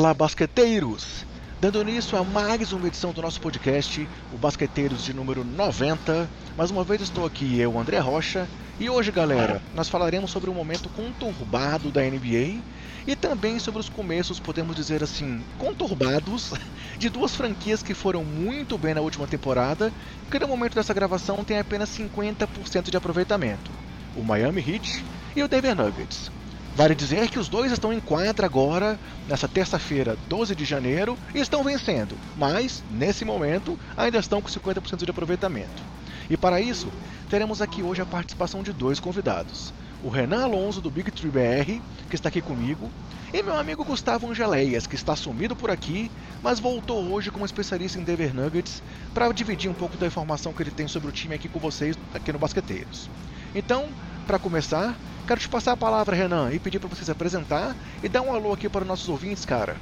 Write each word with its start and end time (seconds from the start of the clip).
Fala 0.00 0.14
basqueteiros! 0.14 1.26
Dando 1.60 1.82
início 1.82 2.16
a 2.16 2.24
mais 2.24 2.72
uma 2.72 2.88
edição 2.88 3.12
do 3.12 3.20
nosso 3.20 3.38
podcast, 3.38 4.08
o 4.32 4.38
Basqueteiros 4.38 5.04
de 5.04 5.12
número 5.12 5.44
90. 5.44 6.26
Mais 6.56 6.70
uma 6.70 6.82
vez 6.82 7.02
estou 7.02 7.26
aqui, 7.26 7.60
eu, 7.60 7.78
André 7.78 7.98
Rocha, 7.98 8.48
e 8.78 8.88
hoje, 8.88 9.12
galera, 9.12 9.62
nós 9.74 9.90
falaremos 9.90 10.30
sobre 10.30 10.48
um 10.48 10.54
momento 10.54 10.88
conturbado 10.88 11.90
da 11.90 12.00
NBA 12.00 12.62
e 13.06 13.14
também 13.14 13.58
sobre 13.58 13.78
os 13.78 13.90
começos, 13.90 14.40
podemos 14.40 14.74
dizer 14.74 15.04
assim, 15.04 15.44
conturbados 15.58 16.54
de 16.98 17.10
duas 17.10 17.36
franquias 17.36 17.82
que 17.82 17.92
foram 17.92 18.24
muito 18.24 18.78
bem 18.78 18.94
na 18.94 19.02
última 19.02 19.26
temporada, 19.26 19.92
que 20.30 20.38
no 20.38 20.48
momento 20.48 20.76
dessa 20.76 20.94
gravação 20.94 21.44
tem 21.44 21.58
apenas 21.58 21.90
50% 21.90 22.90
de 22.90 22.96
aproveitamento: 22.96 23.70
o 24.16 24.24
Miami 24.24 24.64
Heat 24.66 25.04
e 25.36 25.42
o 25.42 25.48
Denver 25.48 25.76
Nuggets. 25.76 26.39
Vale 26.74 26.94
dizer 26.94 27.28
que 27.28 27.38
os 27.38 27.48
dois 27.48 27.72
estão 27.72 27.92
em 27.92 28.00
quadra 28.00 28.46
agora, 28.46 28.98
nessa 29.28 29.48
terça-feira, 29.48 30.16
12 30.28 30.54
de 30.54 30.64
janeiro, 30.64 31.18
e 31.34 31.38
estão 31.40 31.64
vencendo, 31.64 32.16
mas, 32.36 32.82
nesse 32.90 33.24
momento, 33.24 33.78
ainda 33.96 34.18
estão 34.18 34.40
com 34.40 34.48
50% 34.48 35.04
de 35.04 35.10
aproveitamento. 35.10 35.82
E 36.30 36.36
para 36.36 36.60
isso, 36.60 36.88
teremos 37.28 37.60
aqui 37.60 37.82
hoje 37.82 38.00
a 38.00 38.06
participação 38.06 38.62
de 38.62 38.72
dois 38.72 39.00
convidados. 39.00 39.74
O 40.02 40.08
Renan 40.08 40.44
Alonso, 40.44 40.80
do 40.80 40.90
Big 40.90 41.10
Tree 41.10 41.30
BR, 41.30 41.80
que 42.08 42.14
está 42.14 42.28
aqui 42.28 42.40
comigo, 42.40 42.88
e 43.32 43.42
meu 43.42 43.58
amigo 43.58 43.84
Gustavo 43.84 44.30
Angeleias, 44.30 44.86
que 44.86 44.94
está 44.94 45.14
sumido 45.14 45.54
por 45.54 45.70
aqui, 45.70 46.10
mas 46.42 46.58
voltou 46.58 47.12
hoje 47.12 47.30
como 47.30 47.44
especialista 47.44 47.98
em 47.98 48.02
Denver 48.02 48.34
Nuggets 48.34 48.82
para 49.12 49.30
dividir 49.32 49.70
um 49.70 49.74
pouco 49.74 49.96
da 49.96 50.06
informação 50.06 50.52
que 50.52 50.62
ele 50.62 50.70
tem 50.70 50.88
sobre 50.88 51.08
o 51.08 51.12
time 51.12 51.34
aqui 51.34 51.48
com 51.48 51.58
vocês, 51.58 51.98
aqui 52.14 52.32
no 52.32 52.38
Basqueteiros. 52.38 53.10
Então, 53.54 53.88
para 54.26 54.38
começar, 54.38 54.96
Quero 55.30 55.40
te 55.40 55.48
passar 55.48 55.70
a 55.70 55.76
palavra, 55.76 56.16
Renan, 56.16 56.50
e 56.52 56.58
pedir 56.58 56.80
para 56.80 56.88
você 56.88 57.04
se 57.04 57.10
apresentar 57.12 57.76
e 58.02 58.08
dar 58.08 58.20
um 58.20 58.34
alô 58.34 58.52
aqui 58.52 58.68
para 58.68 58.80
os 58.80 58.88
nossos 58.88 59.08
ouvintes, 59.08 59.44
cara. 59.44 59.76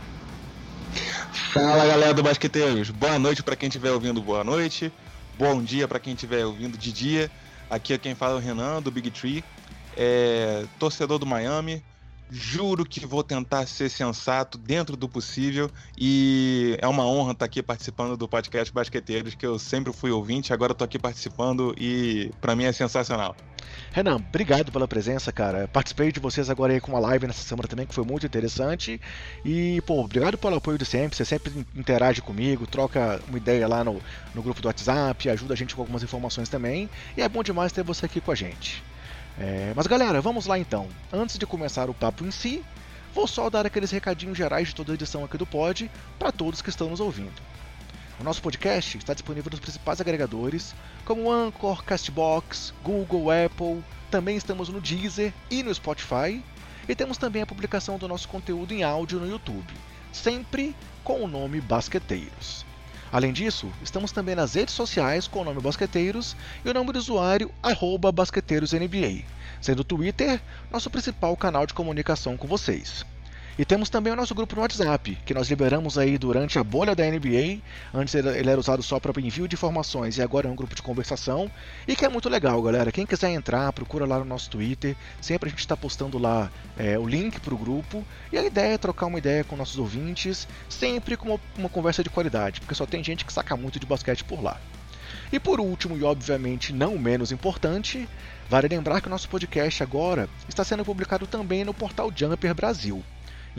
Fala, 1.54 1.86
galera 1.86 2.12
do 2.12 2.22
Basqueteiros. 2.22 2.90
Boa 2.90 3.18
noite 3.18 3.42
para 3.42 3.56
quem 3.56 3.70
estiver 3.70 3.90
ouvindo, 3.90 4.20
boa 4.20 4.44
noite. 4.44 4.92
Bom 5.38 5.62
dia 5.62 5.88
para 5.88 5.98
quem 5.98 6.12
estiver 6.12 6.44
ouvindo 6.44 6.76
de 6.76 6.92
dia. 6.92 7.30
Aqui 7.70 7.94
é 7.94 7.98
quem 7.98 8.14
fala 8.14 8.34
é 8.34 8.36
o 8.36 8.38
Renan, 8.38 8.82
do 8.82 8.90
Big 8.90 9.10
Tree. 9.10 9.42
É, 9.96 10.66
torcedor 10.78 11.18
do 11.18 11.24
Miami. 11.24 11.82
Juro 12.30 12.84
que 12.84 13.06
vou 13.06 13.22
tentar 13.22 13.66
ser 13.66 13.88
sensato 13.88 14.58
dentro 14.58 14.96
do 14.96 15.08
possível 15.08 15.70
e 15.96 16.76
é 16.80 16.86
uma 16.86 17.06
honra 17.06 17.32
estar 17.32 17.46
aqui 17.46 17.62
participando 17.62 18.16
do 18.16 18.28
podcast 18.28 18.72
Basqueteiros, 18.72 19.34
que 19.34 19.46
eu 19.46 19.58
sempre 19.58 19.92
fui 19.92 20.10
ouvinte, 20.10 20.52
agora 20.52 20.72
estou 20.72 20.84
aqui 20.84 20.98
participando 20.98 21.74
e 21.78 22.30
para 22.40 22.54
mim 22.54 22.64
é 22.64 22.72
sensacional. 22.72 23.34
Renan, 23.92 24.16
obrigado 24.16 24.70
pela 24.70 24.86
presença, 24.86 25.32
cara. 25.32 25.66
Participei 25.68 26.12
de 26.12 26.20
vocês 26.20 26.50
agora 26.50 26.72
aí 26.72 26.80
com 26.80 26.92
uma 26.92 27.00
live 27.00 27.26
nessa 27.26 27.42
semana 27.42 27.66
também, 27.66 27.86
que 27.86 27.94
foi 27.94 28.04
muito 28.04 28.26
interessante. 28.26 29.00
E, 29.44 29.80
pô, 29.82 30.04
obrigado 30.04 30.36
pelo 30.36 30.56
apoio 30.56 30.78
de 30.78 30.84
sempre. 30.84 31.16
Você 31.16 31.24
sempre 31.24 31.66
interage 31.74 32.20
comigo, 32.20 32.66
troca 32.66 33.20
uma 33.26 33.38
ideia 33.38 33.66
lá 33.66 33.82
no, 33.82 34.00
no 34.34 34.42
grupo 34.42 34.60
do 34.60 34.68
WhatsApp, 34.68 35.30
ajuda 35.30 35.54
a 35.54 35.56
gente 35.56 35.74
com 35.74 35.80
algumas 35.80 36.02
informações 36.02 36.48
também. 36.48 36.88
E 37.16 37.22
é 37.22 37.28
bom 37.28 37.42
demais 37.42 37.72
ter 37.72 37.82
você 37.82 38.06
aqui 38.06 38.20
com 38.20 38.30
a 38.30 38.34
gente. 38.34 38.82
É, 39.40 39.72
mas 39.76 39.86
galera, 39.86 40.20
vamos 40.20 40.46
lá 40.46 40.58
então. 40.58 40.88
Antes 41.12 41.38
de 41.38 41.46
começar 41.46 41.88
o 41.88 41.94
papo 41.94 42.24
em 42.24 42.30
si, 42.30 42.64
vou 43.14 43.26
só 43.26 43.48
dar 43.48 43.64
aqueles 43.64 43.90
recadinhos 43.90 44.36
gerais 44.36 44.68
de 44.68 44.74
toda 44.74 44.92
a 44.92 44.94
edição 44.94 45.24
aqui 45.24 45.38
do 45.38 45.46
Pod 45.46 45.90
para 46.18 46.32
todos 46.32 46.60
que 46.60 46.70
estão 46.70 46.90
nos 46.90 47.00
ouvindo. 47.00 47.40
O 48.20 48.24
nosso 48.24 48.42
podcast 48.42 48.98
está 48.98 49.14
disponível 49.14 49.48
nos 49.50 49.60
principais 49.60 50.00
agregadores, 50.00 50.74
como 51.04 51.30
Anchor, 51.30 51.84
Castbox, 51.84 52.74
Google, 52.82 53.28
Apple. 53.30 53.82
Também 54.10 54.36
estamos 54.36 54.68
no 54.68 54.80
Deezer 54.80 55.32
e 55.48 55.62
no 55.62 55.72
Spotify. 55.72 56.42
E 56.88 56.94
temos 56.96 57.16
também 57.16 57.42
a 57.42 57.46
publicação 57.46 57.96
do 57.96 58.08
nosso 58.08 58.26
conteúdo 58.28 58.72
em 58.72 58.82
áudio 58.82 59.20
no 59.20 59.28
YouTube, 59.28 59.72
sempre 60.10 60.74
com 61.04 61.22
o 61.22 61.28
nome 61.28 61.60
Basqueteiros. 61.60 62.67
Além 63.10 63.32
disso, 63.32 63.72
estamos 63.82 64.12
também 64.12 64.34
nas 64.34 64.54
redes 64.54 64.74
sociais 64.74 65.26
com 65.26 65.40
o 65.40 65.44
nome 65.44 65.60
Basqueteiros 65.62 66.36
e 66.64 66.68
o 66.68 66.74
nome 66.74 66.92
do 66.92 66.98
usuário 66.98 67.50
BasqueteirosNBA, 68.12 69.24
sendo 69.60 69.80
o 69.80 69.84
Twitter 69.84 70.40
nosso 70.70 70.90
principal 70.90 71.34
canal 71.36 71.66
de 71.66 71.72
comunicação 71.72 72.36
com 72.36 72.46
vocês. 72.46 73.06
E 73.58 73.64
temos 73.64 73.90
também 73.90 74.12
o 74.12 74.16
nosso 74.16 74.36
grupo 74.36 74.54
no 74.54 74.62
WhatsApp, 74.62 75.18
que 75.26 75.34
nós 75.34 75.48
liberamos 75.48 75.98
aí 75.98 76.16
durante 76.16 76.60
a 76.60 76.62
bolha 76.62 76.94
da 76.94 77.02
NBA. 77.04 77.58
Antes 77.92 78.14
ele 78.14 78.48
era 78.48 78.60
usado 78.60 78.84
só 78.84 79.00
para 79.00 79.20
envio 79.20 79.48
de 79.48 79.56
informações 79.56 80.16
e 80.16 80.22
agora 80.22 80.46
é 80.46 80.50
um 80.50 80.54
grupo 80.54 80.76
de 80.76 80.80
conversação. 80.80 81.50
E 81.86 81.96
que 81.96 82.04
é 82.04 82.08
muito 82.08 82.28
legal, 82.28 82.62
galera. 82.62 82.92
Quem 82.92 83.04
quiser 83.04 83.30
entrar, 83.30 83.72
procura 83.72 84.06
lá 84.06 84.20
no 84.20 84.24
nosso 84.24 84.48
Twitter. 84.48 84.94
Sempre 85.20 85.48
a 85.48 85.50
gente 85.50 85.58
está 85.58 85.76
postando 85.76 86.18
lá 86.18 86.52
é, 86.76 86.96
o 86.96 87.04
link 87.04 87.40
para 87.40 87.52
o 87.52 87.58
grupo. 87.58 88.04
E 88.30 88.38
a 88.38 88.44
ideia 88.44 88.74
é 88.74 88.78
trocar 88.78 89.06
uma 89.06 89.18
ideia 89.18 89.42
com 89.42 89.56
nossos 89.56 89.76
ouvintes, 89.76 90.46
sempre 90.68 91.16
com 91.16 91.30
uma, 91.30 91.40
uma 91.58 91.68
conversa 91.68 92.04
de 92.04 92.10
qualidade, 92.10 92.60
porque 92.60 92.76
só 92.76 92.86
tem 92.86 93.02
gente 93.02 93.24
que 93.24 93.32
saca 93.32 93.56
muito 93.56 93.80
de 93.80 93.86
basquete 93.86 94.22
por 94.22 94.40
lá. 94.40 94.56
E 95.32 95.40
por 95.40 95.58
último, 95.58 95.96
e 95.96 96.04
obviamente 96.04 96.72
não 96.72 96.96
menos 96.96 97.32
importante, 97.32 98.08
vale 98.48 98.68
lembrar 98.68 99.00
que 99.00 99.08
o 99.08 99.10
nosso 99.10 99.28
podcast 99.28 99.82
agora 99.82 100.28
está 100.48 100.62
sendo 100.62 100.84
publicado 100.84 101.26
também 101.26 101.64
no 101.64 101.74
portal 101.74 102.12
Jumper 102.14 102.54
Brasil. 102.54 103.02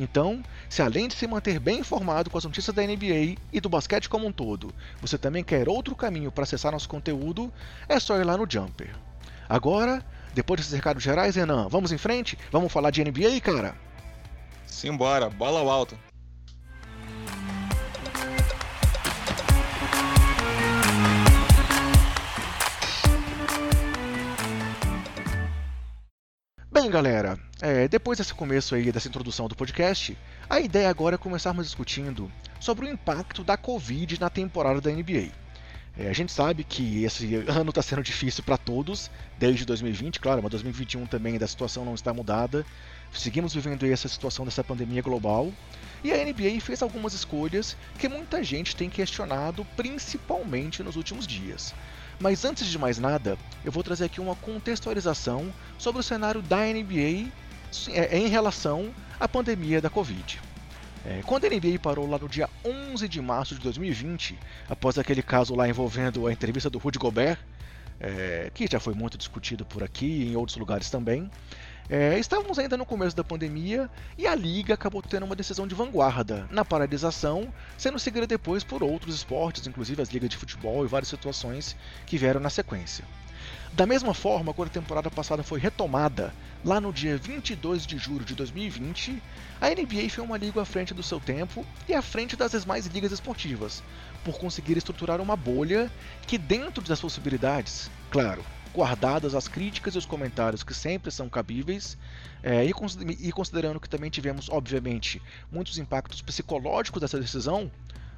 Então, 0.02 0.42
se 0.70 0.82
além 0.82 1.10
de 1.10 1.14
se 1.14 1.28
manter 1.28 1.60
bem 1.60 1.80
informado 1.80 2.30
com 2.30 2.38
as 2.38 2.46
notícias 2.46 2.74
da 2.74 2.82
NBA 2.82 3.36
e 3.52 3.60
do 3.60 3.68
basquete 3.68 4.08
como 4.08 4.26
um 4.26 4.32
todo, 4.32 4.74
você 5.02 5.18
também 5.18 5.44
quer 5.44 5.68
outro 5.68 5.94
caminho 5.94 6.32
para 6.32 6.44
acessar 6.44 6.72
nosso 6.72 6.88
conteúdo, 6.88 7.52
é 7.88 8.00
só 8.00 8.18
ir 8.18 8.24
lá 8.24 8.38
no 8.38 8.50
Jumper. 8.50 8.96
Agora, 9.50 10.02
depois 10.34 10.62
desses 10.62 10.74
recados 10.74 11.04
gerais, 11.04 11.36
Renan, 11.36 11.68
vamos 11.68 11.92
em 11.92 11.98
frente? 11.98 12.40
Vamos 12.50 12.72
falar 12.72 12.92
de 12.92 13.04
NBA, 13.04 13.42
cara? 13.42 13.76
Simbora, 14.66 15.30
bola 15.30 15.60
ao 15.60 15.70
alto. 15.70 16.09
Bem, 26.82 26.90
galera, 26.90 27.38
é, 27.62 27.90
depois 27.90 28.18
desse 28.20 28.34
começo 28.34 28.74
aí, 28.74 28.90
dessa 28.90 29.10
introdução 29.10 29.50
do 29.50 29.56
podcast, 29.56 30.18
a 30.50 30.62
ideia 30.62 30.90
agora 30.90 31.16
é 31.16 31.18
começarmos 31.18 31.66
discutindo 31.66 32.32
sobre 32.58 32.86
o 32.86 32.90
impacto 32.90 33.44
da 33.44 33.58
Covid 33.58 34.18
na 34.18 34.30
temporada 34.30 34.80
da 34.80 34.90
NBA. 34.90 35.28
É, 35.98 36.08
a 36.08 36.14
gente 36.14 36.32
sabe 36.32 36.64
que 36.64 37.04
esse 37.04 37.36
ano 37.50 37.72
está 37.72 37.82
sendo 37.82 38.02
difícil 38.02 38.46
para 38.46 38.56
todos, 38.56 39.12
desde 39.38 39.66
2020, 39.66 40.22
claro, 40.22 40.42
mas 40.42 40.52
2021 40.52 41.06
também 41.06 41.36
a 41.36 41.46
situação 41.46 41.84
não 41.84 41.96
está 41.96 42.14
mudada. 42.14 42.66
Seguimos 43.12 43.54
vivendo 43.54 43.86
essa 43.86 44.08
situação 44.08 44.46
dessa 44.46 44.64
pandemia 44.64 45.02
global. 45.02 45.52
E 46.02 46.14
a 46.14 46.24
NBA 46.24 46.62
fez 46.62 46.82
algumas 46.82 47.12
escolhas 47.12 47.76
que 47.98 48.08
muita 48.08 48.42
gente 48.42 48.74
tem 48.74 48.90
questionado, 48.90 49.68
principalmente 49.76 50.82
nos 50.82 50.96
últimos 50.96 51.28
dias. 51.28 51.76
Mas 52.20 52.44
antes 52.44 52.68
de 52.68 52.78
mais 52.78 52.98
nada, 52.98 53.38
eu 53.64 53.72
vou 53.72 53.82
trazer 53.82 54.06
aqui 54.06 54.20
uma 54.20 54.36
contextualização 54.36 55.54
sobre 55.78 56.02
o 56.02 56.04
cenário 56.04 56.42
da 56.42 56.58
NBA 56.66 57.32
é, 57.90 58.18
em 58.18 58.28
relação 58.28 58.94
à 59.18 59.28
pandemia 59.28 59.82
da 59.82 59.90
Covid. 59.90 60.42
É, 61.06 61.22
quando 61.26 61.46
a 61.46 61.50
NBA 61.50 61.80
parou 61.82 62.10
lá 62.10 62.18
no 62.18 62.28
dia 62.28 62.50
11 62.66 63.08
de 63.08 63.22
março 63.22 63.56
de 63.56 63.62
2020, 63.62 64.38
após 64.70 64.98
aquele 64.98 65.22
caso 65.22 65.56
lá 65.56 65.68
envolvendo 65.68 66.28
a 66.28 66.34
entrevista 66.34 66.70
do 66.70 66.78
Rudy 66.78 67.00
Gobert, 67.00 67.40
é, 68.02 68.52
que 68.54 68.68
já 68.70 68.82
foi 68.82 68.94
muito 68.94 69.18
discutido 69.18 69.66
por 69.66 69.82
aqui 69.82 70.06
e 70.06 70.32
em 70.34 70.36
outros 70.36 70.58
lugares 70.58 70.90
também, 70.90 71.30
é, 71.90 72.20
estávamos 72.20 72.60
ainda 72.60 72.78
no 72.78 72.86
começo 72.86 73.16
da 73.16 73.24
pandemia 73.24 73.90
e 74.16 74.28
a 74.28 74.36
liga 74.36 74.76
acabou 74.76 75.02
tendo 75.02 75.26
uma 75.26 75.36
decisão 75.36 75.68
de 75.68 75.74
vanguarda 75.74 76.48
na 76.52 76.64
paralisação, 76.64 77.52
sendo 77.80 77.98
seguida 77.98 78.28
depois 78.28 78.64
por 78.64 78.84
outros 78.84 79.16
esportes, 79.16 79.66
inclusive 79.66 80.00
as 80.00 80.10
ligas 80.10 80.30
de 80.30 80.38
futebol 80.38 80.86
e 80.86 80.88
várias 80.88 81.10
situações 81.10 81.76
que 82.06 82.18
vieram 82.18 82.40
na 82.40 82.52
sequência. 82.52 83.04
Da 83.74 83.86
mesma 83.86 84.14
forma, 84.14 84.54
quando 84.54 84.68
a 84.68 84.72
temporada 84.72 85.10
passada 85.10 85.42
foi 85.42 85.60
retomada, 85.60 86.34
lá 86.64 86.80
no 86.80 86.94
dia 86.94 87.18
22 87.18 87.88
de 87.88 87.98
julho 87.98 88.26
de 88.26 88.36
2020, 88.36 89.22
a 89.60 89.70
NBA 89.70 90.10
foi 90.10 90.24
uma 90.24 90.38
liga 90.38 90.62
à 90.62 90.66
frente 90.66 90.94
do 90.94 91.02
seu 91.02 91.20
tempo 91.20 91.66
e 91.88 91.94
à 91.94 92.02
frente 92.02 92.36
das 92.36 92.52
demais 92.52 92.86
ligas 92.86 93.12
esportivas, 93.12 93.82
por 94.24 94.38
conseguir 94.38 94.78
estruturar 94.78 95.22
uma 95.22 95.36
bolha 95.36 95.92
que, 96.28 96.38
dentro 96.38 96.84
das 96.84 97.00
possibilidades, 97.00 97.90
claro, 98.12 98.44
guardadas 98.74 99.36
as 99.36 99.48
críticas 99.48 99.96
e 99.96 99.98
os 99.98 100.06
comentários 100.06 100.64
que 100.64 100.74
sempre 100.74 101.12
são 101.12 101.30
cabíveis, 101.30 101.98
é, 102.42 102.66
e, 102.66 103.32
considerando 103.32 103.80
que 103.80 103.90
também 103.90 104.10
tivemos, 104.10 104.50
obviamente, 104.50 105.22
muitos 105.52 105.78
impactos 105.78 106.22
psicológicos 106.22 107.02
dessa 107.02 107.20
decisão, 107.20 107.72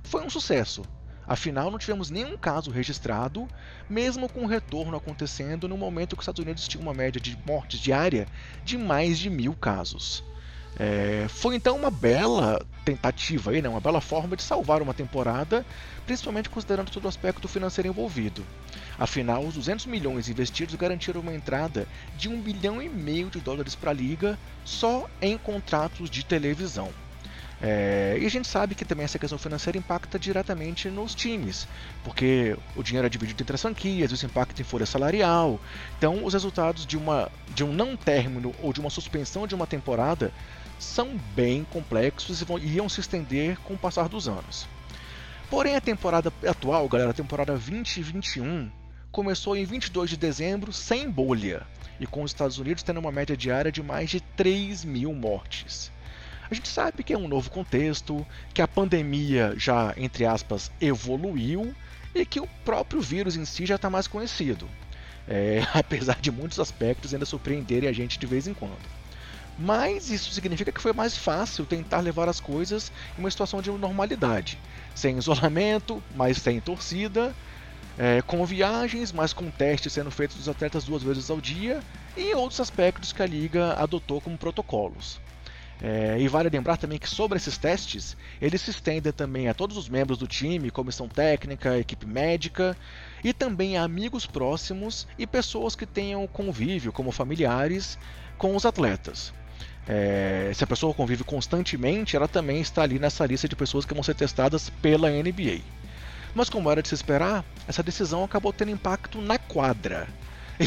foi 0.04 0.24
um 0.24 0.30
sucesso. 0.30 0.84
Afinal, 1.26 1.72
não 1.72 1.80
tivemos 1.80 2.10
nenhum 2.10 2.38
caso 2.38 2.72
registrado, 2.72 3.48
mesmo 3.90 4.28
com 4.28 4.44
o 4.44 4.48
retorno 4.48 4.98
acontecendo 4.98 5.68
no 5.68 5.78
momento 5.78 6.16
que 6.16 6.20
os 6.20 6.24
Estados 6.24 6.44
Unidos 6.44 6.68
tinham 6.68 6.82
uma 6.82 6.94
média 6.94 7.22
de 7.22 7.38
mortes 7.46 7.80
diária 7.80 8.28
de 8.66 8.78
mais 8.78 9.18
de 9.18 9.30
mil 9.30 9.54
casos. 9.54 10.24
É, 10.84 11.28
foi 11.28 11.56
então 11.56 11.78
uma 11.78 11.92
bela 11.92 12.60
tentativa, 12.84 13.52
aí, 13.52 13.62
né, 13.62 13.70
uma 13.70 13.80
bela 13.80 14.02
forma 14.02 14.36
de 14.36 14.42
salvar 14.42 14.82
uma 14.82 14.96
temporada, 14.96 15.64
principalmente 16.08 16.50
considerando 16.50 16.90
todo 16.90 17.06
o 17.06 17.08
aspecto 17.08 17.48
financeiro 17.48 17.88
envolvido. 17.88 18.44
Afinal, 18.98 19.46
os 19.46 19.54
200 19.54 19.86
milhões 19.86 20.28
investidos 20.28 20.74
garantiram 20.74 21.22
uma 21.22 21.36
entrada 21.36 21.88
de 22.18 22.28
1 22.28 22.42
bilhão 22.42 22.82
e 22.82 22.90
meio 22.90 23.30
de 23.30 23.40
dólares 23.40 23.76
para 23.76 23.92
a 23.92 23.94
liga 23.94 24.40
só 24.66 25.08
em 25.22 25.38
contratos 25.38 26.10
de 26.10 26.26
televisão. 26.26 26.90
É, 27.62 28.18
e 28.20 28.26
a 28.26 28.30
gente 28.30 28.48
sabe 28.48 28.74
que 28.74 28.84
também 28.84 29.04
essa 29.04 29.20
questão 29.20 29.38
financeira 29.38 29.78
impacta 29.78 30.18
diretamente 30.18 30.90
nos 30.90 31.14
times, 31.14 31.68
porque 32.04 32.58
o 32.76 32.82
dinheiro 32.82 33.06
é 33.06 33.10
dividido 33.10 33.44
entre 33.44 33.54
as 33.54 33.62
franquias, 33.62 34.12
isso 34.12 34.26
impacta 34.26 34.60
em 34.60 34.66
folha 34.66 34.88
salarial. 34.88 35.60
Então, 35.96 36.26
os 36.26 36.34
resultados 36.34 36.88
de, 36.88 36.98
uma, 36.98 37.32
de 37.54 37.64
um 37.64 37.72
não 37.72 37.96
término 37.96 38.52
ou 38.64 38.74
de 38.74 38.80
uma 38.80 38.90
suspensão 38.90 39.46
de 39.46 39.54
uma 39.54 39.68
temporada 39.68 40.34
são 40.82 41.16
bem 41.36 41.64
complexos 41.64 42.42
e 42.42 42.46
vão, 42.46 42.58
iam 42.58 42.90
se 42.90 43.00
estender 43.00 43.58
com 43.60 43.76
o 43.76 43.78
passar 43.78 44.10
dos 44.10 44.28
anos. 44.28 44.68
Porém, 45.50 45.76
a 45.76 45.82
temporada 45.82 46.34
atual, 46.48 46.88
galera, 46.90 47.12
a 47.12 47.14
temporada 47.14 47.54
2021, 47.54 48.72
começou 49.12 49.56
em 49.56 49.64
22 49.64 50.10
de 50.10 50.18
dezembro 50.18 50.74
sem 50.74 51.10
bolha, 51.10 51.68
e 52.00 52.08
com 52.08 52.24
os 52.24 52.32
Estados 52.32 52.58
Unidos 52.58 52.84
tendo 52.84 53.00
uma 53.00 53.12
média 53.12 53.38
diária 53.38 53.72
de 53.72 53.84
mais 53.84 54.10
de 54.10 54.22
3 54.22 54.84
mil 54.84 55.14
mortes. 55.14 55.92
A 56.50 56.54
gente 56.54 56.68
sabe 56.68 57.04
que 57.04 57.14
é 57.14 57.18
um 57.18 57.28
novo 57.28 57.50
contexto, 57.52 58.26
que 58.54 58.62
a 58.62 58.68
pandemia 58.68 59.54
já, 59.58 59.94
entre 59.96 60.26
aspas, 60.26 60.72
evoluiu 60.82 61.76
e 62.14 62.26
que 62.26 62.40
o 62.40 62.48
próprio 62.66 63.02
vírus 63.02 63.36
em 63.38 63.46
si 63.46 63.66
já 63.66 63.76
está 63.76 63.90
mais 63.90 64.08
conhecido. 64.08 64.68
É, 65.28 65.62
apesar 65.74 66.20
de 66.20 66.32
muitos 66.32 66.60
aspectos 66.60 67.14
ainda 67.14 67.26
surpreenderem 67.26 67.88
a 67.88 67.94
gente 67.94 68.18
de 68.18 68.26
vez 68.26 68.48
em 68.48 68.54
quando. 68.54 69.01
Mas 69.58 70.10
isso 70.10 70.32
significa 70.32 70.72
que 70.72 70.82
foi 70.82 70.94
mais 70.94 71.16
fácil 71.16 71.66
tentar 71.66 72.00
levar 72.00 72.28
as 72.28 72.40
coisas 72.40 72.92
em 73.18 73.22
uma 73.22 73.30
situação 73.30 73.62
de 73.62 73.70
normalidade, 73.72 74.58
sem 74.96 75.18
isolamento, 75.18 76.02
mas 76.16 76.38
sem 76.38 76.60
torcida, 76.60 77.36
é, 77.98 78.22
com 78.22 78.44
viagens, 78.46 79.12
mas 79.12 79.34
com 79.34 79.52
testes 79.52 79.94
sendo 79.94 80.10
feitos 80.10 80.38
dos 80.38 80.50
atletas 80.50 80.86
duas 80.86 81.04
vezes 81.04 81.30
ao 81.30 81.40
dia 81.40 81.80
e 82.16 82.34
outros 82.34 82.60
aspectos 82.60 83.12
que 83.12 83.22
a 83.22 83.28
liga 83.28 83.74
adotou 83.74 84.22
como 84.22 84.38
protocolos. 84.38 85.20
É, 85.84 86.16
e 86.20 86.28
vale 86.28 86.48
lembrar 86.48 86.78
também 86.78 87.00
que 87.00 87.10
sobre 87.10 87.38
esses 87.38 87.58
testes, 87.58 88.16
eles 88.40 88.62
se 88.62 88.70
estendem 88.70 89.12
também 89.12 89.48
a 89.48 89.54
todos 89.54 89.78
os 89.78 89.90
membros 89.90 90.20
do 90.20 90.28
time, 90.28 90.70
comissão 90.70 91.08
técnica, 91.08 91.80
equipe 91.80 92.06
médica 92.06 92.78
e 93.24 93.34
também 93.34 93.78
a 93.78 93.84
amigos 93.84 94.28
próximos 94.28 95.08
e 95.18 95.26
pessoas 95.26 95.76
que 95.76 95.88
tenham 95.88 96.28
convívio, 96.28 96.92
como 96.92 97.12
familiares, 97.12 97.98
com 98.38 98.56
os 98.56 98.64
atletas. 98.64 99.34
É, 99.94 100.54
se 100.54 100.64
a 100.64 100.68
pessoa 100.68 100.94
convive 100.94 101.26
constantemente, 101.26 102.16
ela 102.16 102.26
também 102.26 102.62
está 102.62 102.82
ali 102.82 102.98
nessa 102.98 103.26
lista 103.26 103.46
de 103.46 103.58
pessoas 103.58 103.84
que 103.84 103.94
vão 103.94 104.02
ser 104.02 104.16
testadas 104.16 104.70
pela 104.70 105.10
NBA. 105.10 105.60
Mas 106.34 106.50
como 106.50 106.72
era 106.72 106.82
de 106.82 106.88
se 106.88 106.96
esperar, 106.96 107.44
essa 107.68 107.84
decisão 107.84 108.24
acabou 108.24 108.54
tendo 108.54 108.72
impacto 108.72 109.20
na 109.20 109.38
quadra. 109.38 110.08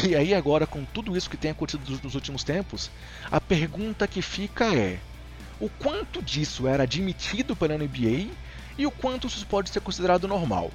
E 0.07 0.15
aí 0.15 0.35
agora, 0.35 0.67
com 0.67 0.85
tudo 0.85 1.17
isso 1.17 1.27
que 1.27 1.37
tem 1.37 1.49
acontecido 1.49 1.99
nos 2.03 2.13
últimos 2.13 2.43
tempos, 2.43 2.91
a 3.31 3.41
pergunta 3.41 4.07
que 4.07 4.21
fica 4.21 4.65
é: 4.75 4.99
o 5.59 5.69
quanto 5.69 6.21
disso 6.21 6.67
era 6.67 6.83
admitido 6.83 7.55
pela 7.55 7.75
NBA 7.75 8.29
e 8.77 8.85
o 8.85 8.91
quanto 8.91 9.25
isso 9.25 9.47
pode 9.47 9.71
ser 9.71 9.79
considerado 9.79 10.27
normal? 10.27 10.69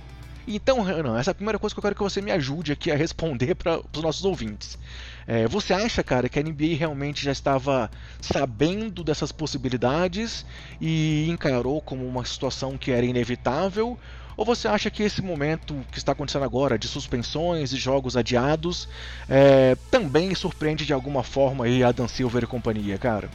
Então, 0.46 0.82
Renan, 0.82 1.18
essa 1.18 1.30
é 1.30 1.32
a 1.32 1.34
primeira 1.34 1.58
coisa 1.58 1.74
que 1.74 1.78
eu 1.78 1.82
quero 1.82 1.94
que 1.94 2.02
você 2.02 2.20
me 2.20 2.32
ajude 2.32 2.72
aqui 2.72 2.90
a 2.90 2.96
responder 2.96 3.54
para 3.54 3.80
os 3.94 4.02
nossos 4.02 4.24
ouvintes. 4.24 4.78
É, 5.26 5.46
você 5.46 5.72
acha, 5.72 6.02
cara, 6.02 6.28
que 6.28 6.38
a 6.38 6.42
NBA 6.42 6.76
realmente 6.76 7.24
já 7.24 7.32
estava 7.32 7.90
sabendo 8.20 9.04
dessas 9.04 9.30
possibilidades 9.30 10.44
e 10.80 11.28
encarou 11.28 11.80
como 11.80 12.06
uma 12.06 12.24
situação 12.24 12.76
que 12.76 12.90
era 12.90 13.06
inevitável? 13.06 13.98
Ou 14.36 14.44
você 14.44 14.66
acha 14.66 14.90
que 14.90 15.02
esse 15.02 15.20
momento 15.20 15.84
que 15.92 15.98
está 15.98 16.12
acontecendo 16.12 16.44
agora, 16.44 16.78
de 16.78 16.88
suspensões 16.88 17.72
e 17.72 17.76
jogos 17.76 18.16
adiados, 18.16 18.88
é, 19.28 19.76
também 19.90 20.34
surpreende 20.34 20.86
de 20.86 20.94
alguma 20.94 21.22
forma 21.22 21.66
aí 21.66 21.84
a 21.84 21.92
Dan 21.92 22.08
Silver 22.08 22.44
e 22.44 22.46
companhia, 22.46 22.96
cara? 22.96 23.28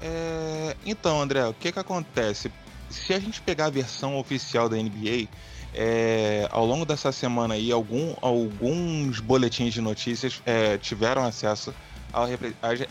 É, 0.00 0.76
então, 0.86 1.20
André, 1.20 1.44
o 1.46 1.52
que 1.52 1.72
que 1.72 1.78
acontece? 1.78 2.50
Se 2.90 3.14
a 3.14 3.20
gente 3.20 3.40
pegar 3.40 3.66
a 3.66 3.70
versão 3.70 4.18
oficial 4.18 4.68
da 4.68 4.76
NBA, 4.76 5.28
é, 5.72 6.48
ao 6.50 6.66
longo 6.66 6.84
dessa 6.84 7.12
semana 7.12 7.54
aí, 7.54 7.70
algum, 7.70 8.14
alguns 8.20 9.20
boletins 9.20 9.72
de 9.72 9.80
notícias 9.80 10.42
é, 10.44 10.76
tiveram 10.76 11.24
acesso 11.24 11.72
ao, 12.12 12.26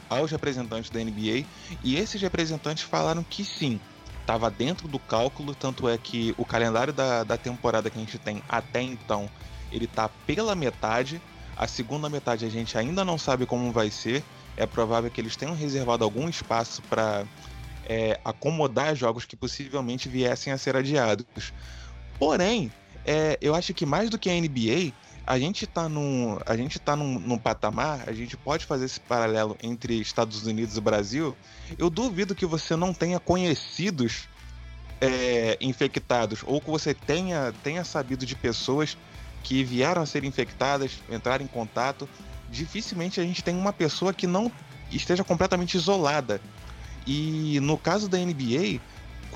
aos 0.09 0.31
representantes 0.31 0.89
da 0.89 0.99
NBA 0.99 1.45
e 1.83 1.97
esses 1.97 2.21
representantes 2.21 2.83
falaram 2.83 3.23
que 3.23 3.43
sim, 3.43 3.79
estava 4.21 4.49
dentro 4.49 4.87
do 4.87 4.99
cálculo, 4.99 5.53
tanto 5.53 5.89
é 5.89 5.97
que 5.97 6.33
o 6.37 6.45
calendário 6.45 6.93
da, 6.93 7.23
da 7.23 7.37
temporada 7.37 7.89
que 7.89 7.97
a 7.97 8.01
gente 8.01 8.17
tem 8.17 8.41
até 8.47 8.81
então, 8.81 9.29
ele 9.71 9.87
tá 9.87 10.09
pela 10.25 10.55
metade, 10.55 11.21
a 11.57 11.67
segunda 11.67 12.07
metade 12.09 12.45
a 12.45 12.49
gente 12.49 12.77
ainda 12.77 13.03
não 13.03 13.17
sabe 13.17 13.45
como 13.45 13.71
vai 13.71 13.89
ser, 13.89 14.23
é 14.55 14.65
provável 14.65 15.09
que 15.09 15.19
eles 15.19 15.35
tenham 15.35 15.55
reservado 15.55 16.03
algum 16.03 16.29
espaço 16.29 16.81
para 16.83 17.25
é, 17.89 18.19
acomodar 18.23 18.95
jogos 18.95 19.25
que 19.25 19.35
possivelmente 19.35 20.07
viessem 20.07 20.53
a 20.53 20.57
ser 20.57 20.75
adiados. 20.75 21.25
Porém, 22.19 22.71
é, 23.03 23.37
eu 23.41 23.55
acho 23.55 23.73
que 23.73 23.85
mais 23.85 24.11
do 24.11 24.19
que 24.19 24.29
a 24.29 24.33
NBA, 24.33 24.93
a 25.25 25.39
gente 25.39 25.65
está 25.65 25.89
num, 25.89 26.37
a 26.45 26.55
gente 26.55 26.77
tá 26.77 26.95
num, 26.95 27.19
num, 27.19 27.37
patamar, 27.37 28.03
a 28.07 28.13
gente 28.13 28.37
pode 28.37 28.65
fazer 28.65 28.85
esse 28.85 28.99
paralelo 28.99 29.57
entre 29.63 29.99
Estados 29.99 30.45
Unidos 30.45 30.77
e 30.77 30.81
Brasil. 30.81 31.35
Eu 31.77 31.89
duvido 31.89 32.35
que 32.35 32.45
você 32.45 32.75
não 32.75 32.93
tenha 32.93 33.19
conhecidos 33.19 34.27
é, 35.01 35.57
infectados 35.59 36.43
ou 36.45 36.61
que 36.61 36.69
você 36.69 36.93
tenha, 36.93 37.53
tenha 37.63 37.83
sabido 37.83 38.25
de 38.25 38.35
pessoas 38.35 38.97
que 39.43 39.63
vieram 39.63 40.01
a 40.01 40.05
ser 40.05 40.23
infectadas, 40.23 40.99
entraram 41.09 41.43
em 41.43 41.47
contato. 41.47 42.07
Dificilmente 42.49 43.19
a 43.19 43.23
gente 43.23 43.43
tem 43.43 43.55
uma 43.55 43.73
pessoa 43.73 44.13
que 44.13 44.27
não 44.27 44.51
esteja 44.91 45.23
completamente 45.23 45.75
isolada. 45.75 46.41
E 47.05 47.59
no 47.61 47.77
caso 47.77 48.07
da 48.07 48.17
NBA, 48.17 48.79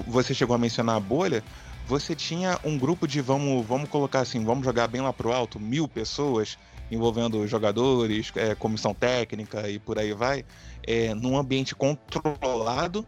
você 0.08 0.34
chegou 0.34 0.56
a 0.56 0.60
mencionar 0.60 0.98
a 0.98 1.00
bolha, 1.00 1.44
você 1.88 2.16
tinha 2.16 2.60
um 2.64 2.78
grupo 2.78 3.08
de, 3.08 3.22
vamos, 3.22 3.66
vamos 3.66 3.90
colocar 3.90 4.22
assim, 4.22 4.44
vamos 4.44 4.64
jogar 4.66 4.88
bem 4.88 5.02
lá 5.02 5.12
pro 5.12 5.32
alto, 5.32 5.60
mil 5.60 5.88
pessoas, 5.88 6.58
envolvendo 6.90 7.46
jogadores, 7.48 8.32
é, 8.36 8.56
comissão 8.56 8.94
técnica 8.94 9.70
e 9.70 9.80
por 9.80 10.00
aí 10.00 10.14
vai, 10.14 10.46
é, 10.86 11.14
num 11.14 11.38
ambiente 11.38 11.76
controlado, 11.76 13.06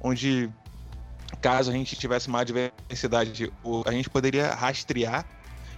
onde 0.00 0.50
caso 1.40 1.70
a 1.70 1.74
gente 1.74 1.96
tivesse 1.96 2.28
uma 2.28 2.40
adversidade, 2.40 3.52
a 3.86 3.92
gente 3.92 4.10
poderia 4.10 4.54
rastrear 4.54 5.24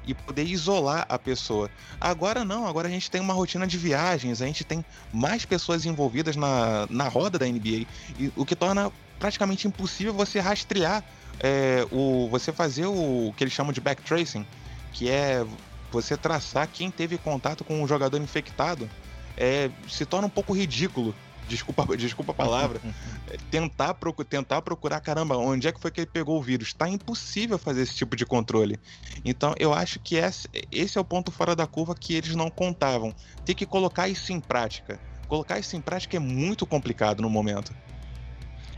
e 0.07 0.15
poder 0.15 0.45
isolar 0.45 1.07
a 1.09 1.19
pessoa. 1.19 1.71
Agora 2.01 2.45
não, 2.45 2.67
agora 2.67 2.89
a 2.89 2.91
gente 2.91 3.11
tem 3.11 3.21
uma 3.21 3.35
rotina 3.35 3.67
de 3.67 3.77
viagens, 3.77 4.41
a 4.41 4.47
gente 4.47 4.65
tem 4.65 4.85
mais 5.13 5.45
pessoas 5.45 5.85
envolvidas 5.85 6.37
na, 6.37 6.87
na 6.89 7.09
roda 7.09 7.39
da 7.39 7.47
NBA, 7.47 7.87
e, 8.19 8.33
o 8.37 8.45
que 8.45 8.57
torna 8.57 8.91
praticamente 9.19 9.69
impossível 9.69 10.15
você 10.15 10.41
rastrear 10.41 11.05
é, 11.39 11.87
o, 11.91 12.29
você 12.31 12.53
fazer 12.53 12.87
o 12.87 13.33
que 13.37 13.45
eles 13.45 13.53
chamam 13.53 13.73
de 13.73 13.81
backtracing, 13.81 14.47
que 14.93 15.09
é 15.09 15.45
você 15.91 16.17
traçar 16.17 16.69
quem 16.69 16.91
teve 16.91 17.19
contato 17.19 17.65
com 17.65 17.83
um 17.83 17.87
jogador 17.87 18.21
infectado, 18.21 18.89
é, 19.37 19.71
se 19.89 20.05
torna 20.05 20.27
um 20.27 20.31
pouco 20.31 20.53
ridículo. 20.53 21.15
Desculpa, 21.51 21.97
desculpa 21.97 22.31
a 22.31 22.35
palavra. 22.35 22.81
É, 23.29 23.37
tentar, 23.51 23.95
procu 23.95 24.25
tentar 24.25 24.63
procurar, 24.63 25.01
caramba, 25.01 25.37
onde 25.37 25.67
é 25.67 25.73
que 25.73 25.81
foi 25.81 25.91
que 25.91 26.01
ele 26.01 26.07
pegou 26.07 26.39
o 26.39 26.43
vírus? 26.43 26.69
Está 26.69 26.89
impossível 26.89 27.59
fazer 27.59 27.83
esse 27.83 27.97
tipo 27.97 28.15
de 28.15 28.25
controle. 28.25 28.79
Então, 29.25 29.53
eu 29.59 29.75
acho 29.75 29.99
que 29.99 30.15
esse, 30.15 30.49
esse 30.71 30.97
é 30.97 31.01
o 31.01 31.05
ponto 31.05 31.33
fora 31.33 31.57
da 31.57 31.67
curva 31.67 31.93
que 31.93 32.15
eles 32.15 32.37
não 32.37 32.49
contavam. 32.49 33.13
Tem 33.45 33.55
que 33.55 33.67
colocar 33.67 34.09
isso 34.09 34.33
em 34.33 34.39
prática. 34.39 35.01
Colocar 35.27 35.59
isso 35.59 35.77
em 35.77 35.81
prática 35.81 36.17
é 36.17 36.21
muito 36.21 36.65
complicado 36.65 37.21
no 37.21 37.29
momento. 37.29 37.75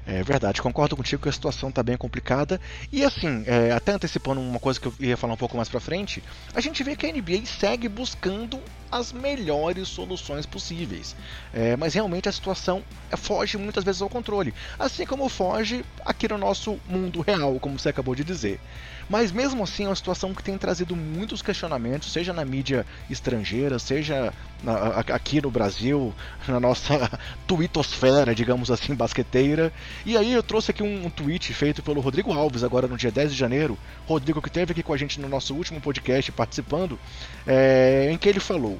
É 0.06 0.22
verdade, 0.22 0.60
concordo 0.60 0.96
contigo 0.96 1.22
que 1.22 1.28
a 1.28 1.32
situação 1.32 1.68
está 1.68 1.82
bem 1.82 1.98
complicada. 1.98 2.58
E 2.90 3.04
assim, 3.04 3.44
é, 3.46 3.70
até 3.70 3.92
antecipando 3.92 4.40
uma 4.40 4.58
coisa 4.58 4.80
que 4.80 4.86
eu 4.86 4.94
ia 4.98 5.16
falar 5.16 5.34
um 5.34 5.36
pouco 5.36 5.56
mais 5.56 5.68
pra 5.68 5.78
frente, 5.78 6.24
a 6.54 6.60
gente 6.60 6.82
vê 6.82 6.96
que 6.96 7.06
a 7.06 7.12
NBA 7.12 7.44
segue 7.44 7.88
buscando 7.88 8.58
as 8.92 9.10
melhores 9.10 9.88
soluções 9.88 10.44
possíveis. 10.44 11.16
É, 11.52 11.74
mas 11.76 11.94
realmente 11.94 12.28
a 12.28 12.32
situação 12.32 12.84
foge 13.16 13.56
muitas 13.56 13.82
vezes 13.82 14.02
ao 14.02 14.08
controle. 14.10 14.52
Assim 14.78 15.06
como 15.06 15.28
foge 15.30 15.82
aqui 16.04 16.28
no 16.28 16.36
nosso 16.36 16.78
mundo 16.86 17.22
real, 17.22 17.58
como 17.58 17.78
você 17.78 17.88
acabou 17.88 18.14
de 18.14 18.22
dizer. 18.22 18.60
Mas 19.08 19.32
mesmo 19.32 19.62
assim 19.62 19.84
é 19.84 19.88
uma 19.88 19.96
situação 19.96 20.32
que 20.34 20.42
tem 20.42 20.56
trazido 20.56 20.94
muitos 20.94 21.42
questionamentos, 21.42 22.12
seja 22.12 22.32
na 22.32 22.44
mídia 22.44 22.86
estrangeira, 23.10 23.78
seja 23.78 24.32
na, 24.62 25.00
aqui 25.00 25.40
no 25.40 25.50
Brasil, 25.50 26.14
na 26.46 26.60
nossa 26.60 27.10
twittosfera, 27.46 28.34
digamos 28.34 28.70
assim, 28.70 28.94
basqueteira. 28.94 29.72
E 30.06 30.16
aí 30.16 30.32
eu 30.32 30.42
trouxe 30.42 30.70
aqui 30.70 30.82
um, 30.82 31.06
um 31.06 31.10
tweet 31.10 31.52
feito 31.52 31.82
pelo 31.82 32.00
Rodrigo 32.00 32.32
Alves, 32.32 32.62
agora 32.64 32.86
no 32.86 32.96
dia 32.96 33.10
10 33.10 33.32
de 33.32 33.38
janeiro. 33.38 33.76
Rodrigo 34.06 34.40
que 34.40 34.48
esteve 34.48 34.72
aqui 34.72 34.82
com 34.82 34.92
a 34.92 34.96
gente 34.96 35.20
no 35.20 35.28
nosso 35.28 35.54
último 35.54 35.80
podcast 35.80 36.30
participando, 36.32 36.98
é, 37.46 38.08
em 38.10 38.16
que 38.16 38.28
ele 38.28 38.40
falou: 38.40 38.78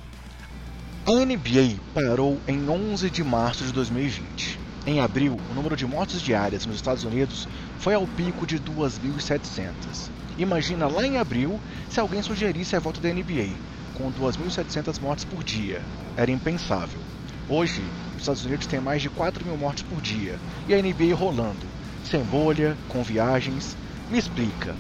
A 1.05 1.11
NBA 1.11 1.81
parou 1.93 2.41
em 2.47 2.69
11 2.69 3.11
de 3.11 3.25
março 3.25 3.65
de 3.65 3.73
2020. 3.73 4.57
Em 4.87 5.01
abril, 5.01 5.37
o 5.51 5.55
número 5.55 5.75
de 5.75 5.85
mortes 5.85 6.23
diárias 6.23 6.65
nos 6.65 6.77
Estados 6.77 7.03
Unidos 7.03 7.49
foi 7.81 7.95
ao 7.95 8.07
pico 8.07 8.47
de 8.47 8.61
2.700. 8.61 9.73
Imagina 10.39 10.87
lá 10.87 11.05
em 11.05 11.19
abril 11.19 11.59
se 11.91 11.99
alguém 11.99 12.23
sugerisse 12.23 12.77
a 12.77 12.79
volta 12.79 13.01
da 13.01 13.13
NBA, 13.13 13.49
com 13.95 14.13
2.700 14.13 15.01
mortes 15.01 15.25
por 15.25 15.43
dia. 15.43 15.83
Era 16.17 16.31
impensável. 16.31 17.01
Hoje, 17.49 17.83
os 18.15 18.21
Estados 18.21 18.45
Unidos 18.45 18.69
têm 18.69 18.81
mais 18.81 19.03
de 19.03 19.11
4 19.11 19.45
mil 19.45 19.57
mortes 19.57 19.83
por 19.83 20.01
dia 20.01 20.39
e 20.69 20.75
a 20.75 20.81
NBA 20.81 21.17
rolando. 21.17 21.67
sem 22.05 22.23
bolha, 22.23 22.79
com 22.89 23.03
viagens. 23.03 23.77
Me 24.09 24.19
explica. 24.19 24.77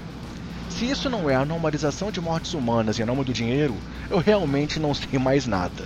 Se 0.71 0.89
isso 0.89 1.11
não 1.11 1.29
é 1.29 1.35
a 1.35 1.45
normalização 1.45 2.11
de 2.11 2.21
mortes 2.21 2.55
humanas 2.55 2.99
em 2.99 3.05
nome 3.05 3.25
do 3.25 3.33
dinheiro, 3.33 3.75
eu 4.09 4.19
realmente 4.19 4.81
não 4.81 4.95
sei 4.95 5.19
mais 5.19 5.47
nada. 5.47 5.85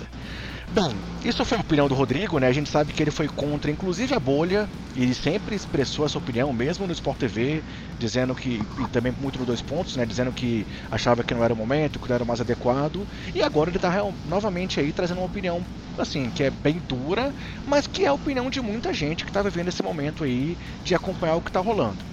Bom, 0.69 1.01
isso 1.23 1.45
foi 1.45 1.57
a 1.57 1.61
opinião 1.61 1.87
do 1.87 1.95
Rodrigo, 1.95 2.39
né? 2.39 2.47
A 2.47 2.51
gente 2.51 2.69
sabe 2.69 2.91
que 2.91 3.01
ele 3.01 3.09
foi 3.11 3.27
contra, 3.29 3.71
inclusive, 3.71 4.13
a 4.13 4.19
bolha. 4.19 4.69
E 4.93 5.01
ele 5.01 5.13
sempre 5.13 5.55
expressou 5.55 6.05
essa 6.05 6.17
opinião, 6.17 6.51
mesmo 6.51 6.85
no 6.85 6.91
Sport 6.93 7.17
TV, 7.19 7.63
dizendo 7.97 8.35
que, 8.35 8.67
e 8.75 8.85
também 8.87 9.11
muito 9.17 9.39
no 9.39 9.45
dois 9.45 9.61
pontos, 9.61 9.95
né? 9.95 10.05
Dizendo 10.05 10.33
que 10.33 10.67
achava 10.91 11.23
que 11.23 11.33
não 11.33 11.43
era 11.43 11.53
o 11.53 11.57
momento, 11.57 11.99
que 11.99 12.09
não 12.09 12.15
era 12.15 12.23
o 12.23 12.27
mais 12.27 12.41
adequado. 12.41 13.07
E 13.33 13.41
agora 13.41 13.69
ele 13.69 13.77
está 13.77 13.93
novamente 14.23 14.79
aí 14.79 14.91
trazendo 14.91 15.19
uma 15.19 15.25
opinião, 15.27 15.65
assim, 15.97 16.29
que 16.31 16.43
é 16.43 16.51
bem 16.51 16.79
dura, 16.79 17.33
mas 17.65 17.87
que 17.87 18.03
é 18.03 18.07
a 18.07 18.13
opinião 18.13 18.49
de 18.49 18.59
muita 18.61 18.93
gente 18.93 19.23
que 19.23 19.29
está 19.29 19.41
vivendo 19.41 19.69
esse 19.69 19.81
momento 19.83 20.23
aí 20.23 20.57
de 20.83 20.93
acompanhar 20.95 21.35
o 21.35 21.41
que 21.41 21.49
está 21.49 21.59
rolando. 21.61 22.05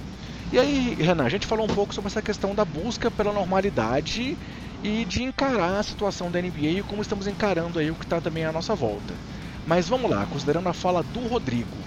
E 0.52 0.58
aí, 0.58 0.94
Renan, 0.98 1.24
a 1.24 1.28
gente 1.28 1.46
falou 1.46 1.66
um 1.66 1.70
pouco 1.70 1.94
sobre 1.94 2.08
essa 2.08 2.22
questão 2.22 2.54
da 2.54 2.64
busca 2.64 3.10
pela 3.10 3.32
normalidade 3.32 4.38
e 4.84 5.04
de 5.06 5.22
encarar 5.22 5.78
a 5.78 5.82
situação 5.82 6.30
da 6.30 6.40
NBA 6.40 6.78
e 6.78 6.82
como 6.82 7.00
estamos 7.00 7.26
encarando 7.26 7.78
aí 7.78 7.90
o 7.90 7.94
que 7.94 8.04
está 8.04 8.20
também 8.20 8.44
à 8.44 8.52
nossa 8.52 8.74
volta. 8.74 9.14
Mas 9.66 9.88
vamos 9.88 10.10
lá, 10.10 10.26
considerando 10.26 10.68
a 10.68 10.74
fala 10.74 11.02
do 11.02 11.26
Rodrigo, 11.26 11.78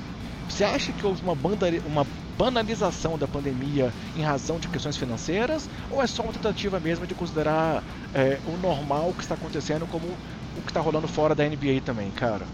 você 0.50 0.64
acha 0.64 0.92
que 0.92 1.06
houve 1.06 1.22
uma, 1.22 1.36
banda, 1.36 1.68
uma 1.86 2.08
banalização 2.36 3.16
da 3.16 3.28
pandemia 3.28 3.94
em 4.16 4.24
razão 4.24 4.58
de 4.58 4.68
questões 4.68 4.98
financeiras 4.98 5.70
ou 5.92 6.02
é 6.02 6.08
só 6.08 6.24
uma 6.24 6.34
tentativa 6.34 6.80
mesmo 6.80 7.06
de 7.06 7.14
considerar 7.14 7.84
é, 8.16 8.40
o 8.48 8.58
normal 8.58 9.14
que 9.14 9.22
está 9.22 9.36
acontecendo 9.36 9.86
como 9.86 10.08
o 10.08 10.62
que 10.64 10.72
está 10.72 10.80
rolando 10.80 11.08
fora 11.08 11.36
da 11.36 11.48
NBA 11.48 11.82
também, 11.86 12.10
cara? 12.10 12.48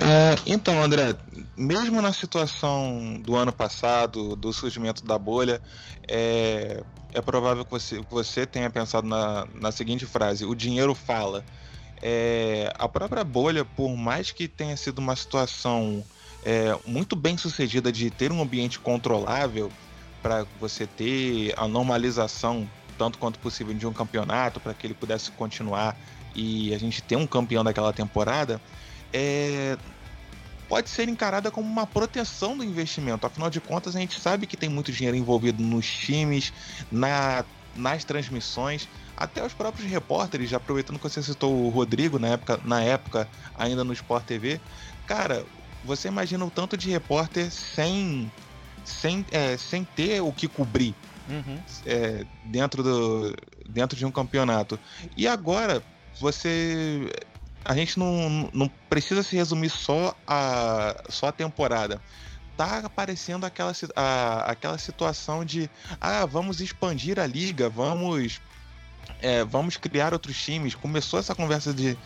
É, 0.00 0.36
então, 0.46 0.80
André, 0.80 1.16
mesmo 1.56 2.00
na 2.00 2.12
situação 2.12 3.20
do 3.24 3.34
ano 3.34 3.52
passado, 3.52 4.36
do 4.36 4.52
surgimento 4.52 5.04
da 5.04 5.18
bolha, 5.18 5.60
é, 6.08 6.82
é 7.12 7.20
provável 7.20 7.64
que 7.64 7.70
você, 7.70 8.00
você 8.10 8.46
tenha 8.46 8.70
pensado 8.70 9.06
na, 9.06 9.46
na 9.54 9.72
seguinte 9.72 10.06
frase: 10.06 10.44
o 10.44 10.54
dinheiro 10.54 10.94
fala. 10.94 11.44
É, 12.04 12.72
a 12.78 12.88
própria 12.88 13.22
bolha, 13.22 13.64
por 13.64 13.96
mais 13.96 14.32
que 14.32 14.48
tenha 14.48 14.76
sido 14.76 14.98
uma 14.98 15.14
situação 15.14 16.04
é, 16.44 16.76
muito 16.84 17.14
bem 17.14 17.36
sucedida 17.36 17.92
de 17.92 18.10
ter 18.10 18.32
um 18.32 18.42
ambiente 18.42 18.80
controlável 18.80 19.70
para 20.20 20.44
você 20.58 20.84
ter 20.84 21.54
a 21.56 21.68
normalização 21.68 22.68
tanto 22.98 23.18
quanto 23.18 23.38
possível 23.38 23.74
de 23.74 23.86
um 23.86 23.92
campeonato 23.92 24.60
para 24.60 24.74
que 24.74 24.86
ele 24.86 24.94
pudesse 24.94 25.30
continuar 25.32 25.96
e 26.34 26.74
a 26.74 26.78
gente 26.78 27.02
ter 27.02 27.16
um 27.16 27.26
campeão 27.26 27.62
daquela 27.62 27.92
temporada, 27.92 28.60
é, 29.12 29.76
pode 30.72 30.88
ser 30.88 31.06
encarada 31.06 31.50
como 31.50 31.68
uma 31.68 31.86
proteção 31.86 32.56
do 32.56 32.64
investimento. 32.64 33.26
Afinal 33.26 33.50
de 33.50 33.60
contas, 33.60 33.94
a 33.94 34.00
gente 34.00 34.18
sabe 34.18 34.46
que 34.46 34.56
tem 34.56 34.70
muito 34.70 34.90
dinheiro 34.90 35.14
envolvido 35.14 35.62
nos 35.62 35.86
times, 35.86 36.50
na, 36.90 37.44
nas 37.76 38.04
transmissões, 38.04 38.88
até 39.14 39.44
os 39.44 39.52
próprios 39.52 39.86
repórteres, 39.90 40.50
aproveitando 40.54 40.96
que 40.96 41.02
você 41.02 41.22
citou 41.22 41.66
o 41.66 41.68
Rodrigo 41.68 42.18
na 42.18 42.28
época, 42.28 42.58
na 42.64 42.82
época 42.82 43.28
ainda 43.54 43.84
no 43.84 43.92
Sport 43.92 44.24
TV. 44.24 44.58
Cara, 45.06 45.44
você 45.84 46.08
imagina 46.08 46.42
o 46.42 46.50
tanto 46.50 46.74
de 46.74 46.88
repórter 46.88 47.50
sem, 47.50 48.32
sem, 48.82 49.26
é, 49.30 49.58
sem 49.58 49.84
ter 49.84 50.22
o 50.22 50.32
que 50.32 50.48
cobrir 50.48 50.94
uhum. 51.28 51.58
é, 51.84 52.24
dentro, 52.44 52.82
do, 52.82 53.36
dentro 53.68 53.98
de 53.98 54.06
um 54.06 54.10
campeonato. 54.10 54.80
E 55.18 55.28
agora 55.28 55.82
você 56.18 57.10
a 57.64 57.74
gente 57.74 57.98
não, 57.98 58.50
não 58.52 58.70
precisa 58.88 59.22
se 59.22 59.36
resumir 59.36 59.70
só 59.70 60.16
a, 60.26 61.02
só 61.08 61.28
a 61.28 61.32
temporada. 61.32 62.00
Tá 62.56 62.78
aparecendo 62.84 63.44
aquela, 63.44 63.72
a, 63.96 64.50
aquela 64.50 64.78
situação 64.78 65.44
de 65.44 65.70
ah, 66.00 66.26
vamos 66.26 66.60
expandir 66.60 67.18
a 67.18 67.26
liga, 67.26 67.68
vamos 67.68 68.40
é, 69.20 69.44
vamos 69.44 69.76
criar 69.76 70.12
outros 70.12 70.36
times. 70.36 70.74
Começou 70.74 71.18
essa 71.18 71.34
conversa 71.34 71.72
de, 71.72 71.96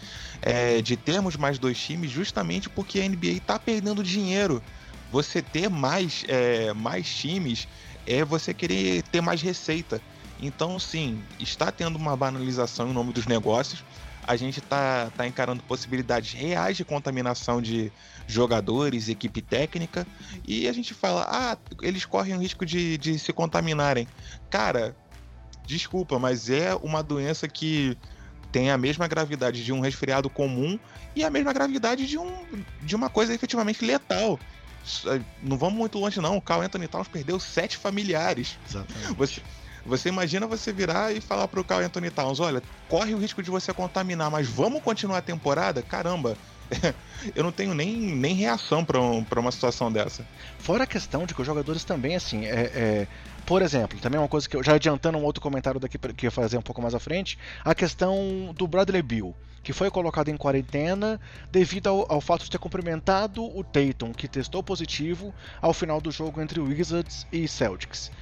é, 0.42 0.80
de 0.82 0.96
termos 0.96 1.36
mais 1.36 1.58
dois 1.58 1.78
times 1.78 2.10
justamente 2.10 2.68
porque 2.68 3.00
a 3.00 3.08
NBA 3.08 3.28
está 3.28 3.58
perdendo 3.58 4.02
dinheiro. 4.02 4.62
Você 5.10 5.40
ter 5.40 5.68
mais, 5.70 6.24
é, 6.28 6.72
mais 6.74 7.08
times 7.08 7.66
é 8.06 8.24
você 8.24 8.52
querer 8.52 9.02
ter 9.04 9.20
mais 9.20 9.40
receita. 9.40 10.00
Então, 10.40 10.78
sim, 10.78 11.22
está 11.40 11.72
tendo 11.72 11.96
uma 11.96 12.14
banalização 12.14 12.90
em 12.90 12.92
nome 12.92 13.12
dos 13.12 13.26
negócios 13.26 13.82
a 14.26 14.36
gente 14.36 14.60
tá, 14.60 15.10
tá 15.16 15.26
encarando 15.26 15.62
possibilidades 15.62 16.32
reais 16.32 16.76
de 16.76 16.84
contaminação 16.84 17.62
de 17.62 17.92
jogadores, 18.26 19.08
equipe 19.08 19.40
técnica, 19.40 20.06
e 20.46 20.68
a 20.68 20.72
gente 20.72 20.92
fala, 20.92 21.26
ah, 21.28 21.56
eles 21.80 22.04
correm 22.04 22.34
o 22.34 22.40
risco 22.40 22.66
de, 22.66 22.98
de 22.98 23.18
se 23.18 23.32
contaminarem. 23.32 24.08
Cara, 24.50 24.96
desculpa, 25.64 26.18
mas 26.18 26.50
é 26.50 26.74
uma 26.74 27.02
doença 27.02 27.46
que 27.46 27.96
tem 28.50 28.70
a 28.70 28.78
mesma 28.78 29.06
gravidade 29.06 29.64
de 29.64 29.72
um 29.72 29.80
resfriado 29.80 30.28
comum 30.28 30.78
e 31.14 31.24
a 31.24 31.30
mesma 31.30 31.52
gravidade 31.52 32.06
de, 32.06 32.18
um, 32.18 32.32
de 32.82 32.96
uma 32.96 33.08
coisa 33.08 33.34
efetivamente 33.34 33.84
letal. 33.84 34.40
Não 35.42 35.58
vamos 35.58 35.78
muito 35.78 35.98
longe, 35.98 36.20
não. 36.20 36.36
O 36.36 36.42
Carl 36.42 36.62
Anthony 36.62 36.88
Towns 36.88 37.08
perdeu 37.08 37.38
sete 37.40 37.76
familiares. 37.76 38.56
Exatamente. 38.68 39.14
Você, 39.14 39.42
você 39.86 40.08
imagina 40.08 40.46
você 40.46 40.72
virar 40.72 41.12
e 41.12 41.20
falar 41.20 41.48
pro 41.48 41.64
Carl 41.64 41.82
Anthony 41.82 42.10
Towns, 42.10 42.40
olha, 42.40 42.62
corre 42.88 43.14
o 43.14 43.18
risco 43.18 43.42
de 43.42 43.50
você 43.50 43.72
contaminar, 43.72 44.30
mas 44.30 44.48
vamos 44.48 44.82
continuar 44.82 45.18
a 45.18 45.22
temporada? 45.22 45.80
Caramba, 45.82 46.36
eu 47.34 47.44
não 47.44 47.52
tenho 47.52 47.74
nem, 47.74 47.96
nem 47.96 48.34
reação 48.34 48.84
para 48.84 49.00
um, 49.00 49.24
uma 49.36 49.52
situação 49.52 49.90
dessa. 49.90 50.26
Fora 50.58 50.84
a 50.84 50.86
questão 50.86 51.26
de 51.26 51.34
que 51.34 51.40
os 51.40 51.46
jogadores 51.46 51.84
também, 51.84 52.16
assim, 52.16 52.46
é, 52.46 52.70
é, 52.74 53.06
por 53.44 53.62
exemplo, 53.62 53.98
também 54.00 54.18
uma 54.18 54.28
coisa 54.28 54.48
que 54.48 54.56
eu 54.56 54.62
já 54.62 54.74
adiantando 54.74 55.18
um 55.18 55.24
outro 55.24 55.40
comentário 55.40 55.78
daqui 55.78 55.98
que 55.98 56.26
eu 56.26 56.28
ia 56.28 56.30
fazer 56.30 56.58
um 56.58 56.62
pouco 56.62 56.82
mais 56.82 56.94
à 56.94 56.98
frente, 56.98 57.38
a 57.64 57.74
questão 57.74 58.52
do 58.56 58.66
Bradley 58.66 59.02
Bill. 59.02 59.34
Que 59.62 59.72
foi 59.72 59.90
colocado 59.90 60.28
em 60.28 60.36
quarentena 60.36 61.20
devido 61.50 61.88
ao, 61.88 62.06
ao 62.08 62.20
fato 62.20 62.44
de 62.44 62.50
ter 62.50 62.58
cumprimentado 62.58 63.44
o 63.44 63.64
Tatum, 63.64 64.12
que 64.12 64.28
testou 64.28 64.62
positivo 64.62 65.34
ao 65.60 65.74
final 65.74 66.00
do 66.00 66.08
jogo 66.12 66.40
entre 66.40 66.60
Wizards 66.60 67.26
e 67.32 67.48
Celtics. 67.48 68.12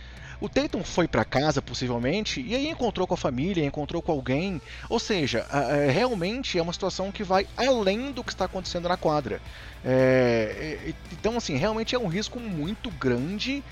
O 0.40 0.48
Tatum 0.48 0.82
foi 0.82 1.06
para 1.08 1.24
casa, 1.24 1.62
possivelmente, 1.62 2.40
e 2.40 2.54
aí 2.54 2.68
encontrou 2.68 3.06
com 3.06 3.14
a 3.14 3.16
família, 3.16 3.64
encontrou 3.64 4.02
com 4.02 4.12
alguém. 4.12 4.60
Ou 4.88 4.98
seja, 4.98 5.46
realmente 5.92 6.58
é 6.58 6.62
uma 6.62 6.72
situação 6.72 7.12
que 7.12 7.24
vai 7.24 7.46
além 7.56 8.12
do 8.12 8.22
que 8.22 8.32
está 8.32 8.44
acontecendo 8.44 8.88
na 8.88 8.96
quadra. 8.96 9.40
É, 9.84 10.92
então, 11.12 11.36
assim, 11.36 11.56
realmente 11.56 11.94
é 11.94 11.98
um 11.98 12.08
risco 12.08 12.40
muito 12.40 12.90
grande 12.90 13.62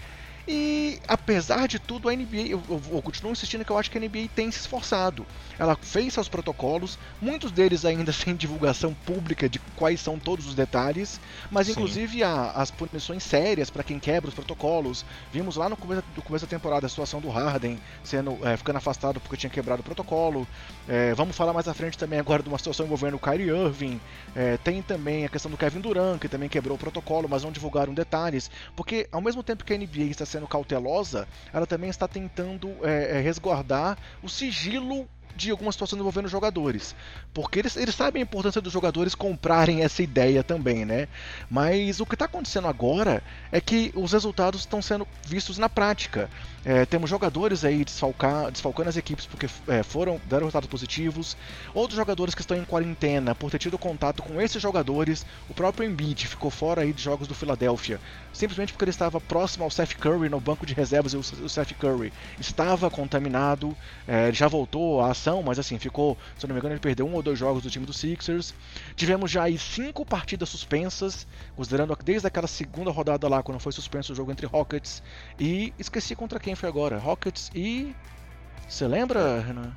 e 0.46 1.00
apesar 1.06 1.68
de 1.68 1.78
tudo, 1.78 2.08
a 2.08 2.12
NBA, 2.12 2.48
eu, 2.48 2.62
eu, 2.68 2.82
eu, 2.92 3.02
continuo 3.02 3.32
insistindo 3.32 3.64
que 3.64 3.70
eu 3.70 3.78
acho 3.78 3.90
que 3.90 3.98
a 3.98 4.00
NBA 4.00 4.28
tem 4.34 4.50
se 4.50 4.58
esforçado. 4.60 5.24
Ela 5.58 5.76
fez 5.80 6.14
seus 6.14 6.28
protocolos, 6.28 6.98
muitos 7.20 7.52
deles 7.52 7.84
ainda 7.84 8.10
sem 8.12 8.34
divulgação 8.34 8.92
pública 8.92 9.48
de 9.48 9.60
quais 9.76 10.00
são 10.00 10.18
todos 10.18 10.46
os 10.46 10.54
detalhes, 10.54 11.20
mas 11.50 11.66
Sim. 11.66 11.72
inclusive 11.72 12.24
há 12.24 12.50
as 12.52 12.70
punições 12.70 13.22
sérias 13.22 13.70
para 13.70 13.84
quem 13.84 14.00
quebra 14.00 14.28
os 14.28 14.34
protocolos. 14.34 15.04
Vimos 15.32 15.56
lá 15.56 15.68
no 15.68 15.76
começo, 15.76 16.04
no 16.16 16.22
começo 16.22 16.44
da 16.44 16.50
temporada 16.50 16.86
a 16.86 16.88
situação 16.88 17.20
do 17.20 17.28
Harden 17.28 17.78
sendo 18.02 18.38
é, 18.46 18.56
ficando 18.56 18.76
afastado 18.76 19.20
porque 19.20 19.36
tinha 19.36 19.50
quebrado 19.50 19.80
o 19.80 19.84
protocolo. 19.84 20.46
É, 20.88 21.14
vamos 21.14 21.36
falar 21.36 21.52
mais 21.52 21.68
à 21.68 21.74
frente 21.74 21.96
também 21.96 22.18
agora 22.18 22.42
de 22.42 22.48
uma 22.48 22.58
situação 22.58 22.84
envolvendo 22.84 23.14
o 23.14 23.18
Kyrie 23.18 23.48
Irving. 23.48 24.00
É, 24.34 24.56
tem 24.56 24.82
também 24.82 25.24
a 25.24 25.28
questão 25.28 25.50
do 25.50 25.56
Kevin 25.56 25.80
Durant, 25.80 26.20
que 26.20 26.28
também 26.28 26.48
quebrou 26.48 26.76
o 26.76 26.78
protocolo, 26.78 27.28
mas 27.28 27.44
não 27.44 27.52
divulgaram 27.52 27.94
detalhes, 27.94 28.50
porque 28.74 29.08
ao 29.12 29.20
mesmo 29.20 29.42
tempo 29.42 29.64
que 29.64 29.72
a 29.72 29.78
NBA 29.78 30.10
está 30.10 30.26
sendo 30.32 30.48
cautelosa, 30.48 31.28
ela 31.52 31.66
também 31.66 31.90
está 31.90 32.08
tentando 32.08 32.74
é, 32.82 33.20
resguardar 33.20 33.98
o 34.22 34.28
sigilo 34.28 35.06
de 35.36 35.50
alguma 35.50 35.72
situação 35.72 35.98
envolvendo 35.98 36.28
jogadores. 36.28 36.94
Porque 37.32 37.58
eles, 37.58 37.76
eles 37.76 37.94
sabem 37.94 38.22
a 38.22 38.24
importância 38.24 38.60
dos 38.60 38.72
jogadores 38.72 39.14
comprarem 39.14 39.82
essa 39.82 40.02
ideia 40.02 40.42
também, 40.42 40.84
né? 40.84 41.08
Mas 41.50 42.00
o 42.00 42.06
que 42.06 42.14
está 42.14 42.26
acontecendo 42.26 42.68
agora 42.68 43.22
é 43.50 43.60
que 43.60 43.92
os 43.94 44.12
resultados 44.12 44.60
estão 44.60 44.82
sendo 44.82 45.06
vistos 45.26 45.58
na 45.58 45.68
prática. 45.68 46.28
É, 46.64 46.86
temos 46.86 47.10
jogadores 47.10 47.64
aí 47.64 47.84
desfalcar, 47.84 48.50
desfalcando 48.50 48.88
as 48.88 48.96
equipes 48.96 49.26
porque 49.26 49.48
é, 49.66 49.82
foram 49.82 50.20
deram 50.26 50.46
resultados 50.46 50.68
positivos. 50.68 51.36
Outros 51.74 51.96
jogadores 51.96 52.34
que 52.34 52.40
estão 52.40 52.56
em 52.56 52.64
quarentena 52.64 53.34
por 53.34 53.50
ter 53.50 53.58
tido 53.58 53.76
contato 53.76 54.22
com 54.22 54.40
esses 54.40 54.62
jogadores. 54.62 55.26
O 55.48 55.54
próprio 55.54 55.88
Embiid 55.88 56.26
ficou 56.26 56.50
fora 56.50 56.82
aí 56.82 56.92
de 56.92 57.02
jogos 57.02 57.26
do 57.26 57.34
Philadelphia, 57.34 58.00
simplesmente 58.32 58.72
porque 58.72 58.84
ele 58.84 58.90
estava 58.90 59.20
próximo 59.20 59.64
ao 59.64 59.70
Seth 59.70 59.94
Curry 59.94 60.28
no 60.28 60.40
banco 60.40 60.64
de 60.64 60.74
reservas 60.74 61.12
e 61.12 61.16
o, 61.16 61.48
Seth 61.48 61.74
Curry 61.78 62.12
estava 62.38 62.88
contaminado. 62.90 63.76
É, 64.06 64.28
ele 64.28 64.36
já 64.36 64.48
voltou 64.48 65.02
à 65.02 65.14
mas 65.42 65.58
assim 65.58 65.78
ficou, 65.78 66.16
se 66.36 66.46
não 66.46 66.54
me 66.54 66.58
engano, 66.58 66.74
ele 66.74 66.80
perdeu 66.80 67.06
um 67.06 67.14
ou 67.14 67.22
dois 67.22 67.38
jogos 67.38 67.62
do 67.62 67.70
time 67.70 67.86
do 67.86 67.92
Sixers. 67.92 68.54
Tivemos 68.96 69.30
já 69.30 69.44
aí 69.44 69.58
cinco 69.58 70.04
partidas 70.04 70.48
suspensas, 70.48 71.26
considerando 71.54 71.96
desde 72.04 72.26
aquela 72.26 72.46
segunda 72.46 72.90
rodada 72.90 73.28
lá 73.28 73.42
quando 73.42 73.60
foi 73.60 73.72
suspenso 73.72 74.12
o 74.12 74.16
jogo 74.16 74.32
entre 74.32 74.46
Rockets 74.46 75.02
e 75.38 75.72
esqueci 75.78 76.16
contra 76.16 76.40
quem 76.40 76.54
foi 76.54 76.68
agora? 76.68 76.98
Rockets 76.98 77.50
e. 77.54 77.94
Você 78.68 78.86
lembra, 78.88 79.40
Renan? 79.40 79.76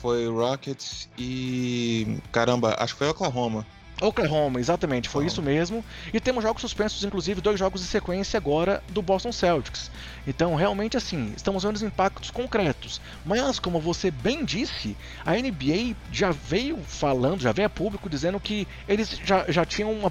Foi 0.00 0.28
Rockets 0.28 1.08
e. 1.18 2.18
Caramba, 2.30 2.76
acho 2.78 2.94
que 2.94 2.98
foi 2.98 3.08
Oklahoma. 3.08 3.66
Oklahoma, 4.00 4.60
exatamente, 4.60 5.08
foi 5.08 5.26
isso 5.26 5.42
mesmo. 5.42 5.84
E 6.12 6.20
temos 6.20 6.44
jogos 6.44 6.60
suspensos, 6.60 7.02
inclusive 7.02 7.40
dois 7.40 7.58
jogos 7.58 7.80
de 7.80 7.86
sequência 7.88 8.36
agora 8.36 8.82
do 8.90 9.02
Boston 9.02 9.32
Celtics. 9.32 9.90
Então, 10.28 10.54
realmente, 10.54 10.94
assim, 10.94 11.32
estamos 11.34 11.62
vendo 11.62 11.76
os 11.76 11.82
impactos 11.82 12.30
concretos. 12.30 13.00
Mas, 13.24 13.58
como 13.58 13.80
você 13.80 14.10
bem 14.10 14.44
disse, 14.44 14.94
a 15.24 15.32
NBA 15.32 15.96
já 16.12 16.30
veio 16.30 16.76
falando, 16.82 17.40
já 17.40 17.50
veio 17.50 17.64
a 17.64 17.70
público 17.70 18.10
dizendo 18.10 18.38
que 18.38 18.68
eles 18.86 19.18
já, 19.24 19.50
já 19.50 19.64
tinham 19.64 19.90
uma, 19.90 20.10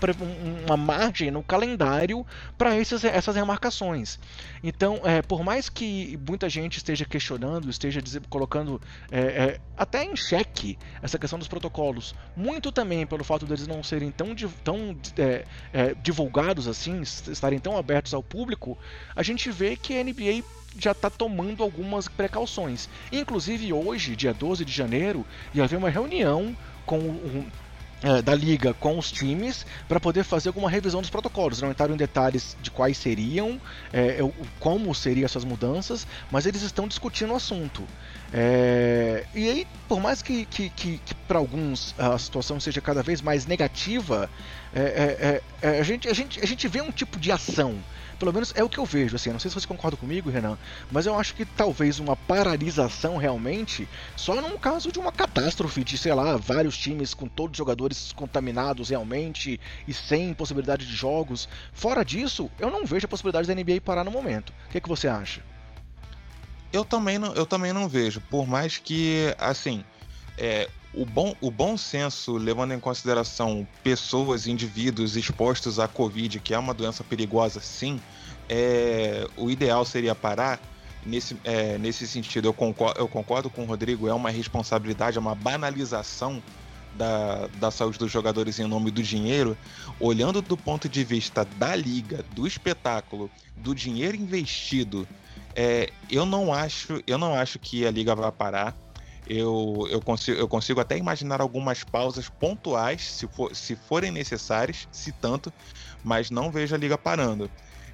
uma 0.65 0.75
margem 0.75 1.29
no 1.29 1.43
calendário 1.43 2.25
para 2.57 2.75
essas 2.75 3.35
remarcações. 3.35 4.17
Então, 4.63 4.99
é, 5.03 5.21
por 5.21 5.43
mais 5.43 5.69
que 5.69 6.19
muita 6.27 6.49
gente 6.49 6.77
esteja 6.77 7.05
questionando, 7.05 7.69
esteja 7.69 8.01
colocando 8.27 8.81
é, 9.11 9.19
é, 9.19 9.59
até 9.77 10.03
em 10.03 10.15
xeque 10.15 10.79
essa 10.99 11.19
questão 11.19 11.37
dos 11.37 11.47
protocolos, 11.47 12.15
muito 12.35 12.71
também 12.71 13.05
pelo 13.05 13.23
fato 13.23 13.45
deles 13.45 13.67
não 13.67 13.83
serem 13.83 14.09
tão, 14.09 14.35
tão 14.63 14.97
é, 15.15 15.45
é, 15.71 15.93
divulgados 16.01 16.67
assim, 16.67 17.01
estarem 17.01 17.59
tão 17.59 17.77
abertos 17.77 18.15
ao 18.15 18.23
público, 18.23 18.75
a 19.15 19.21
gente 19.21 19.51
vê 19.51 19.75
que 19.75 19.93
a 19.93 20.06
NBA 20.11 20.43
já 20.77 20.91
está 20.91 21.09
tomando 21.09 21.63
algumas 21.63 22.07
precauções. 22.07 22.87
Inclusive 23.11 23.73
hoje, 23.73 24.15
dia 24.15 24.33
12 24.33 24.63
de 24.63 24.71
janeiro, 24.71 25.25
ia 25.53 25.63
haver 25.63 25.77
uma 25.77 25.89
reunião 25.89 26.55
com 26.85 26.99
um, 26.99 27.45
é, 28.03 28.21
da 28.21 28.35
liga 28.35 28.75
com 28.75 28.97
os 28.97 29.11
times 29.11 29.65
para 29.87 29.99
poder 29.99 30.23
fazer 30.23 30.49
alguma 30.49 30.69
revisão 30.69 31.01
dos 31.01 31.09
protocolos. 31.09 31.61
Não 31.61 31.71
entraram 31.71 31.95
em 31.95 31.97
detalhes 31.97 32.55
de 32.61 32.69
quais 32.69 32.97
seriam, 32.97 33.59
é, 33.91 34.19
como 34.59 34.93
seriam 34.93 35.25
essas 35.25 35.43
mudanças, 35.43 36.05
mas 36.31 36.45
eles 36.45 36.61
estão 36.61 36.87
discutindo 36.87 37.33
o 37.33 37.35
assunto. 37.35 37.83
É, 38.31 39.25
e 39.33 39.49
aí, 39.49 39.67
por 39.87 39.99
mais 39.99 40.21
que, 40.21 40.45
que, 40.45 40.69
que, 40.69 40.99
que 40.99 41.15
para 41.27 41.39
alguns 41.39 41.95
a 41.97 42.17
situação 42.19 42.59
seja 42.59 42.81
cada 42.81 43.01
vez 43.01 43.21
mais 43.21 43.45
negativa, 43.45 44.29
é, 44.75 45.41
é, 45.61 45.67
é, 45.67 45.79
a, 45.79 45.83
gente, 45.83 46.07
a, 46.07 46.13
gente, 46.13 46.39
a 46.39 46.45
gente 46.45 46.67
vê 46.67 46.81
um 46.81 46.91
tipo 46.91 47.19
de 47.19 47.31
ação 47.31 47.77
pelo 48.17 48.33
menos 48.33 48.53
é 48.55 48.63
o 48.63 48.69
que 48.69 48.77
eu 48.77 48.85
vejo, 48.85 49.15
assim. 49.15 49.31
Não 49.31 49.39
sei 49.39 49.49
se 49.49 49.59
você 49.59 49.67
concorda 49.67 49.97
comigo, 49.97 50.29
Renan, 50.29 50.57
mas 50.91 51.05
eu 51.05 51.17
acho 51.17 51.33
que 51.35 51.45
talvez 51.45 51.99
uma 51.99 52.15
paralisação 52.15 53.17
realmente 53.17 53.87
só 54.15 54.35
num 54.41 54.57
caso 54.57 54.91
de 54.91 54.99
uma 54.99 55.11
catástrofe 55.11 55.83
de, 55.83 55.97
sei 55.97 56.13
lá, 56.13 56.37
vários 56.37 56.77
times 56.77 57.13
com 57.13 57.27
todos 57.27 57.53
os 57.53 57.57
jogadores 57.57 58.13
contaminados 58.13 58.89
realmente 58.89 59.59
e 59.87 59.93
sem 59.93 60.33
possibilidade 60.33 60.85
de 60.85 60.95
jogos. 60.95 61.47
Fora 61.73 62.03
disso, 62.03 62.49
eu 62.59 62.69
não 62.69 62.85
vejo 62.85 63.05
a 63.05 63.09
possibilidade 63.09 63.47
da 63.47 63.55
NBA 63.55 63.81
parar 63.81 64.03
no 64.03 64.11
momento. 64.11 64.51
O 64.67 64.71
que, 64.71 64.77
é 64.77 64.81
que 64.81 64.89
você 64.89 65.07
acha? 65.07 65.41
Eu 66.71 66.83
também 66.83 67.17
não, 67.17 67.33
eu 67.33 67.45
também 67.45 67.71
não 67.71 67.87
vejo, 67.87 68.21
por 68.29 68.45
mais 68.45 68.77
que, 68.77 69.33
assim, 69.39 69.83
é, 70.37 70.69
o 70.97 71.05
bom, 71.05 71.35
o 71.39 71.51
bom 71.51 71.77
senso, 71.77 72.37
levando 72.37 72.73
em 72.73 72.79
consideração 72.79 73.67
pessoas, 73.83 74.47
indivíduos 74.47 75.15
expostos 75.15 75.79
à 75.79 75.87
Covid, 75.87 76.39
que 76.39 76.53
é 76.53 76.57
uma 76.57 76.73
doença 76.73 77.03
perigosa, 77.03 77.59
sim, 77.59 78.01
é, 78.49 79.27
o 79.37 79.51
ideal 79.51 79.85
seria 79.85 80.15
parar. 80.15 80.59
Nesse, 81.05 81.37
é, 81.43 81.77
nesse 81.77 82.05
sentido, 82.05 82.49
eu 82.49 82.53
concordo, 82.53 82.99
eu 82.99 83.07
concordo 83.07 83.49
com 83.49 83.61
o 83.63 83.65
Rodrigo, 83.65 84.09
é 84.09 84.13
uma 84.13 84.29
responsabilidade, 84.29 85.17
é 85.17 85.21
uma 85.21 85.35
banalização 85.35 86.43
da, 86.95 87.47
da 87.59 87.71
saúde 87.71 87.99
dos 87.99 88.11
jogadores 88.11 88.59
em 88.59 88.67
nome 88.67 88.91
do 88.91 89.01
dinheiro, 89.01 89.55
olhando 89.99 90.41
do 90.41 90.57
ponto 90.57 90.89
de 90.89 91.03
vista 91.03 91.45
da 91.57 91.75
liga, 91.75 92.25
do 92.31 92.45
espetáculo, 92.45 93.29
do 93.55 93.73
dinheiro 93.73 94.17
investido, 94.17 95.07
é, 95.55 95.91
eu 96.09 96.25
não 96.25 96.53
acho, 96.53 97.01
eu 97.07 97.17
não 97.17 97.33
acho 97.33 97.57
que 97.57 97.85
a 97.85 97.91
liga 97.91 98.13
vai 98.13 98.31
parar 98.31 98.75
eu, 99.29 99.87
eu, 99.89 100.01
consigo, 100.01 100.37
eu 100.37 100.47
consigo 100.47 100.79
até 100.79 100.97
imaginar 100.97 101.41
algumas 101.41 101.83
pausas 101.83 102.29
pontuais, 102.29 103.01
se, 103.01 103.27
for, 103.27 103.55
se 103.55 103.75
forem 103.75 104.11
necessárias, 104.11 104.87
se 104.91 105.11
tanto, 105.11 105.53
mas 106.03 106.29
não 106.29 106.51
vejo 106.51 106.75
a 106.75 106.77
liga 106.77 106.97
parando. 106.97 107.49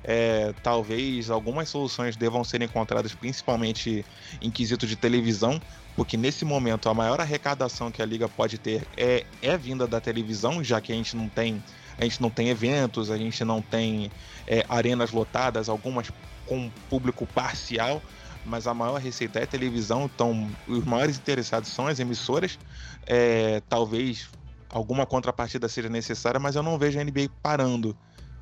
É, 0.06 0.54
talvez 0.62 1.30
algumas 1.30 1.69
soluções 1.69 2.17
devam 2.17 2.43
ser 2.43 2.62
encontradas 2.62 3.15
principalmente 3.15 4.06
em 4.41 4.52
quesito 4.52 4.86
de 4.86 4.98
televisão, 4.98 5.62
porque 5.96 6.17
nesse 6.17 6.43
momento 6.43 6.89
a 6.89 6.93
maior 6.93 7.22
arrecadação 7.22 7.89
que 7.89 8.02
a 8.02 8.06
liga 8.06 8.28
pode 8.28 8.58
ter 8.58 8.86
é, 8.98 9.26
é 9.41 9.58
vinda 9.58 9.88
da 9.88 10.02
televisão, 10.02 10.62
já 10.62 10.82
que 10.82 10.91
a 10.91 10.96
gente 10.96 11.15
não 11.15 11.30
tem 11.30 11.63
a 11.98 12.04
gente 12.04 12.22
não 12.22 12.30
tem 12.30 12.50
eventos, 12.50 13.12
a 13.12 13.17
gente 13.17 13.46
não 13.46 13.62
tem 13.62 14.12
é, 14.48 14.65
arenas 14.67 15.12
lotadas, 15.12 15.69
algumas 15.69 16.12
com 16.46 16.69
público 16.89 17.26
parcial 17.28 18.02
mas 18.46 18.68
a 18.68 18.74
maior 18.74 19.00
receita 19.00 19.40
é 19.40 19.46
televisão, 19.46 20.10
então 20.14 20.50
os 20.68 20.84
maiores 20.84 21.18
interessados 21.18 21.70
são 21.70 21.88
as 21.88 22.00
emissoras. 22.00 22.60
É, 23.06 23.62
talvez 23.70 24.30
alguma 24.70 25.06
contrapartida 25.06 25.68
seja 25.68 25.90
necessária, 25.90 26.40
mas 26.40 26.56
eu 26.56 26.64
não 26.64 26.78
vejo 26.78 27.00
a 27.00 27.04
NBA 27.04 27.30
parando. 27.42 27.96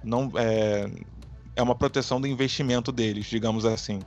Não 0.04 0.32
é, 0.36 0.90
é 1.56 1.62
uma 1.62 1.76
proteção 1.76 2.20
do 2.20 2.28
investimento 2.28 2.92
deles, 2.92 3.26
digamos 3.26 3.66
assim. 3.66 4.00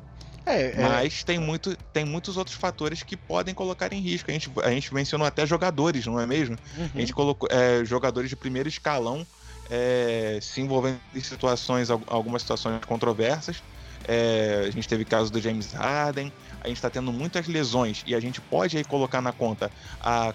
É, 0.46 0.72
é... 0.72 0.88
Mas 0.88 1.24
tem, 1.24 1.38
muito, 1.38 1.76
tem 1.92 2.04
muitos 2.04 2.36
outros 2.36 2.56
fatores 2.56 3.02
que 3.02 3.16
podem 3.16 3.54
colocar 3.54 3.92
em 3.92 4.00
risco. 4.00 4.30
A 4.30 4.34
gente, 4.34 4.50
a 4.62 4.70
gente 4.70 4.92
mencionou 4.92 5.26
até 5.26 5.46
jogadores, 5.46 6.06
não 6.06 6.20
é 6.20 6.26
mesmo? 6.26 6.56
Uhum. 6.76 6.90
A 6.94 7.00
gente 7.00 7.14
colocou 7.14 7.48
é, 7.50 7.84
jogadores 7.84 8.28
de 8.28 8.36
primeiro 8.36 8.68
escalão 8.68 9.26
é, 9.70 10.38
se 10.42 10.60
envolvendo 10.60 11.00
em 11.14 11.20
situações, 11.20 11.88
algumas 11.90 12.42
situações 12.42 12.84
controversas. 12.84 13.62
É, 14.06 14.64
a 14.66 14.70
gente 14.70 14.88
teve 14.88 15.04
casos 15.04 15.30
do 15.30 15.40
James 15.40 15.72
Harden, 15.72 16.32
a 16.60 16.68
gente 16.68 16.76
está 16.76 16.90
tendo 16.90 17.12
muitas 17.12 17.46
lesões 17.46 18.02
e 18.06 18.14
a 18.14 18.20
gente 18.20 18.40
pode 18.40 18.76
aí 18.76 18.84
colocar 18.84 19.20
na 19.20 19.32
conta 19.32 19.70
a, 20.00 20.34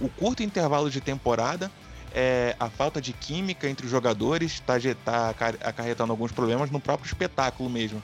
o 0.00 0.08
curto 0.08 0.42
intervalo 0.42 0.90
de 0.90 1.00
temporada, 1.00 1.70
é, 2.12 2.54
a 2.58 2.68
falta 2.68 3.00
de 3.00 3.12
química 3.12 3.68
entre 3.68 3.86
os 3.86 3.90
jogadores 3.90 4.52
está 4.52 4.78
tá 5.04 5.34
acarretando 5.64 6.12
alguns 6.12 6.32
problemas 6.32 6.70
no 6.70 6.80
próprio 6.80 7.06
espetáculo 7.06 7.68
mesmo. 7.68 8.02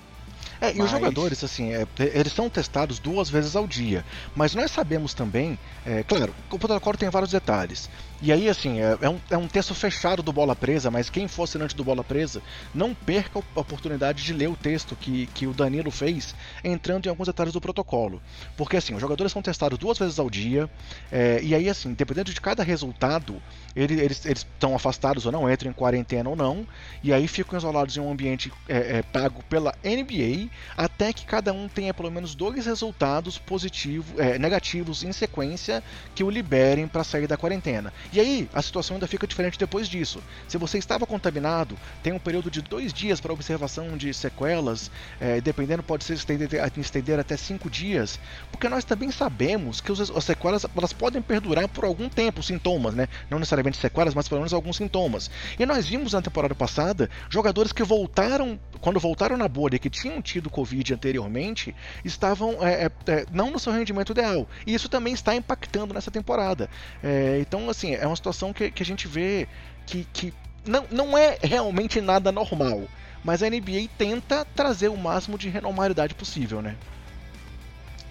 É, 0.64 0.74
mas... 0.74 0.76
e 0.76 0.82
os 0.82 0.90
jogadores, 0.90 1.44
assim, 1.44 1.72
é, 1.72 1.86
eles 1.98 2.32
são 2.32 2.48
testados 2.48 2.98
duas 2.98 3.28
vezes 3.28 3.54
ao 3.56 3.66
dia. 3.66 4.04
Mas 4.34 4.54
nós 4.54 4.70
sabemos 4.70 5.14
também, 5.14 5.58
é, 5.84 6.02
claro, 6.02 6.34
o 6.50 6.58
protocolo 6.58 6.96
tem 6.96 7.10
vários 7.10 7.30
detalhes. 7.30 7.90
E 8.22 8.32
aí, 8.32 8.48
assim, 8.48 8.80
é, 8.80 8.96
é, 9.02 9.08
um, 9.08 9.20
é 9.30 9.36
um 9.36 9.46
texto 9.46 9.74
fechado 9.74 10.22
do 10.22 10.32
Bola 10.32 10.56
Presa, 10.56 10.90
mas 10.90 11.10
quem 11.10 11.28
for 11.28 11.42
assinante 11.42 11.76
do 11.76 11.84
Bola 11.84 12.02
Presa, 12.02 12.40
não 12.74 12.94
perca 12.94 13.42
a 13.54 13.60
oportunidade 13.60 14.22
de 14.22 14.32
ler 14.32 14.48
o 14.48 14.56
texto 14.56 14.96
que, 14.96 15.26
que 15.26 15.46
o 15.46 15.52
Danilo 15.52 15.90
fez, 15.90 16.34
entrando 16.62 17.06
em 17.06 17.10
alguns 17.10 17.26
detalhes 17.26 17.52
do 17.52 17.60
protocolo. 17.60 18.22
Porque, 18.56 18.76
assim, 18.76 18.94
os 18.94 19.00
jogadores 19.00 19.32
são 19.32 19.42
testados 19.42 19.78
duas 19.78 19.98
vezes 19.98 20.18
ao 20.18 20.30
dia, 20.30 20.70
é, 21.12 21.40
e 21.42 21.54
aí, 21.54 21.68
assim, 21.68 21.92
dependendo 21.92 22.32
de 22.32 22.40
cada 22.40 22.62
resultado, 22.62 23.42
ele, 23.76 24.00
eles 24.00 24.24
estão 24.24 24.74
afastados 24.74 25.26
ou 25.26 25.32
não, 25.32 25.50
entram 25.50 25.70
em 25.70 25.74
quarentena 25.74 26.30
ou 26.30 26.36
não, 26.36 26.66
e 27.02 27.12
aí 27.12 27.26
ficam 27.28 27.58
isolados 27.58 27.96
em 27.96 28.00
um 28.00 28.10
ambiente 28.10 28.50
é, 28.68 28.98
é, 28.98 29.02
pago 29.02 29.42
pela 29.50 29.74
NBA, 29.84 30.48
até 30.76 31.12
que 31.12 31.24
cada 31.24 31.52
um 31.52 31.68
tenha 31.68 31.94
pelo 31.94 32.10
menos 32.10 32.34
dois 32.34 32.66
resultados 32.66 33.38
positivos, 33.38 34.18
é, 34.18 34.38
negativos 34.38 35.02
em 35.02 35.12
sequência 35.12 35.82
que 36.14 36.24
o 36.24 36.30
liberem 36.30 36.86
para 36.86 37.04
sair 37.04 37.26
da 37.26 37.36
quarentena. 37.36 37.92
E 38.12 38.20
aí, 38.20 38.48
a 38.52 38.62
situação 38.62 38.96
ainda 38.96 39.06
fica 39.06 39.26
diferente 39.26 39.58
depois 39.58 39.88
disso. 39.88 40.22
Se 40.48 40.58
você 40.58 40.78
estava 40.78 41.06
contaminado, 41.06 41.76
tem 42.02 42.12
um 42.12 42.18
período 42.18 42.50
de 42.50 42.62
dois 42.62 42.92
dias 42.92 43.20
para 43.20 43.32
observação 43.32 43.96
de 43.96 44.12
sequelas, 44.12 44.90
é, 45.20 45.40
dependendo, 45.40 45.82
pode 45.82 46.04
ser 46.04 46.14
estender, 46.14 46.50
estender, 46.76 47.18
até 47.18 47.36
cinco 47.36 47.70
dias, 47.70 48.18
porque 48.50 48.68
nós 48.68 48.84
também 48.84 49.10
sabemos 49.10 49.80
que 49.80 49.92
as 49.92 50.24
sequelas 50.24 50.66
elas 50.76 50.92
podem 50.92 51.22
perdurar 51.22 51.68
por 51.68 51.84
algum 51.84 52.08
tempo, 52.08 52.42
sintomas, 52.42 52.94
né? 52.94 53.08
Não 53.30 53.38
necessariamente 53.38 53.78
sequelas, 53.78 54.14
mas 54.14 54.28
pelo 54.28 54.40
menos 54.40 54.52
alguns 54.52 54.76
sintomas. 54.76 55.30
E 55.58 55.64
nós 55.66 55.86
vimos 55.86 56.12
na 56.12 56.22
temporada 56.22 56.54
passada 56.54 57.08
jogadores 57.28 57.72
que 57.72 57.82
voltaram, 57.82 58.58
quando 58.80 59.00
voltaram 59.00 59.36
na 59.36 59.48
bolha, 59.48 59.78
que 59.78 59.90
tinham 59.90 60.20
tido 60.20 60.43
Covid 60.50 60.94
anteriormente, 60.94 61.74
estavam 62.04 62.56
é, 62.62 62.84
é, 62.84 62.90
é 63.10 63.26
não 63.32 63.50
no 63.50 63.58
seu 63.58 63.72
rendimento 63.72 64.12
ideal. 64.12 64.48
E 64.66 64.74
isso 64.74 64.88
também 64.88 65.14
está 65.14 65.34
impactando 65.34 65.94
nessa 65.94 66.10
temporada. 66.10 66.68
É, 67.02 67.38
então, 67.40 67.68
assim, 67.68 67.94
é 67.94 68.06
uma 68.06 68.16
situação 68.16 68.52
que, 68.52 68.70
que 68.70 68.82
a 68.82 68.86
gente 68.86 69.06
vê 69.08 69.48
que, 69.86 70.06
que 70.12 70.32
não, 70.66 70.84
não 70.90 71.18
é 71.18 71.38
realmente 71.42 72.00
nada 72.00 72.32
normal. 72.32 72.82
Mas 73.22 73.42
a 73.42 73.48
NBA 73.48 73.88
tenta 73.96 74.44
trazer 74.54 74.88
o 74.88 74.96
máximo 74.96 75.38
de 75.38 75.50
normalidade 75.60 76.14
possível, 76.14 76.60
né? 76.60 76.76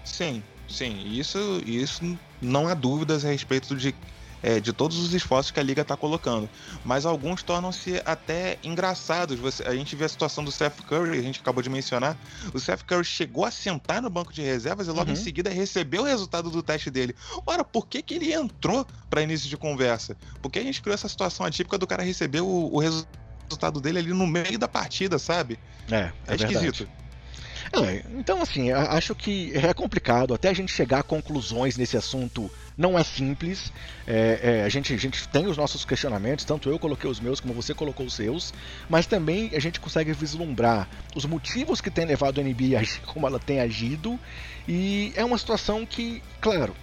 Sim, 0.04 0.42
sim. 0.68 1.04
Isso, 1.06 1.62
isso 1.64 2.18
não 2.42 2.66
há 2.66 2.74
dúvidas 2.74 3.24
a 3.24 3.28
respeito 3.28 3.76
de 3.76 3.94
é, 4.44 4.60
de 4.60 4.74
todos 4.74 4.98
os 4.98 5.14
esforços 5.14 5.50
que 5.50 5.58
a 5.58 5.62
liga 5.62 5.80
está 5.80 5.96
colocando. 5.96 6.48
Mas 6.84 7.06
alguns 7.06 7.42
tornam-se 7.42 8.02
até 8.04 8.58
engraçados. 8.62 9.40
Você, 9.40 9.62
a 9.62 9.74
gente 9.74 9.96
vê 9.96 10.04
a 10.04 10.08
situação 10.08 10.44
do 10.44 10.52
Seth 10.52 10.82
Curry, 10.86 11.18
a 11.18 11.22
gente 11.22 11.40
acabou 11.40 11.62
de 11.62 11.70
mencionar. 11.70 12.14
O 12.52 12.60
Seth 12.60 12.82
Curry 12.82 13.04
chegou 13.04 13.46
a 13.46 13.50
sentar 13.50 14.02
no 14.02 14.10
banco 14.10 14.34
de 14.34 14.42
reservas 14.42 14.86
e 14.86 14.90
logo 14.90 15.06
uhum. 15.06 15.14
em 15.14 15.16
seguida 15.16 15.48
recebeu 15.48 16.02
o 16.02 16.04
resultado 16.04 16.50
do 16.50 16.62
teste 16.62 16.90
dele. 16.90 17.16
Ora, 17.46 17.64
por 17.64 17.86
que, 17.86 18.02
que 18.02 18.14
ele 18.14 18.34
entrou 18.34 18.86
para 19.08 19.22
início 19.22 19.48
de 19.48 19.56
conversa? 19.56 20.14
Porque 20.42 20.58
a 20.58 20.62
gente 20.62 20.82
criou 20.82 20.92
essa 20.92 21.08
situação 21.08 21.46
atípica 21.46 21.78
do 21.78 21.86
cara 21.86 22.02
receber 22.02 22.42
o, 22.42 22.68
o 22.70 22.78
resultado 22.78 23.80
dele 23.80 23.98
ali 23.98 24.12
no 24.12 24.26
meio 24.26 24.58
da 24.58 24.68
partida, 24.68 25.18
sabe? 25.18 25.58
É, 25.90 25.96
é, 25.96 26.12
é 26.28 26.34
esquisito. 26.34 26.86
É, 27.72 28.04
então, 28.18 28.42
assim, 28.42 28.70
acho 28.70 29.14
que 29.14 29.52
é 29.56 29.72
complicado. 29.72 30.34
Até 30.34 30.50
a 30.50 30.52
gente 30.52 30.72
chegar 30.72 31.00
a 31.00 31.02
conclusões 31.02 31.76
nesse 31.76 31.96
assunto 31.96 32.50
não 32.76 32.98
é 32.98 33.04
simples. 33.04 33.72
É, 34.06 34.60
é, 34.60 34.64
a, 34.64 34.68
gente, 34.68 34.92
a 34.92 34.96
gente 34.96 35.26
tem 35.28 35.46
os 35.46 35.56
nossos 35.56 35.84
questionamentos, 35.84 36.44
tanto 36.44 36.68
eu 36.68 36.78
coloquei 36.78 37.08
os 37.08 37.20
meus 37.20 37.40
como 37.40 37.54
você 37.54 37.74
colocou 37.74 38.06
os 38.06 38.14
seus, 38.14 38.52
mas 38.88 39.06
também 39.06 39.50
a 39.54 39.60
gente 39.60 39.80
consegue 39.80 40.12
vislumbrar 40.12 40.88
os 41.14 41.24
motivos 41.24 41.80
que 41.80 41.90
tem 41.90 42.04
levado 42.04 42.40
a 42.40 42.44
NBA 42.44 42.76
a 42.76 42.80
agir 42.80 43.00
como 43.06 43.26
ela 43.26 43.38
tem 43.38 43.60
agido. 43.60 44.18
E 44.66 45.12
é 45.16 45.24
uma 45.24 45.38
situação 45.38 45.84
que, 45.84 46.22
claro, 46.40 46.74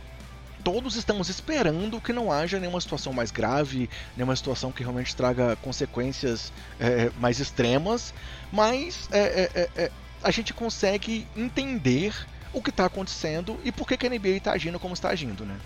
todos 0.64 0.96
estamos 0.96 1.30
esperando 1.30 2.00
que 2.00 2.14
não 2.14 2.32
haja 2.32 2.60
nenhuma 2.60 2.80
situação 2.80 3.12
mais 3.12 3.32
grave, 3.32 3.90
nenhuma 4.16 4.36
situação 4.36 4.72
que 4.72 4.84
realmente 4.84 5.16
traga 5.16 5.56
consequências 5.58 6.54
é, 6.80 7.12
mais 7.20 7.40
extremas, 7.40 8.14
mas 8.52 9.10
é, 9.12 9.20
é, 9.20 9.52
é, 9.56 9.70
é 9.84 9.92
a 10.24 10.32
gente 10.32 10.54
consegue 10.54 11.28
entender 11.36 12.14
o 12.54 12.62
que 12.62 12.70
está 12.70 12.86
acontecendo 12.86 13.60
e 13.64 13.72
por 13.72 13.88
que, 13.88 13.98
que 13.98 14.08
a 14.08 14.10
NBA 14.10 14.30
está 14.30 14.52
agindo 14.52 14.80
como 14.80 14.94
está 14.94 15.10
agindo, 15.10 15.46
né? 15.46 15.58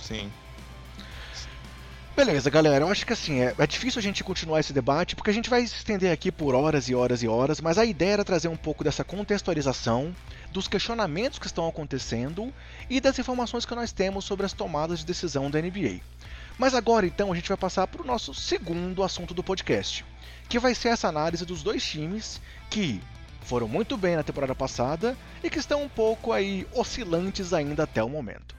Sim. 0.00 0.30
Beleza, 2.16 2.50
galera. 2.50 2.84
Eu 2.84 2.90
acho 2.90 3.06
que 3.06 3.12
assim, 3.12 3.40
é, 3.40 3.54
é, 3.56 3.66
difícil 3.66 3.98
a 3.98 4.02
gente 4.02 4.22
continuar 4.22 4.60
esse 4.60 4.72
debate, 4.72 5.16
porque 5.16 5.30
a 5.30 5.32
gente 5.32 5.48
vai 5.48 5.66
se 5.66 5.74
estender 5.74 6.12
aqui 6.12 6.30
por 6.30 6.54
horas 6.54 6.88
e 6.88 6.94
horas 6.94 7.22
e 7.22 7.28
horas, 7.28 7.60
mas 7.60 7.78
a 7.78 7.84
ideia 7.84 8.12
era 8.12 8.24
trazer 8.24 8.48
um 8.48 8.56
pouco 8.56 8.84
dessa 8.84 9.04
contextualização, 9.04 10.14
dos 10.52 10.68
questionamentos 10.68 11.38
que 11.38 11.46
estão 11.46 11.66
acontecendo 11.66 12.52
e 12.90 13.00
das 13.00 13.18
informações 13.18 13.64
que 13.64 13.74
nós 13.74 13.92
temos 13.92 14.24
sobre 14.24 14.44
as 14.44 14.52
tomadas 14.52 14.98
de 14.98 15.06
decisão 15.06 15.50
da 15.50 15.62
NBA. 15.62 16.00
Mas 16.58 16.74
agora 16.74 17.06
então 17.06 17.32
a 17.32 17.34
gente 17.34 17.48
vai 17.48 17.56
passar 17.56 17.86
para 17.86 18.02
o 18.02 18.06
nosso 18.06 18.34
segundo 18.34 19.02
assunto 19.02 19.32
do 19.32 19.42
podcast, 19.42 20.04
que 20.48 20.58
vai 20.58 20.74
ser 20.74 20.88
essa 20.88 21.08
análise 21.08 21.46
dos 21.46 21.62
dois 21.62 21.82
times 21.82 22.40
que 22.68 23.00
foram 23.50 23.66
muito 23.66 23.96
bem 23.96 24.14
na 24.14 24.22
temporada 24.22 24.54
passada 24.54 25.16
e 25.42 25.50
que 25.50 25.58
estão 25.58 25.82
um 25.82 25.88
pouco 25.88 26.32
aí 26.32 26.64
oscilantes 26.72 27.52
ainda 27.52 27.82
até 27.82 28.00
o 28.00 28.08
momento. 28.08 28.54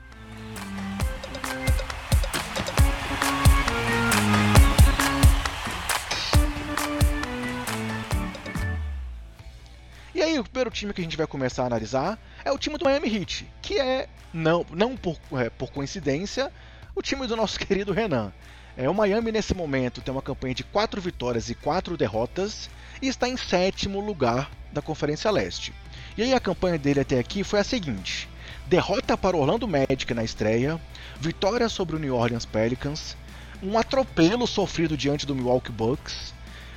E 10.14 10.22
aí, 10.22 10.38
o 10.38 10.44
primeiro 10.44 10.70
time 10.70 10.94
que 10.94 11.00
a 11.00 11.04
gente 11.06 11.16
vai 11.16 11.26
começar 11.26 11.64
a 11.64 11.68
analisar 11.68 12.20
é 12.44 12.52
o 12.52 12.58
time 12.58 12.78
do 12.78 12.84
Miami 12.84 13.16
Heat, 13.16 13.48
que 13.62 13.80
é, 13.80 14.10
não, 14.34 14.66
não 14.72 14.98
por, 14.98 15.18
é, 15.40 15.50
por 15.50 15.72
coincidência, 15.72 16.52
o 16.94 17.02
time 17.02 17.26
do 17.28 17.38
nosso 17.38 17.58
querido 17.66 17.94
Renan. 17.94 18.34
É, 18.76 18.90
o 18.90 18.94
Miami, 18.94 19.32
nesse 19.32 19.56
momento, 19.56 20.02
tem 20.02 20.14
uma 20.14 20.22
campanha 20.22 20.54
de 20.54 20.66
4 20.66 21.00
vitórias 21.00 21.50
e 21.50 21.56
4 21.56 21.96
derrotas 21.96 22.70
e 23.02 23.08
está 23.08 23.30
em 23.30 23.38
sétimo 23.38 24.02
lugar 24.02 24.52
da 24.72 24.82
Conferência 24.82 25.30
Leste. 25.32 25.74
E 26.18 26.24
aí 26.24 26.34
a 26.34 26.40
campanha 26.40 26.78
dele 26.78 27.00
até 27.00 27.20
aqui 27.20 27.44
foi 27.44 27.60
a 27.60 27.64
seguinte: 27.64 28.28
derrota 28.68 29.18
para 29.18 29.36
o 29.36 29.40
Orlando 29.40 29.68
Magic 29.68 30.14
na 30.14 30.24
estreia, 30.24 30.80
vitória 31.20 31.68
sobre 31.70 31.96
o 31.96 32.00
New 32.00 32.16
Orleans 32.16 32.46
Pelicans, 32.46 33.16
um 33.62 33.78
atropelo 33.78 34.48
sofrido 34.48 34.98
diante 34.98 35.26
do 35.26 35.36
Milwaukee 35.36 35.72
Bucks, 35.72 36.34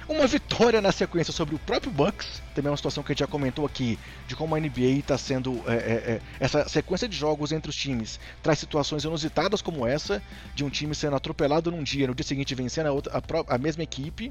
uma 0.09 0.27
vitória 0.27 0.83
na 0.83 0.93
sequência 0.93 1.33
sobre 1.33 1.55
o 1.55 1.59
próprio 1.59 1.91
Bucks, 1.91 2.43
também 2.55 2.69
é 2.69 2.71
uma 2.71 2.77
situação 2.77 3.03
que 3.03 3.11
a 3.11 3.15
gente 3.15 3.21
já 3.21 3.27
comentou 3.27 3.65
aqui, 3.65 3.99
de 4.29 4.37
como 4.37 4.55
a 4.55 4.61
NBA 4.61 4.99
está 4.99 5.17
sendo. 5.17 5.63
É, 5.67 5.75
é, 5.75 5.77
é, 5.77 6.21
essa 6.39 6.69
sequência 6.69 7.09
de 7.09 7.17
jogos 7.17 7.53
entre 7.53 7.71
os 7.71 7.77
times 7.77 8.21
traz 8.43 8.59
situações 8.59 9.03
inusitadas 9.05 9.63
como 9.63 9.87
essa, 9.87 10.23
de 10.55 10.63
um 10.63 10.69
time 10.69 10.95
sendo 10.95 11.17
atropelado 11.17 11.71
num 11.71 11.83
dia, 11.83 12.07
no 12.07 12.15
dia 12.15 12.25
seguinte 12.25 12.55
vencendo 12.55 12.87
a, 12.87 12.93
outra, 12.93 13.17
a, 13.17 13.55
a 13.55 13.59
mesma 13.59 13.83
equipe. 13.83 14.31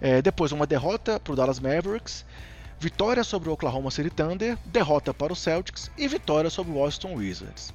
É, 0.00 0.22
depois, 0.22 0.52
uma 0.52 0.66
derrota 0.66 1.20
para 1.20 1.32
o 1.32 1.36
Dallas 1.36 1.60
Mavericks 1.60 2.24
vitória 2.80 3.22
sobre 3.22 3.50
o 3.50 3.52
Oklahoma 3.52 3.90
City 3.90 4.08
Thunder, 4.08 4.56
derrota 4.64 5.12
para 5.12 5.32
o 5.32 5.36
Celtics 5.36 5.90
e 5.98 6.08
vitória 6.08 6.48
sobre 6.48 6.72
o 6.72 6.76
Washington 6.76 7.14
Wizards. 7.14 7.74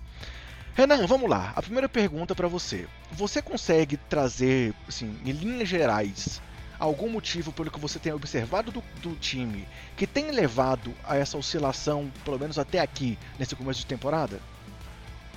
Renan, 0.74 1.06
vamos 1.06 1.30
lá. 1.30 1.54
A 1.56 1.62
primeira 1.62 1.88
pergunta 1.88 2.34
para 2.34 2.48
você. 2.48 2.88
Você 3.12 3.40
consegue 3.42 3.96
trazer, 3.96 4.74
assim, 4.88 5.16
em 5.24 5.32
linhas 5.32 5.70
gerais, 5.70 6.42
algum 6.80 7.08
motivo 7.08 7.54
pelo 7.54 7.70
que 7.70 7.80
você 7.80 8.00
tem 8.00 8.12
observado 8.12 8.72
do, 8.72 8.84
do, 9.02 9.16
time 9.16 9.68
que 9.96 10.08
tem 10.08 10.32
levado 10.32 10.94
a 11.06 11.16
essa 11.16 11.38
oscilação, 11.38 12.12
pelo 12.26 12.40
menos 12.40 12.58
até 12.58 12.80
aqui, 12.80 13.18
nesse 13.38 13.56
começo 13.56 13.82
de 13.82 13.86
temporada? 13.86 14.42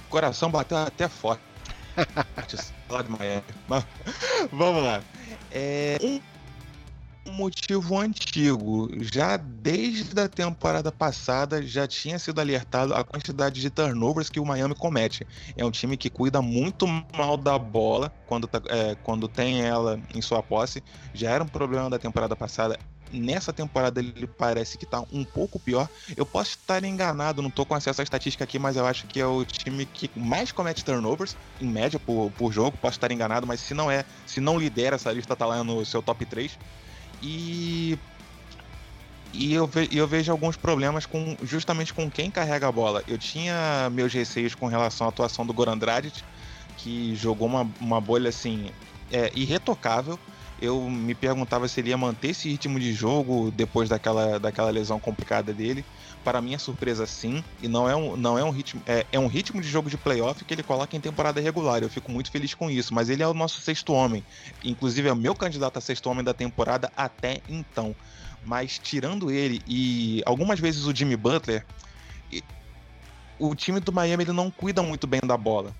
O 0.06 0.10
coração 0.10 0.50
bateu 0.50 0.78
até 0.78 1.08
forte. 1.08 1.42
lá 2.88 3.02
de 3.02 3.10
Miami. 3.10 3.44
Vamos 4.50 4.82
lá. 4.82 5.02
É, 5.52 5.98
um 7.28 7.32
motivo 7.32 7.98
antigo. 7.98 8.88
Já 9.00 9.36
desde 9.36 10.18
a 10.20 10.28
temporada 10.28 10.90
passada 10.90 11.62
já 11.62 11.86
tinha 11.86 12.18
sido 12.18 12.40
alertado 12.40 12.94
a 12.94 13.04
quantidade 13.04 13.60
de 13.60 13.70
turnovers 13.70 14.30
que 14.30 14.40
o 14.40 14.46
Miami 14.46 14.74
comete. 14.74 15.26
É 15.56 15.64
um 15.64 15.70
time 15.70 15.96
que 15.96 16.08
cuida 16.08 16.40
muito 16.40 16.86
mal 17.16 17.36
da 17.36 17.58
bola 17.58 18.12
quando, 18.26 18.46
tá, 18.46 18.60
é, 18.66 18.94
quando 18.96 19.28
tem 19.28 19.62
ela 19.62 20.00
em 20.14 20.22
sua 20.22 20.42
posse. 20.42 20.82
Já 21.12 21.30
era 21.30 21.44
um 21.44 21.48
problema 21.48 21.90
da 21.90 21.98
temporada 21.98 22.34
passada. 22.34 22.78
Nessa 23.10 23.54
temporada 23.54 24.00
ele 24.00 24.26
parece 24.26 24.76
que 24.76 24.84
tá 24.84 25.02
um 25.12 25.24
pouco 25.24 25.58
pior. 25.58 25.88
Eu 26.14 26.26
posso 26.26 26.50
estar 26.50 26.84
enganado, 26.84 27.40
não 27.40 27.50
tô 27.50 27.64
com 27.64 27.74
acesso 27.74 28.02
à 28.02 28.04
estatística 28.04 28.44
aqui, 28.44 28.58
mas 28.58 28.76
eu 28.76 28.86
acho 28.86 29.06
que 29.06 29.18
é 29.18 29.26
o 29.26 29.44
time 29.46 29.86
que 29.86 30.10
mais 30.14 30.52
comete 30.52 30.84
turnovers, 30.84 31.34
em 31.58 31.66
média, 31.66 31.98
por, 31.98 32.30
por 32.32 32.52
jogo. 32.52 32.76
Posso 32.76 32.96
estar 32.96 33.10
enganado, 33.10 33.46
mas 33.46 33.60
se 33.60 33.72
não 33.72 33.90
é, 33.90 34.04
se 34.26 34.40
não 34.40 34.58
lidera 34.58 34.96
essa 34.96 35.10
lista, 35.10 35.34
tá 35.34 35.46
lá 35.46 35.64
no 35.64 35.84
seu 35.86 36.02
top 36.02 36.26
3. 36.26 36.58
E 37.22 37.98
e 39.32 39.52
eu, 39.52 39.66
ve 39.66 39.88
eu 39.92 40.06
vejo 40.06 40.32
alguns 40.32 40.56
problemas 40.56 41.04
com 41.04 41.36
justamente 41.42 41.92
com 41.92 42.10
quem 42.10 42.30
carrega 42.30 42.68
a 42.68 42.72
bola. 42.72 43.02
Eu 43.06 43.18
tinha 43.18 43.88
meus 43.92 44.12
receios 44.12 44.54
com 44.54 44.66
relação 44.66 45.06
à 45.06 45.10
atuação 45.10 45.44
do 45.44 45.52
Goran 45.52 45.76
Dragic, 45.76 46.22
que 46.76 47.14
jogou 47.14 47.46
uma, 47.46 47.68
uma 47.80 48.00
bolha 48.00 48.30
assim 48.30 48.70
é, 49.12 49.30
irretocável. 49.34 50.18
Eu 50.60 50.88
me 50.90 51.14
perguntava 51.14 51.68
se 51.68 51.80
ele 51.80 51.90
ia 51.90 51.96
manter 51.96 52.30
esse 52.30 52.48
ritmo 52.48 52.80
de 52.80 52.92
jogo 52.92 53.52
depois 53.52 53.88
daquela, 53.88 54.40
daquela 54.40 54.70
lesão 54.70 54.98
complicada 54.98 55.52
dele. 55.52 55.84
Para 56.24 56.40
minha 56.40 56.58
surpresa, 56.58 57.06
sim. 57.06 57.42
E 57.62 57.68
não 57.68 57.88
é 57.88 57.96
um, 57.96 58.16
não 58.16 58.38
é 58.38 58.44
um 58.44 58.50
ritmo. 58.50 58.82
É, 58.86 59.06
é 59.12 59.18
um 59.18 59.26
ritmo 59.26 59.60
de 59.60 59.68
jogo 59.68 59.88
de 59.88 59.96
playoff 59.96 60.44
que 60.44 60.54
ele 60.54 60.62
coloca 60.62 60.96
em 60.96 61.00
temporada 61.00 61.40
regular. 61.40 61.82
Eu 61.82 61.88
fico 61.88 62.10
muito 62.10 62.30
feliz 62.30 62.54
com 62.54 62.70
isso. 62.70 62.92
Mas 62.94 63.08
ele 63.08 63.22
é 63.22 63.26
o 63.26 63.34
nosso 63.34 63.60
sexto 63.60 63.92
homem. 63.92 64.24
Inclusive 64.64 65.08
é 65.08 65.12
o 65.12 65.16
meu 65.16 65.34
candidato 65.34 65.78
a 65.78 65.80
sexto 65.80 66.08
homem 66.10 66.24
da 66.24 66.34
temporada 66.34 66.92
até 66.96 67.40
então. 67.48 67.94
Mas 68.44 68.78
tirando 68.78 69.30
ele 69.30 69.60
e 69.66 70.22
algumas 70.24 70.60
vezes 70.60 70.84
o 70.84 70.94
Jimmy 70.94 71.16
Butler, 71.16 71.64
o 73.38 73.54
time 73.54 73.80
do 73.80 73.92
Miami 73.92 74.24
ele 74.24 74.32
não 74.32 74.50
cuida 74.50 74.82
muito 74.82 75.06
bem 75.06 75.20
da 75.24 75.36
bola 75.36 75.74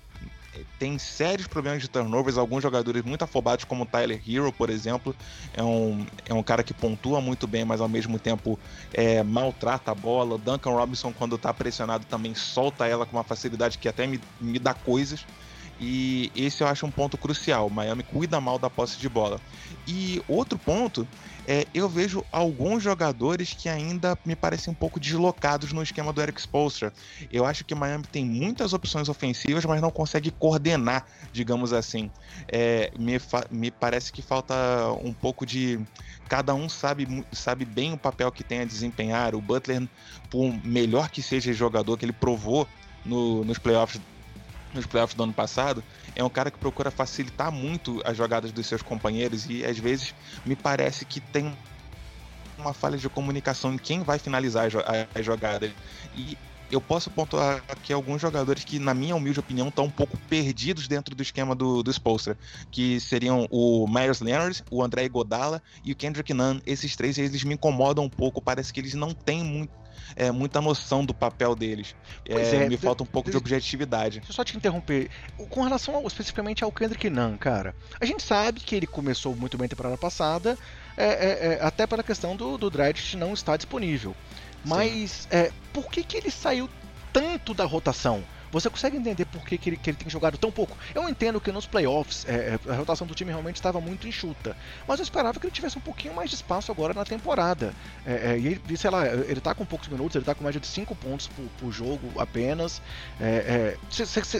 tem 0.77 0.97
sérios 0.97 1.47
problemas 1.47 1.81
de 1.81 1.87
turnovers, 1.87 2.37
alguns 2.37 2.63
jogadores 2.63 3.03
muito 3.03 3.23
afobados, 3.23 3.65
como 3.65 3.83
o 3.83 3.85
Tyler 3.85 4.21
Hero, 4.27 4.51
por 4.51 4.69
exemplo, 4.69 5.15
é 5.53 5.63
um, 5.63 6.05
é 6.25 6.33
um 6.33 6.43
cara 6.43 6.63
que 6.63 6.73
pontua 6.73 7.21
muito 7.21 7.47
bem, 7.47 7.65
mas 7.65 7.81
ao 7.81 7.87
mesmo 7.87 8.17
tempo 8.17 8.59
é, 8.93 9.23
maltrata 9.23 9.91
a 9.91 9.95
bola. 9.95 10.35
O 10.35 10.37
Duncan 10.37 10.71
Robinson, 10.71 11.13
quando 11.13 11.35
está 11.35 11.53
pressionado, 11.53 12.05
também 12.05 12.33
solta 12.33 12.87
ela 12.87 13.05
com 13.05 13.17
uma 13.17 13.23
facilidade 13.23 13.77
que 13.77 13.87
até 13.87 14.07
me, 14.07 14.19
me 14.39 14.59
dá 14.59 14.73
coisas. 14.73 15.25
E 15.79 16.29
esse 16.35 16.61
eu 16.61 16.67
acho 16.67 16.85
um 16.85 16.91
ponto 16.91 17.17
crucial. 17.17 17.69
Miami 17.69 18.03
cuida 18.03 18.41
mal 18.41 18.59
da 18.59 18.69
posse 18.69 18.99
de 18.99 19.07
bola. 19.07 19.39
E 19.87 20.21
outro 20.27 20.57
ponto 20.57 21.07
é, 21.51 21.65
eu 21.73 21.89
vejo 21.89 22.23
alguns 22.31 22.83
jogadores 22.83 23.55
que 23.55 23.67
ainda 23.67 24.15
me 24.23 24.35
parecem 24.35 24.71
um 24.71 24.75
pouco 24.75 24.99
deslocados 24.99 25.73
no 25.73 25.81
esquema 25.81 26.13
do 26.13 26.21
Eric 26.21 26.39
Spoelstra. 26.39 26.93
Eu 27.31 27.43
acho 27.43 27.65
que 27.65 27.73
Miami 27.73 28.03
tem 28.03 28.23
muitas 28.23 28.71
opções 28.71 29.09
ofensivas, 29.09 29.65
mas 29.65 29.81
não 29.81 29.89
consegue 29.89 30.29
coordenar, 30.29 31.07
digamos 31.33 31.73
assim. 31.73 32.11
É, 32.47 32.91
me, 32.99 33.19
me 33.49 33.71
parece 33.71 34.11
que 34.13 34.21
falta 34.21 34.53
um 35.03 35.11
pouco 35.11 35.43
de 35.43 35.79
cada 36.27 36.53
um 36.53 36.69
sabe, 36.69 37.25
sabe 37.31 37.65
bem 37.65 37.93
o 37.93 37.97
papel 37.97 38.31
que 38.31 38.43
tem 38.43 38.59
a 38.59 38.65
desempenhar. 38.65 39.33
O 39.33 39.41
Butler, 39.41 39.89
por 40.29 40.53
melhor 40.63 41.09
que 41.09 41.23
seja 41.23 41.51
jogador 41.51 41.97
que 41.97 42.05
ele 42.05 42.13
provou 42.13 42.67
no, 43.03 43.43
nos 43.43 43.57
playoffs 43.57 43.99
nos 44.71 44.85
playoffs 44.85 45.15
do 45.15 45.23
ano 45.23 45.33
passado, 45.33 45.83
é 46.15 46.23
um 46.23 46.29
cara 46.29 46.51
que 46.51 46.57
procura 46.57 46.91
facilitar 46.91 47.51
muito 47.51 48.01
as 48.05 48.15
jogadas 48.15 48.51
dos 48.51 48.67
seus 48.67 48.81
companheiros 48.81 49.45
e 49.49 49.65
às 49.65 49.77
vezes 49.77 50.13
me 50.45 50.55
parece 50.55 51.05
que 51.05 51.19
tem 51.19 51.55
uma 52.57 52.73
falha 52.73 52.97
de 52.97 53.07
comunicação 53.09 53.73
em 53.73 53.77
quem 53.77 54.03
vai 54.03 54.19
finalizar 54.19 54.67
as 55.15 55.25
jogadas. 55.25 55.71
E 56.15 56.37
eu 56.71 56.79
posso 56.79 57.09
pontuar 57.09 57.63
aqui 57.67 57.91
alguns 57.91 58.21
jogadores 58.21 58.63
que, 58.63 58.77
na 58.77 58.93
minha 58.93 59.15
humilde 59.15 59.39
opinião, 59.39 59.69
estão 59.69 59.85
um 59.85 59.89
pouco 59.89 60.17
perdidos 60.29 60.87
dentro 60.87 61.15
do 61.15 61.23
esquema 61.23 61.55
do, 61.55 61.81
do 61.81 61.91
Spolstra, 61.91 62.37
que 62.69 62.99
seriam 62.99 63.47
o 63.49 63.87
Myers 63.87 64.21
Leonard, 64.21 64.63
o 64.69 64.83
André 64.83 65.07
Godala 65.09 65.63
e 65.83 65.91
o 65.91 65.95
Kendrick 65.95 66.31
Nunn. 66.33 66.59
Esses 66.65 66.95
três, 66.95 67.17
eles 67.17 67.43
me 67.43 67.55
incomodam 67.55 68.03
um 68.05 68.09
pouco, 68.09 68.41
parece 68.41 68.71
que 68.71 68.79
eles 68.79 68.93
não 68.93 69.13
têm 69.13 69.43
muito 69.43 69.71
é, 70.15 70.31
muita 70.31 70.61
noção 70.61 71.05
do 71.05 71.13
papel 71.13 71.55
deles. 71.55 71.95
É, 72.27 72.55
é, 72.55 72.69
me 72.69 72.77
falta 72.77 73.03
um 73.03 73.05
pouco 73.05 73.29
de, 73.29 73.31
de 73.31 73.37
objetividade. 73.37 74.19
Deixa 74.19 74.31
eu 74.31 74.35
só 74.35 74.43
te 74.43 74.55
interromper. 74.55 75.09
Com 75.49 75.61
relação 75.61 75.95
ao, 75.95 76.05
especificamente 76.07 76.63
ao 76.63 76.71
Kendrick 76.71 77.09
Nunn, 77.09 77.37
cara, 77.37 77.75
a 77.99 78.05
gente 78.05 78.23
sabe 78.23 78.59
que 78.59 78.75
ele 78.75 78.87
começou 78.87 79.35
muito 79.35 79.57
bem 79.57 79.65
a 79.65 79.69
temporada 79.69 79.97
passada, 79.97 80.57
é, 80.97 81.05
é, 81.05 81.53
é 81.53 81.59
até 81.61 81.87
pela 81.87 82.03
questão 82.03 82.35
do, 82.35 82.57
do 82.57 82.71
não 83.17 83.33
estar 83.33 83.57
disponível. 83.57 84.15
Mas 84.65 85.27
é, 85.31 85.51
por 85.73 85.89
que, 85.89 86.03
que 86.03 86.17
ele 86.17 86.31
saiu 86.31 86.69
tanto 87.13 87.53
da 87.53 87.65
rotação? 87.65 88.23
Você 88.51 88.69
consegue 88.69 88.97
entender 88.97 89.25
por 89.25 89.43
que, 89.43 89.57
que, 89.57 89.69
ele, 89.69 89.77
que 89.77 89.89
ele 89.89 89.97
tem 89.97 90.09
jogado 90.09 90.37
tão 90.37 90.51
pouco? 90.51 90.77
Eu 90.93 91.07
entendo 91.07 91.39
que 91.39 91.51
nos 91.51 91.65
playoffs 91.65 92.25
é, 92.27 92.57
é, 92.65 92.71
a 92.71 92.75
rotação 92.75 93.05
do 93.05 93.13
time 93.13 93.31
realmente 93.31 93.57
estava 93.57 93.79
muito 93.79 94.07
enxuta, 94.07 94.55
mas 94.87 94.99
eu 94.99 95.03
esperava 95.03 95.39
que 95.39 95.45
ele 95.45 95.53
tivesse 95.53 95.77
um 95.77 95.81
pouquinho 95.81 96.13
mais 96.13 96.29
de 96.29 96.35
espaço 96.35 96.71
agora 96.71 96.93
na 96.93 97.05
temporada. 97.05 97.73
É, 98.05 98.31
é, 98.31 98.39
e 98.39 98.47
ele, 98.47 98.77
sei 98.77 98.89
lá, 98.89 99.07
ele 99.07 99.39
tá 99.39 99.53
com 99.53 99.65
poucos 99.65 99.87
minutos, 99.87 100.15
ele 100.15 100.25
tá 100.25 100.33
com 100.33 100.43
média 100.43 100.59
de 100.59 100.67
5 100.67 100.95
pontos 100.95 101.27
por, 101.27 101.45
por, 101.59 101.71
jogo 101.71 102.19
apenas. 102.19 102.81
É, 103.19 103.75
é, 103.75 103.77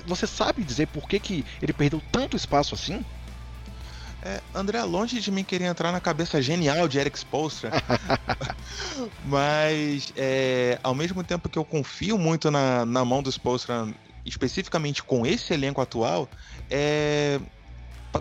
você 0.06 0.28
sabe 0.28 0.64
dizer 0.64 0.88
por 0.88 1.08
que, 1.08 1.20
que 1.20 1.46
ele 1.62 1.74
perdeu 1.74 2.02
tanto 2.12 2.36
espaço 2.36 2.74
assim? 2.74 3.06
É, 4.22 4.42
André, 4.54 4.84
longe 4.84 5.22
de 5.22 5.32
mim 5.32 5.44
querer 5.46 5.66
entrar 5.66 5.92
na 5.92 6.02
cabeça 6.02 6.42
genial 6.42 6.88
de 6.90 7.00
Eric 7.00 7.18
Spolstra, 7.18 7.72
mas 9.24 10.12
é, 10.18 10.78
ao 10.84 10.94
mesmo 10.94 11.24
tempo 11.24 11.48
que 11.48 11.58
eu 11.58 11.64
confio 11.64 12.18
muito 12.18 12.52
na, 12.52 12.86
na 12.86 13.06
mão 13.06 13.24
do 13.24 13.32
Spolstra, 13.32 13.88
especificamente 14.26 15.02
com 15.02 15.26
esse 15.26 15.54
elenco 15.54 15.80
atual, 15.80 16.28
é, 16.70 17.40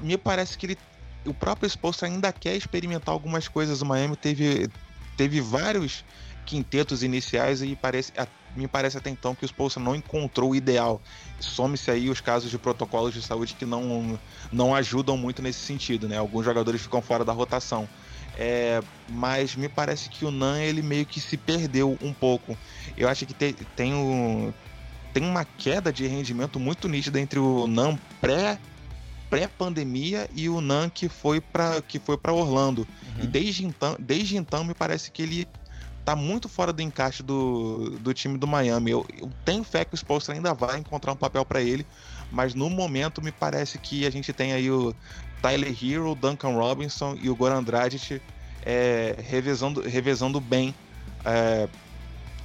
me 0.01 0.17
parece 0.17 0.57
que 0.57 0.67
ele, 0.67 0.79
o 1.27 1.35
próprio 1.35 1.69
Spolstra 1.69 2.07
ainda 2.07 2.33
quer 2.33 2.55
experimentar 2.55 3.13
algumas 3.13 3.49
coisas. 3.49 3.83
O 3.83 3.87
Miami 3.87 4.15
teve, 4.15 4.69
teve 5.17 5.41
vários 5.41 6.05
quintetos 6.47 7.03
iniciais 7.03 7.61
e 7.61 7.75
parece, 7.75 8.13
me 8.59 8.69
parece 8.69 8.99
até 8.99 9.09
então 9.09 9.35
que 9.35 9.45
o 9.45 9.47
Spolstra 9.47 9.83
não 9.83 9.95
encontrou 9.95 10.51
o 10.51 10.57
ideal. 10.57 11.01
Some-se 11.41 11.91
aí 11.91 12.11
os 12.11 12.21
casos 12.21 12.51
de 12.51 12.59
protocolos 12.59 13.15
de 13.15 13.23
saúde 13.23 13.55
que 13.55 13.65
não, 13.65 14.19
não 14.53 14.75
ajudam 14.75 15.17
muito 15.17 15.41
nesse 15.41 15.61
sentido, 15.61 16.09
né? 16.09 16.19
Alguns 16.19 16.45
jogadores 16.45 16.83
ficam 16.83 17.01
fora 17.01 17.25
da 17.25 17.33
rotação. 17.33 17.89
É, 18.37 18.81
mas 19.09 19.57
me 19.57 19.69
parece 19.69 20.09
que 20.09 20.25
o 20.25 20.31
Nan 20.31 20.61
ele 20.61 20.81
meio 20.81 21.05
que 21.05 21.21
se 21.21 21.37
perdeu 21.37 21.99
um 22.01 22.13
pouco. 22.13 22.57
Eu 22.97 23.09
acho 23.09 23.27
que 23.27 23.35
te, 23.35 23.53
tem, 23.75 23.95
o, 23.95 24.55
tem 25.13 25.25
uma 25.25 25.45
queda 25.45 25.93
de 25.93 26.07
rendimento 26.07 26.61
muito 26.61 26.89
nítida 26.89 27.19
entre 27.19 27.39
o 27.39 27.67
Nan 27.67 27.99
pré 28.21 28.59
pré-pandemia 29.29 30.29
e 30.35 30.49
o 30.49 30.61
Nan 30.61 30.89
que 30.89 31.09
foi 31.09 31.41
para 31.41 31.83
que 31.83 31.99
foi 31.99 32.17
para 32.17 32.33
Orlando. 32.33 32.87
Uhum. 33.17 33.25
E 33.25 33.27
desde 33.27 33.67
então, 33.67 33.97
desde 33.99 34.37
então 34.37 34.65
me 34.65 34.73
parece 34.73 35.11
que 35.11 35.23
ele 35.23 35.49
tá 36.09 36.17
muito 36.17 36.49
fora 36.49 36.73
do 36.73 36.81
encaixe 36.81 37.23
do, 37.23 37.99
do 38.01 38.15
time 38.15 38.39
do 38.39 38.47
Miami. 38.47 38.93
Eu, 38.93 39.05
eu 39.21 39.31
tenho 39.45 39.63
fé 39.63 39.85
que 39.85 39.93
o 39.93 39.95
Spolstra 39.95 40.35
ainda 40.35 40.55
vai 40.55 40.79
encontrar 40.79 41.13
um 41.13 41.17
papel 41.17 41.45
para 41.45 41.61
ele, 41.61 41.87
mas 42.33 42.55
no 42.55 42.71
momento 42.71 43.21
me 43.21 43.31
parece 43.31 43.79
que 43.79 44.07
a 44.07 44.11
gente 44.11 44.33
tem 44.33 44.55
aí 44.55 44.71
o 44.71 44.95
Tyler 45.43 45.69
Hero, 45.69 46.15
Duncan 46.15 46.53
Robinson 46.53 47.15
e 47.21 47.29
o 47.29 47.37
Goran 47.37 47.63
Dragic 47.63 48.23
é, 48.65 49.17
revezando, 49.19 49.83
revezando 49.83 50.41
bem 50.41 50.75
é, 51.27 51.69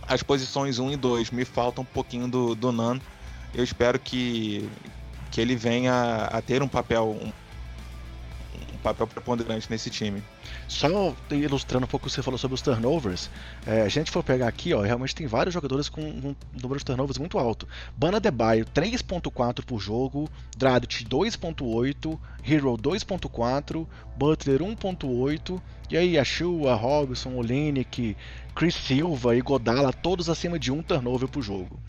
as 0.09 0.21
posições 0.21 0.77
1 0.77 0.91
e 0.91 0.97
2. 0.97 1.31
Me 1.31 1.45
falta 1.45 1.79
um 1.79 1.85
pouquinho 1.85 2.27
do, 2.27 2.55
do 2.55 2.69
Nan. 2.69 2.99
Eu 3.55 3.63
espero 3.63 3.97
que, 3.97 4.69
que 5.31 5.39
ele 5.39 5.55
venha 5.55 6.25
a 6.29 6.41
ter 6.41 6.61
um 6.61 6.67
papel, 6.67 7.11
um, 7.11 7.31
um 8.73 8.77
papel 8.83 9.07
preponderante 9.07 9.67
nesse 9.69 9.89
time. 9.89 10.21
Só 10.73 11.15
ilustrando 11.29 11.85
um 11.85 11.87
pouco 11.87 12.07
o 12.07 12.09
que 12.09 12.15
você 12.15 12.23
falou 12.23 12.37
sobre 12.37 12.55
os 12.55 12.61
turnovers, 12.61 13.29
é, 13.65 13.83
a 13.83 13.87
gente 13.87 14.09
for 14.09 14.23
pegar 14.23 14.47
aqui, 14.47 14.73
ó, 14.73 14.81
realmente 14.81 15.13
tem 15.13 15.27
vários 15.27 15.53
jogadores 15.53 15.87
com 15.87 16.01
um 16.01 16.35
número 16.59 16.79
de 16.79 16.85
turnovers 16.85 17.19
muito 17.19 17.37
alto. 17.37 17.67
Bana 17.95 18.19
Debaio 18.19 18.65
3.4 18.65 19.63
por 19.63 19.79
jogo, 19.79 20.27
Dragic 20.57 21.05
2.8, 21.05 22.19
Hero 22.45 22.77
2.4, 22.77 23.87
Butler 24.15 24.59
1.8, 24.59 25.61
e 25.89 25.97
aí 25.97 26.17
a 26.17 26.23
Shua, 26.23 26.75
Robson, 26.75 27.35
Olenek, 27.35 28.17
Chris 28.55 28.75
Silva 28.75 29.35
e 29.35 29.41
Godala, 29.41 29.91
todos 29.93 30.29
acima 30.29 30.59
de 30.59 30.71
um 30.71 30.81
turnover 30.81 31.27
por 31.27 31.41
jogo. 31.41 31.79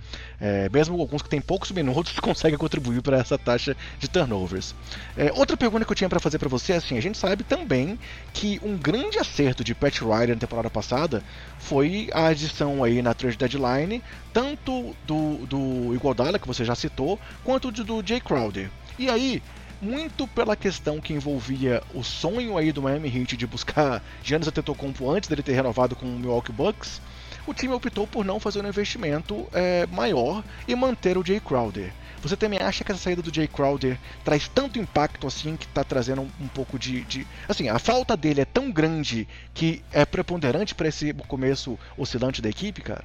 É, 0.40 0.68
mesmo 0.68 1.00
alguns 1.00 1.22
que 1.22 1.28
têm 1.28 1.40
poucos 1.40 1.70
minutos 1.70 2.18
conseguem 2.20 2.58
contribuir 2.58 3.02
para 3.02 3.18
essa 3.18 3.36
taxa 3.36 3.76
de 3.98 4.08
turnovers. 4.08 4.74
É, 5.16 5.32
outra 5.32 5.56
pergunta 5.56 5.84
que 5.84 5.92
eu 5.92 5.96
tinha 5.96 6.08
para 6.08 6.20
fazer 6.20 6.38
para 6.38 6.48
você 6.48 6.72
é 6.72 6.76
assim: 6.76 6.96
a 6.96 7.02
gente 7.02 7.18
sabe 7.18 7.44
também 7.44 7.98
que 8.32 8.60
um 8.62 8.76
grande 8.76 9.18
acerto 9.18 9.64
de 9.64 9.74
Pat 9.74 10.00
Riley 10.00 10.34
na 10.34 10.36
temporada 10.36 10.70
passada 10.70 11.22
foi 11.58 12.08
a 12.12 12.28
adição 12.28 12.82
aí 12.82 13.02
na 13.02 13.14
trade 13.14 13.36
deadline, 13.36 14.02
tanto 14.32 14.94
do, 15.06 15.46
do 15.46 15.94
Iguodala, 15.94 16.38
que 16.38 16.46
você 16.46 16.64
já 16.64 16.74
citou, 16.74 17.18
quanto 17.42 17.70
do 17.70 18.06
Jay 18.06 18.20
Crowder. 18.20 18.70
E 18.98 19.10
aí, 19.10 19.42
muito 19.80 20.26
pela 20.28 20.56
questão 20.56 21.00
que 21.00 21.12
envolvia 21.12 21.82
o 21.94 22.02
sonho 22.02 22.56
aí 22.56 22.72
do 22.72 22.82
Miami 22.82 23.08
Heat 23.08 23.36
de 23.36 23.46
buscar 23.46 24.02
Giannis 24.22 24.48
Antetokounmpo 24.48 25.10
antes 25.10 25.28
dele 25.28 25.42
ter 25.42 25.52
renovado 25.52 25.94
com 25.94 26.06
o 26.06 26.18
Milwaukee 26.18 26.52
Bucks, 26.52 27.00
o 27.46 27.52
time 27.52 27.74
optou 27.74 28.06
por 28.06 28.24
não 28.24 28.40
fazer 28.40 28.64
um 28.64 28.68
investimento 28.68 29.46
é, 29.52 29.86
maior 29.86 30.42
e 30.66 30.74
manter 30.74 31.18
o 31.18 31.24
Jay 31.24 31.40
Crowder. 31.40 31.92
Você 32.22 32.38
também 32.38 32.58
acha 32.58 32.82
que 32.82 32.90
essa 32.90 33.02
saída 33.02 33.20
do 33.20 33.34
Jay 33.34 33.46
Crowder 33.46 33.98
traz 34.24 34.48
tanto 34.48 34.78
impacto 34.78 35.26
assim 35.26 35.56
que 35.56 35.66
está 35.66 35.84
trazendo 35.84 36.22
um, 36.22 36.48
pouco 36.48 36.78
de, 36.78 37.02
de, 37.02 37.26
Assim, 37.46 37.68
a 37.68 37.78
falta 37.78 38.16
dele 38.16 38.40
é 38.40 38.46
tão 38.46 38.70
grande 38.70 39.28
que 39.52 39.84
é 39.92 40.06
preponderante 40.06 40.74
para 40.74 40.88
esse 40.88 41.12
começo 41.28 41.78
oscilante 41.98 42.40
da 42.40 42.48
equipe, 42.48 42.80
cara? 42.80 43.04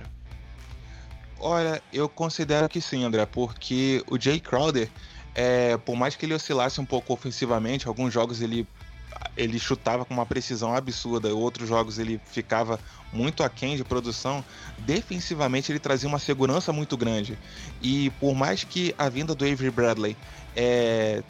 Olha, 1.37 1.81
eu 1.91 2.07
considero 2.07 2.69
que 2.69 2.79
sim, 2.79 3.03
André, 3.03 3.25
porque 3.25 4.01
o 4.07 4.17
Jay 4.17 4.39
Crowder 4.39 4.89
é, 5.39 5.77
por 5.77 5.95
mais 5.95 6.17
que 6.17 6.25
ele 6.25 6.33
oscilasse 6.33 6.81
um 6.81 6.85
pouco 6.85 7.13
ofensivamente, 7.13 7.87
alguns 7.87 8.13
jogos 8.13 8.41
ele, 8.41 8.67
ele 9.37 9.57
chutava 9.57 10.03
com 10.03 10.13
uma 10.13 10.25
precisão 10.25 10.75
absurda, 10.75 11.33
outros 11.33 11.69
jogos 11.69 11.97
ele 11.97 12.19
ficava 12.25 12.77
muito 13.13 13.41
aquém 13.41 13.77
de 13.77 13.85
produção, 13.85 14.43
defensivamente 14.79 15.71
ele 15.71 15.79
trazia 15.79 16.09
uma 16.09 16.19
segurança 16.19 16.73
muito 16.73 16.97
grande. 16.97 17.39
E 17.81 18.09
por 18.19 18.35
mais 18.35 18.65
que 18.65 18.93
a 18.97 19.07
vinda 19.07 19.33
do 19.33 19.45
Avery 19.45 19.71
Bradley 19.71 20.17
é, 20.53 21.23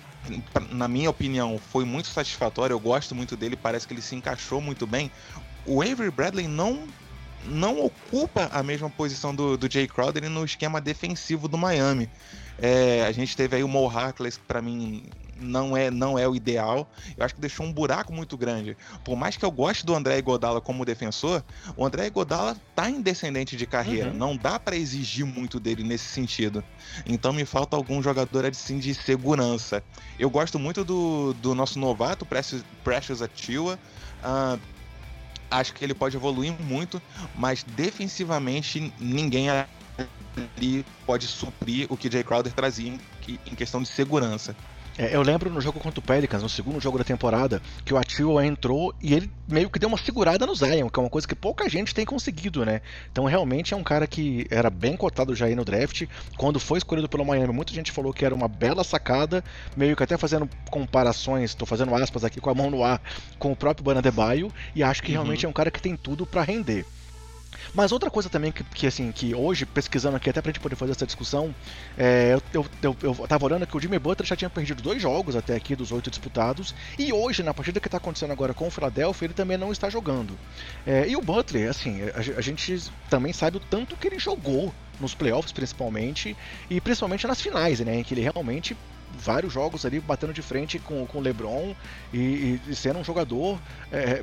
na 0.72 0.88
minha 0.88 1.12
opinião, 1.12 1.60
foi 1.72 1.86
muito 1.86 2.08
satisfatória. 2.08 2.74
Eu 2.74 2.80
gosto 2.80 3.14
muito 3.14 3.38
dele, 3.38 3.56
parece 3.56 3.88
que 3.88 3.94
ele 3.94 4.02
se 4.02 4.16
encaixou 4.16 4.60
muito 4.60 4.88
bem. 4.88 5.12
O 5.68 5.84
Avery 5.84 6.10
Bradley 6.10 6.48
não 6.48 6.88
não 7.46 7.80
ocupa 7.80 8.50
a 8.52 8.62
mesma 8.62 8.90
posição 8.90 9.34
do, 9.34 9.56
do 9.56 9.72
Jay 9.72 9.88
Crowder 9.88 10.30
no 10.30 10.44
esquema 10.44 10.82
defensivo 10.82 11.48
do 11.48 11.58
Miami. 11.58 12.10
É, 12.62 13.06
a 13.06 13.12
gente 13.12 13.36
teve 13.36 13.56
aí 13.56 13.64
o 13.64 13.68
Mo 13.68 13.88
Harkless, 13.88 14.38
que 14.38 14.46
pra 14.46 14.62
mim 14.62 15.04
não 15.42 15.76
é, 15.76 15.90
não 15.90 16.18
é 16.18 16.28
o 16.28 16.36
ideal. 16.36 16.90
Eu 17.18 17.26
acho 17.26 17.36
que 17.36 17.42
deixou 17.42 17.66
um 17.66 17.72
buraco 17.72 18.14
muito 18.14 18.38
grande. 18.38 18.76
Por 19.04 19.16
mais 19.16 19.38
que 19.38 19.46
eu 19.46 19.52
goste 19.52 19.86
do 19.86 19.96
André 19.96 20.22
Godala 20.22 20.62
como 20.62 20.86
defensor, 20.86 21.44
o 21.76 21.86
André 21.86 22.10
Godala 22.10 22.56
tá 22.76 22.90
em 22.90 23.02
descendente 23.02 23.56
de 23.56 23.66
carreira. 23.66 24.12
Uhum. 24.12 24.18
Não 24.18 24.38
dá 24.38 24.60
para 24.60 24.76
exigir 24.76 25.26
muito 25.26 25.60
dele 25.60 25.84
nesse 25.84 26.06
sentido. 26.06 26.64
Então 27.06 27.34
me 27.34 27.46
falta 27.46 27.76
algum 27.76 28.02
jogador 28.02 28.46
assim, 28.46 28.80
de 28.80 28.94
segurança. 28.94 29.84
Eu 30.18 30.30
gosto 30.30 30.60
muito 30.60 30.84
do, 30.84 31.34
do 31.36 31.56
nosso 31.56 31.80
novato, 31.80 32.26
Precious, 32.26 32.64
Precious 32.84 33.22
Atua. 33.22 33.80
Uh, 34.24 34.60
acho 35.50 35.74
que 35.74 35.84
ele 35.84 35.94
pode 35.94 36.16
evoluir 36.16 36.54
muito, 36.60 37.02
mas 37.36 37.64
defensivamente 37.64 38.94
ninguém 39.00 39.50
ali 40.58 40.86
pode 41.06 41.28
suprir 41.28 41.88
o 41.90 41.98
que 41.98 42.12
Jay 42.12 42.24
Crowder 42.24 42.54
trazia 42.54 42.90
em, 42.90 43.00
em 43.46 43.56
questão 43.56 43.82
de 43.82 43.88
segurança. 43.88 44.56
É, 45.00 45.16
eu 45.16 45.22
lembro 45.22 45.50
no 45.50 45.62
jogo 45.62 45.80
contra 45.80 46.02
o 46.02 46.04
Pelicans, 46.04 46.44
no 46.44 46.50
segundo 46.50 46.78
jogo 46.82 46.98
da 46.98 47.06
temporada, 47.06 47.62
que 47.86 47.94
o 47.94 47.98
Atua 47.98 48.46
entrou 48.46 48.94
e 49.02 49.14
ele 49.14 49.32
meio 49.48 49.70
que 49.70 49.80
deu 49.80 49.88
uma 49.88 49.98
segurada 49.98 50.46
no 50.46 50.54
Zion, 50.54 50.90
que 50.90 51.00
é 51.00 51.02
uma 51.02 51.10
coisa 51.10 51.26
que 51.26 51.34
pouca 51.34 51.70
gente 51.70 51.96
tem 51.96 52.06
conseguido, 52.06 52.66
né? 52.66 52.82
Então 53.10 53.24
realmente 53.24 53.74
é 53.74 53.78
um 53.78 53.84
cara 53.84 54.06
que 54.06 54.46
era 54.52 54.70
bem 54.70 54.98
cotado 54.98 55.34
já 55.34 55.46
aí 55.46 55.56
no 55.56 55.64
draft. 55.64 56.06
Quando 56.36 56.60
foi 56.60 56.80
escolhido 56.80 57.08
pelo 57.08 57.24
Miami, 57.24 57.54
muita 57.54 57.72
gente 57.72 57.94
falou 57.94 58.12
que 58.12 58.26
era 58.26 58.36
uma 58.36 58.50
bela 58.50 58.84
sacada, 58.84 59.42
meio 59.74 59.96
que 59.96 60.04
até 60.04 60.18
fazendo 60.18 60.50
comparações, 60.70 61.52
estou 61.52 61.66
fazendo 61.66 61.96
aspas 61.96 62.26
aqui 62.26 62.42
com 62.42 62.50
a 62.50 62.54
mão 62.54 62.70
no 62.70 62.84
ar, 62.84 63.02
com 63.38 63.54
o 63.54 63.56
próprio 63.56 63.86
Banadebaio, 63.86 64.52
e 64.76 64.84
acho 64.84 65.02
que 65.02 65.14
realmente 65.14 65.46
uhum. 65.46 65.50
é 65.50 65.52
um 65.52 65.54
cara 65.54 65.72
que 65.72 65.82
tem 65.82 65.96
tudo 65.96 66.26
para 66.26 66.42
render. 66.42 66.86
Mas 67.74 67.92
outra 67.92 68.10
coisa 68.10 68.30
também 68.30 68.52
que, 68.52 68.64
que, 68.64 68.88
assim, 68.88 69.12
que 69.12 69.34
hoje, 69.34 69.66
pesquisando 69.66 70.18
aqui, 70.18 70.30
até 70.30 70.42
pra 70.42 70.50
gente 70.52 70.60
poder 70.60 70.76
fazer 70.76 70.92
essa 70.92 71.06
discussão, 71.06 71.54
é, 71.98 72.34
eu, 72.34 72.42
eu, 72.54 72.66
eu, 72.82 72.98
eu 73.20 73.28
tava 73.28 73.46
olhando 73.46 73.66
que 73.66 73.76
o 73.76 73.80
Jimmy 73.80 74.00
Butler 74.00 74.28
já 74.28 74.36
tinha 74.36 74.50
perdido 74.50 74.82
dois 74.82 75.02
jogos 75.02 75.36
até 75.36 75.56
aqui, 75.56 75.76
dos 75.76 75.92
oito 75.92 76.10
disputados, 76.10 76.74
e 76.98 77.12
hoje, 77.14 77.44
na 77.44 77.54
partida 77.54 77.80
que 77.80 77.90
tá 77.90 77.98
acontecendo 77.98 78.32
agora 78.32 78.54
com 78.54 78.68
o 78.68 78.72
Philadelphia, 78.72 79.26
ele 79.26 79.34
também 79.34 79.58
não 79.58 79.72
está 79.72 79.90
jogando. 79.90 80.38
É, 80.86 81.08
e 81.08 81.16
o 81.16 81.22
Butler, 81.22 81.70
assim, 81.70 82.02
a, 82.04 82.38
a 82.38 82.42
gente 82.42 82.92
também 83.10 83.34
sabe 83.34 83.58
o 83.58 83.60
tanto 83.60 83.96
que 83.96 84.08
ele 84.08 84.20
jogou 84.20 84.74
nos 85.00 85.14
playoffs, 85.16 85.52
principalmente, 85.52 86.36
e 86.70 86.82
principalmente 86.82 87.26
nas 87.26 87.42
finais, 87.42 87.80
né, 87.80 88.00
em 88.00 88.04
que 88.04 88.14
ele 88.14 88.22
realmente 88.22 88.76
vários 89.18 89.52
jogos 89.52 89.86
ali 89.86 90.00
batendo 90.00 90.34
de 90.34 90.42
frente 90.42 90.80
com 90.80 91.08
o 91.12 91.20
LeBron 91.20 91.76
e, 92.14 92.60
e, 92.68 92.76
sendo 92.76 93.00
um 93.00 93.04
jogador 93.04 93.60
é, 93.92 94.22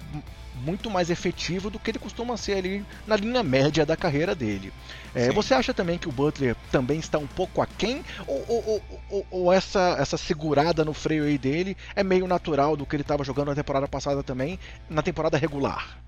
muito 0.57 0.90
mais 0.90 1.11
efetivo 1.11 1.71
do 1.71 1.79
que 1.79 1.90
ele 1.90 1.99
costuma 1.99 2.37
ser 2.37 2.55
ali 2.55 2.85
na 3.07 3.16
linha 3.16 3.42
média 3.42 3.85
da 3.85 3.97
carreira 3.97 4.35
dele. 4.35 4.73
É, 5.14 5.31
você 5.33 5.55
acha 5.55 5.73
também 5.73 5.99
que 5.99 6.09
o 6.09 6.12
Butler 6.12 6.57
também 6.71 6.99
está 6.99 7.19
um 7.19 7.27
pouco 7.27 7.61
aquém? 7.61 8.05
Ou, 8.27 8.45
ou, 8.49 8.83
ou, 9.11 9.27
ou 9.31 9.53
essa, 9.53 9.97
essa 9.99 10.16
segurada 10.16 10.85
no 10.85 10.92
freio 10.92 11.25
aí 11.25 11.38
dele 11.38 11.77
é 11.95 12.03
meio 12.03 12.27
natural 12.27 12.77
do 12.77 12.87
que 12.87 12.97
ele 12.97 13.03
estava 13.03 13.25
jogando 13.25 13.49
na 13.49 13.55
temporada 13.55 13.87
passada 13.87 14.23
também, 14.23 14.59
na 14.88 15.03
temporada 15.03 15.37
regular? 15.37 15.99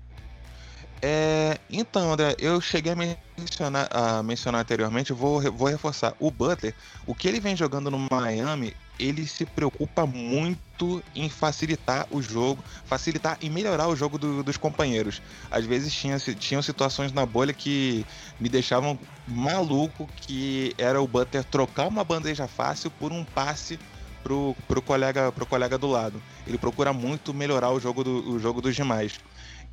É, 1.01 1.57
então, 1.69 2.11
André, 2.11 2.35
eu 2.39 2.59
cheguei 2.59 2.91
a 2.91 2.95
mencionar, 2.95 3.87
a 3.89 4.21
mencionar 4.21 4.61
anteriormente, 4.61 5.13
vou, 5.13 5.41
vou 5.51 5.69
reforçar. 5.69 6.13
O 6.19 6.29
Butler, 6.29 6.73
o 7.05 7.15
que 7.15 7.27
ele 7.27 7.39
vem 7.39 7.55
jogando 7.55 7.89
no 7.89 8.07
Miami, 8.11 8.75
ele 8.99 9.25
se 9.25 9.45
preocupa 9.45 10.05
muito 10.05 11.03
em 11.15 11.29
facilitar 11.29 12.07
o 12.11 12.21
jogo, 12.21 12.63
facilitar 12.85 13.37
e 13.41 13.49
melhorar 13.49 13.87
o 13.87 13.95
jogo 13.95 14.17
do, 14.17 14.43
dos 14.43 14.57
companheiros. 14.57 15.21
Às 15.49 15.65
vezes 15.65 15.93
tinha, 15.93 16.19
tinham 16.19 16.61
situações 16.61 17.11
na 17.11 17.25
bolha 17.25 17.53
que 17.53 18.05
me 18.39 18.49
deixavam 18.49 18.99
maluco, 19.27 20.09
que 20.21 20.73
era 20.77 21.01
o 21.01 21.07
Butler 21.07 21.43
trocar 21.43 21.87
uma 21.87 22.03
bandeja 22.03 22.47
fácil 22.47 22.91
por 22.91 23.11
um 23.11 23.23
passe 23.23 23.79
pro, 24.21 24.55
pro, 24.67 24.81
colega, 24.81 25.31
pro 25.31 25.45
colega 25.45 25.77
do 25.77 25.87
lado. 25.87 26.21
Ele 26.45 26.57
procura 26.57 26.91
muito 26.91 27.33
melhorar 27.33 27.71
o 27.71 27.79
jogo, 27.79 28.03
do, 28.03 28.31
o 28.31 28.39
jogo 28.39 28.61
dos 28.61 28.75
demais 28.75 29.19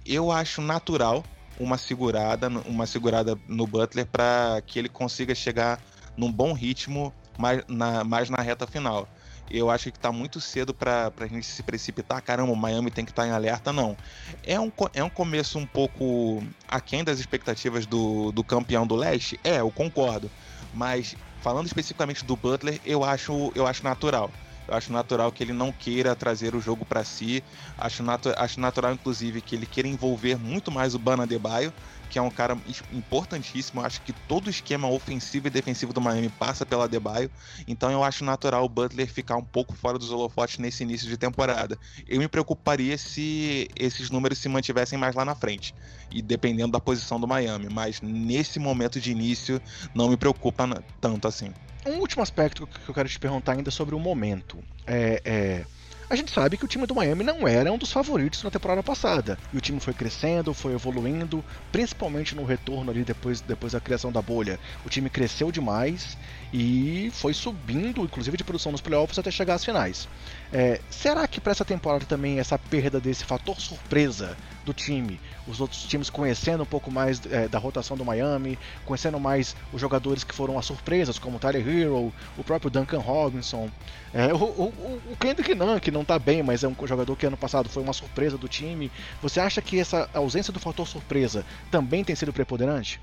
eu 0.07 0.31
acho 0.31 0.63
natural 0.63 1.25
uma 1.59 1.77
segurada, 1.77 2.49
uma 2.67 2.87
segurada 2.87 3.37
no 3.49 3.67
Butler 3.67 4.07
para 4.07 4.63
que 4.67 4.79
ele 4.79 4.89
consiga 4.89 5.35
chegar 5.35 5.81
num 6.17 6.31
bom 6.31 6.53
ritmo 6.53 7.13
mais 7.39 7.63
na, 7.67 8.05
mais 8.05 8.31
na 8.31 8.43
reta 8.43 8.67
final. 8.67 9.09
Eu 9.51 9.71
acho 9.71 9.91
que 9.91 9.99
está 9.99 10.11
muito 10.11 10.41
cedo 10.41 10.75
para 10.75 11.13
a 11.19 11.27
gente 11.27 11.47
se 11.47 11.63
precipitar. 11.63 12.21
Caramba, 12.23 12.53
o 12.53 12.57
Miami 12.57 12.91
tem 12.91 13.05
que 13.05 13.13
estar 13.13 13.23
tá 13.23 13.29
em 13.29 13.33
alerta, 13.33 13.73
não. 13.73 13.97
É 14.43 14.59
um, 14.59 14.71
é 14.93 15.05
um 15.05 15.11
começo 15.11 15.59
um 15.59 15.67
pouco 15.67 16.43
aquém 16.69 17.05
das 17.05 17.19
expectativas 17.19 17.87
do, 17.87 18.33
do 18.33 18.43
campeão 18.43 18.87
do 18.87 18.97
leste? 18.97 19.39
É, 19.45 19.61
eu 19.61 19.71
concordo. 19.71 20.31
Mas 20.75 21.15
falando 21.41 21.67
especificamente 21.67 22.25
do 22.25 22.37
Butler, 22.37 22.81
eu 22.85 23.05
acho, 23.05 23.53
eu 23.55 23.67
acho 23.67 23.85
natural. 23.85 24.31
Eu 24.69 24.75
acho 24.75 24.93
natural 24.93 25.31
que 25.31 25.45
ele 25.45 25.53
não 25.53 25.71
queira 25.71 26.17
trazer 26.17 26.55
o 26.55 26.61
jogo 26.61 26.85
para 26.85 27.05
si. 27.05 27.43
Acho, 27.79 28.03
natu 28.03 28.33
acho 28.37 28.61
natural, 28.61 28.93
inclusive, 28.93 29.41
que 29.41 29.55
ele 29.55 29.67
queira 29.67 29.89
envolver 29.89 30.37
muito 30.37 30.73
mais 30.73 30.95
o 30.95 30.99
Bana 30.99 31.27
Debaio, 31.27 31.73
que 32.09 32.19
é 32.19 32.23
um 32.23 32.31
cara 32.31 32.57
importantíssimo. 32.93 33.81
Eu 33.81 33.87
acho 33.87 34.01
que 34.03 34.13
todo 34.13 34.47
o 34.47 34.51
esquema 34.51 34.89
ofensivo 34.89 35.47
e 35.47 35.51
defensivo 35.51 35.93
do 35.93 36.01
Miami 36.01 36.29
passa 36.29 36.65
pela 36.65 36.89
Debaio. 36.89 37.31
Então 37.67 37.91
eu 37.91 38.03
acho 38.03 38.25
natural 38.25 38.65
o 38.65 38.69
Butler 38.69 39.07
ficar 39.09 39.37
um 39.37 39.45
pouco 39.45 39.75
fora 39.75 39.99
dos 39.99 40.11
holofotes 40.11 40.59
nesse 40.59 40.83
início 40.83 41.09
de 41.09 41.17
temporada. 41.17 41.79
Eu 42.07 42.19
me 42.19 42.29
preocuparia 42.29 42.97
se 42.97 43.69
esses 43.77 44.11
números 44.11 44.39
se 44.39 44.49
mantivessem 44.49 44.99
mais 44.99 45.15
lá 45.15 45.25
na 45.25 45.35
frente. 45.35 45.75
E 46.11 46.23
dependendo 46.23 46.73
da 46.73 46.81
posição 46.81 47.19
do 47.21 47.27
Miami. 47.27 47.69
Mas 47.71 48.01
nesse 48.01 48.59
momento 48.59 49.01
de 49.01 49.11
início, 49.11 49.61
não 49.95 50.09
me 50.09 50.17
preocupa 50.17 50.67
tanto 51.01 51.29
assim 51.29 51.51
um 51.87 52.01
último 52.01 52.23
aspecto 52.23 52.67
que 52.67 52.89
eu 52.89 52.95
quero 52.95 53.09
te 53.09 53.19
perguntar 53.19 53.53
ainda 53.53 53.71
sobre 53.71 53.95
o 53.95 53.99
momento. 53.99 54.59
É, 54.87 55.23
é, 55.25 55.65
a 56.09 56.15
gente 56.15 56.33
sabe 56.33 56.57
que 56.57 56.65
o 56.65 56.69
time 56.69 56.87
do 56.87 56.95
Miami 56.95 57.25
não 57.25 57.49
era 57.49 57.73
um 57.73 57.79
dos 57.79 57.91
favoritos 57.91 58.43
na 58.43 58.51
temporada 58.51 58.83
passada. 58.83 59.39
E 59.53 59.57
o 59.57 59.61
time 59.61 59.81
foi 59.81 59.93
crescendo, 59.93 60.55
foi 60.55 60.73
evoluindo, 60.73 61.45
principalmente 61.73 62.35
no 62.35 62.45
retorno 62.45 62.91
ali 62.91 63.03
depois, 63.03 63.41
depois 63.41 63.73
da 63.73 63.81
criação 63.81 64.13
da 64.13 64.23
bolha. 64.23 64.59
O 64.85 64.89
time 64.89 65.11
cresceu 65.11 65.51
demais 65.51 66.17
e 66.53 67.11
foi 67.13 67.35
subindo, 67.35 68.03
inclusive 68.03 68.37
de 68.37 68.45
produção 68.45 68.71
nos 68.71 68.81
playoffs, 68.81 69.19
até 69.19 69.31
chegar 69.31 69.55
às 69.55 69.65
finais. 69.65 70.09
É, 70.53 70.81
será 70.91 71.27
que 71.27 71.41
para 71.41 71.53
essa 71.53 71.65
temporada 71.65 72.05
também 72.05 72.39
essa 72.39 72.59
perda 72.59 73.01
desse 73.01 73.25
fator 73.25 73.61
surpresa 73.61 74.37
do 74.65 74.73
time, 74.73 75.21
os 75.47 75.61
outros 75.61 75.83
times 75.85 76.11
conhecendo 76.11 76.63
um 76.63 76.67
pouco 76.67 76.91
mais 76.91 77.21
é, 77.27 77.49
da 77.49 77.59
rotação 77.59 77.97
do 77.97 78.05
Miami, 78.05 78.59
conhecendo 78.85 79.19
mais 79.19 79.57
os 79.73 79.81
jogadores 79.81 80.25
que 80.25 80.35
foram 80.35 80.59
as 80.59 80.67
surpresas, 80.67 81.19
como 81.19 81.37
o 81.37 81.41
Tyler 81.41 81.67
Hero, 81.67 82.13
o 82.37 82.45
próprio 82.45 82.71
Duncan 82.71 82.99
Robinson, 82.99 83.71
é, 84.13 84.33
o, 84.33 84.37
o, 84.37 85.03
o 85.13 85.17
Kendrick 85.19 85.55
Nunn, 85.55 85.79
que 85.79 85.91
não 85.91 86.03
está 86.03 86.19
bem, 86.19 86.43
mas 86.43 86.65
é 86.65 86.69
um 86.69 86.75
jogador 86.85 87.17
que 87.17 87.27
ano 87.27 87.37
passado 87.37 87.69
foi 87.69 87.83
uma 87.83 87.93
surpresa 87.93 88.37
do 88.37 88.49
time. 88.49 88.91
Você 89.23 89.41
acha 89.41 89.63
que 89.63 89.79
essa 89.79 90.09
ausência 90.15 90.53
do 90.53 90.61
fator 90.61 90.87
surpresa 90.87 91.45
também 91.71 92.03
tem 92.03 92.15
sido 92.17 92.33
preponderante? 92.33 93.01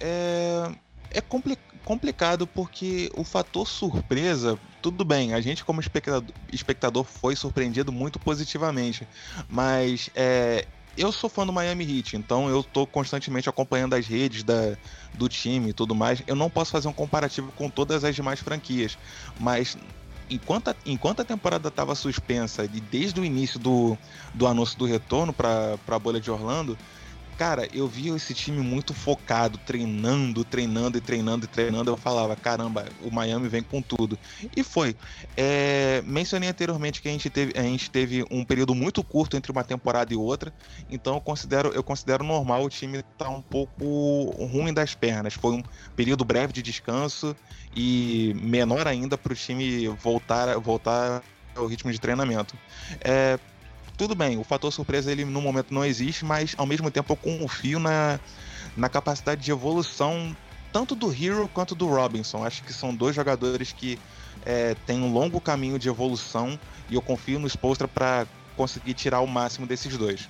É, 0.00 0.70
é 1.10 1.20
complicado 1.20 1.67
complicado 1.84 2.46
porque 2.46 3.10
o 3.14 3.24
fator 3.24 3.66
surpresa, 3.66 4.58
tudo 4.82 5.04
bem, 5.04 5.34
a 5.34 5.40
gente 5.40 5.64
como 5.64 5.80
espectador, 5.80 6.34
espectador 6.52 7.04
foi 7.04 7.34
surpreendido 7.36 7.92
muito 7.92 8.18
positivamente, 8.18 9.06
mas 9.48 10.10
é, 10.14 10.66
eu 10.96 11.12
sou 11.12 11.30
fã 11.30 11.46
do 11.46 11.52
Miami 11.52 11.84
Heat, 11.84 12.16
então 12.16 12.48
eu 12.48 12.62
tô 12.62 12.86
constantemente 12.86 13.48
acompanhando 13.48 13.94
as 13.94 14.06
redes 14.06 14.42
da, 14.42 14.76
do 15.14 15.28
time 15.28 15.70
e 15.70 15.72
tudo 15.72 15.94
mais. 15.94 16.22
Eu 16.26 16.34
não 16.34 16.50
posso 16.50 16.72
fazer 16.72 16.88
um 16.88 16.92
comparativo 16.92 17.52
com 17.52 17.70
todas 17.70 18.02
as 18.02 18.14
demais 18.14 18.40
franquias, 18.40 18.98
mas 19.38 19.76
enquanto 20.28 20.68
a, 20.68 20.76
enquanto 20.84 21.20
a 21.20 21.24
temporada 21.24 21.68
estava 21.68 21.94
suspensa 21.94 22.64
e 22.64 22.80
desde 22.80 23.20
o 23.20 23.24
início 23.24 23.58
do, 23.58 23.96
do 24.34 24.46
anúncio 24.46 24.78
do 24.78 24.84
retorno 24.84 25.32
para 25.32 25.78
a 25.86 25.98
bolha 25.98 26.20
de 26.20 26.30
Orlando, 26.30 26.76
Cara, 27.38 27.68
eu 27.72 27.86
via 27.86 28.16
esse 28.16 28.34
time 28.34 28.58
muito 28.58 28.92
focado, 28.92 29.58
treinando, 29.58 30.44
treinando 30.44 30.98
e 30.98 31.00
treinando 31.00 31.44
e 31.44 31.48
treinando. 31.48 31.88
Eu 31.88 31.96
falava, 31.96 32.34
caramba, 32.34 32.84
o 33.00 33.12
Miami 33.12 33.48
vem 33.48 33.62
com 33.62 33.80
tudo. 33.80 34.18
E 34.56 34.64
foi. 34.64 34.96
É, 35.36 36.02
mencionei 36.04 36.48
anteriormente 36.48 37.00
que 37.00 37.08
a 37.08 37.12
gente, 37.12 37.30
teve, 37.30 37.56
a 37.56 37.62
gente 37.62 37.92
teve 37.92 38.24
um 38.28 38.44
período 38.44 38.74
muito 38.74 39.04
curto 39.04 39.36
entre 39.36 39.52
uma 39.52 39.62
temporada 39.62 40.12
e 40.12 40.16
outra. 40.16 40.52
Então 40.90 41.14
eu 41.14 41.20
considero, 41.20 41.68
eu 41.68 41.84
considero 41.84 42.24
normal 42.24 42.64
o 42.64 42.68
time 42.68 42.98
estar 42.98 43.26
tá 43.26 43.30
um 43.30 43.40
pouco 43.40 44.32
ruim 44.44 44.74
das 44.74 44.96
pernas. 44.96 45.34
Foi 45.34 45.52
um 45.52 45.62
período 45.94 46.24
breve 46.24 46.52
de 46.52 46.60
descanso 46.60 47.36
e 47.72 48.34
menor 48.42 48.88
ainda 48.88 49.16
para 49.16 49.32
o 49.32 49.36
time 49.36 49.86
voltar, 49.86 50.58
voltar 50.58 51.22
ao 51.54 51.66
ritmo 51.66 51.92
de 51.92 52.00
treinamento. 52.00 52.58
É, 53.00 53.38
tudo 53.98 54.14
bem, 54.14 54.38
o 54.38 54.44
fator 54.44 54.72
surpresa 54.72 55.10
ele 55.10 55.24
no 55.24 55.42
momento 55.42 55.74
não 55.74 55.84
existe, 55.84 56.24
mas 56.24 56.54
ao 56.56 56.64
mesmo 56.64 56.88
tempo 56.88 57.12
eu 57.12 57.16
confio 57.16 57.80
na, 57.80 58.20
na 58.76 58.88
capacidade 58.88 59.42
de 59.42 59.50
evolução 59.50 60.34
tanto 60.72 60.94
do 60.94 61.12
Hero 61.12 61.50
quanto 61.52 61.74
do 61.74 61.88
Robinson. 61.88 62.44
Acho 62.44 62.62
que 62.62 62.72
são 62.72 62.94
dois 62.94 63.16
jogadores 63.16 63.72
que 63.72 63.98
é, 64.46 64.76
têm 64.86 65.02
um 65.02 65.12
longo 65.12 65.40
caminho 65.40 65.78
de 65.78 65.88
evolução 65.88 66.58
e 66.88 66.94
eu 66.94 67.02
confio 67.02 67.40
no 67.40 67.48
Spolstra 67.48 67.88
para 67.88 68.24
conseguir 68.56 68.94
tirar 68.94 69.20
o 69.20 69.26
máximo 69.26 69.66
desses 69.66 69.96
dois. 69.96 70.28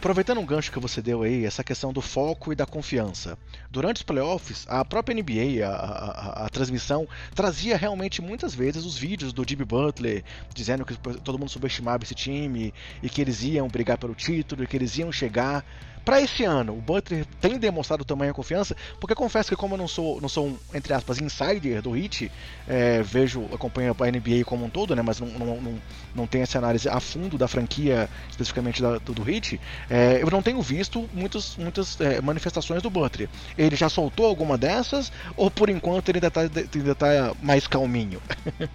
Aproveitando 0.00 0.40
um 0.40 0.46
gancho 0.46 0.72
que 0.72 0.80
você 0.80 1.02
deu 1.02 1.20
aí, 1.20 1.44
essa 1.44 1.62
questão 1.62 1.92
do 1.92 2.00
foco 2.00 2.54
e 2.54 2.56
da 2.56 2.64
confiança. 2.64 3.36
Durante 3.70 3.98
os 3.98 4.02
playoffs, 4.02 4.64
a 4.66 4.82
própria 4.82 5.14
NBA, 5.14 5.62
a, 5.62 5.68
a, 5.68 6.46
a, 6.46 6.48
transmissão, 6.48 7.06
trazia 7.34 7.76
realmente 7.76 8.22
muitas 8.22 8.54
vezes 8.54 8.86
os 8.86 8.96
vídeos 8.96 9.30
do 9.30 9.44
Jimmy 9.46 9.66
Butler, 9.66 10.24
dizendo 10.54 10.86
que 10.86 10.96
todo 10.96 11.38
mundo 11.38 11.50
subestimava 11.50 12.02
esse 12.02 12.14
time 12.14 12.72
e 13.02 13.10
que 13.10 13.20
eles 13.20 13.42
iam 13.42 13.68
brigar 13.68 13.98
pelo 13.98 14.14
título 14.14 14.64
e 14.64 14.66
que 14.66 14.74
eles 14.74 14.96
iam 14.96 15.12
chegar. 15.12 15.66
Para 16.04 16.20
esse 16.20 16.44
ano, 16.44 16.72
o 16.72 16.80
Butler 16.80 17.26
tem 17.40 17.58
demonstrado 17.58 18.04
tamanha 18.04 18.32
confiança, 18.32 18.76
porque 18.98 19.14
confesso 19.14 19.50
que 19.50 19.56
como 19.56 19.74
eu 19.74 19.78
não 19.78 19.88
sou, 19.88 20.20
não 20.20 20.28
sou 20.28 20.48
um, 20.48 20.58
entre 20.74 20.92
aspas, 20.94 21.20
insider 21.20 21.82
do 21.82 21.96
Heat, 21.96 22.30
é, 22.66 23.02
vejo, 23.02 23.44
acompanho 23.52 23.94
a 23.98 24.06
NBA 24.06 24.44
como 24.44 24.64
um 24.64 24.70
todo, 24.70 24.96
né, 24.96 25.02
mas 25.02 25.20
não, 25.20 25.28
não, 25.28 25.60
não, 25.60 25.82
não 26.14 26.26
tenho 26.26 26.42
essa 26.42 26.58
análise 26.58 26.88
a 26.88 26.98
fundo 27.00 27.36
da 27.36 27.46
franquia, 27.46 28.08
especificamente 28.30 28.80
da, 28.80 28.98
do, 28.98 29.12
do 29.12 29.30
Heat, 29.30 29.60
é, 29.88 30.22
eu 30.22 30.30
não 30.30 30.42
tenho 30.42 30.60
visto 30.62 31.08
muitos, 31.12 31.56
muitas 31.56 32.00
é, 32.00 32.20
manifestações 32.20 32.82
do 32.82 32.90
Butler. 32.90 33.28
Ele 33.56 33.76
já 33.76 33.88
soltou 33.88 34.26
alguma 34.26 34.56
dessas, 34.56 35.12
ou 35.36 35.50
por 35.50 35.68
enquanto 35.68 36.08
ele 36.08 36.18
ainda 36.18 36.28
está 36.28 36.40
ainda 36.40 36.94
tá 36.94 37.34
mais 37.42 37.66
calminho? 37.66 38.20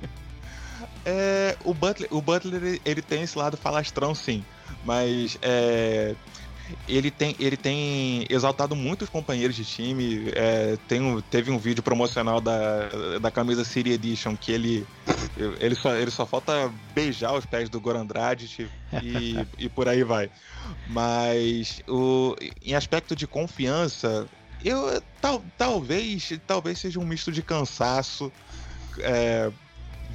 É, 1.08 1.56
o 1.64 1.72
Butler, 1.72 2.10
o 2.12 2.20
Butler 2.20 2.82
ele 2.84 3.02
tem 3.02 3.22
esse 3.22 3.38
lado 3.38 3.56
falastrão, 3.56 4.16
sim. 4.16 4.44
Mas 4.84 5.38
é, 5.42 6.16
ele 6.88 7.12
tem, 7.12 7.36
ele 7.40 7.58
tem 7.58 8.26
exaltado 8.30 8.76
muitos 8.76 9.10
companheiros 9.10 9.56
de 9.56 9.66
time. 9.66 10.32
É, 10.34 10.78
tem 10.88 11.02
um, 11.02 11.22
teve 11.22 11.52
um 11.52 11.58
vídeo 11.58 11.84
promocional 11.84 12.42
da, 12.42 13.18
da 13.20 13.32
camisa 13.32 13.64
City 13.64 13.92
Edition 13.92 14.36
que 14.36 14.52
ele, 14.52 14.86
ele, 15.60 15.76
só, 15.76 15.96
ele 15.96 16.12
só 16.12 16.26
falta 16.26 16.72
beijar 16.94 17.34
os 17.34 17.46
pés 17.46 17.70
do 17.70 17.80
Goran 17.80 18.06
Dragic 18.06 18.68
e, 19.04 19.36
e 19.58 19.70
por 19.70 19.88
aí 19.88 20.04
vai. 20.04 20.30
Mas 20.88 21.82
o, 21.88 22.36
em 22.62 22.76
aspecto 22.76 23.16
de 23.16 23.28
confiança, 23.28 24.28
eu 24.64 25.02
tal, 25.22 25.44
talvez 25.58 26.32
talvez 26.48 26.80
seja 26.80 27.00
um 27.00 27.06
misto 27.06 27.32
de 27.32 27.42
cansaço. 27.42 28.32
É, 29.00 29.52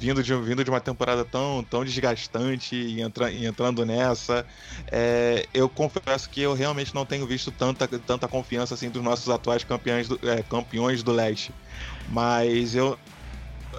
vindo 0.01 0.23
de, 0.23 0.35
vindo 0.35 0.63
de 0.63 0.69
uma 0.71 0.81
temporada 0.81 1.23
tão, 1.23 1.63
tão 1.63 1.85
desgastante 1.85 2.75
e, 2.75 3.01
entra, 3.01 3.29
e 3.29 3.45
entrando 3.45 3.85
nessa, 3.85 4.43
é, 4.91 5.45
eu 5.53 5.69
confesso 5.69 6.27
que 6.27 6.41
eu 6.41 6.55
realmente 6.55 6.95
não 6.95 7.05
tenho 7.05 7.27
visto 7.27 7.51
tanta, 7.51 7.87
tanta 7.87 8.27
confiança 8.27 8.73
assim 8.73 8.89
dos 8.89 9.03
nossos 9.03 9.29
atuais 9.29 9.63
campeões 9.63 10.07
do, 10.07 10.19
é, 10.27 10.41
campeões 10.41 11.03
do 11.03 11.11
leste. 11.11 11.53
Mas 12.09 12.73
eu, 12.73 12.97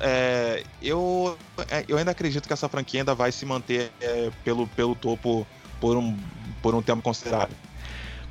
é, 0.00 0.62
eu, 0.80 1.36
é, 1.68 1.84
eu 1.88 1.98
ainda 1.98 2.12
acredito 2.12 2.46
que 2.46 2.52
essa 2.52 2.68
franquia 2.68 3.00
ainda 3.00 3.16
vai 3.16 3.32
se 3.32 3.44
manter 3.44 3.90
é, 4.00 4.30
pelo, 4.44 4.68
pelo 4.68 4.94
topo 4.94 5.44
por 5.80 5.96
um, 5.96 6.16
por 6.62 6.72
um 6.72 6.80
tempo 6.80 7.02
considerável. 7.02 7.56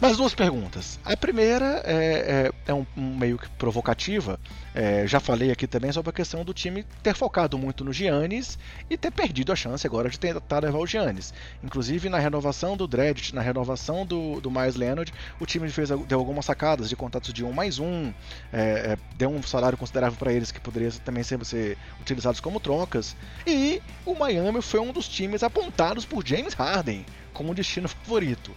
Mas 0.02 0.18
duas 0.18 0.34
perguntas. 0.34 1.00
A 1.06 1.16
primeira 1.16 1.84
é, 1.86 2.50
é, 2.66 2.72
é 2.72 2.74
um, 2.74 2.84
um, 2.98 3.16
meio 3.16 3.38
que 3.38 3.48
provocativa. 3.52 4.40
É, 4.74 5.06
já 5.06 5.20
falei 5.20 5.52
aqui 5.52 5.68
também 5.68 5.92
sobre 5.92 6.10
a 6.10 6.14
questão 6.14 6.44
do 6.44 6.56
time 6.56 6.84
ter 7.04 7.14
focado 7.14 7.56
muito 7.56 7.86
no 7.86 7.94
Giannis 7.94 8.58
e 8.90 8.98
ter 8.98 9.12
perdido 9.12 9.52
a 9.52 9.56
chance 9.56 9.86
agora 9.86 10.10
de 10.10 10.20
tentar 10.20 10.64
levar 10.64 10.80
o 10.80 10.88
Giannis. 10.88 11.32
Inclusive 11.64 12.10
na 12.10 12.18
renovação 12.18 12.76
do 12.76 12.88
Dredd, 12.88 13.32
na 13.36 13.42
renovação 13.42 14.04
do, 14.04 14.42
do 14.42 14.50
Miles 14.50 14.76
Leonard, 14.76 15.14
o 15.40 15.46
time 15.46 15.70
fez, 15.70 15.90
deu 15.90 16.18
algumas 16.18 16.46
sacadas 16.46 16.90
de 16.90 16.96
contatos 16.96 17.32
de 17.32 17.46
um 17.46 17.54
mais 17.54 17.78
um, 17.78 18.12
é, 18.52 18.94
é, 18.94 18.98
deu 19.16 19.30
um 19.30 19.44
salário 19.44 19.78
considerável 19.78 20.18
para 20.18 20.34
eles 20.34 20.52
que 20.52 20.60
poderia 20.60 20.90
também 21.06 21.22
ser, 21.22 21.46
ser 21.46 21.78
utilizados 22.00 22.40
como 22.40 22.60
trocas. 22.60 23.16
E 23.46 23.80
o 24.04 24.16
Miami 24.16 24.64
foi 24.64 24.80
um 24.80 24.92
dos 24.92 25.08
times 25.08 25.44
apontados 25.44 26.06
por 26.06 26.26
James 26.26 26.56
Harden 26.56 27.06
como 27.36 27.54
destino 27.54 27.88
favorito. 27.88 28.52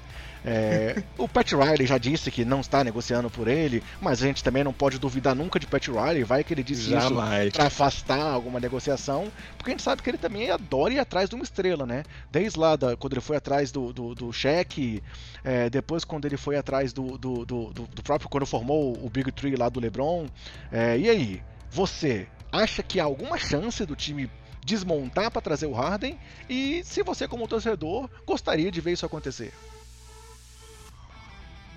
É, 0.44 1.02
o 1.16 1.26
Pat 1.26 1.52
Riley 1.52 1.86
já 1.86 1.96
disse 1.96 2.30
que 2.30 2.44
não 2.44 2.60
está 2.60 2.84
negociando 2.84 3.30
por 3.30 3.48
ele, 3.48 3.82
mas 4.00 4.22
a 4.22 4.26
gente 4.26 4.44
também 4.44 4.62
não 4.62 4.74
pode 4.74 4.98
duvidar 4.98 5.34
nunca 5.34 5.58
de 5.58 5.66
Pat 5.66 5.88
Riley. 5.88 6.22
Vai 6.22 6.44
que 6.44 6.52
ele 6.52 6.62
diz 6.62 6.82
Jamais. 6.82 7.46
isso 7.46 7.54
para 7.54 7.66
afastar 7.66 8.20
alguma 8.20 8.60
negociação, 8.60 9.32
porque 9.56 9.70
a 9.70 9.72
gente 9.72 9.82
sabe 9.82 10.02
que 10.02 10.10
ele 10.10 10.18
também 10.18 10.50
adora 10.50 10.92
ir 10.92 10.98
atrás 10.98 11.30
de 11.30 11.34
uma 11.34 11.44
estrela, 11.44 11.86
né? 11.86 12.04
Desde 12.30 12.58
lá 12.58 12.76
da, 12.76 12.96
quando 12.96 13.14
ele 13.14 13.22
foi 13.22 13.36
atrás 13.36 13.72
do, 13.72 13.92
do, 13.92 14.14
do 14.14 14.32
cheque, 14.32 15.02
é, 15.42 15.70
depois 15.70 16.04
quando 16.04 16.26
ele 16.26 16.36
foi 16.36 16.56
atrás 16.56 16.92
do, 16.92 17.16
do, 17.16 17.46
do, 17.46 17.70
do, 17.72 18.02
próprio, 18.02 18.28
quando 18.28 18.44
formou 18.44 18.98
o 19.02 19.08
Big 19.08 19.32
Tree 19.32 19.56
lá 19.56 19.70
do 19.70 19.80
LeBron. 19.80 20.26
É, 20.70 20.98
e 20.98 21.08
aí, 21.08 21.42
você 21.70 22.28
acha 22.52 22.82
que 22.82 23.00
há 23.00 23.04
alguma 23.04 23.38
chance 23.38 23.84
do 23.86 23.96
time 23.96 24.30
desmontar 24.64 25.30
para 25.30 25.40
trazer 25.40 25.66
o 25.66 25.72
Harden? 25.72 26.18
E 26.48 26.82
se 26.84 27.02
você, 27.02 27.26
como 27.26 27.48
torcedor, 27.48 28.10
gostaria 28.26 28.70
de 28.70 28.80
ver 28.80 28.92
isso 28.92 29.06
acontecer? 29.06 29.52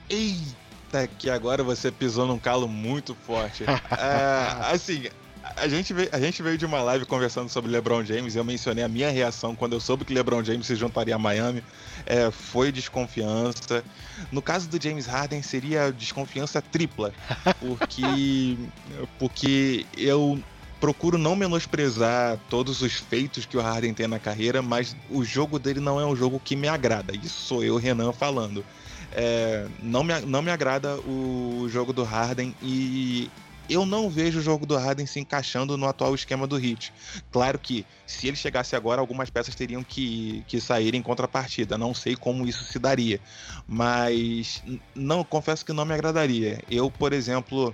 Eita, 0.10 1.08
que 1.18 1.30
agora 1.30 1.64
você 1.64 1.92
pisou 1.92 2.26
num 2.26 2.40
calo 2.40 2.68
muito 2.68 3.16
forte. 3.16 3.64
é, 3.68 4.74
assim, 4.74 5.10
a 5.56 5.68
gente, 5.68 5.94
veio, 5.94 6.10
a 6.12 6.20
gente 6.20 6.42
veio 6.42 6.58
de 6.58 6.66
uma 6.66 6.82
live 6.82 7.06
conversando 7.06 7.50
sobre 7.50 7.72
LeBron 7.72 8.04
James 8.04 8.36
e 8.36 8.38
eu 8.38 8.44
mencionei 8.44 8.84
a 8.84 8.88
minha 8.88 9.10
reação 9.10 9.56
quando 9.56 9.74
eu 9.74 9.80
soube 9.80 10.06
que 10.06 10.14
LeBron 10.14 10.44
James 10.44 10.66
se 10.66 10.76
juntaria 10.76 11.16
a 11.16 11.20
Miami. 11.20 11.64
É, 12.06 12.30
foi 12.32 12.72
desconfiança. 12.72 13.84
No 14.32 14.42
caso 14.42 14.68
do 14.68 14.82
James 14.82 15.06
Harden, 15.06 15.42
seria 15.42 15.92
desconfiança 15.92 16.62
tripla. 16.62 17.14
Porque, 17.60 18.58
porque 19.20 19.86
eu 19.96 20.40
procuro 20.80 21.18
não 21.18 21.36
menosprezar 21.36 22.40
todos 22.50 22.82
os 22.82 22.94
feitos 22.94 23.46
que 23.46 23.58
o 23.58 23.62
Harden 23.62 23.94
tem 23.94 24.08
na 24.08 24.20
carreira, 24.20 24.62
mas 24.62 24.96
o 25.10 25.24
jogo 25.24 25.58
dele 25.58 25.80
não 25.80 26.00
é 26.00 26.06
um 26.06 26.16
jogo 26.16 26.40
que 26.44 26.56
me 26.56 26.68
agrada. 26.68 27.16
Isso 27.16 27.42
sou 27.42 27.64
eu, 27.64 27.78
Renan, 27.78 28.12
falando. 28.12 28.64
É, 29.12 29.68
não, 29.82 30.04
me, 30.04 30.20
não 30.22 30.42
me 30.42 30.52
agrada 30.52 31.00
o 31.02 31.68
jogo 31.70 31.94
do 31.94 32.04
Harden 32.04 32.54
e 32.62 33.30
eu 33.70 33.86
não 33.86 34.10
vejo 34.10 34.40
o 34.40 34.42
jogo 34.42 34.66
do 34.66 34.78
Harden 34.78 35.06
se 35.06 35.20
encaixando 35.20 35.78
no 35.78 35.88
atual 35.88 36.16
esquema 36.16 36.48
do 36.48 36.58
Heat. 36.58 36.94
Claro 37.32 37.60
que 37.60 37.86
se 38.06 38.28
ele 38.28 38.38
chegasse 38.38 38.76
agora, 38.76 39.02
algumas 39.02 39.30
peças 39.30 39.56
teriam 39.56 39.84
que, 39.84 40.44
que 40.48 40.62
sair 40.62 40.96
em 40.96 41.02
contrapartida. 41.02 41.78
Não 41.78 41.94
sei 41.94 42.16
como 42.16 42.48
isso 42.48 42.64
se 42.64 42.80
daria, 42.80 43.20
mas 43.68 44.64
não 44.96 45.24
confesso 45.24 45.66
que 45.66 45.74
não 45.74 45.86
me 45.86 45.94
agradaria. 45.94 46.62
Eu, 46.70 46.90
por 46.90 47.12
exemplo, 47.12 47.74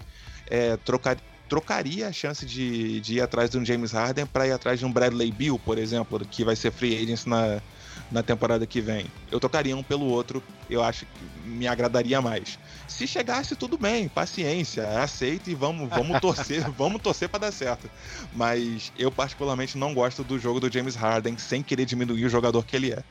é, 0.50 0.78
trocar, 0.78 1.18
trocaria 1.50 2.08
a 2.08 2.12
chance 2.12 2.46
de, 2.46 3.00
de 3.02 3.16
ir 3.16 3.22
atrás 3.22 3.50
de 3.50 3.58
um 3.58 3.66
James 3.66 3.92
Harden 3.92 4.26
para 4.26 4.48
ir 4.48 4.52
atrás 4.52 4.80
de 4.80 4.86
um 4.86 4.92
Bradley 4.92 5.32
Bill, 5.32 5.60
por 5.60 5.78
exemplo, 5.78 6.20
que 6.26 6.44
vai 6.44 6.56
ser 6.56 6.72
free 6.72 6.96
agent 6.96 7.26
na, 7.26 7.62
na 8.12 8.24
temporada 8.24 8.66
que 8.66 8.82
vem. 8.82 9.06
Eu 9.32 9.40
trocaria 9.40 9.76
um 9.76 9.84
pelo 9.84 10.06
outro, 10.06 10.44
eu 10.70 10.84
acho 10.84 11.06
que 11.06 11.48
me 11.48 11.68
agradaria 11.68 12.22
mais. 12.22 12.58
Se 12.88 13.08
chegasse, 13.08 13.56
tudo 13.56 13.78
bem, 13.78 14.08
paciência, 14.08 14.88
aceita 15.02 15.50
e 15.50 15.56
vamos, 15.56 15.90
vamos 15.90 16.20
torcer, 16.20 16.70
vamos 16.78 17.02
torcer 17.02 17.30
para 17.30 17.40
dar 17.40 17.52
certo. 17.52 17.90
Mas 18.34 18.92
eu 18.98 19.12
particularmente 19.12 19.78
não 19.78 19.94
gosto 19.94 20.24
do 20.24 20.40
jogo 20.40 20.60
do 20.60 20.72
James 20.72 20.96
Harden 20.96 21.38
sem 21.38 21.62
querer 21.62 21.86
diminuir 21.86 22.26
o 22.26 22.30
jogador 22.30 22.64
que 22.66 22.76
ele 22.76 22.92
é. 22.92 23.04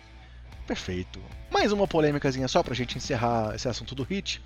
Perfeito. 0.67 1.21
Mais 1.51 1.73
uma 1.73 1.87
polêmicazinha 1.87 2.49
só 2.49 2.63
pra 2.63 2.75
gente 2.75 2.97
encerrar 2.97 3.55
esse 3.55 3.69
assunto 3.69 3.95
do 3.95 4.05
Hit. 4.05 4.41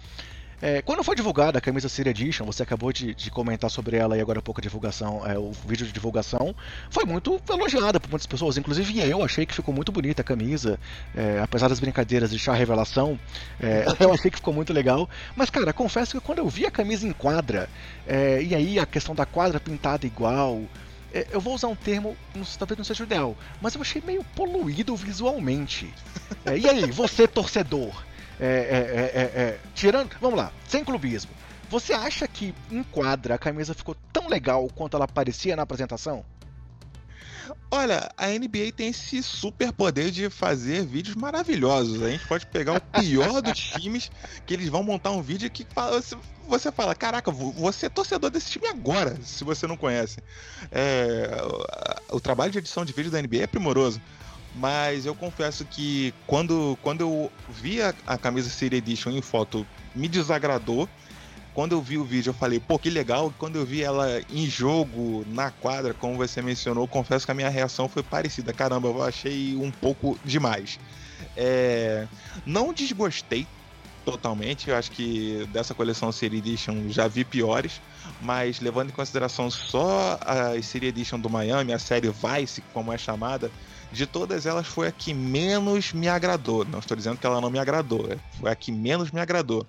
É, 0.60 0.80
quando 0.80 1.04
foi 1.04 1.14
divulgada 1.14 1.58
a 1.58 1.60
camisa 1.60 1.88
City 1.88 2.08
Edition, 2.08 2.46
você 2.46 2.62
acabou 2.62 2.90
de, 2.90 3.14
de, 3.14 3.30
comentar 3.30 3.70
sobre 3.70 3.96
ela 3.96 4.16
e 4.16 4.20
agora 4.22 4.38
há 4.38 4.42
pouco 4.42 4.60
a 4.60 4.62
divulgação, 4.62 5.26
é, 5.26 5.38
o 5.38 5.52
vídeo 5.66 5.86
de 5.86 5.92
divulgação, 5.92 6.54
foi 6.88 7.04
muito 7.04 7.38
elogiada 7.48 8.00
por 8.00 8.08
muitas 8.08 8.26
pessoas, 8.26 8.56
inclusive 8.56 8.98
eu 9.00 9.22
achei 9.22 9.44
que 9.44 9.54
ficou 9.54 9.74
muito 9.74 9.92
bonita 9.92 10.22
a 10.22 10.24
camisa, 10.24 10.80
é, 11.14 11.40
apesar 11.42 11.68
das 11.68 11.78
brincadeiras 11.78 12.30
de 12.30 12.38
chá 12.38 12.54
revelação, 12.54 13.20
é, 13.60 13.84
eu 14.00 14.12
achei 14.14 14.30
que 14.30 14.38
ficou 14.38 14.54
muito 14.54 14.72
legal. 14.72 15.08
Mas 15.34 15.50
cara, 15.50 15.74
confesso 15.74 16.18
que 16.18 16.26
quando 16.26 16.38
eu 16.38 16.48
vi 16.48 16.64
a 16.64 16.70
camisa 16.70 17.06
em 17.06 17.12
quadra, 17.12 17.68
é, 18.06 18.42
e 18.42 18.54
aí 18.54 18.78
a 18.78 18.86
questão 18.86 19.14
da 19.14 19.26
quadra 19.26 19.60
pintada 19.60 20.06
igual, 20.06 20.62
é, 21.12 21.26
eu 21.32 21.40
vou 21.40 21.54
usar 21.54 21.68
um 21.68 21.76
termo, 21.76 22.16
talvez 22.58 22.78
não 22.78 22.84
seja 22.84 23.02
o 23.02 23.06
ideal, 23.06 23.36
mas 23.60 23.74
eu 23.74 23.82
achei 23.82 24.02
meio 24.04 24.24
poluído 24.34 24.96
visualmente. 24.96 25.92
e 26.58 26.66
aí, 26.66 26.90
você 26.90 27.28
torcedor? 27.28 28.05
É 28.38 28.46
é, 28.46 29.20
é, 29.20 29.42
é, 29.42 29.58
tirando. 29.74 30.10
Vamos 30.20 30.38
lá, 30.38 30.52
sem 30.68 30.84
clubismo. 30.84 31.30
Você 31.68 31.92
acha 31.92 32.28
que 32.28 32.54
em 32.70 32.82
quadra 32.82 33.34
a 33.34 33.38
camisa 33.38 33.74
ficou 33.74 33.96
tão 34.12 34.28
legal 34.28 34.68
quanto 34.74 34.96
ela 34.96 35.08
parecia 35.08 35.56
na 35.56 35.62
apresentação? 35.62 36.24
Olha, 37.70 38.08
a 38.16 38.28
NBA 38.28 38.72
tem 38.76 38.88
esse 38.88 39.22
super 39.22 39.72
poder 39.72 40.10
de 40.10 40.30
fazer 40.30 40.84
vídeos 40.84 41.16
maravilhosos. 41.16 42.02
A 42.02 42.10
gente 42.10 42.26
pode 42.26 42.46
pegar 42.46 42.74
o 42.74 42.80
pior 42.80 43.42
dos 43.42 43.58
times, 43.58 44.10
que 44.44 44.54
eles 44.54 44.68
vão 44.68 44.82
montar 44.82 45.10
um 45.10 45.22
vídeo 45.22 45.50
que 45.50 45.66
você 46.48 46.70
fala: 46.70 46.94
Caraca, 46.94 47.30
você 47.30 47.86
é 47.86 47.88
torcedor 47.88 48.30
desse 48.30 48.50
time 48.50 48.68
agora, 48.68 49.18
se 49.22 49.42
você 49.42 49.66
não 49.66 49.76
conhece. 49.76 50.18
É, 50.70 51.30
o 52.10 52.20
trabalho 52.20 52.52
de 52.52 52.58
edição 52.58 52.84
de 52.84 52.92
vídeo 52.92 53.10
da 53.10 53.20
NBA 53.20 53.42
é 53.42 53.46
primoroso. 53.46 54.00
Mas 54.56 55.04
eu 55.04 55.14
confesso 55.14 55.64
que 55.64 56.14
quando, 56.26 56.78
quando 56.82 57.02
eu 57.02 57.32
vi 57.48 57.82
a, 57.82 57.94
a 58.06 58.16
camisa 58.16 58.48
City 58.48 58.76
Edition 58.76 59.10
em 59.10 59.20
foto, 59.20 59.66
me 59.94 60.08
desagradou. 60.08 60.88
Quando 61.52 61.72
eu 61.72 61.80
vi 61.80 61.96
o 61.96 62.04
vídeo, 62.04 62.30
eu 62.30 62.34
falei, 62.34 62.60
pô, 62.60 62.78
que 62.78 62.90
legal. 62.90 63.32
Quando 63.38 63.56
eu 63.56 63.64
vi 63.64 63.82
ela 63.82 64.20
em 64.30 64.46
jogo, 64.46 65.24
na 65.28 65.50
quadra, 65.50 65.94
como 65.94 66.16
você 66.16 66.42
mencionou, 66.42 66.86
confesso 66.86 67.24
que 67.24 67.32
a 67.32 67.34
minha 67.34 67.48
reação 67.48 67.88
foi 67.88 68.02
parecida. 68.02 68.52
Caramba, 68.52 68.88
eu 68.88 69.02
achei 69.02 69.56
um 69.56 69.70
pouco 69.70 70.18
demais. 70.22 70.78
É... 71.34 72.06
Não 72.44 72.74
desgostei 72.74 73.46
totalmente. 74.06 74.70
Eu 74.70 74.76
acho 74.76 74.90
que 74.90 75.46
dessa 75.50 75.74
coleção 75.74 76.12
City 76.12 76.36
Edition 76.36 76.88
já 76.88 77.08
vi 77.08 77.24
piores, 77.24 77.80
mas 78.22 78.60
levando 78.60 78.90
em 78.90 78.92
consideração 78.92 79.50
só 79.50 80.18
a 80.20 80.60
City 80.62 80.86
Edition 80.86 81.18
do 81.18 81.28
Miami, 81.28 81.72
a 81.72 81.78
série 81.78 82.08
Vice, 82.08 82.62
como 82.72 82.92
é 82.92 82.98
chamada, 82.98 83.50
de 83.96 84.06
todas 84.06 84.44
elas 84.44 84.66
foi 84.66 84.88
a 84.88 84.92
que 84.92 85.14
menos 85.14 85.92
me 85.92 86.06
agradou. 86.06 86.64
Não 86.66 86.80
estou 86.80 86.96
dizendo 86.96 87.16
que 87.16 87.26
ela 87.26 87.40
não 87.40 87.50
me 87.50 87.58
agradou, 87.58 88.06
é, 88.12 88.18
foi 88.38 88.50
a 88.50 88.54
que 88.54 88.70
menos 88.70 89.10
me 89.10 89.20
agradou. 89.20 89.66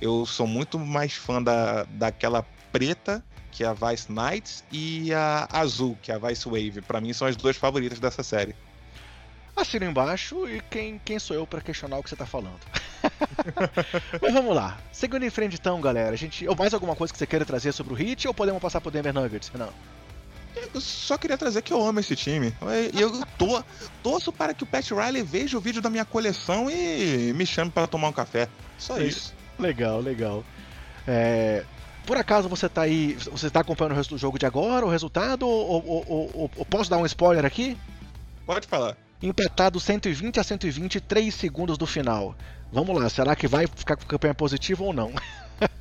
Eu 0.00 0.26
sou 0.26 0.46
muito 0.46 0.78
mais 0.78 1.14
fã 1.14 1.42
da, 1.42 1.84
daquela 1.84 2.44
preta, 2.70 3.24
que 3.50 3.64
é 3.64 3.66
a 3.66 3.72
Vice 3.72 4.12
Knights, 4.12 4.62
e 4.70 5.12
a 5.14 5.48
azul, 5.50 5.96
que 6.02 6.12
é 6.12 6.14
a 6.14 6.18
Vice 6.18 6.46
Wave. 6.46 6.82
Para 6.82 7.00
mim 7.00 7.12
são 7.12 7.26
as 7.26 7.36
duas 7.36 7.56
favoritas 7.56 7.98
dessa 7.98 8.22
série. 8.22 8.54
Assina 9.56 9.86
embaixo 9.86 10.46
e 10.48 10.60
quem, 10.70 11.00
quem 11.04 11.18
sou 11.18 11.34
eu 11.34 11.46
para 11.46 11.60
questionar 11.60 11.98
o 11.98 12.02
que 12.02 12.08
você 12.08 12.14
está 12.14 12.26
falando. 12.26 12.60
Mas 14.20 14.32
vamos 14.32 14.54
lá. 14.54 14.78
Seguindo 14.92 15.24
em 15.24 15.30
frente 15.30 15.56
então, 15.58 15.80
galera. 15.80 16.10
A 16.10 16.16
gente, 16.16 16.46
ou 16.46 16.54
mais 16.54 16.72
alguma 16.72 16.94
coisa 16.94 17.12
que 17.12 17.18
você 17.18 17.26
queira 17.26 17.44
trazer 17.44 17.72
sobre 17.72 17.92
o 17.92 17.96
Hit 17.96 18.28
ou 18.28 18.34
podemos 18.34 18.60
passar 18.60 18.80
pro 18.80 18.90
Denver 18.90 19.12
Nuggets? 19.12 19.50
Não. 19.54 19.72
Eu 20.74 20.80
só 20.80 21.16
queria 21.16 21.38
trazer 21.38 21.62
que 21.62 21.72
eu 21.72 21.84
amo 21.84 22.00
esse 22.00 22.14
time. 22.16 22.54
E 22.92 23.00
eu 23.00 23.24
tô, 23.38 23.62
torço 24.02 24.32
para 24.32 24.54
que 24.54 24.64
o 24.64 24.66
Pat 24.66 24.90
Riley 24.90 25.22
veja 25.22 25.56
o 25.56 25.60
vídeo 25.60 25.80
da 25.80 25.90
minha 25.90 26.04
coleção 26.04 26.70
e 26.70 27.32
me 27.34 27.46
chame 27.46 27.70
para 27.70 27.86
tomar 27.86 28.08
um 28.08 28.12
café. 28.12 28.48
Só 28.78 28.98
isso. 29.00 29.34
Legal, 29.58 30.00
legal. 30.00 30.44
É, 31.06 31.64
por 32.06 32.16
acaso 32.16 32.48
você 32.48 32.68
tá 32.68 32.82
aí. 32.82 33.14
Você 33.30 33.46
está 33.46 33.60
acompanhando 33.60 33.92
o 33.92 33.96
resto 33.96 34.14
do 34.14 34.18
jogo 34.18 34.38
de 34.38 34.46
agora, 34.46 34.84
o 34.84 34.90
resultado? 34.90 35.46
Ou, 35.46 35.86
ou, 35.86 36.04
ou, 36.08 36.50
ou 36.56 36.66
posso 36.66 36.90
dar 36.90 36.98
um 36.98 37.06
spoiler 37.06 37.44
aqui? 37.44 37.76
Pode 38.46 38.66
falar. 38.66 38.96
Empatado 39.22 39.78
120 39.78 40.40
a 40.40 40.44
120, 40.44 40.98
3 40.98 41.34
segundos 41.34 41.76
do 41.76 41.86
final. 41.86 42.34
Vamos 42.72 42.98
lá, 42.98 43.08
será 43.10 43.36
que 43.36 43.46
vai 43.46 43.66
ficar 43.66 43.96
com 43.96 44.06
campanha 44.06 44.34
positiva 44.34 44.82
ou 44.82 44.94
não? 44.94 45.12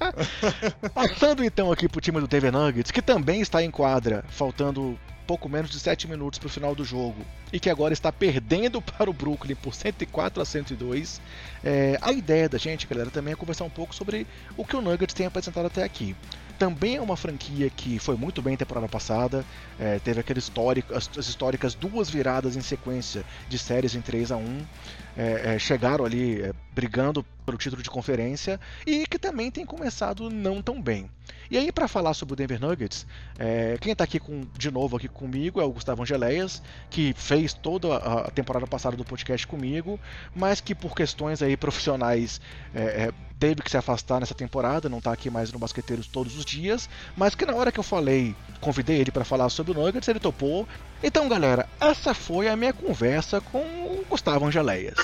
Passando 0.94 1.44
então 1.44 1.72
aqui 1.72 1.88
pro 1.88 2.02
time 2.02 2.20
do 2.20 2.28
Denver 2.28 2.52
Nuggets, 2.52 2.92
que 2.92 3.02
também 3.02 3.40
está 3.40 3.64
em 3.64 3.72
quadra, 3.72 4.26
faltando 4.28 5.00
pouco 5.26 5.48
menos 5.48 5.70
de 5.70 5.80
7 5.80 6.08
minutos 6.08 6.40
para 6.40 6.48
o 6.48 6.50
final 6.50 6.74
do 6.74 6.84
jogo 6.84 7.24
e 7.54 7.60
que 7.60 7.70
agora 7.70 7.94
está 7.94 8.12
perdendo 8.12 8.82
para 8.84 9.10
o 9.10 9.14
Brooklyn 9.14 9.56
por 9.56 9.74
104 9.74 10.42
a 10.42 10.46
102. 10.46 11.22
É, 11.64 11.98
a 12.02 12.12
ideia 12.12 12.50
da 12.50 12.58
gente, 12.58 12.88
galera, 12.88 13.10
também 13.10 13.34
é 13.34 13.38
conversar 13.38 13.64
um 13.64 13.70
pouco 13.70 13.96
sobre 13.96 14.28
o 14.58 14.66
que 14.66 14.76
o 14.76 14.82
Nuggets 14.82 15.14
tem 15.14 15.28
apresentado 15.28 15.68
até 15.68 15.84
aqui. 15.84 16.16
Também 16.60 16.97
é 16.97 17.01
uma 17.01 17.16
franquia 17.16 17.70
que 17.70 17.97
foi 17.99 18.18
muito 18.18 18.41
bem 18.41 18.57
temporada 18.57 18.89
passada, 18.89 19.45
é, 19.80 19.97
teve 19.99 20.20
aquele 20.20 20.39
histórico, 20.39 20.93
as, 20.93 21.10
as, 21.18 21.28
históricas 21.30 21.74
duas 21.74 22.10
viradas 22.10 22.57
em 22.57 22.62
sequência 22.62 23.24
de 23.47 23.57
séries 23.57 23.95
em 23.95 24.01
3 24.01 24.34
a 24.34 24.36
1 24.36 24.66
é, 25.18 25.55
é, 25.55 25.60
chegaram 25.60 26.05
ali 26.05 26.41
é, 26.41 26.53
brigando 26.74 27.26
pelo 27.45 27.57
título 27.57 27.82
de 27.82 27.89
conferência 27.89 28.60
e 28.86 29.05
que 29.07 29.18
também 29.18 29.49
tem 29.49 29.66
começado 29.66 30.30
não 30.30 30.62
tão 30.62 30.82
bem. 30.82 31.10
E 31.51 31.57
aí, 31.57 31.72
para 31.72 31.88
falar 31.88 32.14
sobre 32.14 32.34
o 32.34 32.36
Denver 32.36 32.62
Nuggets, 32.62 33.07
é, 33.39 33.76
quem 33.82 33.91
está 33.91 34.03
aqui 34.03 34.20
com, 34.20 34.41
de 34.55 34.70
novo 34.70 34.95
aqui 34.95 35.07
comigo 35.07 35.60
é 35.60 35.64
o 35.64 35.72
Gustavo 35.72 36.03
Angeléias, 36.03 36.62
que 36.91 37.12
fez 37.18 37.53
toda 37.53 37.97
a 37.97 38.30
temporada 38.30 38.68
passada 38.68 38.95
do 38.95 39.03
podcast 39.03 39.47
comigo, 39.47 39.99
mas 40.36 40.62
que 40.62 40.76
por 40.76 40.95
questões 40.95 41.41
aí 41.41 41.57
profissionais 41.57 42.39
é, 42.74 42.82
é, 42.82 43.12
teve 43.39 43.64
que 43.64 43.72
se 43.72 43.78
afastar 43.78 44.20
nessa 44.20 44.36
temporada, 44.36 44.88
não 44.88 44.99
está 44.99 45.12
aqui 45.12 45.30
mais 45.32 45.51
no 45.51 45.57
Basqueteiros 45.57 46.05
todos 46.05 46.38
os 46.38 46.45
dias, 46.45 46.88
mas 47.18 47.34
que 47.34 47.47
na 47.47 47.55
hora 47.55 47.72
que 47.72 47.80
eu 47.80 47.84
falei, 47.84 48.36
convidei 48.62 48.97
ele 48.97 49.12
para 49.12 49.26
falar 49.26 49.49
sobre 49.49 49.72
o 49.72 49.76
Nuggets, 49.76 50.07
ele 50.07 50.20
topou. 50.20 50.68
Então, 51.01 51.28
galera, 51.28 51.68
essa 51.82 52.14
foi 52.14 52.47
a 52.47 52.55
minha 52.55 52.74
conversa 52.74 53.41
com 53.41 53.60
o 53.60 54.05
Gustavo 54.07 54.45
Angeléias. 54.45 54.99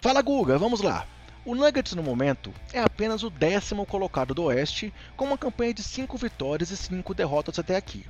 Fala 0.00 0.22
Guga, 0.22 0.58
vamos 0.58 0.80
lá. 0.80 1.06
O 1.44 1.54
Nuggets 1.54 1.94
no 1.94 2.02
momento 2.02 2.52
é 2.72 2.80
apenas 2.80 3.22
o 3.22 3.30
décimo 3.30 3.86
colocado 3.86 4.34
do 4.34 4.44
Oeste, 4.44 4.92
com 5.16 5.24
uma 5.24 5.38
campanha 5.38 5.72
de 5.72 5.82
5 5.82 6.16
vitórias 6.18 6.70
e 6.70 6.76
5 6.76 7.14
derrotas 7.14 7.58
até 7.58 7.76
aqui. 7.76 8.04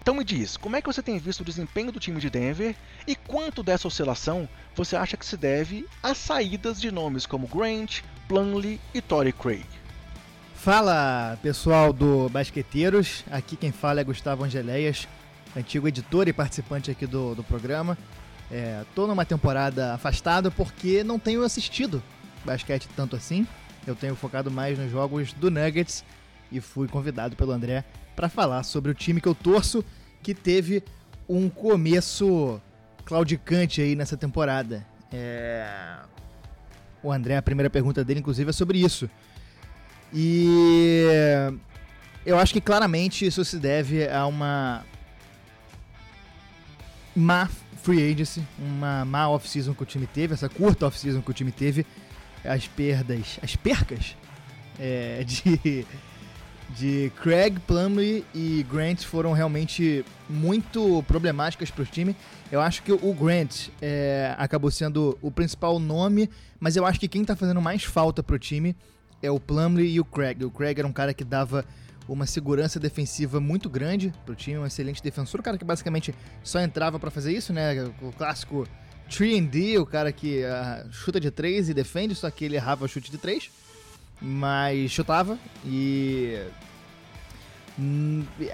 Então 0.00 0.14
me 0.14 0.22
diz, 0.22 0.58
como 0.58 0.76
é 0.76 0.82
que 0.82 0.86
você 0.86 1.02
tem 1.02 1.18
visto 1.18 1.40
o 1.40 1.44
desempenho 1.44 1.90
do 1.90 1.98
time 1.98 2.20
de 2.20 2.28
Denver 2.28 2.76
e 3.06 3.16
quanto 3.16 3.62
dessa 3.62 3.88
oscilação 3.88 4.46
você 4.74 4.96
acha 4.96 5.16
que 5.16 5.24
se 5.24 5.34
deve 5.34 5.86
às 6.02 6.18
saídas 6.18 6.78
de 6.78 6.90
nomes 6.90 7.24
como 7.24 7.48
Grant, 7.48 8.02
Plumlee 8.28 8.78
e 8.92 9.00
Torrey 9.00 9.32
Craig? 9.32 9.64
Fala 10.54 11.38
pessoal 11.42 11.92
do 11.92 12.28
Basqueteiros, 12.28 13.24
aqui 13.30 13.56
quem 13.56 13.72
fala 13.72 14.00
é 14.00 14.04
Gustavo 14.04 14.44
Angeléias, 14.44 15.08
antigo 15.56 15.88
editor 15.88 16.28
e 16.28 16.32
participante 16.32 16.90
aqui 16.90 17.06
do, 17.06 17.34
do 17.34 17.44
programa. 17.44 17.96
É, 18.50 18.84
tô 18.94 19.06
numa 19.06 19.24
temporada 19.24 19.94
afastada 19.94 20.50
porque 20.50 21.02
não 21.02 21.18
tenho 21.18 21.42
assistido 21.42 22.02
basquete 22.44 22.88
tanto 22.94 23.16
assim. 23.16 23.46
Eu 23.86 23.94
tenho 23.94 24.14
focado 24.14 24.50
mais 24.50 24.78
nos 24.78 24.90
jogos 24.90 25.32
do 25.32 25.50
Nuggets 25.50 26.04
e 26.50 26.60
fui 26.60 26.88
convidado 26.88 27.36
pelo 27.36 27.52
André 27.52 27.84
para 28.14 28.28
falar 28.28 28.62
sobre 28.62 28.90
o 28.90 28.94
time 28.94 29.20
que 29.20 29.28
eu 29.28 29.34
torço, 29.34 29.84
que 30.22 30.34
teve 30.34 30.82
um 31.28 31.48
começo 31.48 32.60
claudicante 33.04 33.80
aí 33.80 33.94
nessa 33.94 34.16
temporada. 34.16 34.86
É... 35.12 35.96
O 37.02 37.12
André, 37.12 37.36
a 37.36 37.42
primeira 37.42 37.68
pergunta 37.68 38.02
dele, 38.04 38.20
inclusive, 38.20 38.48
é 38.48 38.52
sobre 38.52 38.78
isso. 38.78 39.10
E 40.12 41.04
eu 42.24 42.38
acho 42.38 42.52
que 42.52 42.60
claramente 42.60 43.26
isso 43.26 43.44
se 43.44 43.58
deve 43.58 44.08
a 44.08 44.26
uma 44.26 44.84
má 47.14 47.48
free 47.82 48.10
agency, 48.10 48.42
uma 48.58 49.04
má 49.04 49.28
off-season 49.28 49.74
que 49.74 49.82
o 49.82 49.86
time 49.86 50.06
teve, 50.06 50.34
essa 50.34 50.48
curta 50.48 50.86
off-season 50.86 51.20
que 51.20 51.30
o 51.30 51.34
time 51.34 51.52
teve, 51.52 51.86
as 52.44 52.66
perdas, 52.66 53.38
as 53.42 53.56
percas 53.56 54.16
é, 54.78 55.22
de, 55.28 55.86
de 56.70 57.12
Craig, 57.22 57.58
Plumlee 57.66 58.24
e 58.34 58.64
Grant 58.70 59.04
foram 59.04 59.32
realmente 59.32 60.04
muito 60.28 61.02
problemáticas 61.06 61.70
para 61.70 61.82
o 61.82 61.86
time. 61.86 62.16
Eu 62.50 62.60
acho 62.60 62.82
que 62.82 62.92
o 62.92 63.14
Grant 63.14 63.68
é, 63.80 64.34
acabou 64.38 64.70
sendo 64.70 65.18
o 65.20 65.30
principal 65.30 65.78
nome, 65.78 66.30
mas 66.58 66.76
eu 66.76 66.86
acho 66.86 66.98
que 66.98 67.08
quem 67.08 67.22
está 67.22 67.36
fazendo 67.36 67.60
mais 67.60 67.84
falta 67.84 68.22
para 68.22 68.36
o 68.36 68.38
time 68.38 68.74
é 69.22 69.30
o 69.30 69.40
Plumlee 69.40 69.94
e 69.94 70.00
o 70.00 70.04
Craig. 70.04 70.44
O 70.44 70.50
Craig 70.50 70.78
era 70.78 70.88
um 70.88 70.92
cara 70.92 71.14
que 71.14 71.24
dava 71.24 71.64
uma 72.08 72.26
segurança 72.26 72.78
defensiva 72.78 73.40
muito 73.40 73.68
grande 73.68 74.12
pro 74.24 74.34
time, 74.34 74.58
um 74.58 74.66
excelente 74.66 75.02
defensor, 75.02 75.40
o 75.40 75.42
cara 75.42 75.56
que 75.56 75.64
basicamente 75.64 76.14
só 76.42 76.60
entrava 76.60 76.98
para 76.98 77.10
fazer 77.10 77.32
isso, 77.32 77.52
né? 77.52 77.84
O 78.02 78.12
clássico 78.12 78.66
3D, 79.08 79.80
o 79.80 79.86
cara 79.86 80.12
que 80.12 80.42
uh, 80.42 80.92
chuta 80.92 81.20
de 81.20 81.30
3 81.30 81.70
e 81.70 81.74
defende, 81.74 82.14
só 82.14 82.30
que 82.30 82.44
ele 82.44 82.56
errava 82.56 82.84
o 82.84 82.88
chute 82.88 83.10
de 83.10 83.18
3, 83.18 83.50
mas 84.20 84.90
chutava 84.90 85.38
e 85.64 86.38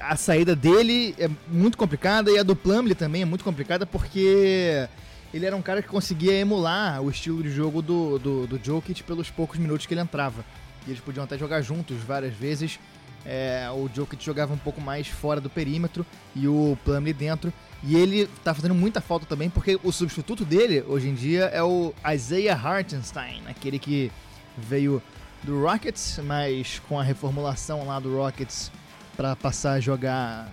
a 0.00 0.16
saída 0.16 0.56
dele 0.56 1.14
é 1.18 1.28
muito 1.48 1.76
complicada 1.76 2.30
e 2.30 2.38
a 2.38 2.42
do 2.42 2.56
Plumlee 2.56 2.94
também 2.94 3.22
é 3.22 3.24
muito 3.26 3.44
complicada 3.44 3.84
porque 3.84 4.88
ele 5.32 5.44
era 5.44 5.54
um 5.54 5.62
cara 5.62 5.82
que 5.82 5.88
conseguia 5.88 6.34
emular 6.34 7.02
o 7.02 7.10
estilo 7.10 7.42
de 7.42 7.50
jogo 7.50 7.82
do, 7.82 8.18
do, 8.18 8.46
do 8.46 8.60
Jokic 8.62 9.02
pelos 9.02 9.30
poucos 9.30 9.58
minutos 9.58 9.86
que 9.86 9.94
ele 9.94 10.00
entrava. 10.00 10.44
E 10.86 10.90
eles 10.90 11.00
podiam 11.00 11.24
até 11.24 11.36
jogar 11.36 11.60
juntos 11.60 11.98
várias 11.98 12.34
vezes 12.34 12.80
é, 13.24 13.68
o 13.70 13.88
Jokic 13.94 14.24
jogava 14.24 14.52
um 14.52 14.58
pouco 14.58 14.80
mais 14.80 15.08
fora 15.08 15.40
do 15.40 15.50
perímetro 15.50 16.06
e 16.34 16.48
o 16.48 16.76
Plumlee 16.84 17.12
dentro. 17.12 17.52
E 17.82 17.96
ele 17.96 18.28
tá 18.44 18.52
fazendo 18.54 18.74
muita 18.74 19.00
falta 19.00 19.24
também, 19.26 19.48
porque 19.48 19.78
o 19.82 19.90
substituto 19.90 20.44
dele, 20.44 20.84
hoje 20.86 21.08
em 21.08 21.14
dia, 21.14 21.44
é 21.46 21.62
o 21.62 21.94
Isaiah 22.12 22.54
Hartenstein, 22.54 23.42
aquele 23.48 23.78
que 23.78 24.12
veio 24.56 25.02
do 25.42 25.62
Rockets, 25.62 26.20
mas 26.24 26.80
com 26.88 26.98
a 26.98 27.02
reformulação 27.02 27.86
lá 27.86 27.98
do 27.98 28.16
Rockets 28.16 28.70
para 29.16 29.34
passar 29.34 29.72
a 29.72 29.80
jogar 29.80 30.48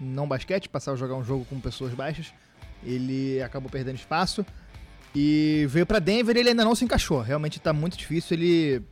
não 0.00 0.26
basquete, 0.26 0.68
passar 0.68 0.92
a 0.92 0.96
jogar 0.96 1.14
um 1.14 1.24
jogo 1.24 1.44
com 1.44 1.60
pessoas 1.60 1.94
baixas, 1.94 2.32
ele 2.82 3.40
acabou 3.42 3.70
perdendo 3.70 3.96
espaço. 3.96 4.44
E 5.14 5.66
veio 5.70 5.86
para 5.86 5.98
Denver 5.98 6.36
ele 6.36 6.50
ainda 6.50 6.64
não 6.64 6.74
se 6.74 6.84
encaixou. 6.84 7.22
Realmente 7.22 7.58
tá 7.58 7.72
muito 7.72 7.96
difícil. 7.96 8.36
Ele 8.36 8.82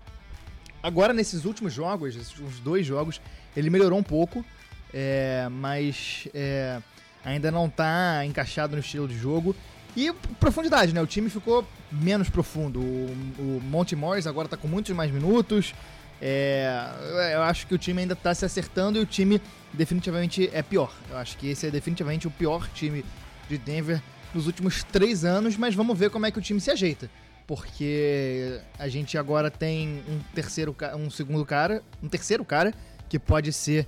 Agora, 0.85 1.15
nesses 1.15 1.47
últimos 1.47 1.73
jogos, 1.73 2.15
esses 2.15 2.61
dois 2.61 2.85
jogos, 2.85 3.19
ele 3.57 3.71
melhorou 3.71 3.99
um 3.99 4.03
pouco, 4.03 4.45
é, 4.93 5.49
mas 5.51 6.29
é, 6.35 6.79
ainda 7.25 7.51
não 7.51 7.69
está 7.69 8.23
encaixado 8.27 8.77
no 8.77 8.81
estilo 8.81 9.09
de 9.09 9.17
jogo. 9.17 9.57
E 9.97 10.13
profundidade, 10.39 10.93
né? 10.93 11.01
O 11.01 11.07
time 11.07 11.31
ficou 11.31 11.67
menos 11.91 12.29
profundo. 12.29 12.81
O, 12.81 13.07
o 13.39 13.63
Monty 13.65 13.97
Morris 13.97 14.27
agora 14.27 14.45
está 14.47 14.59
com 14.59 14.69
muitos 14.69 14.95
mais 14.95 15.11
minutos. 15.11 15.73
É, 16.21 17.33
eu 17.33 17.43
acho 17.45 17.67
que 17.67 17.75
o 17.75 17.79
time 17.79 18.03
ainda 18.03 18.13
está 18.13 18.35
se 18.35 18.45
acertando 18.45 18.99
e 18.99 19.01
o 19.01 19.07
time 19.07 19.41
definitivamente 19.73 20.51
é 20.53 20.63
pior. 20.63 20.93
Eu 21.11 21.17
acho 21.17 21.39
que 21.39 21.49
esse 21.49 21.67
é 21.67 21.71
definitivamente 21.71 22.27
o 22.29 22.31
pior 22.31 22.69
time 22.75 23.03
de 23.49 23.57
Denver 23.57 24.03
nos 24.35 24.47
últimos 24.47 24.85
três 24.85 25.25
anos, 25.25 25.57
mas 25.57 25.75
vamos 25.75 25.99
ver 25.99 26.11
como 26.11 26.27
é 26.27 26.31
que 26.31 26.39
o 26.39 26.43
time 26.43 26.61
se 26.61 26.71
ajeita 26.71 27.09
porque 27.47 28.61
a 28.79 28.89
gente 28.89 29.19
agora 29.19 29.51
tem 29.51 30.03
um 30.09 30.21
terceiro, 30.35 30.75
um 30.97 31.11
segundo 31.11 31.45
cara, 31.45 31.83
um 32.03 32.09
terceiro 32.09 32.45
cara 32.45 32.73
que 33.09 33.19
pode 33.19 33.53
ser 33.53 33.87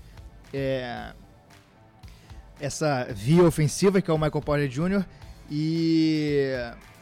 é, 0.53 1.13
essa 2.61 3.07
via 3.11 3.43
ofensiva 3.43 4.01
que 4.01 4.11
é 4.11 4.15
o 4.15 4.19
Michael 4.19 4.43
Porter 4.43 4.69
Jr. 4.69 5.05
e 5.51 6.53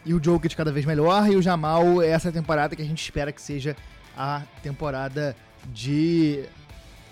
e 0.07 0.13
o 0.13 0.23
Jokic 0.23 0.55
cada 0.55 0.71
vez 0.71 0.85
melhor 0.85 1.27
e 1.31 1.37
o 1.37 1.41
Jamal 1.41 2.03
é 2.03 2.09
essa 2.09 2.31
temporada 2.31 2.77
que 2.77 2.83
a 2.83 2.85
gente 2.85 3.03
espera 3.03 3.33
que 3.33 3.41
seja 3.41 3.75
a 4.17 4.43
temporada 4.63 5.35
de 5.73 6.45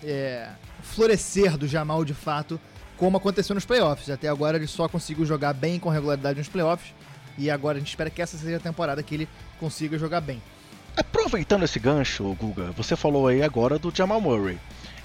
é, 0.04 0.48
florescer 0.82 1.56
do 1.56 1.66
Jamal 1.66 2.04
de 2.04 2.12
fato, 2.12 2.60
como 2.98 3.16
aconteceu 3.16 3.54
nos 3.54 3.64
playoffs. 3.64 4.10
Até 4.10 4.28
agora 4.28 4.58
ele 4.58 4.66
só 4.66 4.88
conseguiu 4.88 5.24
jogar 5.24 5.54
bem 5.54 5.78
com 5.78 5.88
regularidade 5.88 6.38
nos 6.38 6.48
playoffs 6.48 6.92
e 7.36 7.50
agora 7.50 7.76
a 7.76 7.80
gente 7.80 7.90
espera 7.90 8.10
que 8.10 8.22
essa 8.22 8.36
seja 8.36 8.56
a 8.56 8.60
temporada 8.60 9.02
que 9.02 9.14
ele 9.14 9.28
consiga 9.58 9.98
jogar 9.98 10.20
bem. 10.20 10.42
Aproveitando 10.96 11.62
esse 11.62 11.78
gancho, 11.78 12.24
Guga, 12.34 12.70
você 12.72 12.94
falou 12.94 13.26
aí 13.26 13.42
agora 13.42 13.78
do 13.78 13.94
Jamal 13.94 14.20
Murray. 14.20 14.58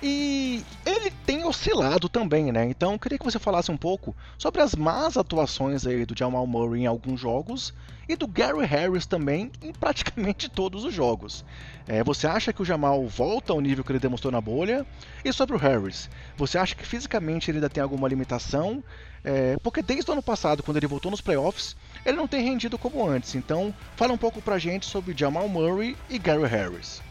E 0.03 0.63
ele 0.85 1.09
tem 1.25 1.43
oscilado 1.45 2.07
também, 2.07 2.51
né? 2.51 2.65
Então 2.65 2.93
eu 2.93 2.99
queria 2.99 3.17
que 3.17 3.25
você 3.25 3.39
falasse 3.39 3.71
um 3.71 3.77
pouco 3.77 4.15
sobre 4.37 4.61
as 4.61 4.75
más 4.75 5.17
atuações 5.17 5.87
aí 5.87 6.05
do 6.05 6.17
Jamal 6.17 6.45
Murray 6.45 6.81
em 6.81 6.85
alguns 6.85 7.19
jogos 7.19 7.73
e 8.07 8.15
do 8.15 8.27
Gary 8.27 8.63
Harris 8.65 9.07
também 9.07 9.51
em 9.61 9.73
praticamente 9.73 10.49
todos 10.51 10.83
os 10.83 10.93
jogos. 10.93 11.43
É, 11.87 12.03
você 12.03 12.27
acha 12.27 12.53
que 12.53 12.61
o 12.61 12.65
Jamal 12.65 13.07
volta 13.07 13.53
ao 13.53 13.61
nível 13.61 13.83
que 13.83 13.91
ele 13.91 13.99
demonstrou 13.99 14.31
na 14.31 14.39
bolha? 14.41 14.85
E 15.25 15.33
sobre 15.33 15.55
o 15.55 15.59
Harris, 15.59 16.09
você 16.35 16.57
acha 16.57 16.75
que 16.75 16.85
fisicamente 16.85 17.49
ele 17.49 17.57
ainda 17.57 17.69
tem 17.69 17.81
alguma 17.81 18.07
limitação? 18.07 18.83
É, 19.23 19.57
porque 19.63 19.81
desde 19.81 20.09
o 20.11 20.13
ano 20.13 20.21
passado, 20.21 20.61
quando 20.61 20.77
ele 20.77 20.87
voltou 20.87 21.09
nos 21.09 21.21
playoffs, 21.21 21.75
ele 22.07 22.15
não 22.15 22.27
tem 22.27 22.41
rendido 22.41 22.77
como 22.77 23.05
antes. 23.05 23.35
Então, 23.35 23.73
fala 23.97 24.13
um 24.13 24.17
pouco 24.17 24.41
pra 24.41 24.57
gente 24.57 24.85
sobre 24.85 25.13
Jamal 25.15 25.49
Murray 25.49 25.97
e 26.09 26.17
Gary 26.17 26.47
Harris. 26.47 27.01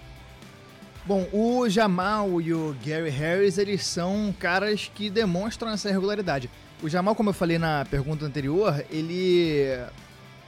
Bom, 1.05 1.28
o 1.32 1.68
Jamal 1.68 2.40
e 2.40 2.55
o 2.55 2.74
Gary 2.84 3.11
Harris, 3.11 3.59
eles 3.59 3.84
são 3.84 4.34
caras 4.40 4.90
que 4.92 5.11
demonstram 5.11 5.70
essa 5.70 5.90
irregularidade. 5.90 6.51
O 6.82 6.88
Jamal, 6.88 7.14
como 7.14 7.28
eu 7.28 7.34
falei 7.34 7.59
na 7.59 7.84
pergunta 7.84 8.24
anterior, 8.24 8.82
ele. 8.90 9.66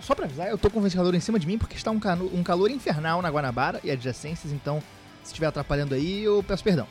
Só 0.00 0.14
pra 0.14 0.24
avisar, 0.24 0.48
eu 0.48 0.56
tô 0.56 0.70
com 0.70 0.78
o 0.78 0.82
ventilador 0.82 1.14
em 1.14 1.20
cima 1.20 1.38
de 1.38 1.46
mim 1.46 1.58
porque 1.58 1.76
está 1.76 1.90
um, 1.90 2.00
cano... 2.00 2.30
um 2.32 2.42
calor 2.42 2.70
infernal 2.70 3.20
na 3.20 3.28
Guanabara 3.28 3.80
e 3.84 3.90
adjacências, 3.90 4.52
então 4.52 4.80
se 5.22 5.32
estiver 5.32 5.46
atrapalhando 5.46 5.94
aí, 5.94 6.24
eu 6.24 6.42
peço 6.42 6.64
perdão. 6.64 6.86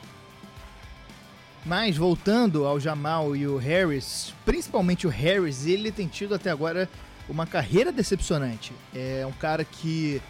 Mas 1.66 1.96
voltando 1.96 2.64
ao 2.66 2.78
Jamal 2.78 3.34
e 3.34 3.46
o 3.46 3.56
Harris, 3.56 4.32
principalmente 4.44 5.06
o 5.06 5.10
Harris, 5.10 5.66
ele 5.66 5.90
tem 5.90 6.06
tido 6.06 6.34
até 6.34 6.50
agora 6.50 6.88
uma 7.28 7.46
carreira 7.46 7.92
decepcionante. 7.92 8.72
É 8.94 9.24
um 9.26 9.32
cara 9.32 9.64
que 9.64 10.20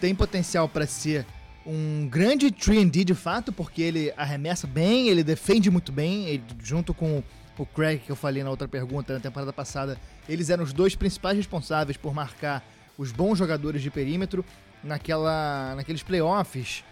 tem 0.00 0.14
potencial 0.14 0.68
para 0.68 0.86
ser 0.86 1.26
um 1.64 2.08
grande 2.08 2.50
3D 2.50 3.04
de 3.04 3.14
fato, 3.14 3.52
porque 3.52 3.82
ele 3.82 4.12
arremessa 4.16 4.66
bem, 4.66 5.08
ele 5.08 5.22
defende 5.22 5.70
muito 5.70 5.92
bem, 5.92 6.26
ele, 6.26 6.42
junto 6.62 6.92
com 6.92 7.22
o 7.58 7.66
Craig 7.66 8.00
que 8.00 8.10
eu 8.10 8.16
falei 8.16 8.42
na 8.42 8.50
outra 8.50 8.66
pergunta 8.66 9.14
na 9.14 9.20
temporada 9.20 9.52
passada, 9.52 9.96
eles 10.28 10.50
eram 10.50 10.64
os 10.64 10.72
dois 10.72 10.96
principais 10.96 11.36
responsáveis 11.36 11.96
por 11.96 12.12
marcar 12.12 12.64
os 12.98 13.12
bons 13.12 13.38
jogadores 13.38 13.80
de 13.82 13.90
perímetro 13.90 14.44
naquela, 14.82 15.74
naqueles 15.76 16.02
playoffs 16.02 16.82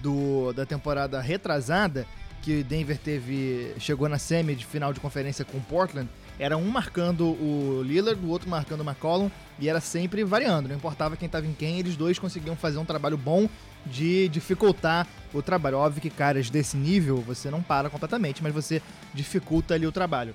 do, 0.00 0.52
da 0.52 0.64
temporada 0.64 1.20
retrasada, 1.20 2.06
que 2.42 2.62
Denver 2.62 2.98
teve 2.98 3.74
chegou 3.78 4.08
na 4.08 4.18
semi 4.18 4.54
de 4.54 4.64
final 4.64 4.92
de 4.92 5.00
conferência 5.00 5.44
com 5.44 5.58
Portland, 5.60 6.08
era 6.38 6.56
um 6.56 6.68
marcando 6.68 7.26
o 7.26 7.82
Lillard, 7.84 8.24
o 8.24 8.28
outro 8.28 8.48
marcando 8.48 8.80
o 8.80 8.84
McCollum, 8.84 9.30
e 9.58 9.68
era 9.68 9.80
sempre 9.80 10.24
variando, 10.24 10.68
não 10.68 10.76
importava 10.76 11.16
quem 11.16 11.26
estava 11.26 11.46
em 11.46 11.52
quem, 11.52 11.78
eles 11.78 11.96
dois 11.96 12.18
conseguiam 12.18 12.56
fazer 12.56 12.78
um 12.78 12.84
trabalho 12.84 13.16
bom 13.16 13.48
de 13.86 14.28
dificultar 14.28 15.06
o 15.32 15.42
trabalho. 15.42 15.78
Óbvio 15.78 16.02
que 16.02 16.10
caras 16.10 16.50
desse 16.50 16.76
nível 16.76 17.18
você 17.18 17.50
não 17.50 17.62
para 17.62 17.90
completamente, 17.90 18.42
mas 18.42 18.52
você 18.52 18.82
dificulta 19.12 19.74
ali 19.74 19.86
o 19.86 19.92
trabalho. 19.92 20.34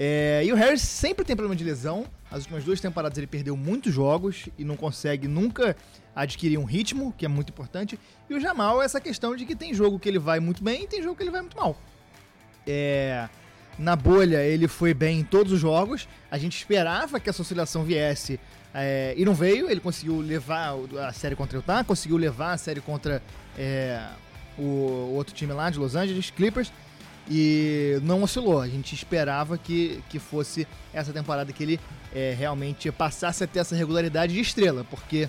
É, 0.00 0.42
e 0.44 0.52
o 0.52 0.54
Harris 0.54 0.82
sempre 0.82 1.24
tem 1.24 1.34
problema 1.34 1.56
de 1.56 1.64
lesão. 1.64 2.06
As 2.30 2.40
últimas 2.40 2.62
duas 2.62 2.80
temporadas 2.80 3.18
ele 3.18 3.26
perdeu 3.26 3.56
muitos 3.56 3.92
jogos 3.92 4.48
e 4.56 4.64
não 4.64 4.76
consegue 4.76 5.26
nunca 5.26 5.76
adquirir 6.14 6.56
um 6.56 6.64
ritmo, 6.64 7.12
que 7.18 7.24
é 7.24 7.28
muito 7.28 7.50
importante. 7.50 7.98
E 8.30 8.34
o 8.34 8.40
Jamal 8.40 8.80
é 8.80 8.84
essa 8.84 9.00
questão 9.00 9.34
de 9.34 9.44
que 9.44 9.56
tem 9.56 9.74
jogo 9.74 9.98
que 9.98 10.08
ele 10.08 10.18
vai 10.18 10.38
muito 10.38 10.62
bem 10.62 10.84
e 10.84 10.86
tem 10.86 11.02
jogo 11.02 11.16
que 11.16 11.22
ele 11.24 11.32
vai 11.32 11.40
muito 11.40 11.56
mal. 11.56 11.76
É, 12.64 13.28
na 13.78 13.94
bolha 13.94 14.42
ele 14.42 14.66
foi 14.66 14.92
bem 14.92 15.20
em 15.20 15.24
todos 15.24 15.52
os 15.52 15.60
jogos. 15.60 16.08
A 16.30 16.36
gente 16.38 16.56
esperava 16.56 17.20
que 17.20 17.30
essa 17.30 17.42
oscilação 17.42 17.84
viesse 17.84 18.40
é, 18.74 19.14
e 19.16 19.24
não 19.24 19.34
veio. 19.34 19.70
Ele 19.70 19.80
conseguiu 19.80 20.20
levar 20.20 20.74
a 21.06 21.12
série 21.12 21.36
contra 21.36 21.58
o 21.58 21.60
Utah, 21.60 21.84
conseguiu 21.84 22.16
levar 22.16 22.52
a 22.52 22.58
série 22.58 22.80
contra 22.80 23.22
é, 23.56 24.02
o, 24.58 24.62
o 24.62 25.14
outro 25.14 25.34
time 25.34 25.52
lá 25.52 25.70
de 25.70 25.78
Los 25.78 25.94
Angeles, 25.94 26.30
Clippers 26.30 26.72
e 27.30 27.98
não 28.02 28.22
oscilou. 28.22 28.60
A 28.60 28.68
gente 28.68 28.94
esperava 28.94 29.58
que, 29.58 30.02
que 30.08 30.18
fosse 30.18 30.66
essa 30.92 31.12
temporada 31.12 31.52
que 31.52 31.62
ele 31.62 31.80
é, 32.14 32.34
realmente 32.36 32.90
passasse 32.90 33.44
a 33.44 33.46
ter 33.46 33.60
essa 33.60 33.76
regularidade 33.76 34.32
de 34.32 34.40
estrela, 34.40 34.84
porque 34.90 35.28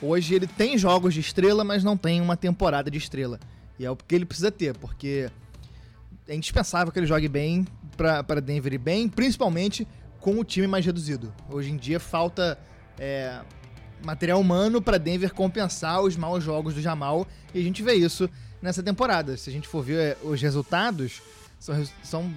hoje 0.00 0.34
ele 0.34 0.46
tem 0.46 0.76
jogos 0.76 1.14
de 1.14 1.20
estrela, 1.20 1.64
mas 1.64 1.82
não 1.82 1.96
tem 1.96 2.20
uma 2.20 2.36
temporada 2.36 2.90
de 2.90 2.98
estrela. 2.98 3.40
E 3.78 3.84
é 3.84 3.90
o 3.90 3.96
que 3.96 4.14
ele 4.14 4.24
precisa 4.24 4.50
ter, 4.50 4.76
porque 4.76 5.30
é 6.26 6.34
indispensável 6.34 6.92
que 6.92 6.98
ele 6.98 7.06
jogue 7.06 7.28
bem 7.28 7.66
para 7.98 8.40
Denver 8.40 8.72
e 8.72 8.78
bem, 8.78 9.08
principalmente 9.08 9.86
com 10.20 10.38
o 10.38 10.44
time 10.44 10.66
mais 10.66 10.86
reduzido. 10.86 11.34
Hoje 11.50 11.70
em 11.70 11.76
dia 11.76 11.98
falta 11.98 12.56
é, 12.98 13.40
material 14.04 14.40
humano 14.40 14.80
para 14.80 14.98
Denver 14.98 15.34
compensar 15.34 16.00
os 16.02 16.16
maus 16.16 16.44
jogos 16.44 16.74
do 16.74 16.80
Jamal 16.80 17.26
e 17.52 17.60
a 17.60 17.62
gente 17.62 17.82
vê 17.82 17.94
isso 17.94 18.30
nessa 18.62 18.82
temporada. 18.82 19.36
Se 19.36 19.50
a 19.50 19.52
gente 19.52 19.66
for 19.66 19.82
ver 19.82 20.16
os 20.22 20.40
resultados, 20.40 21.20
são, 21.58 21.74
são 22.02 22.34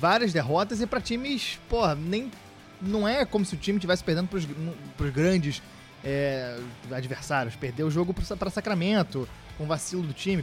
várias 0.00 0.32
derrotas 0.32 0.80
e 0.80 0.86
para 0.86 1.00
times, 1.00 1.58
porra, 1.68 1.94
nem. 1.94 2.30
Não 2.80 3.06
é 3.06 3.24
como 3.24 3.44
se 3.44 3.54
o 3.54 3.56
time 3.56 3.78
estivesse 3.78 4.02
perdendo 4.02 4.26
pros, 4.26 4.44
pros 4.96 5.10
grandes 5.12 5.62
é, 6.02 6.58
adversários. 6.90 7.54
Perdeu 7.54 7.86
o 7.86 7.90
jogo 7.90 8.12
para 8.12 8.50
Sacramento, 8.50 9.28
com 9.56 9.66
vacilo 9.66 10.02
do 10.02 10.12
time. 10.12 10.42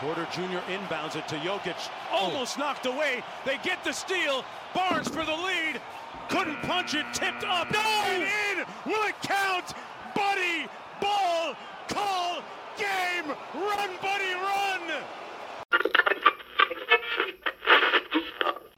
Porter 0.00 0.26
Jr. 0.32 0.62
inbounds 0.70 1.16
it 1.16 1.26
to 1.28 1.36
Jokic. 1.36 1.76
Almost 2.12 2.58
knocked 2.58 2.86
away. 2.86 3.22
They 3.44 3.58
get 3.64 3.82
the 3.82 3.92
steal. 3.92 4.44
Barnes 4.74 5.08
for 5.08 5.24
the 5.24 5.32
lead. 5.32 5.80
Couldn't 6.28 6.60
punch 6.62 6.94
it. 6.94 7.06
Tipped 7.12 7.44
up. 7.44 7.70
No! 7.72 7.80
And 7.80 8.22
in. 8.22 8.64
Will 8.86 9.02
it 9.08 9.16
count? 9.22 9.74
Buddy 10.14 10.68
Ball 11.00 11.56
call 11.88 12.42
game! 12.76 13.28
Run, 13.54 13.90
buddy, 14.00 14.34
run! 14.34 15.02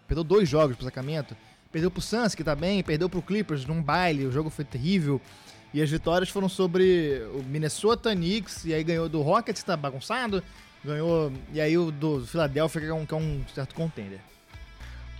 Perdeu 0.06 0.24
dois 0.24 0.48
jogos 0.48 0.76
pro 0.76 0.84
Sacramento. 0.84 1.36
Perdeu 1.70 1.90
pro 1.90 2.00
Suns, 2.00 2.34
que 2.34 2.42
tá 2.42 2.54
bem, 2.54 2.82
perdeu 2.82 3.08
pro 3.08 3.22
Clippers 3.22 3.64
num 3.64 3.80
baile, 3.82 4.26
o 4.26 4.32
jogo 4.32 4.50
foi 4.50 4.64
terrível. 4.64 5.20
E 5.72 5.80
as 5.80 5.88
vitórias 5.88 6.28
foram 6.28 6.48
sobre 6.48 7.22
o 7.32 7.44
Minnesota 7.44 8.12
Knicks, 8.14 8.64
e 8.64 8.74
aí 8.74 8.82
ganhou 8.82 9.08
do 9.08 9.22
Rockets, 9.22 9.62
tá 9.62 9.76
bagunçado. 9.76 10.42
Ganhou, 10.84 11.32
e 11.52 11.60
aí 11.60 11.76
o 11.76 11.90
do 11.90 12.26
Philadelphia, 12.26 12.80
que 12.80 12.86
é 12.88 12.94
um, 12.94 13.06
que 13.06 13.14
é 13.14 13.16
um 13.16 13.44
certo 13.54 13.74
contender. 13.74 14.20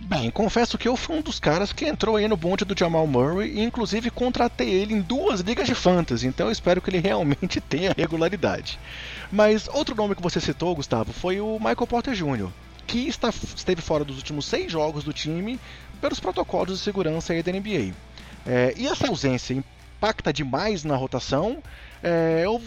Bem, 0.03 0.31
confesso 0.31 0.77
que 0.79 0.87
eu 0.87 0.97
fui 0.97 1.15
um 1.17 1.21
dos 1.21 1.39
caras 1.39 1.71
que 1.71 1.85
entrou 1.85 2.15
aí 2.15 2.27
no 2.27 2.35
bonde 2.35 2.65
do 2.65 2.77
Jamal 2.77 3.05
Murray 3.05 3.51
e 3.51 3.61
inclusive 3.61 4.09
contratei 4.09 4.67
ele 4.67 4.95
em 4.95 5.01
duas 5.01 5.41
ligas 5.41 5.67
de 5.67 5.75
fantasy, 5.75 6.25
então 6.25 6.47
eu 6.47 6.51
espero 6.51 6.81
que 6.81 6.89
ele 6.89 6.99
realmente 6.99 7.61
tenha 7.61 7.93
regularidade. 7.95 8.79
Mas 9.31 9.67
outro 9.67 9.95
nome 9.95 10.15
que 10.15 10.21
você 10.21 10.41
citou, 10.41 10.75
Gustavo, 10.75 11.13
foi 11.13 11.39
o 11.39 11.59
Michael 11.59 11.87
Porter 11.87 12.15
Jr., 12.15 12.49
que 12.87 13.07
está, 13.07 13.29
esteve 13.29 13.81
fora 13.81 14.03
dos 14.03 14.17
últimos 14.17 14.45
seis 14.45 14.71
jogos 14.71 15.03
do 15.03 15.13
time 15.13 15.59
pelos 16.01 16.19
protocolos 16.19 16.79
de 16.79 16.83
segurança 16.83 17.31
aí 17.31 17.43
da 17.43 17.51
NBA. 17.51 17.93
É, 18.45 18.73
e 18.75 18.87
essa 18.87 19.07
ausência 19.07 19.53
impacta 19.53 20.33
demais 20.33 20.83
na 20.83 20.95
rotação? 20.95 21.61
É, 22.03 22.47
ou 22.47 22.59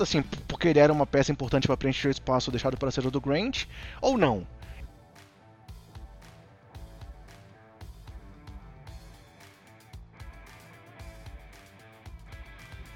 assim, 0.00 0.22
porque 0.46 0.68
ele 0.68 0.78
era 0.78 0.92
uma 0.92 1.06
peça 1.06 1.30
importante 1.30 1.66
para 1.66 1.76
preencher 1.76 2.08
o 2.08 2.10
espaço 2.10 2.50
deixado 2.50 2.76
para 2.76 2.90
ser 2.90 3.02
do 3.10 3.20
Grant, 3.20 3.66
ou 4.00 4.16
não? 4.16 4.46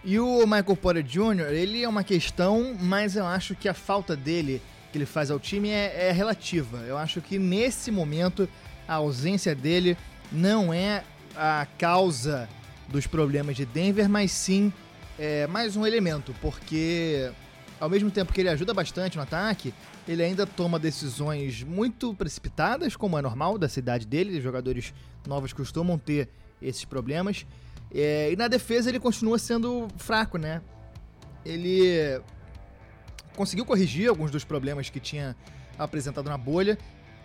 E 0.05 0.18
o 0.18 0.45
Michael 0.47 0.76
Porter 0.76 1.03
Jr., 1.03 1.53
ele 1.53 1.82
é 1.82 1.88
uma 1.88 2.03
questão, 2.03 2.76
mas 2.80 3.14
eu 3.14 3.24
acho 3.24 3.55
que 3.55 3.68
a 3.68 3.74
falta 3.74 4.16
dele, 4.16 4.61
que 4.90 4.99
ele 4.99 5.07
faz 5.07 5.30
ao 5.30 5.38
time, 5.38 5.70
é, 5.70 6.09
é 6.09 6.12
relativa. 6.12 6.78
Eu 6.78 6.99
acho 6.99 7.20
que 7.20 7.38
nesse 7.38 7.90
momento, 7.93 8.49
a 8.88 8.95
ausência 8.95 9.55
dele 9.55 9.97
não 10.32 10.74
é 10.74 11.05
a 11.36 11.66
causa 11.78 12.49
dos 12.88 13.07
problemas 13.07 13.55
de 13.55 13.64
Denver, 13.64 14.09
mas 14.09 14.32
sim 14.32 14.72
é, 15.18 15.46
mais 15.46 15.76
um 15.76 15.86
elemento, 15.86 16.34
porque 16.40 17.30
ao 17.80 17.90
mesmo 17.90 18.10
tempo 18.10 18.32
que 18.32 18.40
ele 18.40 18.48
ajuda 18.48 18.72
bastante 18.72 19.16
no 19.16 19.22
ataque, 19.22 19.74
ele 20.06 20.22
ainda 20.22 20.46
toma 20.46 20.78
decisões 20.78 21.62
muito 21.62 22.14
precipitadas, 22.14 22.94
como 22.94 23.18
é 23.18 23.22
normal 23.22 23.58
da 23.58 23.68
cidade 23.68 24.06
dele, 24.06 24.38
os 24.38 24.42
jogadores 24.42 24.94
novos 25.26 25.52
costumam 25.52 25.98
ter 25.98 26.28
esses 26.60 26.84
problemas. 26.84 27.44
É, 27.92 28.30
e 28.32 28.36
na 28.36 28.48
defesa 28.48 28.88
ele 28.88 29.00
continua 29.00 29.38
sendo 29.38 29.88
fraco, 29.96 30.38
né? 30.38 30.62
Ele 31.44 32.20
conseguiu 33.36 33.64
corrigir 33.64 34.08
alguns 34.08 34.30
dos 34.30 34.44
problemas 34.44 34.88
que 34.88 35.00
tinha 35.00 35.36
apresentado 35.78 36.28
na 36.28 36.38
bolha, 36.38 36.78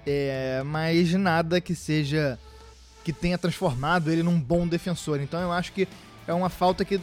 é, 0.05 0.63
mas 0.65 1.13
nada 1.13 1.61
que 1.61 1.75
seja 1.75 2.39
que 3.03 3.13
tenha 3.13 3.37
transformado 3.37 4.11
ele 4.11 4.23
num 4.23 4.39
bom 4.39 4.67
defensor. 4.67 5.21
Então 5.21 5.39
eu 5.39 5.51
acho 5.51 5.71
que 5.71 5.87
é 6.27 6.33
uma 6.33 6.49
falta 6.49 6.83
que, 6.83 6.99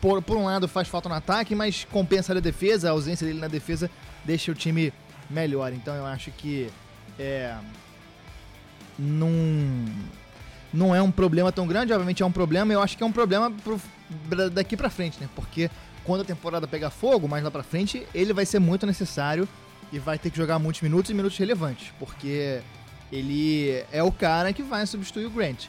por, 0.00 0.22
por 0.22 0.36
um 0.36 0.44
lado, 0.44 0.68
faz 0.68 0.88
falta 0.88 1.08
no 1.08 1.14
ataque, 1.14 1.54
mas 1.54 1.84
compensa 1.90 2.32
a 2.32 2.40
defesa, 2.40 2.88
a 2.88 2.92
ausência 2.92 3.26
dele 3.26 3.40
na 3.40 3.48
defesa 3.48 3.90
deixa 4.24 4.52
o 4.52 4.54
time 4.54 4.92
melhor. 5.28 5.72
Então 5.72 5.94
eu 5.94 6.06
acho 6.06 6.30
que 6.30 6.70
é, 7.18 7.54
num 8.98 9.86
não 10.72 10.92
é 10.94 11.00
um 11.00 11.10
problema 11.10 11.52
tão 11.52 11.68
grande, 11.68 11.92
obviamente 11.92 12.22
é 12.22 12.26
um 12.26 12.32
problema, 12.32 12.72
eu 12.72 12.82
acho 12.82 12.96
que 12.96 13.02
é 13.02 13.06
um 13.06 13.12
problema 13.12 13.50
pro, 13.62 13.80
daqui 14.50 14.76
para 14.76 14.90
frente, 14.90 15.20
né? 15.20 15.28
Porque 15.36 15.70
quando 16.02 16.22
a 16.22 16.24
temporada 16.24 16.66
pegar 16.66 16.90
fogo, 16.90 17.28
mais 17.28 17.44
lá 17.44 17.50
para 17.50 17.62
frente, 17.62 18.04
ele 18.12 18.32
vai 18.32 18.44
ser 18.44 18.58
muito 18.58 18.84
necessário 18.84 19.48
e 19.92 19.98
vai 20.00 20.18
ter 20.18 20.30
que 20.30 20.36
jogar 20.36 20.58
muitos 20.58 20.82
minutos 20.82 21.10
e 21.10 21.14
minutos 21.14 21.38
relevantes, 21.38 21.92
porque 21.98 22.60
ele 23.12 23.84
é 23.92 24.02
o 24.02 24.10
cara 24.10 24.52
que 24.52 24.62
vai 24.62 24.84
substituir 24.84 25.26
o 25.26 25.30
Grant. 25.30 25.66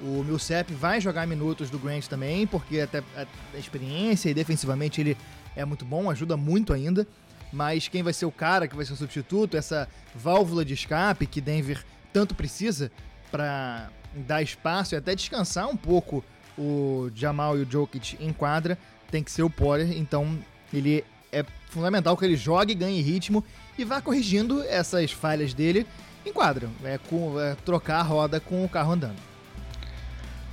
O 0.00 0.22
Millsap 0.22 0.72
vai 0.74 1.00
jogar 1.00 1.26
minutos 1.26 1.70
do 1.70 1.78
Grant 1.78 2.06
também, 2.06 2.46
porque 2.46 2.80
até 2.80 3.02
a 3.16 3.58
experiência 3.58 4.28
e 4.28 4.34
defensivamente 4.34 5.00
ele 5.00 5.16
é 5.54 5.64
muito 5.64 5.84
bom, 5.84 6.10
ajuda 6.10 6.36
muito 6.36 6.72
ainda. 6.72 7.06
Mas 7.52 7.88
quem 7.88 8.02
vai 8.02 8.12
ser 8.12 8.26
o 8.26 8.32
cara 8.32 8.68
que 8.68 8.76
vai 8.76 8.84
ser 8.84 8.92
o 8.92 8.96
substituto, 8.96 9.56
essa 9.56 9.88
válvula 10.14 10.64
de 10.64 10.74
escape 10.74 11.26
que 11.26 11.40
Denver 11.40 11.82
tanto 12.12 12.34
precisa 12.34 12.90
para 13.30 13.90
dar 14.14 14.42
espaço 14.42 14.94
e 14.94 14.96
até 14.96 15.14
descansar 15.14 15.68
um 15.68 15.76
pouco 15.76 16.24
o 16.58 17.10
Jamal 17.14 17.58
e 17.58 17.62
o 17.62 17.70
Jokic 17.70 18.16
em 18.20 18.32
quadra, 18.32 18.78
tem 19.10 19.22
que 19.22 19.30
ser 19.30 19.42
o 19.42 19.50
Porter, 19.50 19.96
então 19.96 20.38
ele 20.72 21.04
é 21.32 21.44
fundamental 21.68 22.16
que 22.16 22.24
ele 22.24 22.36
jogue, 22.36 22.74
ganhe 22.74 23.00
ritmo 23.00 23.44
e 23.78 23.84
vá 23.84 24.00
corrigindo 24.00 24.62
essas 24.62 25.12
falhas 25.12 25.52
dele 25.52 25.86
em 26.24 26.32
quadra, 26.32 26.68
é, 26.82 26.98
com, 26.98 27.38
é, 27.38 27.54
trocar 27.64 28.00
a 28.00 28.02
roda 28.02 28.40
com 28.40 28.64
o 28.64 28.68
carro 28.68 28.92
andando. 28.92 29.35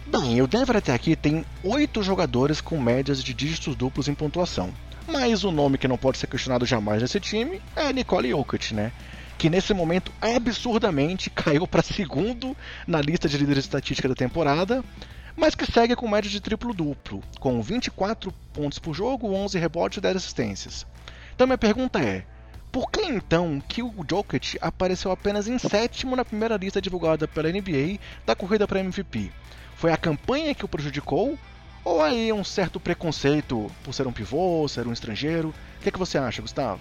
Bem, 0.05 0.41
o 0.41 0.47
Denver 0.47 0.77
até 0.77 0.93
aqui 0.93 1.15
tem 1.15 1.45
oito 1.63 2.03
jogadores 2.03 2.59
com 2.59 2.79
médias 2.79 3.23
de 3.23 3.33
dígitos 3.33 3.75
duplos 3.75 4.07
em 4.07 4.13
pontuação. 4.13 4.73
Mas 5.07 5.43
o 5.43 5.51
nome 5.51 5.77
que 5.77 5.87
não 5.87 5.97
pode 5.97 6.17
ser 6.17 6.27
questionado 6.27 6.65
jamais 6.65 7.01
nesse 7.01 7.19
time 7.19 7.61
é 7.75 7.91
Nicole 7.91 8.29
Jokic, 8.29 8.73
né? 8.73 8.91
que 9.37 9.49
nesse 9.49 9.73
momento 9.73 10.11
absurdamente 10.21 11.29
caiu 11.31 11.67
para 11.67 11.81
segundo 11.81 12.55
na 12.87 13.01
lista 13.01 13.27
de 13.27 13.37
líderes 13.37 13.65
estatística 13.65 14.07
da 14.07 14.15
temporada, 14.15 14.83
mas 15.35 15.55
que 15.55 15.69
segue 15.69 15.95
com 15.95 16.07
média 16.07 16.29
de 16.29 16.39
triplo-duplo, 16.39 17.21
com 17.39 17.61
24 17.61 18.31
pontos 18.53 18.79
por 18.79 18.93
jogo, 18.93 19.33
11 19.33 19.57
rebotes 19.57 19.97
e 19.97 20.01
10 20.01 20.15
assistências. 20.15 20.85
Então 21.35 21.47
minha 21.47 21.57
pergunta 21.57 21.99
é: 21.99 22.23
Por 22.71 22.89
que 22.89 23.01
então 23.01 23.61
que 23.67 23.81
o 23.81 23.93
Jokic 24.07 24.57
apareceu 24.61 25.11
apenas 25.11 25.47
em 25.47 25.57
sétimo 25.57 26.15
na 26.15 26.23
primeira 26.23 26.55
lista 26.55 26.81
divulgada 26.81 27.27
pela 27.27 27.51
NBA 27.51 27.99
da 28.25 28.35
corrida 28.35 28.67
para 28.67 28.79
MVP? 28.79 29.31
Foi 29.83 29.91
a 29.91 29.97
campanha 29.97 30.55
que 30.55 30.63
o 30.63 30.67
prejudicou? 30.69 31.37
Ou 31.83 32.01
aí 32.01 32.31
um 32.31 32.41
certo 32.41 32.79
preconceito 32.79 33.69
por 33.83 33.93
ser 33.93 34.07
um 34.07 34.13
pivô, 34.13 34.65
ser 34.65 34.87
um 34.87 34.93
estrangeiro? 34.93 35.49
O 35.49 35.83
que, 35.83 35.89
é 35.89 35.91
que 35.91 35.99
você 35.99 36.17
acha, 36.17 36.41
Gustavo? 36.41 36.79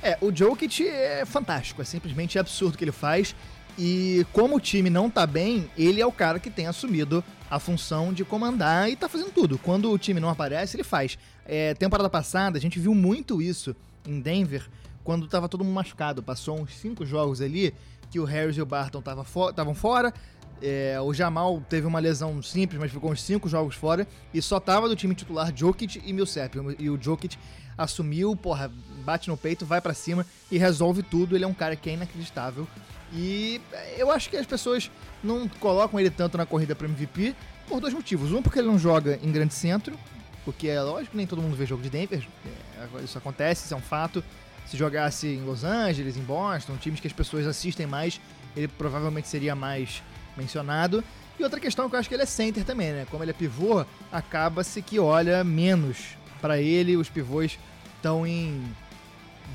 É, 0.00 0.16
o 0.20 0.32
Jokic 0.32 0.86
é 0.86 1.24
fantástico, 1.24 1.82
é 1.82 1.84
simplesmente 1.84 2.38
absurdo 2.38 2.76
o 2.76 2.78
que 2.78 2.84
ele 2.84 2.92
faz. 2.92 3.34
E 3.76 4.24
como 4.32 4.54
o 4.54 4.60
time 4.60 4.88
não 4.88 5.10
tá 5.10 5.26
bem, 5.26 5.68
ele 5.76 6.00
é 6.00 6.06
o 6.06 6.12
cara 6.12 6.38
que 6.38 6.48
tem 6.48 6.68
assumido 6.68 7.24
a 7.50 7.58
função 7.58 8.12
de 8.12 8.24
comandar 8.24 8.88
e 8.88 8.94
tá 8.94 9.08
fazendo 9.08 9.32
tudo. 9.32 9.58
Quando 9.58 9.90
o 9.90 9.98
time 9.98 10.20
não 10.20 10.28
aparece, 10.30 10.76
ele 10.76 10.84
faz. 10.84 11.18
É, 11.44 11.74
temporada 11.74 12.08
passada, 12.08 12.58
a 12.58 12.60
gente 12.60 12.78
viu 12.78 12.94
muito 12.94 13.42
isso 13.42 13.74
em 14.06 14.20
Denver, 14.20 14.70
quando 15.02 15.26
tava 15.26 15.48
todo 15.48 15.64
mundo 15.64 15.74
machucado. 15.74 16.22
Passou 16.22 16.60
uns 16.60 16.76
cinco 16.76 17.04
jogos 17.04 17.40
ali 17.40 17.74
que 18.14 18.20
o 18.20 18.24
Harris 18.24 18.56
e 18.56 18.62
o 18.62 18.66
Barton 18.66 19.00
estavam 19.00 19.24
fo 19.24 19.52
fora. 19.74 20.14
É, 20.62 20.98
o 21.00 21.12
Jamal 21.12 21.62
teve 21.68 21.86
uma 21.86 21.98
lesão 21.98 22.42
simples, 22.42 22.80
mas 22.80 22.90
ficou 22.90 23.10
uns 23.10 23.22
cinco 23.22 23.48
jogos 23.48 23.74
fora. 23.74 24.06
E 24.32 24.40
só 24.40 24.58
tava 24.58 24.88
do 24.88 24.96
time 24.96 25.14
titular 25.14 25.52
Jokic 25.54 26.02
e 26.04 26.12
Millsap. 26.12 26.56
E 26.78 26.88
o 26.88 27.00
Jokic 27.00 27.36
assumiu, 27.76 28.36
porra, 28.36 28.70
bate 29.04 29.28
no 29.28 29.36
peito, 29.36 29.66
vai 29.66 29.80
para 29.80 29.94
cima 29.94 30.24
e 30.50 30.58
resolve 30.58 31.02
tudo. 31.02 31.36
Ele 31.36 31.44
é 31.44 31.48
um 31.48 31.54
cara 31.54 31.76
que 31.76 31.90
é 31.90 31.94
inacreditável. 31.94 32.66
E 33.12 33.60
eu 33.96 34.10
acho 34.10 34.28
que 34.30 34.36
as 34.36 34.46
pessoas 34.46 34.90
não 35.22 35.48
colocam 35.48 36.00
ele 36.00 36.10
tanto 36.10 36.36
na 36.36 36.44
corrida 36.44 36.74
para 36.74 36.86
MVP 36.86 37.34
por 37.68 37.80
dois 37.80 37.94
motivos. 37.94 38.32
Um, 38.32 38.42
porque 38.42 38.58
ele 38.58 38.68
não 38.68 38.78
joga 38.78 39.18
em 39.22 39.30
grande 39.30 39.54
centro, 39.54 39.96
porque 40.44 40.68
é 40.68 40.80
lógico 40.80 41.12
que 41.12 41.16
nem 41.16 41.26
todo 41.26 41.40
mundo 41.40 41.56
vê 41.56 41.64
jogo 41.64 41.82
de 41.82 41.90
Denver, 41.90 42.26
é, 42.44 43.04
isso 43.04 43.16
acontece, 43.16 43.64
isso 43.64 43.74
é 43.74 43.76
um 43.76 43.80
fato. 43.80 44.22
Se 44.66 44.76
jogasse 44.76 45.26
em 45.26 45.42
Los 45.42 45.62
Angeles, 45.62 46.16
em 46.16 46.22
Boston, 46.22 46.76
times 46.76 46.98
que 46.98 47.06
as 47.06 47.12
pessoas 47.12 47.46
assistem 47.46 47.86
mais, 47.86 48.20
ele 48.56 48.66
provavelmente 48.66 49.28
seria 49.28 49.54
mais 49.54 50.02
mencionado. 50.36 51.02
E 51.38 51.42
outra 51.42 51.58
questão 51.58 51.88
que 51.88 51.96
eu 51.96 52.00
acho 52.00 52.08
que 52.08 52.14
ele 52.14 52.22
é 52.22 52.26
center 52.26 52.64
também, 52.64 52.92
né? 52.92 53.06
Como 53.10 53.22
ele 53.22 53.30
é 53.30 53.34
pivô, 53.34 53.84
acaba-se 54.12 54.80
que 54.80 54.98
olha 54.98 55.42
menos 55.42 56.16
para 56.40 56.60
ele, 56.60 56.96
os 56.96 57.08
pivôs 57.08 57.58
estão 57.96 58.26
em 58.26 58.62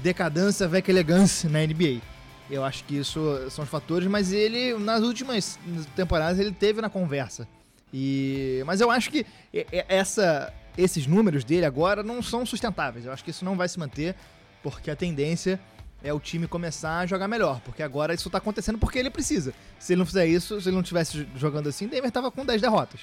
decadência, 0.01 0.67
veca 0.67 0.91
elegância 0.91 1.49
na 1.49 1.59
NBA. 1.59 2.01
Eu 2.49 2.65
acho 2.65 2.83
que 2.83 2.97
isso 2.97 3.19
são 3.51 3.63
os 3.63 3.69
fatores, 3.69 4.07
mas 4.07 4.33
ele, 4.33 4.73
nas 4.79 5.03
últimas 5.03 5.59
temporadas, 5.95 6.39
ele 6.39 6.51
teve 6.51 6.81
na 6.81 6.89
conversa. 6.89 7.47
E, 7.93 8.63
mas 8.65 8.81
eu 8.81 8.89
acho 8.89 9.11
que 9.11 9.25
essa, 9.87 10.51
esses 10.77 11.05
números 11.05 11.43
dele 11.43 11.65
agora 11.65 12.01
não 12.01 12.21
são 12.21 12.45
sustentáveis. 12.45 13.05
Eu 13.05 13.11
acho 13.11 13.23
que 13.23 13.29
isso 13.29 13.45
não 13.45 13.55
vai 13.55 13.69
se 13.69 13.77
manter, 13.77 14.15
porque 14.63 14.89
a 14.89 14.95
tendência 14.95 15.59
é 16.03 16.13
o 16.13 16.19
time 16.19 16.47
começar 16.47 16.99
a 16.99 17.05
jogar 17.05 17.27
melhor. 17.27 17.59
Porque 17.61 17.83
agora 17.83 18.13
isso 18.13 18.27
está 18.27 18.37
acontecendo 18.37 18.77
porque 18.77 18.99
ele 18.99 19.09
precisa. 19.09 19.53
Se 19.77 19.93
ele 19.93 19.99
não 19.99 20.05
fizer 20.05 20.25
isso, 20.25 20.59
se 20.61 20.69
ele 20.69 20.75
não 20.75 20.83
tivesse 20.83 21.27
jogando 21.35 21.69
assim, 21.69 21.87
Denver 21.87 22.07
estava 22.07 22.31
com 22.31 22.45
10 22.45 22.61
derrotas. 22.61 23.01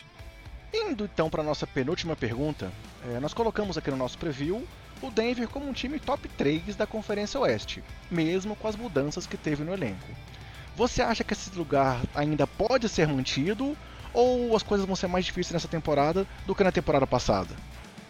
Indo 0.72 1.04
então 1.04 1.30
para 1.30 1.42
nossa 1.42 1.66
penúltima 1.66 2.16
pergunta, 2.16 2.70
é, 3.08 3.20
nós 3.20 3.32
colocamos 3.32 3.78
aqui 3.78 3.90
no 3.90 3.96
nosso 3.96 4.18
preview 4.18 4.66
o 5.02 5.10
Denver 5.10 5.48
como 5.48 5.68
um 5.68 5.72
time 5.72 5.98
top 5.98 6.28
3 6.28 6.74
da 6.74 6.86
Conferência 6.86 7.38
Oeste, 7.40 7.82
mesmo 8.10 8.56
com 8.56 8.66
as 8.66 8.76
mudanças 8.76 9.26
que 9.26 9.36
teve 9.36 9.62
no 9.62 9.72
elenco. 9.72 10.06
Você 10.74 11.02
acha 11.02 11.24
que 11.24 11.32
esse 11.32 11.56
lugar 11.56 12.00
ainda 12.14 12.46
pode 12.46 12.88
ser 12.88 13.06
mantido 13.08 13.76
ou 14.12 14.56
as 14.56 14.62
coisas 14.62 14.86
vão 14.86 14.96
ser 14.96 15.06
mais 15.06 15.24
difíceis 15.24 15.52
nessa 15.52 15.68
temporada 15.68 16.26
do 16.46 16.54
que 16.54 16.64
na 16.64 16.72
temporada 16.72 17.06
passada? 17.06 17.54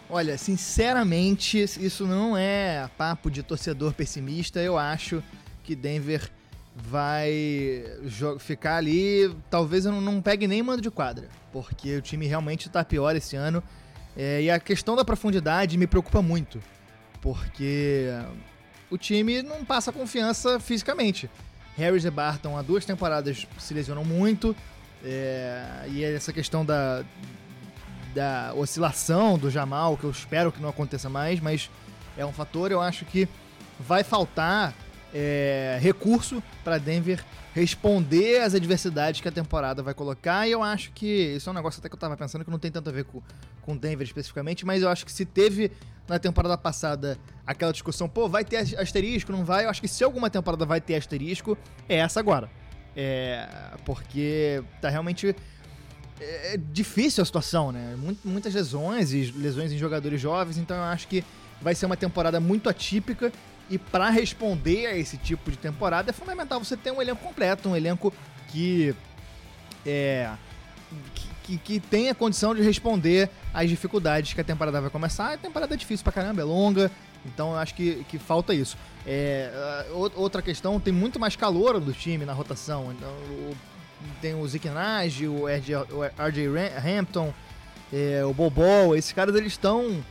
Olha, 0.09 0.37
sinceramente, 0.37 1.59
isso 1.59 2.05
não 2.05 2.37
é 2.37 2.89
papo 2.97 3.29
de 3.29 3.43
torcedor 3.43 3.93
pessimista. 3.93 4.59
Eu 4.59 4.77
acho 4.77 5.21
que 5.63 5.75
Denver 5.75 6.31
vai 6.75 7.83
ficar 8.39 8.77
ali. 8.77 9.35
Talvez 9.49 9.85
eu 9.85 9.91
não 9.91 10.21
pegue 10.21 10.47
nem 10.47 10.63
mando 10.63 10.81
de 10.81 10.89
quadra, 10.89 11.27
porque 11.51 11.97
o 11.97 12.01
time 12.01 12.25
realmente 12.25 12.67
está 12.67 12.85
pior 12.85 13.15
esse 13.15 13.35
ano. 13.35 13.61
É, 14.15 14.41
e 14.41 14.49
a 14.49 14.59
questão 14.59 14.95
da 14.95 15.05
profundidade 15.05 15.77
me 15.77 15.85
preocupa 15.85 16.21
muito 16.21 16.59
porque 17.21 18.07
o 18.89 18.97
time 18.97 19.41
não 19.41 19.65
passa 19.65 19.91
confiança 19.91 20.59
fisicamente. 20.59 21.29
Harris 21.75 22.05
e 22.05 22.09
Barton 22.09 22.57
há 22.57 22.61
duas 22.61 22.85
temporadas 22.85 23.45
se 23.59 23.73
lesionam 23.73 24.03
muito, 24.03 24.55
é, 25.03 25.85
e 25.89 26.03
essa 26.03 26.33
questão 26.33 26.65
da, 26.65 27.03
da 28.17 28.51
oscilação 28.55 29.37
do 29.37 29.47
Jamal, 29.47 29.95
que 29.95 30.03
eu 30.03 30.09
espero 30.09 30.51
que 30.51 30.59
não 30.59 30.69
aconteça 30.69 31.07
mais, 31.07 31.39
mas 31.39 31.69
é 32.17 32.25
um 32.25 32.33
fator, 32.33 32.71
eu 32.71 32.81
acho 32.81 33.05
que 33.05 33.29
vai 33.79 34.03
faltar 34.03 34.73
é, 35.13 35.77
recurso 35.79 36.41
para 36.63 36.79
Denver 36.79 37.23
responder 37.53 38.41
às 38.41 38.55
adversidades 38.55 39.21
que 39.21 39.27
a 39.27 39.31
temporada 39.31 39.83
vai 39.83 39.93
colocar. 39.93 40.47
E 40.47 40.51
eu 40.51 40.63
acho 40.63 40.91
que 40.93 41.35
isso 41.35 41.47
é 41.47 41.51
um 41.51 41.55
negócio 41.55 41.79
até 41.79 41.87
que 41.87 41.93
eu 41.93 41.99
tava 41.99 42.17
pensando 42.17 42.43
que 42.43 42.49
não 42.49 42.57
tem 42.57 42.71
tanto 42.71 42.89
a 42.89 42.91
ver 42.91 43.03
com, 43.03 43.21
com 43.61 43.77
Denver 43.77 44.05
especificamente, 44.07 44.65
mas 44.65 44.81
eu 44.81 44.89
acho 44.89 45.05
que 45.05 45.11
se 45.11 45.23
teve 45.23 45.71
na 46.07 46.17
temporada 46.17 46.57
passada 46.57 47.19
aquela 47.45 47.71
discussão, 47.71 48.09
pô, 48.09 48.27
vai 48.27 48.43
ter 48.43 48.79
asterisco, 48.79 49.31
não 49.31 49.45
vai? 49.45 49.65
Eu 49.65 49.69
acho 49.69 49.79
que 49.79 49.87
se 49.87 50.03
alguma 50.03 50.27
temporada 50.27 50.65
vai 50.65 50.81
ter 50.81 50.95
asterisco, 50.95 51.55
é 51.87 51.97
essa 51.97 52.19
agora. 52.19 52.49
É, 52.95 53.47
porque 53.85 54.63
tá 54.81 54.89
realmente 54.89 55.35
é 56.19 56.59
difícil 56.71 57.21
a 57.21 57.25
situação, 57.25 57.71
né? 57.71 57.95
Muitas 58.23 58.53
lesões 58.53 59.13
e 59.13 59.31
lesões 59.35 59.71
em 59.71 59.77
jogadores 59.77 60.19
jovens, 60.19 60.57
então 60.57 60.75
eu 60.75 60.83
acho 60.83 61.07
que 61.07 61.23
vai 61.61 61.75
ser 61.75 61.85
uma 61.85 61.97
temporada 61.97 62.39
muito 62.39 62.69
atípica 62.69 63.31
e 63.69 63.77
para 63.77 64.09
responder 64.09 64.87
a 64.87 64.97
esse 64.97 65.17
tipo 65.17 65.51
de 65.51 65.57
temporada 65.57 66.09
é 66.09 66.13
fundamental 66.13 66.63
você 66.63 66.77
ter 66.77 66.91
um 66.91 67.01
elenco 67.01 67.21
completo, 67.21 67.69
um 67.69 67.75
elenco 67.75 68.13
que 68.49 68.95
é 69.85 70.31
que, 71.43 71.57
que 71.57 71.79
tenha 71.79 72.13
condição 72.13 72.53
de 72.53 72.61
responder 72.61 73.29
às 73.53 73.69
dificuldades 73.69 74.33
que 74.33 74.41
a 74.41 74.43
temporada 74.43 74.81
vai 74.81 74.89
começar. 74.89 75.33
A 75.33 75.37
temporada 75.37 75.73
é 75.73 75.77
difícil 75.77 76.03
pra 76.03 76.11
caramba, 76.11 76.41
é 76.41 76.43
longa, 76.43 76.91
então 77.25 77.51
eu 77.51 77.57
acho 77.57 77.73
que, 77.73 78.03
que 78.09 78.19
falta 78.19 78.53
isso. 78.53 78.77
É, 79.05 79.49
outra 80.15 80.41
questão, 80.41 80.77
tem 80.77 80.93
muito 80.93 81.17
mais 81.17 81.37
calor 81.37 81.79
do 81.79 81.93
time 81.93 82.25
na 82.25 82.33
rotação. 82.33 82.91
Então, 82.91 83.09
o, 83.09 83.55
tem 84.21 84.35
o 84.35 84.47
Zeke 84.47 84.69
Nage, 84.69 85.27
o 85.27 85.47
RJ, 85.47 85.75
o 85.91 86.03
RJ 86.03 86.47
Hampton, 86.85 87.33
é, 87.91 88.23
o 88.23 88.33
Bobo, 88.33 88.95
esses 88.95 89.11
caras 89.11 89.35
eles 89.35 89.53
estão 89.53 90.03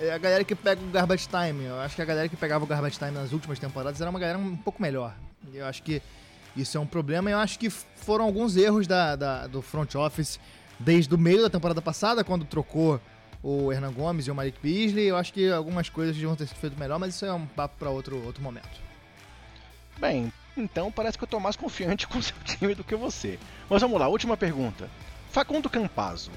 é 0.00 0.12
a 0.12 0.18
galera 0.18 0.42
que 0.44 0.54
pega 0.54 0.80
o 0.82 0.90
Garbage 0.90 1.28
Time. 1.28 1.64
Eu 1.64 1.78
acho 1.80 1.94
que 1.94 2.02
a 2.02 2.04
galera 2.04 2.28
que 2.28 2.36
pegava 2.36 2.64
o 2.64 2.66
Garbage 2.66 2.98
Time 2.98 3.12
nas 3.12 3.32
últimas 3.32 3.58
temporadas 3.58 4.00
era 4.00 4.10
uma 4.10 4.18
galera 4.18 4.38
um 4.38 4.56
pouco 4.56 4.82
melhor. 4.82 5.14
Eu 5.52 5.66
acho 5.66 5.82
que 5.82 6.02
isso 6.56 6.76
é 6.76 6.80
um 6.80 6.86
problema. 6.86 7.30
Eu 7.30 7.38
acho 7.38 7.58
que 7.58 7.70
foram 7.70 8.24
alguns 8.24 8.56
erros 8.56 8.86
da, 8.86 9.14
da, 9.14 9.46
do 9.46 9.62
front 9.62 9.94
office 9.94 10.40
desde 10.78 11.14
o 11.14 11.18
meio 11.18 11.42
da 11.42 11.50
temporada 11.50 11.80
passada, 11.80 12.24
quando 12.24 12.44
trocou 12.44 13.00
o 13.42 13.72
Hernan 13.72 13.92
Gomes 13.92 14.26
e 14.26 14.30
o 14.30 14.34
Malik 14.34 14.58
Beasley. 14.60 15.06
Eu 15.06 15.16
acho 15.16 15.32
que 15.32 15.50
algumas 15.50 15.88
coisas 15.88 16.14
deviam 16.14 16.34
ter 16.34 16.46
sido 16.46 16.58
feito 16.58 16.78
melhor, 16.78 16.98
mas 16.98 17.14
isso 17.14 17.24
é 17.24 17.32
um 17.32 17.46
papo 17.46 17.76
para 17.78 17.90
outro, 17.90 18.24
outro 18.24 18.42
momento. 18.42 18.80
Bem, 19.98 20.32
então 20.56 20.90
parece 20.90 21.18
que 21.18 21.24
eu 21.24 21.28
tô 21.28 21.38
mais 21.38 21.56
confiante 21.56 22.06
com 22.08 22.18
o 22.18 22.22
seu 22.22 22.36
time 22.44 22.74
do 22.74 22.84
que 22.84 22.96
você. 22.96 23.38
Mas 23.68 23.82
vamos 23.82 23.98
lá, 23.98 24.08
última 24.08 24.36
pergunta. 24.36 24.88
Facundo 25.30 25.68
Campazzo, 25.68 26.30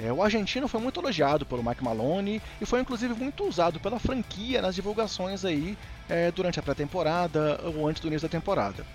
é, 0.00 0.12
o 0.12 0.22
argentino 0.22 0.68
foi 0.68 0.80
muito 0.80 1.00
elogiado 1.00 1.44
pelo 1.44 1.62
Mike 1.62 1.82
Maloney 1.82 2.40
e 2.60 2.66
foi 2.66 2.80
inclusive 2.80 3.14
muito 3.14 3.44
usado 3.44 3.80
pela 3.80 3.98
franquia 3.98 4.62
nas 4.62 4.74
divulgações 4.74 5.44
aí 5.44 5.76
é, 6.08 6.30
durante 6.30 6.60
a 6.60 6.62
pré-temporada 6.62 7.60
ou 7.64 7.88
antes 7.88 8.00
do 8.00 8.06
início 8.06 8.28
da 8.28 8.32
temporada. 8.32 8.86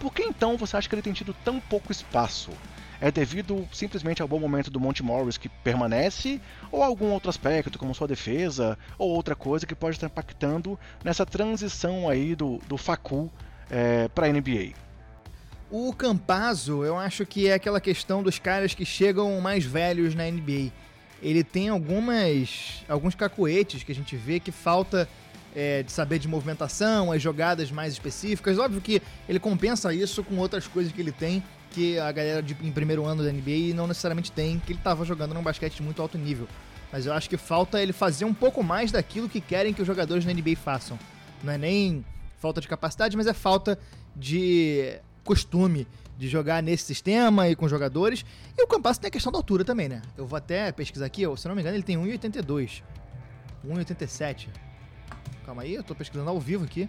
Por 0.00 0.12
que 0.12 0.22
então 0.22 0.56
você 0.56 0.76
acha 0.76 0.88
que 0.88 0.94
ele 0.94 1.02
tem 1.02 1.12
tido 1.12 1.34
tão 1.44 1.60
pouco 1.60 1.92
espaço? 1.92 2.50
É 2.98 3.10
devido 3.10 3.68
simplesmente 3.72 4.22
ao 4.22 4.28
bom 4.28 4.38
momento 4.38 4.70
do 4.70 4.80
Monte 4.80 5.02
Morris 5.02 5.36
que 5.36 5.48
permanece, 5.48 6.40
ou 6.72 6.82
algum 6.82 7.10
outro 7.12 7.28
aspecto, 7.28 7.78
como 7.78 7.94
sua 7.94 8.08
defesa, 8.08 8.78
ou 8.98 9.10
outra 9.10 9.34
coisa 9.34 9.66
que 9.66 9.74
pode 9.74 9.96
estar 9.96 10.06
impactando 10.06 10.78
nessa 11.04 11.26
transição 11.26 12.08
aí 12.08 12.34
do, 12.34 12.58
do 12.66 12.78
Facu 12.78 13.30
é, 13.70 14.08
para 14.08 14.26
a 14.26 14.32
NBA? 14.32 14.72
O 15.70 15.92
Campazzo, 15.92 16.84
eu 16.84 16.96
acho 16.96 17.26
que 17.26 17.48
é 17.48 17.54
aquela 17.54 17.80
questão 17.80 18.22
dos 18.22 18.38
caras 18.38 18.74
que 18.74 18.84
chegam 18.84 19.40
mais 19.40 19.64
velhos 19.64 20.14
na 20.14 20.24
NBA. 20.24 20.70
Ele 21.22 21.42
tem 21.42 21.68
algumas 21.68 22.84
alguns 22.88 23.14
cacoetes 23.14 23.82
que 23.82 23.90
a 23.90 23.94
gente 23.94 24.14
vê 24.16 24.38
que 24.38 24.52
falta 24.52 25.08
é, 25.54 25.82
de 25.82 25.90
saber 25.90 26.18
de 26.18 26.28
movimentação, 26.28 27.10
as 27.10 27.20
jogadas 27.20 27.70
mais 27.70 27.94
específicas. 27.94 28.58
Óbvio 28.58 28.80
que 28.80 29.02
ele 29.28 29.40
compensa 29.40 29.92
isso 29.92 30.22
com 30.22 30.36
outras 30.36 30.68
coisas 30.68 30.92
que 30.92 31.00
ele 31.00 31.12
tem 31.12 31.42
que 31.70 31.98
a 31.98 32.12
galera 32.12 32.42
de, 32.42 32.56
em 32.62 32.72
primeiro 32.72 33.04
ano 33.04 33.22
da 33.22 33.30
NBA 33.30 33.74
não 33.74 33.86
necessariamente 33.86 34.32
tem, 34.32 34.58
que 34.60 34.72
ele 34.72 34.78
estava 34.78 35.04
jogando 35.04 35.34
num 35.34 35.42
basquete 35.42 35.76
de 35.76 35.82
muito 35.82 36.00
alto 36.00 36.16
nível. 36.16 36.48
Mas 36.92 37.04
eu 37.04 37.12
acho 37.12 37.28
que 37.28 37.36
falta 37.36 37.82
ele 37.82 37.92
fazer 37.92 38.24
um 38.24 38.32
pouco 38.32 38.62
mais 38.62 38.92
daquilo 38.92 39.28
que 39.28 39.40
querem 39.40 39.74
que 39.74 39.82
os 39.82 39.86
jogadores 39.86 40.24
da 40.24 40.32
NBA 40.32 40.56
façam. 40.56 40.98
Não 41.42 41.52
é 41.52 41.58
nem 41.58 42.04
falta 42.38 42.60
de 42.60 42.68
capacidade, 42.68 43.16
mas 43.16 43.26
é 43.26 43.32
falta 43.32 43.78
de 44.14 44.98
costume 45.24 45.86
de 46.18 46.28
jogar 46.28 46.62
nesse 46.62 46.84
sistema 46.84 47.48
e 47.48 47.56
com 47.56 47.68
jogadores. 47.68 48.24
E 48.56 48.62
o 48.62 48.66
Campasso 48.66 49.00
tem 49.00 49.08
a 49.08 49.10
questão 49.10 49.30
da 49.30 49.38
altura 49.38 49.64
também, 49.64 49.88
né? 49.88 50.02
Eu 50.16 50.26
vou 50.26 50.36
até 50.36 50.72
pesquisar 50.72 51.06
aqui, 51.06 51.22
se 51.36 51.48
não 51.48 51.54
me 51.54 51.60
engano, 51.60 51.76
ele 51.76 51.82
tem 51.82 51.96
1,82. 51.96 52.82
1,87. 53.66 54.48
calma 55.44 55.62
aí, 55.62 55.74
eu 55.74 55.82
tô 55.82 55.94
pesquisando 55.94 56.30
ao 56.30 56.40
vivo 56.40 56.64
aqui. 56.64 56.88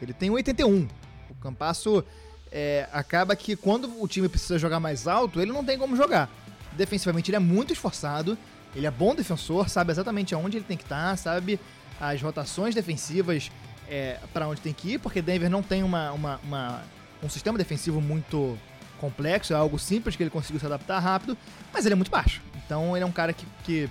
Ele 0.00 0.12
tem 0.12 0.30
81. 0.30 0.88
O 1.30 1.34
Campasso 1.36 2.04
é, 2.50 2.88
acaba 2.92 3.36
que 3.36 3.54
quando 3.56 4.02
o 4.02 4.08
time 4.08 4.28
precisa 4.28 4.58
jogar 4.58 4.80
mais 4.80 5.06
alto, 5.06 5.40
ele 5.40 5.52
não 5.52 5.64
tem 5.64 5.78
como 5.78 5.96
jogar. 5.96 6.30
Defensivamente 6.72 7.30
ele 7.30 7.36
é 7.36 7.40
muito 7.40 7.72
esforçado, 7.72 8.36
ele 8.74 8.86
é 8.86 8.90
bom 8.90 9.14
defensor, 9.14 9.68
sabe 9.68 9.92
exatamente 9.92 10.34
aonde 10.34 10.58
ele 10.58 10.64
tem 10.64 10.76
que 10.76 10.82
estar, 10.82 11.10
tá, 11.10 11.16
sabe 11.16 11.58
as 12.00 12.20
rotações 12.20 12.74
defensivas 12.74 13.50
é, 13.88 14.18
para 14.32 14.48
onde 14.48 14.60
tem 14.60 14.72
que 14.72 14.94
ir, 14.94 14.98
porque 14.98 15.22
Denver 15.22 15.50
não 15.50 15.62
tem 15.62 15.82
uma, 15.82 16.12
uma, 16.12 16.40
uma, 16.42 16.82
um 17.22 17.28
sistema 17.28 17.56
defensivo 17.58 18.00
muito 18.00 18.58
complexo, 18.98 19.52
é 19.52 19.56
algo 19.56 19.78
simples 19.78 20.16
que 20.16 20.22
ele 20.22 20.30
conseguiu 20.30 20.58
se 20.58 20.66
adaptar 20.66 20.98
rápido, 20.98 21.36
mas 21.72 21.84
ele 21.84 21.92
é 21.92 21.96
muito 21.96 22.10
baixo. 22.10 22.40
Então 22.64 22.96
ele 22.96 23.04
é 23.04 23.06
um 23.06 23.12
cara 23.12 23.32
que, 23.32 23.46
que 23.64 23.90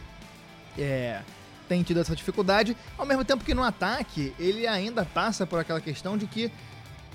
é, 0.77 1.21
tem 1.67 1.83
tido 1.83 1.99
essa 1.99 2.15
dificuldade, 2.15 2.75
ao 2.97 3.05
mesmo 3.05 3.23
tempo 3.23 3.43
que 3.43 3.53
no 3.53 3.63
ataque 3.63 4.33
ele 4.39 4.67
ainda 4.67 5.05
passa 5.05 5.45
por 5.45 5.59
aquela 5.59 5.81
questão 5.81 6.17
de 6.17 6.27
que 6.27 6.51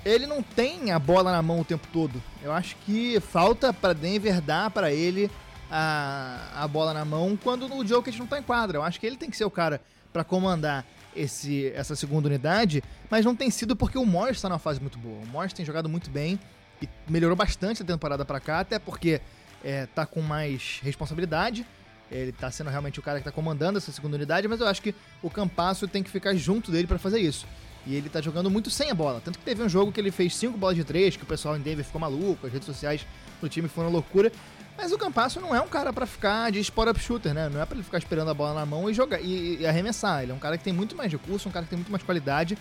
ele 0.03 0.25
não 0.25 0.41
tem 0.41 0.91
a 0.91 0.99
bola 0.99 1.31
na 1.31 1.41
mão 1.41 1.59
o 1.59 1.65
tempo 1.65 1.87
todo. 1.93 2.21
Eu 2.41 2.51
acho 2.51 2.75
que 2.85 3.19
falta 3.19 3.71
para 3.71 3.93
Denver 3.93 4.41
dar 4.41 4.71
para 4.71 4.91
ele 4.91 5.29
a, 5.69 6.39
a 6.55 6.67
bola 6.67 6.93
na 6.93 7.05
mão 7.05 7.37
quando 7.41 7.71
o 7.73 7.85
Jokic 7.85 8.17
não 8.17 8.27
tá 8.27 8.39
em 8.39 8.43
quadra. 8.43 8.77
Eu 8.77 8.83
acho 8.83 8.99
que 8.99 9.05
ele 9.05 9.17
tem 9.17 9.29
que 9.29 9.37
ser 9.37 9.45
o 9.45 9.51
cara 9.51 9.81
para 10.11 10.23
comandar 10.23 10.85
esse, 11.15 11.67
essa 11.75 11.95
segunda 11.95 12.27
unidade, 12.27 12.83
mas 13.09 13.25
não 13.25 13.35
tem 13.35 13.49
sido 13.49 13.75
porque 13.75 13.97
o 13.97 14.05
Morris 14.05 14.37
está 14.37 14.49
numa 14.49 14.59
fase 14.59 14.79
muito 14.79 14.97
boa. 14.97 15.19
O 15.23 15.27
Morris 15.27 15.53
tem 15.53 15.65
jogado 15.65 15.89
muito 15.89 16.09
bem 16.09 16.39
e 16.81 16.89
melhorou 17.07 17.35
bastante 17.35 17.81
a 17.81 17.85
temporada 17.85 18.25
para 18.25 18.39
cá, 18.39 18.59
até 18.59 18.79
porque 18.79 19.21
é, 19.63 19.85
tá 19.87 20.05
com 20.05 20.21
mais 20.21 20.79
responsabilidade. 20.83 21.65
Ele 22.11 22.31
tá 22.33 22.51
sendo 22.51 22.69
realmente 22.69 22.99
o 22.99 23.01
cara 23.01 23.19
que 23.19 23.25
tá 23.25 23.31
comandando 23.31 23.77
essa 23.77 23.91
segunda 23.91 24.17
unidade, 24.17 24.47
mas 24.47 24.59
eu 24.59 24.67
acho 24.67 24.81
que 24.81 24.93
o 25.21 25.29
Campasso 25.29 25.87
tem 25.87 26.03
que 26.03 26.09
ficar 26.09 26.35
junto 26.35 26.69
dele 26.69 26.85
para 26.85 26.99
fazer 26.99 27.19
isso. 27.19 27.47
E 27.85 27.95
ele 27.95 28.09
tá 28.09 28.21
jogando 28.21 28.49
muito 28.49 28.69
sem 28.69 28.91
a 28.91 28.93
bola. 28.93 29.21
Tanto 29.23 29.39
que 29.39 29.45
teve 29.45 29.63
um 29.63 29.69
jogo 29.69 29.91
que 29.91 29.99
ele 29.99 30.11
fez 30.11 30.35
cinco 30.35 30.57
bolas 30.57 30.75
de 30.75 30.83
três, 30.83 31.15
que 31.15 31.23
o 31.23 31.25
pessoal 31.25 31.55
em 31.55 31.61
Denver 31.61 31.85
ficou 31.85 32.01
maluco, 32.01 32.45
as 32.45 32.51
redes 32.51 32.65
sociais 32.65 33.05
do 33.39 33.47
time 33.47 33.67
foram 33.67 33.89
loucura. 33.89 34.31
Mas 34.77 34.91
o 34.91 34.97
Campasso 34.97 35.39
não 35.39 35.55
é 35.55 35.61
um 35.61 35.67
cara 35.67 35.93
para 35.93 36.05
ficar 36.05 36.51
de 36.51 36.59
spot-up 36.59 36.99
shooter, 36.99 37.33
né? 37.33 37.49
Não 37.49 37.61
é 37.61 37.65
para 37.65 37.75
ele 37.75 37.83
ficar 37.83 37.97
esperando 37.97 38.31
a 38.31 38.33
bola 38.33 38.53
na 38.53 38.65
mão 38.65 38.89
e 38.89 38.93
jogar 38.93 39.21
e, 39.21 39.57
e, 39.59 39.67
arremessar. 39.67 40.23
Ele 40.23 40.31
é 40.31 40.35
um 40.35 40.39
cara 40.39 40.57
que 40.57 40.63
tem 40.63 40.73
muito 40.73 40.95
mais 40.95 41.11
recurso, 41.11 41.47
um 41.47 41.51
cara 41.51 41.65
que 41.65 41.69
tem 41.69 41.77
muito 41.77 41.91
mais 41.91 42.03
qualidade. 42.03 42.57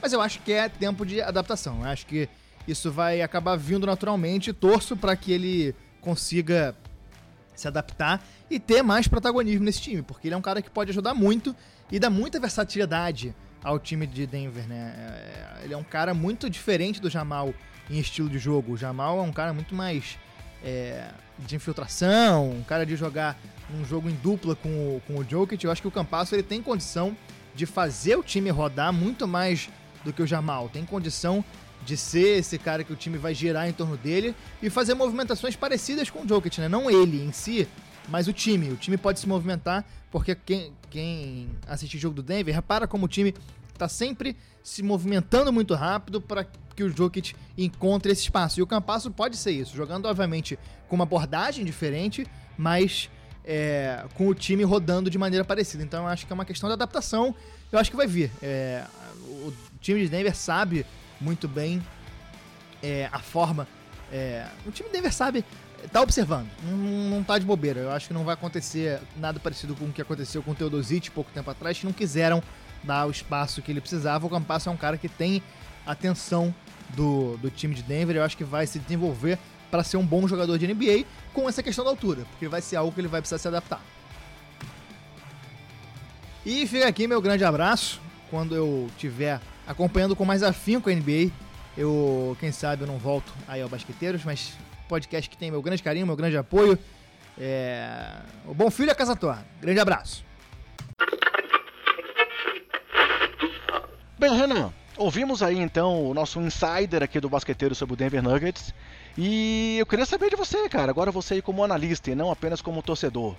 Mas 0.00 0.12
eu 0.12 0.20
acho 0.20 0.40
que 0.40 0.52
é 0.52 0.68
tempo 0.68 1.04
de 1.04 1.20
adaptação. 1.20 1.80
Eu 1.80 1.88
acho 1.88 2.06
que 2.06 2.28
isso 2.68 2.92
vai 2.92 3.22
acabar 3.22 3.56
vindo 3.56 3.86
naturalmente. 3.86 4.52
Torço 4.52 4.96
para 4.96 5.16
que 5.16 5.32
ele 5.32 5.74
consiga 6.00 6.74
se 7.54 7.66
adaptar 7.66 8.22
e 8.50 8.60
ter 8.60 8.82
mais 8.82 9.08
protagonismo 9.08 9.64
nesse 9.64 9.80
time, 9.80 10.02
porque 10.02 10.28
ele 10.28 10.34
é 10.34 10.38
um 10.38 10.42
cara 10.42 10.60
que 10.60 10.70
pode 10.70 10.90
ajudar 10.90 11.14
muito 11.14 11.56
e 11.90 11.98
dá 11.98 12.10
muita 12.10 12.38
versatilidade 12.38 13.34
ao 13.64 13.78
time 13.78 14.06
de 14.06 14.26
Denver, 14.26 14.68
né? 14.68 14.94
É, 14.96 15.64
ele 15.64 15.74
é 15.74 15.76
um 15.76 15.82
cara 15.82 16.14
muito 16.14 16.48
diferente 16.48 17.00
do 17.00 17.10
Jamal 17.10 17.52
em 17.90 17.98
estilo 17.98 18.28
de 18.28 18.38
jogo. 18.38 18.74
O 18.74 18.76
Jamal 18.76 19.18
é 19.18 19.22
um 19.22 19.32
cara 19.32 19.52
muito 19.52 19.74
mais 19.74 20.18
é, 20.66 21.10
de 21.38 21.54
infiltração, 21.54 22.50
um 22.50 22.62
cara 22.64 22.84
de 22.84 22.96
jogar 22.96 23.38
um 23.72 23.84
jogo 23.84 24.10
em 24.10 24.14
dupla 24.14 24.56
com 24.56 24.68
o, 24.68 25.02
com 25.06 25.16
o 25.16 25.24
Jokic. 25.24 25.64
Eu 25.64 25.70
acho 25.70 25.80
que 25.80 25.88
o 25.88 25.92
Campasso 25.92 26.34
ele 26.34 26.42
tem 26.42 26.60
condição 26.60 27.16
de 27.54 27.64
fazer 27.64 28.16
o 28.16 28.22
time 28.22 28.50
rodar 28.50 28.92
muito 28.92 29.26
mais 29.26 29.70
do 30.04 30.12
que 30.12 30.22
o 30.22 30.26
Jamal. 30.26 30.68
Tem 30.68 30.84
condição 30.84 31.44
de 31.84 31.96
ser 31.96 32.38
esse 32.38 32.58
cara 32.58 32.82
que 32.82 32.92
o 32.92 32.96
time 32.96 33.16
vai 33.16 33.32
girar 33.32 33.68
em 33.68 33.72
torno 33.72 33.96
dele 33.96 34.34
e 34.60 34.68
fazer 34.68 34.94
movimentações 34.94 35.54
parecidas 35.54 36.10
com 36.10 36.22
o 36.22 36.28
Jokic, 36.28 36.60
né? 36.60 36.68
Não 36.68 36.90
ele 36.90 37.22
em 37.22 37.32
si, 37.32 37.68
mas 38.08 38.26
o 38.26 38.32
time. 38.32 38.70
O 38.70 38.76
time 38.76 38.96
pode 38.96 39.20
se 39.20 39.28
movimentar, 39.28 39.84
porque 40.10 40.34
quem, 40.34 40.72
quem 40.90 41.48
assiste 41.66 41.96
o 41.96 42.00
jogo 42.00 42.16
do 42.16 42.22
Denver, 42.22 42.54
repara 42.54 42.88
como 42.88 43.06
o 43.06 43.08
time 43.08 43.32
está 43.72 43.88
sempre 43.88 44.36
se 44.64 44.82
movimentando 44.82 45.52
muito 45.52 45.74
rápido 45.74 46.20
para 46.20 46.46
que 46.76 46.84
o 46.84 46.94
Jokic 46.94 47.34
encontre 47.56 48.12
esse 48.12 48.22
espaço. 48.22 48.60
E 48.60 48.62
o 48.62 48.66
Campasso 48.66 49.10
pode 49.10 49.36
ser 49.36 49.52
isso, 49.52 49.74
jogando, 49.74 50.06
obviamente, 50.06 50.58
com 50.88 50.94
uma 50.94 51.04
abordagem 51.04 51.64
diferente, 51.64 52.26
mas 52.56 53.10
é, 53.44 54.04
com 54.14 54.28
o 54.28 54.34
time 54.34 54.62
rodando 54.64 55.08
de 55.08 55.16
maneira 55.16 55.44
parecida. 55.44 55.82
Então 55.82 56.02
eu 56.02 56.08
acho 56.08 56.26
que 56.26 56.32
é 56.32 56.34
uma 56.34 56.44
questão 56.44 56.68
de 56.68 56.74
adaptação. 56.74 57.34
Eu 57.72 57.78
acho 57.78 57.90
que 57.90 57.96
vai 57.96 58.06
vir. 58.06 58.30
É, 58.42 58.84
o 59.24 59.52
time 59.80 60.02
de 60.02 60.08
Denver 60.08 60.36
sabe 60.36 60.84
muito 61.20 61.48
bem 61.48 61.82
é, 62.82 63.08
a 63.10 63.18
forma. 63.18 63.66
É, 64.12 64.46
o 64.66 64.70
time 64.70 64.88
de 64.88 64.94
Denver 64.94 65.12
sabe, 65.12 65.44
tá 65.90 66.00
observando, 66.00 66.48
não, 66.62 66.76
não 66.76 67.24
tá 67.24 67.38
de 67.38 67.46
bobeira. 67.46 67.80
Eu 67.80 67.90
acho 67.90 68.08
que 68.08 68.14
não 68.14 68.24
vai 68.24 68.34
acontecer 68.34 69.00
nada 69.16 69.40
parecido 69.40 69.74
com 69.74 69.86
o 69.86 69.92
que 69.92 70.02
aconteceu 70.02 70.42
com 70.42 70.50
o 70.50 70.54
Teodosic 70.54 71.10
pouco 71.10 71.30
tempo 71.32 71.50
atrás, 71.50 71.78
que 71.78 71.86
não 71.86 71.92
quiseram 71.92 72.42
dar 72.84 73.06
o 73.06 73.10
espaço 73.10 73.62
que 73.62 73.72
ele 73.72 73.80
precisava. 73.80 74.26
O 74.26 74.30
Campasso 74.30 74.68
é 74.68 74.72
um 74.72 74.76
cara 74.76 74.98
que 74.98 75.08
tem 75.08 75.42
atenção 75.86 76.54
do, 76.90 77.36
do 77.38 77.50
time 77.50 77.74
de 77.74 77.82
Denver. 77.82 78.16
Eu 78.16 78.22
acho 78.22 78.36
que 78.36 78.44
vai 78.44 78.66
se 78.66 78.78
desenvolver 78.78 79.38
para 79.70 79.82
ser 79.82 79.96
um 79.96 80.06
bom 80.06 80.26
jogador 80.28 80.58
de 80.58 80.66
NBA 80.66 81.04
com 81.32 81.48
essa 81.48 81.62
questão 81.62 81.84
da 81.84 81.90
altura, 81.90 82.24
porque 82.30 82.48
vai 82.48 82.60
ser 82.60 82.76
algo 82.76 82.92
que 82.92 83.00
ele 83.00 83.08
vai 83.08 83.20
precisar 83.20 83.38
se 83.38 83.48
adaptar. 83.48 83.82
E 86.44 86.66
fica 86.66 86.86
aqui 86.86 87.06
meu 87.08 87.20
grande 87.20 87.44
abraço. 87.44 88.00
Quando 88.30 88.54
eu 88.54 88.88
estiver 88.90 89.40
acompanhando 89.66 90.14
com 90.14 90.24
mais 90.24 90.42
afinco 90.42 90.88
a 90.88 90.92
NBA, 90.92 91.30
eu, 91.76 92.36
quem 92.40 92.52
sabe, 92.52 92.82
eu 92.82 92.86
não 92.86 92.98
volto 92.98 93.32
aí 93.46 93.60
ao 93.60 93.68
Basqueteiros, 93.68 94.24
mas 94.24 94.52
podcast 94.88 95.28
que 95.28 95.36
tem 95.36 95.50
meu 95.50 95.60
grande 95.60 95.82
carinho, 95.82 96.06
meu 96.06 96.16
grande 96.16 96.36
apoio. 96.36 96.78
É... 97.38 98.20
O 98.46 98.54
Bom 98.54 98.70
Filho 98.70 98.90
é 98.90 98.94
Casa 98.94 99.14
Torna. 99.14 99.46
Grande 99.60 99.80
abraço. 99.80 100.24
Bem, 104.18 104.34
Renan, 104.34 104.72
ouvimos 104.96 105.42
aí 105.42 105.58
então 105.58 106.04
o 106.08 106.14
nosso 106.14 106.40
insider 106.40 107.02
aqui 107.02 107.20
do 107.20 107.28
basqueteiro 107.28 107.74
sobre 107.74 107.94
o 107.94 107.96
Denver 107.96 108.22
Nuggets. 108.22 108.74
E 109.16 109.76
eu 109.78 109.86
queria 109.86 110.04
saber 110.04 110.30
de 110.30 110.36
você, 110.36 110.68
cara, 110.68 110.90
agora 110.90 111.10
você 111.10 111.34
aí 111.34 111.42
como 111.42 111.64
analista 111.64 112.10
e 112.10 112.14
não 112.14 112.30
apenas 112.30 112.60
como 112.60 112.82
torcedor. 112.82 113.34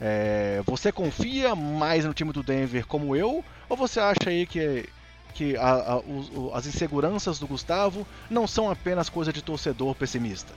É, 0.00 0.62
você 0.66 0.90
confia 0.90 1.54
mais 1.54 2.04
no 2.04 2.12
time 2.12 2.32
do 2.32 2.42
Denver 2.42 2.86
como 2.86 3.14
eu? 3.14 3.44
Ou 3.68 3.76
você 3.76 4.00
acha 4.00 4.28
aí 4.28 4.46
que, 4.46 4.88
que 5.32 5.56
a, 5.56 5.70
a, 5.70 5.98
o, 5.98 6.50
as 6.52 6.66
inseguranças 6.66 7.38
do 7.38 7.46
Gustavo 7.46 8.06
não 8.28 8.46
são 8.46 8.70
apenas 8.70 9.08
coisa 9.08 9.32
de 9.32 9.40
torcedor 9.40 9.94
pessimista? 9.94 10.52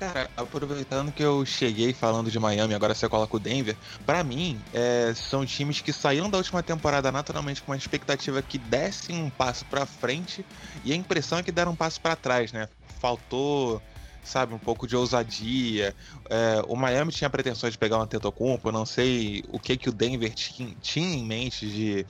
Cara, 0.00 0.30
aproveitando 0.34 1.12
que 1.12 1.22
eu 1.22 1.44
cheguei 1.44 1.92
falando 1.92 2.30
de 2.30 2.38
Miami, 2.38 2.72
agora 2.72 2.94
você 2.94 3.06
coloca 3.06 3.36
o 3.36 3.38
Denver, 3.38 3.76
para 4.06 4.24
mim, 4.24 4.58
é, 4.72 5.12
são 5.14 5.44
times 5.44 5.82
que 5.82 5.92
saíram 5.92 6.30
da 6.30 6.38
última 6.38 6.62
temporada 6.62 7.12
naturalmente 7.12 7.60
com 7.60 7.70
uma 7.70 7.76
expectativa 7.76 8.40
que 8.40 8.56
dessem 8.56 9.22
um 9.22 9.28
passo 9.28 9.62
para 9.66 9.84
frente 9.84 10.42
e 10.86 10.90
a 10.94 10.96
impressão 10.96 11.36
é 11.36 11.42
que 11.42 11.52
deram 11.52 11.72
um 11.72 11.76
passo 11.76 12.00
para 12.00 12.16
trás, 12.16 12.50
né? 12.50 12.66
Faltou 12.98 13.82
sabe, 14.24 14.54
um 14.54 14.58
pouco 14.58 14.86
de 14.86 14.96
ousadia. 14.96 15.94
É, 16.28 16.62
o 16.66 16.76
Miami 16.76 17.12
tinha 17.12 17.28
pretensões 17.28 17.72
de 17.72 17.78
pegar 17.78 17.98
um 17.98 18.02
Antetokounmpo, 18.02 18.68
eu 18.68 18.72
não 18.72 18.86
sei 18.86 19.44
o 19.48 19.58
que 19.58 19.76
que 19.76 19.88
o 19.88 19.92
Denver 19.92 20.32
tinha, 20.32 20.74
tinha 20.80 21.14
em 21.14 21.24
mente 21.24 21.66
de 21.68 22.06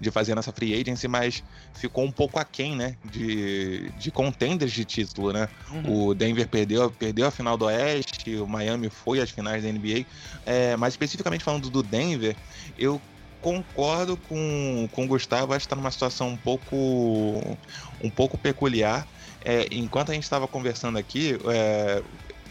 de 0.00 0.10
fazer 0.10 0.34
nessa 0.34 0.52
free 0.52 0.74
agency, 0.74 1.08
mas 1.08 1.42
ficou 1.74 2.04
um 2.04 2.10
pouco 2.10 2.38
aquém, 2.38 2.76
né? 2.76 2.96
De, 3.04 3.90
de 3.92 4.10
contenders 4.10 4.72
de 4.72 4.84
título, 4.84 5.32
né? 5.32 5.48
Uhum. 5.70 6.08
O 6.08 6.14
Denver 6.14 6.48
perdeu, 6.48 6.90
perdeu 6.90 7.26
a 7.26 7.30
final 7.30 7.56
do 7.56 7.66
Oeste, 7.66 8.36
o 8.36 8.46
Miami 8.46 8.90
foi 8.90 9.20
às 9.20 9.30
finais 9.30 9.62
da 9.62 9.70
NBA. 9.70 10.04
É, 10.44 10.76
mas 10.76 10.94
especificamente 10.94 11.44
falando 11.44 11.70
do 11.70 11.82
Denver, 11.82 12.36
eu 12.78 13.00
concordo 13.40 14.16
com, 14.16 14.88
com 14.90 15.04
o 15.04 15.06
Gustavo, 15.06 15.52
acho 15.52 15.60
que 15.60 15.66
está 15.66 15.76
numa 15.76 15.90
situação 15.90 16.28
um 16.28 16.36
pouco, 16.36 17.58
um 18.02 18.08
pouco 18.10 18.38
peculiar. 18.38 19.06
É, 19.44 19.68
enquanto 19.70 20.10
a 20.10 20.14
gente 20.14 20.24
estava 20.24 20.48
conversando 20.48 20.96
aqui, 20.96 21.38
é, 21.46 22.02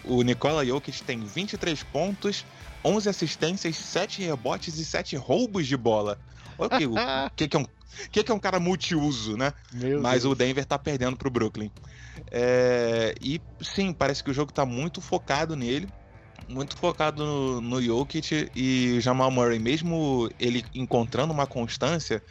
o 0.03 0.21
Nikola 0.21 0.63
Jokic 0.63 1.01
tem 1.01 1.19
23 1.19 1.81
pontos, 1.83 2.45
11 2.85 3.09
assistências, 3.09 3.75
7 3.75 4.21
rebotes 4.21 4.77
e 4.77 4.85
7 4.85 5.15
roubos 5.15 5.65
de 5.65 5.75
bola. 5.75 6.19
O 6.65 6.69
que, 6.69 6.85
o 6.85 6.95
que, 7.35 7.47
que 7.47 7.57
é 7.57 7.59
um 7.59 7.65
que, 8.11 8.23
que 8.23 8.31
é 8.31 8.35
um 8.35 8.39
cara 8.39 8.59
multiuso, 8.59 9.37
né? 9.37 9.53
Meu 9.71 10.01
Mas 10.01 10.23
Deus. 10.23 10.31
o 10.31 10.35
Denver 10.35 10.65
tá 10.65 10.77
perdendo 10.77 11.15
pro 11.15 11.29
Brooklyn. 11.29 11.71
É, 12.31 13.13
e 13.21 13.41
sim, 13.61 13.93
parece 13.93 14.23
que 14.23 14.31
o 14.31 14.33
jogo 14.33 14.51
tá 14.51 14.65
muito 14.65 15.01
focado 15.01 15.55
nele. 15.55 15.87
Muito 16.47 16.75
focado 16.75 17.23
no, 17.23 17.61
no 17.61 17.81
Jokic 17.81 18.51
e 18.53 18.99
Jamal 18.99 19.31
Murray, 19.31 19.59
mesmo 19.59 20.29
ele 20.37 20.65
encontrando 20.75 21.31
uma 21.31 21.47
constância, 21.47 22.21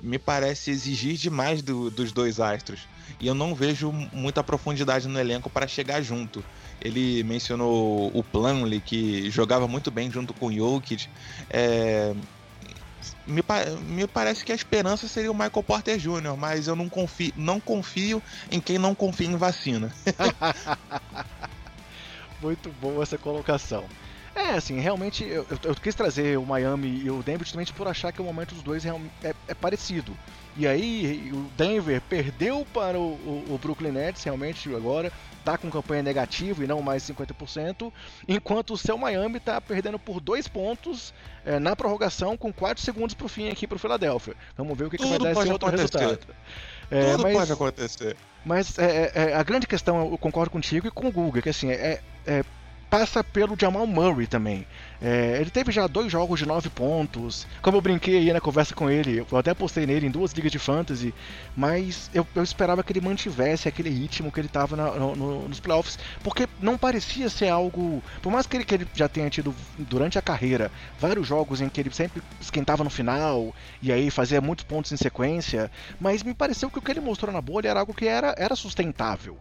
me 0.00 0.20
parece 0.20 0.70
exigir 0.70 1.16
demais 1.16 1.62
do, 1.62 1.90
dos 1.90 2.12
dois 2.12 2.38
astros. 2.38 2.86
E 3.20 3.26
eu 3.26 3.34
não 3.34 3.54
vejo 3.54 3.90
muita 4.12 4.44
profundidade 4.44 5.08
no 5.08 5.18
elenco 5.18 5.50
para 5.50 5.66
chegar 5.66 6.00
junto. 6.00 6.44
Ele 6.80 7.24
mencionou 7.24 8.10
o 8.14 8.22
Plumlee, 8.22 8.80
que 8.80 9.30
jogava 9.30 9.66
muito 9.66 9.90
bem 9.90 10.10
junto 10.10 10.32
com 10.32 10.46
o 10.46 10.52
Jokic. 10.52 11.08
É, 11.50 12.14
me, 13.26 13.42
me 13.88 14.06
parece 14.06 14.44
que 14.44 14.52
a 14.52 14.54
esperança 14.54 15.08
seria 15.08 15.30
o 15.30 15.34
Michael 15.34 15.62
Porter 15.62 15.98
Jr., 15.98 16.36
mas 16.38 16.68
eu 16.68 16.76
não 16.76 16.88
confio, 16.88 17.32
não 17.36 17.60
confio 17.60 18.22
em 18.50 18.60
quem 18.60 18.78
não 18.78 18.94
confia 18.94 19.26
em 19.26 19.36
vacina. 19.36 19.92
Muito 22.40 22.70
boa 22.80 23.02
essa 23.02 23.18
colocação. 23.18 23.84
É, 24.34 24.50
assim, 24.50 24.78
realmente 24.78 25.24
eu, 25.24 25.46
eu, 25.50 25.58
eu, 25.64 25.74
quis 25.74 25.94
trazer 25.94 26.38
o 26.38 26.44
Miami 26.44 27.02
e 27.04 27.10
o 27.10 27.22
Denver 27.22 27.44
justamente 27.44 27.72
por 27.72 27.88
achar 27.88 28.12
que 28.12 28.20
o 28.20 28.24
momento 28.24 28.54
dos 28.54 28.62
dois 28.62 28.84
é, 28.84 28.90
é, 29.22 29.34
é 29.48 29.54
parecido. 29.54 30.14
E 30.56 30.66
aí 30.66 31.30
o 31.34 31.50
Denver 31.56 32.00
perdeu 32.00 32.66
para 32.72 32.98
o, 32.98 33.12
o, 33.12 33.44
o, 33.50 33.58
Brooklyn 33.58 33.92
Nets 33.92 34.24
realmente 34.24 34.74
agora, 34.74 35.12
tá 35.44 35.58
com 35.58 35.70
campanha 35.70 36.02
negativa 36.02 36.64
e 36.64 36.66
não 36.66 36.80
mais 36.80 37.02
50%, 37.02 37.92
enquanto 38.26 38.72
o 38.72 38.78
seu 38.78 38.96
Miami 38.96 39.38
tá 39.38 39.60
perdendo 39.60 39.98
por 39.98 40.18
dois 40.18 40.48
pontos 40.48 41.12
é, 41.44 41.58
na 41.58 41.76
prorrogação 41.76 42.36
com 42.36 42.52
4 42.52 42.82
segundos 42.82 43.14
pro 43.14 43.28
fim 43.28 43.50
aqui 43.50 43.66
pro 43.66 43.78
Philadelphia. 43.78 44.34
Vamos 44.56 44.76
ver 44.78 44.86
o 44.86 44.90
que, 44.90 44.96
que 44.96 45.06
vai 45.06 45.18
dar 45.18 45.32
esse 45.32 45.52
outro 45.52 45.68
acontecer. 45.68 45.98
resultado. 45.98 46.34
É, 46.90 47.12
Tudo 47.12 47.22
mas, 47.22 47.36
pode 47.36 47.52
acontecer. 47.52 48.16
Mas 48.44 48.78
é, 48.78 49.12
é, 49.14 49.34
a 49.34 49.42
grande 49.42 49.66
questão, 49.66 50.10
eu 50.10 50.18
concordo 50.18 50.50
contigo 50.50 50.86
e 50.86 50.90
com 50.90 51.08
o 51.08 51.12
Google, 51.12 51.42
que 51.42 51.48
assim, 51.50 51.70
é, 51.70 52.00
é 52.26 52.44
passa 52.90 53.22
pelo 53.22 53.56
Jamal 53.58 53.86
Murray 53.86 54.26
também. 54.26 54.66
É, 55.00 55.38
ele 55.40 55.50
teve 55.50 55.70
já 55.70 55.86
dois 55.86 56.10
jogos 56.10 56.38
de 56.38 56.46
nove 56.46 56.70
pontos. 56.70 57.46
Como 57.60 57.76
eu 57.76 57.80
brinquei 57.80 58.16
aí 58.16 58.32
na 58.32 58.40
conversa 58.40 58.74
com 58.74 58.90
ele, 58.90 59.24
eu 59.30 59.38
até 59.38 59.52
postei 59.52 59.86
nele 59.86 60.06
em 60.06 60.10
duas 60.10 60.32
ligas 60.32 60.50
de 60.50 60.58
fantasy, 60.58 61.14
mas 61.54 62.10
eu, 62.14 62.26
eu 62.34 62.42
esperava 62.42 62.82
que 62.82 62.92
ele 62.92 63.00
mantivesse 63.00 63.68
aquele 63.68 63.90
ritmo 63.90 64.32
que 64.32 64.40
ele 64.40 64.46
estava 64.46 64.76
no, 64.76 65.16
no, 65.16 65.48
nos 65.48 65.60
playoffs, 65.60 65.98
porque 66.22 66.48
não 66.60 66.78
parecia 66.78 67.28
ser 67.28 67.48
algo. 67.48 68.02
Por 68.22 68.32
mais 68.32 68.46
que 68.46 68.56
ele, 68.56 68.64
que 68.64 68.74
ele 68.74 68.88
já 68.94 69.08
tenha 69.08 69.28
tido 69.28 69.54
durante 69.78 70.18
a 70.18 70.22
carreira 70.22 70.70
vários 70.98 71.26
jogos 71.26 71.60
em 71.60 71.68
que 71.68 71.80
ele 71.80 71.90
sempre 71.92 72.22
esquentava 72.40 72.82
no 72.82 72.90
final 72.90 73.54
e 73.82 73.92
aí 73.92 74.10
fazia 74.10 74.40
muitos 74.40 74.64
pontos 74.64 74.92
em 74.92 74.96
sequência, 74.96 75.70
mas 76.00 76.22
me 76.22 76.34
pareceu 76.34 76.70
que 76.70 76.78
o 76.78 76.82
que 76.82 76.90
ele 76.90 77.00
mostrou 77.00 77.32
na 77.32 77.40
bolha 77.40 77.68
era 77.68 77.80
algo 77.80 77.94
que 77.94 78.06
era, 78.06 78.34
era 78.38 78.56
sustentável. 78.56 79.36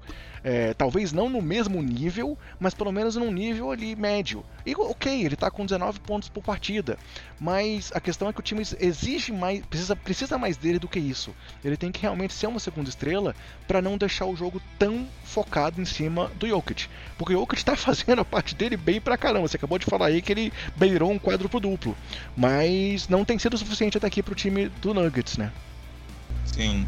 É, 0.48 0.76
talvez 0.76 1.12
não 1.12 1.28
no 1.28 1.42
mesmo 1.42 1.82
nível, 1.82 2.38
mas 2.60 2.76
pelo 2.76 2.92
menos 2.92 3.16
num 3.16 3.32
nível 3.32 3.72
ali 3.72 3.96
médio. 3.96 4.46
E 4.64 4.76
ok, 4.76 5.26
ele 5.26 5.36
tá 5.36 5.50
com 5.50 5.66
19 5.66 6.00
pontos 6.02 6.30
por 6.30 6.44
partida, 6.44 7.00
mas 7.40 7.92
a 7.96 8.00
questão 8.00 8.30
é 8.30 8.34
que 8.34 8.42
o 8.42 8.44
time 8.44 8.62
exige 8.80 9.32
mais, 9.32 9.66
precisa, 9.66 9.96
precisa 9.96 10.38
mais 10.38 10.56
dele 10.56 10.78
do 10.78 10.88
que 10.88 11.00
isso. 11.00 11.34
Ele 11.64 11.76
tem 11.76 11.92
que 11.92 12.00
realmente 12.00 12.32
ser 12.36 12.46
uma 12.46 12.60
segunda 12.60 12.88
estrela 12.88 13.36
para 13.68 13.82
não 13.82 13.98
deixar 13.98 14.28
o 14.28 14.36
jogo 14.36 14.62
tão 14.78 15.08
focado 15.24 15.82
em 15.82 15.86
cima 15.86 16.30
do 16.36 16.48
Jokic. 16.48 16.90
Porque 17.18 17.34
o 17.34 17.40
Jokic 17.40 17.66
tá 17.66 17.76
fazendo 17.76 18.22
a 18.22 18.26
parte 18.26 18.54
dele 18.54 18.78
bem 18.78 19.02
pra 19.02 19.18
caramba. 19.18 19.48
Você 19.48 19.58
acabou 19.58 19.80
de 19.80 19.88
falar 19.88 20.08
aí 20.08 20.22
que 20.22 20.32
ele 20.32 20.54
beirou 20.76 21.12
um 21.12 21.18
quadro 21.18 21.50
pro 21.50 21.60
duplo, 21.60 21.98
mas 22.38 23.08
não 23.08 23.26
tem 23.26 23.40
sido 23.40 23.56
o 23.56 23.58
suficiente 23.58 23.98
até 23.98 24.06
aqui 24.06 24.22
pro 24.22 24.36
time 24.36 24.70
do 24.80 24.94
Nuggets, 24.94 25.38
né? 25.38 25.52
Sim, 26.46 26.86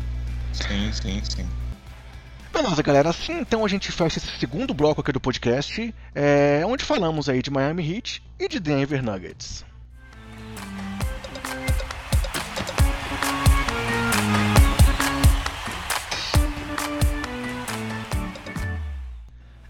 sim, 0.53 0.91
sim, 0.93 1.21
sim. 1.23 1.66
Beleza, 2.57 2.81
galera. 2.81 3.09
Assim 3.09 3.39
então 3.39 3.63
a 3.63 3.67
gente 3.67 3.91
fecha 3.91 4.17
esse 4.17 4.39
segundo 4.39 4.73
bloco 4.73 4.99
aqui 4.99 5.11
do 5.11 5.19
podcast, 5.19 5.93
é, 6.15 6.63
onde 6.65 6.83
falamos 6.83 7.29
aí 7.29 7.39
de 7.39 7.51
Miami 7.51 7.87
Heat 7.87 8.23
e 8.39 8.47
de 8.47 8.59
Denver 8.59 9.03
Nuggets. 9.03 9.63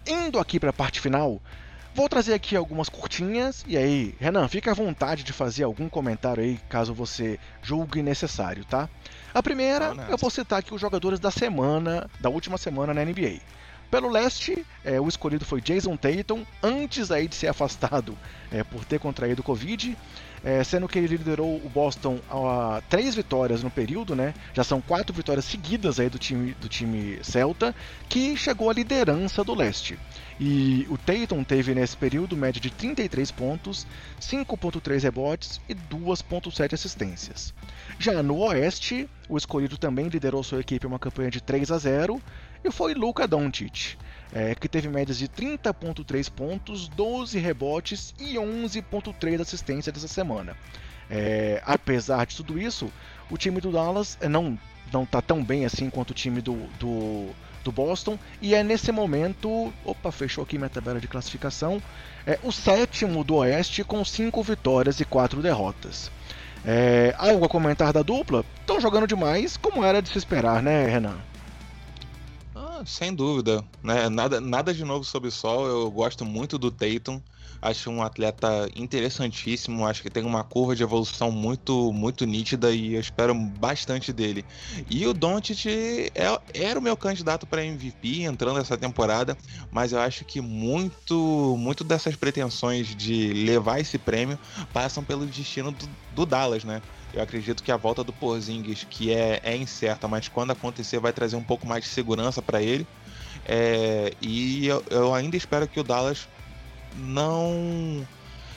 Indo 0.06 0.38
aqui 0.38 0.58
para 0.58 0.70
a 0.70 0.72
parte 0.72 0.98
final, 0.98 1.42
vou 1.94 2.08
trazer 2.08 2.32
aqui 2.32 2.56
algumas 2.56 2.88
curtinhas 2.88 3.66
e 3.68 3.76
aí, 3.76 4.14
Renan, 4.18 4.48
fica 4.48 4.70
à 4.70 4.74
vontade 4.74 5.24
de 5.24 5.34
fazer 5.34 5.64
algum 5.64 5.90
comentário 5.90 6.42
aí, 6.42 6.58
caso 6.70 6.94
você 6.94 7.38
julgue 7.62 8.02
necessário, 8.02 8.64
tá? 8.64 8.88
A 9.34 9.42
primeira, 9.42 9.94
eu 10.08 10.16
vou 10.16 10.30
citar 10.30 10.58
aqui 10.58 10.74
os 10.74 10.80
jogadores 10.80 11.20
da 11.20 11.30
semana, 11.30 12.08
da 12.20 12.28
última 12.28 12.56
semana 12.58 12.94
na 12.94 13.04
NBA. 13.04 13.40
Pelo 13.90 14.10
leste, 14.10 14.66
é, 14.84 15.00
o 15.00 15.08
escolhido 15.08 15.46
foi 15.46 15.62
Jason 15.62 15.96
Tatum, 15.96 16.44
antes 16.62 17.10
aí 17.10 17.26
de 17.26 17.34
ser 17.34 17.46
afastado 17.46 18.16
é, 18.52 18.62
por 18.62 18.84
ter 18.84 19.00
contraído 19.00 19.42
Covid, 19.42 19.96
é, 20.44 20.62
sendo 20.62 20.86
que 20.86 20.98
ele 20.98 21.16
liderou 21.16 21.56
o 21.56 21.70
Boston 21.70 22.20
a 22.30 22.82
três 22.88 23.14
vitórias 23.14 23.62
no 23.62 23.70
período, 23.70 24.14
né? 24.14 24.34
Já 24.52 24.62
são 24.62 24.80
quatro 24.80 25.14
vitórias 25.14 25.46
seguidas 25.46 25.98
aí 25.98 26.10
do 26.10 26.18
time, 26.18 26.54
do 26.60 26.68
time 26.68 27.18
Celta, 27.22 27.74
que 28.08 28.36
chegou 28.36 28.68
à 28.68 28.74
liderança 28.74 29.42
do 29.42 29.54
leste. 29.54 29.98
E 30.40 30.86
o 30.88 30.96
Tatum 30.96 31.42
teve 31.42 31.74
nesse 31.74 31.96
período 31.96 32.36
média 32.36 32.60
de 32.60 32.70
33 32.70 33.30
pontos, 33.32 33.86
5.3 34.20 35.02
rebotes 35.02 35.60
e 35.68 35.74
2.7 35.74 36.74
assistências. 36.74 37.52
Já 37.98 38.22
no 38.22 38.38
Oeste, 38.38 39.08
o 39.28 39.36
escolhido 39.36 39.76
também 39.76 40.06
liderou 40.06 40.44
sua 40.44 40.60
equipe 40.60 40.86
uma 40.86 40.98
campanha 40.98 41.30
de 41.30 41.40
3 41.40 41.72
a 41.72 41.78
0 41.78 42.22
e 42.62 42.70
foi 42.70 42.94
Luka 42.94 43.26
Doncic, 43.26 43.96
é, 44.32 44.54
que 44.54 44.68
teve 44.68 44.88
médias 44.88 45.18
de 45.18 45.28
30.3 45.28 46.30
pontos, 46.30 46.88
12 46.88 47.38
rebotes 47.38 48.14
e 48.18 48.34
11.3 48.34 49.40
assistências 49.40 49.92
dessa 49.92 50.08
semana. 50.08 50.56
É, 51.10 51.60
apesar 51.64 52.26
de 52.26 52.36
tudo 52.36 52.60
isso, 52.60 52.92
o 53.28 53.36
time 53.36 53.60
do 53.60 53.72
Dallas 53.72 54.16
é, 54.20 54.28
não 54.28 54.58
não 54.92 55.02
está 55.02 55.20
tão 55.20 55.44
bem 55.44 55.66
assim 55.66 55.90
quanto 55.90 56.10
o 56.12 56.14
time 56.14 56.40
do, 56.40 56.54
do, 56.78 57.28
do, 57.68 57.72
Boston 57.72 58.18
e 58.40 58.54
é 58.54 58.62
nesse 58.62 58.90
momento, 58.90 59.72
opa, 59.84 60.10
fechou 60.10 60.44
aqui 60.44 60.56
minha 60.56 60.70
tabela 60.70 61.00
de 61.00 61.08
classificação, 61.08 61.82
é 62.26 62.38
o 62.42 62.50
sétimo 62.50 63.22
do 63.22 63.36
Oeste 63.36 63.84
com 63.84 64.04
5 64.04 64.42
vitórias 64.42 65.00
e 65.00 65.04
4 65.04 65.40
derrotas. 65.42 66.10
É, 66.64 67.14
algo 67.18 67.44
a 67.44 67.48
comentar 67.48 67.92
da 67.92 68.02
dupla? 68.02 68.44
Estão 68.60 68.80
jogando 68.80 69.06
demais, 69.06 69.56
como 69.56 69.84
era 69.84 70.02
de 70.02 70.08
se 70.08 70.18
esperar, 70.18 70.62
né, 70.62 70.86
Renan? 70.86 71.18
Ah, 72.54 72.82
sem 72.84 73.14
dúvida. 73.14 73.64
Né? 73.82 74.08
Nada, 74.08 74.40
nada 74.40 74.74
de 74.74 74.84
novo 74.84 75.04
sob 75.04 75.28
o 75.28 75.30
sol. 75.30 75.66
Eu 75.66 75.90
gosto 75.90 76.24
muito 76.24 76.58
do 76.58 76.70
Tatum. 76.70 77.20
Acho 77.60 77.90
um 77.90 78.02
atleta 78.02 78.68
interessantíssimo, 78.76 79.86
acho 79.86 80.02
que 80.02 80.10
tem 80.10 80.24
uma 80.24 80.44
curva 80.44 80.76
de 80.76 80.82
evolução 80.82 81.30
muito 81.30 81.92
muito 81.92 82.24
nítida 82.24 82.70
e 82.70 82.94
eu 82.94 83.00
espero 83.00 83.34
bastante 83.34 84.12
dele. 84.12 84.44
E 84.88 85.06
o 85.06 85.12
Doncic 85.12 85.66
é, 85.66 86.40
era 86.54 86.78
o 86.78 86.82
meu 86.82 86.96
candidato 86.96 87.46
para 87.46 87.64
MVP 87.64 88.22
entrando 88.22 88.60
essa 88.60 88.76
temporada, 88.76 89.36
mas 89.70 89.92
eu 89.92 90.00
acho 90.00 90.24
que 90.24 90.40
muito 90.40 91.56
muito 91.58 91.82
dessas 91.82 92.14
pretensões 92.14 92.94
de 92.94 93.32
levar 93.32 93.80
esse 93.80 93.98
prêmio 93.98 94.38
passam 94.72 95.02
pelo 95.02 95.26
destino 95.26 95.72
do, 95.72 95.88
do 96.14 96.26
Dallas, 96.26 96.64
né? 96.64 96.80
Eu 97.12 97.22
acredito 97.22 97.62
que 97.62 97.72
a 97.72 97.76
volta 97.76 98.04
do 98.04 98.12
Porzingis, 98.12 98.84
que 98.88 99.12
é, 99.12 99.40
é 99.42 99.56
incerta, 99.56 100.06
mas 100.06 100.28
quando 100.28 100.50
acontecer 100.50 100.98
vai 101.00 101.12
trazer 101.12 101.36
um 101.36 101.42
pouco 101.42 101.66
mais 101.66 101.84
de 101.84 101.90
segurança 101.90 102.42
para 102.42 102.62
ele. 102.62 102.86
É, 103.46 104.12
e 104.20 104.66
eu, 104.66 104.84
eu, 104.90 105.14
ainda 105.14 105.36
espero 105.36 105.66
que 105.66 105.80
o 105.80 105.84
Dallas 105.84 106.28
não 106.96 108.06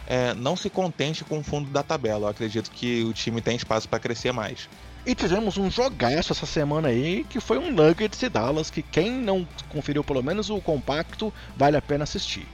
é, 0.07 0.33
não 0.33 0.55
se 0.55 0.69
contente 0.69 1.23
com 1.23 1.39
o 1.39 1.43
fundo 1.43 1.69
da 1.69 1.83
tabela. 1.83 2.25
Eu 2.25 2.29
acredito 2.29 2.71
que 2.71 3.03
o 3.03 3.13
time 3.13 3.41
tem 3.41 3.55
espaço 3.55 3.87
para 3.87 3.99
crescer 3.99 4.31
mais. 4.31 4.67
E 5.05 5.15
tivemos 5.15 5.57
um 5.57 5.69
jogaço 5.69 6.31
essa 6.31 6.45
semana 6.45 6.89
aí, 6.89 7.25
que 7.29 7.39
foi 7.39 7.57
um 7.57 7.71
Nuggets 7.71 8.21
e 8.21 8.29
Dallas, 8.29 8.69
que 8.69 8.81
quem 8.81 9.09
não 9.09 9.47
conferiu 9.69 10.03
pelo 10.03 10.21
menos 10.21 10.49
o 10.49 10.61
compacto, 10.61 11.33
vale 11.57 11.77
a 11.77 11.81
pena 11.81 12.03
assistir. 12.03 12.47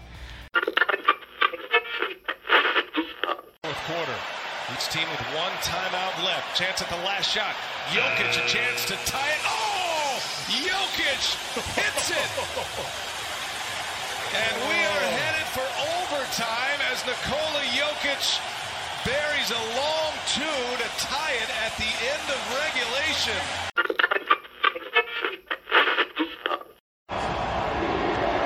Each 4.70 4.90
team 4.90 5.08
with 5.10 5.22
one 5.34 5.52
timeout 5.64 6.24
left. 6.24 6.58
Chance 6.58 6.84
at 6.84 6.90
the 6.90 6.98
last 6.98 7.32
shot. 7.32 7.56
Jokic 7.90 8.38
a 8.38 8.48
chance 8.48 8.86
to 8.86 8.96
tie 9.06 9.30
it. 9.30 9.42
Oh! 9.46 10.20
Jokic 10.50 11.38
hits 11.74 12.12
it! 12.12 13.17
And 14.36 14.56
we 14.68 14.76
are 14.76 15.06
headed 15.16 15.48
for 15.56 15.64
overtime 15.64 16.80
as 16.92 17.06
Nikola 17.06 17.64
Jokic 17.72 18.40
buries 19.06 19.52
a 19.52 19.64
long 19.80 20.12
two 20.28 20.44
to 20.44 20.88
tie 21.00 21.32
it 21.32 21.50
at 21.64 21.72
the 21.78 21.88
end 22.12 22.26
of 22.28 22.40
regulation. 22.60 23.40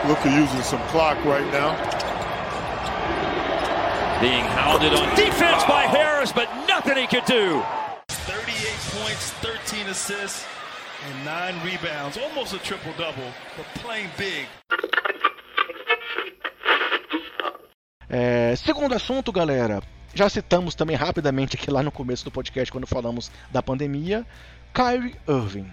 Luka 0.07 0.29
using 0.29 0.61
some 0.61 0.81
clock 0.89 1.17
right 1.25 1.51
now. 1.51 1.73
Being 4.21 4.45
hounded 4.45 4.93
on 4.93 5.15
defense 5.15 5.63
by 5.63 5.83
Harris, 5.83 6.31
but 6.31 6.47
nothing 6.67 6.97
he 6.97 7.07
could 7.07 7.25
do. 7.25 7.63
38 8.07 9.01
points, 9.01 9.31
13 9.41 9.87
assists, 9.87 10.45
and 11.05 11.25
9 11.25 11.59
rebounds. 11.63 12.17
Almost 12.17 12.53
a 12.53 12.59
triple-double, 12.59 13.31
but 13.57 13.65
playing 13.81 14.09
big. 14.17 14.47
É, 18.09 18.55
segundo 18.57 18.93
assunto, 18.93 19.31
galera, 19.31 19.81
já 20.13 20.27
citamos 20.27 20.75
também 20.75 20.97
rapidamente 20.97 21.55
aqui 21.55 21.71
lá 21.71 21.81
no 21.81 21.91
começo 21.91 22.25
do 22.25 22.31
podcast 22.31 22.71
quando 22.71 22.85
falamos 22.85 23.31
da 23.49 23.63
pandemia, 23.63 24.25
Kyrie 24.73 25.15
Irving. 25.27 25.71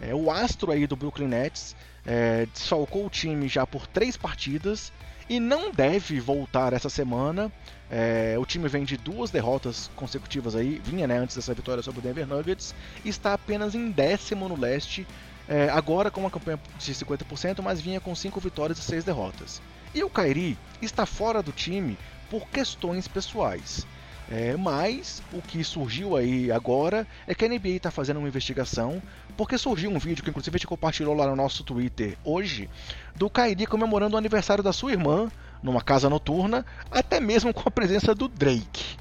É, 0.00 0.14
o 0.14 0.30
astro 0.30 0.70
aí 0.70 0.86
do 0.86 0.94
Brooklyn 0.94 1.28
Nets 1.28 1.74
é, 2.06 2.46
desfalcou 2.46 3.06
o 3.06 3.10
time 3.10 3.48
já 3.48 3.66
por 3.66 3.86
três 3.86 4.16
partidas 4.16 4.92
e 5.28 5.40
não 5.40 5.70
deve 5.70 6.20
voltar 6.20 6.72
essa 6.72 6.88
semana. 6.88 7.50
É, 7.90 8.36
o 8.38 8.44
time 8.44 8.68
vem 8.68 8.84
de 8.84 8.96
duas 8.96 9.30
derrotas 9.30 9.90
consecutivas 9.96 10.54
aí, 10.54 10.80
vinha 10.84 11.06
né, 11.06 11.18
antes 11.18 11.36
dessa 11.36 11.54
vitória 11.54 11.82
sobre 11.82 12.00
o 12.00 12.02
Denver 12.02 12.26
Nuggets, 12.26 12.74
e 13.04 13.08
está 13.08 13.32
apenas 13.32 13.74
em 13.74 13.90
décimo 13.90 14.48
no 14.48 14.58
leste, 14.58 15.06
é, 15.48 15.70
agora 15.70 16.10
com 16.10 16.20
uma 16.20 16.30
campanha 16.30 16.60
de 16.78 16.94
50%, 16.94 17.62
mas 17.62 17.80
vinha 17.80 18.00
com 18.00 18.14
cinco 18.14 18.38
vitórias 18.40 18.78
e 18.78 18.82
seis 18.82 19.04
derrotas. 19.04 19.62
E 19.94 20.04
o 20.04 20.10
Kairi 20.10 20.58
está 20.82 21.06
fora 21.06 21.42
do 21.42 21.52
time 21.52 21.96
por 22.30 22.46
questões 22.48 23.08
pessoais. 23.08 23.86
É, 24.30 24.54
mas 24.58 25.22
o 25.32 25.40
que 25.40 25.64
surgiu 25.64 26.14
aí 26.14 26.52
agora 26.52 27.06
é 27.26 27.34
que 27.34 27.46
a 27.46 27.48
NBA 27.48 27.68
está 27.68 27.90
fazendo 27.90 28.18
uma 28.18 28.28
investigação, 28.28 29.02
porque 29.38 29.56
surgiu 29.56 29.90
um 29.90 29.98
vídeo 29.98 30.22
que 30.22 30.28
inclusive 30.28 30.54
a 30.54 30.58
gente 30.58 30.66
compartilhou 30.66 31.14
lá 31.14 31.26
no 31.26 31.34
nosso 31.34 31.64
Twitter 31.64 32.18
hoje, 32.22 32.68
do 33.16 33.30
Kyrie 33.30 33.66
comemorando 33.66 34.16
o 34.16 34.18
aniversário 34.18 34.62
da 34.62 34.72
sua 34.72 34.92
irmã 34.92 35.30
numa 35.62 35.82
casa 35.82 36.08
noturna, 36.08 36.64
até 36.90 37.20
mesmo 37.20 37.52
com 37.52 37.68
a 37.68 37.70
presença 37.70 38.14
do 38.14 38.28
Drake. 38.28 38.96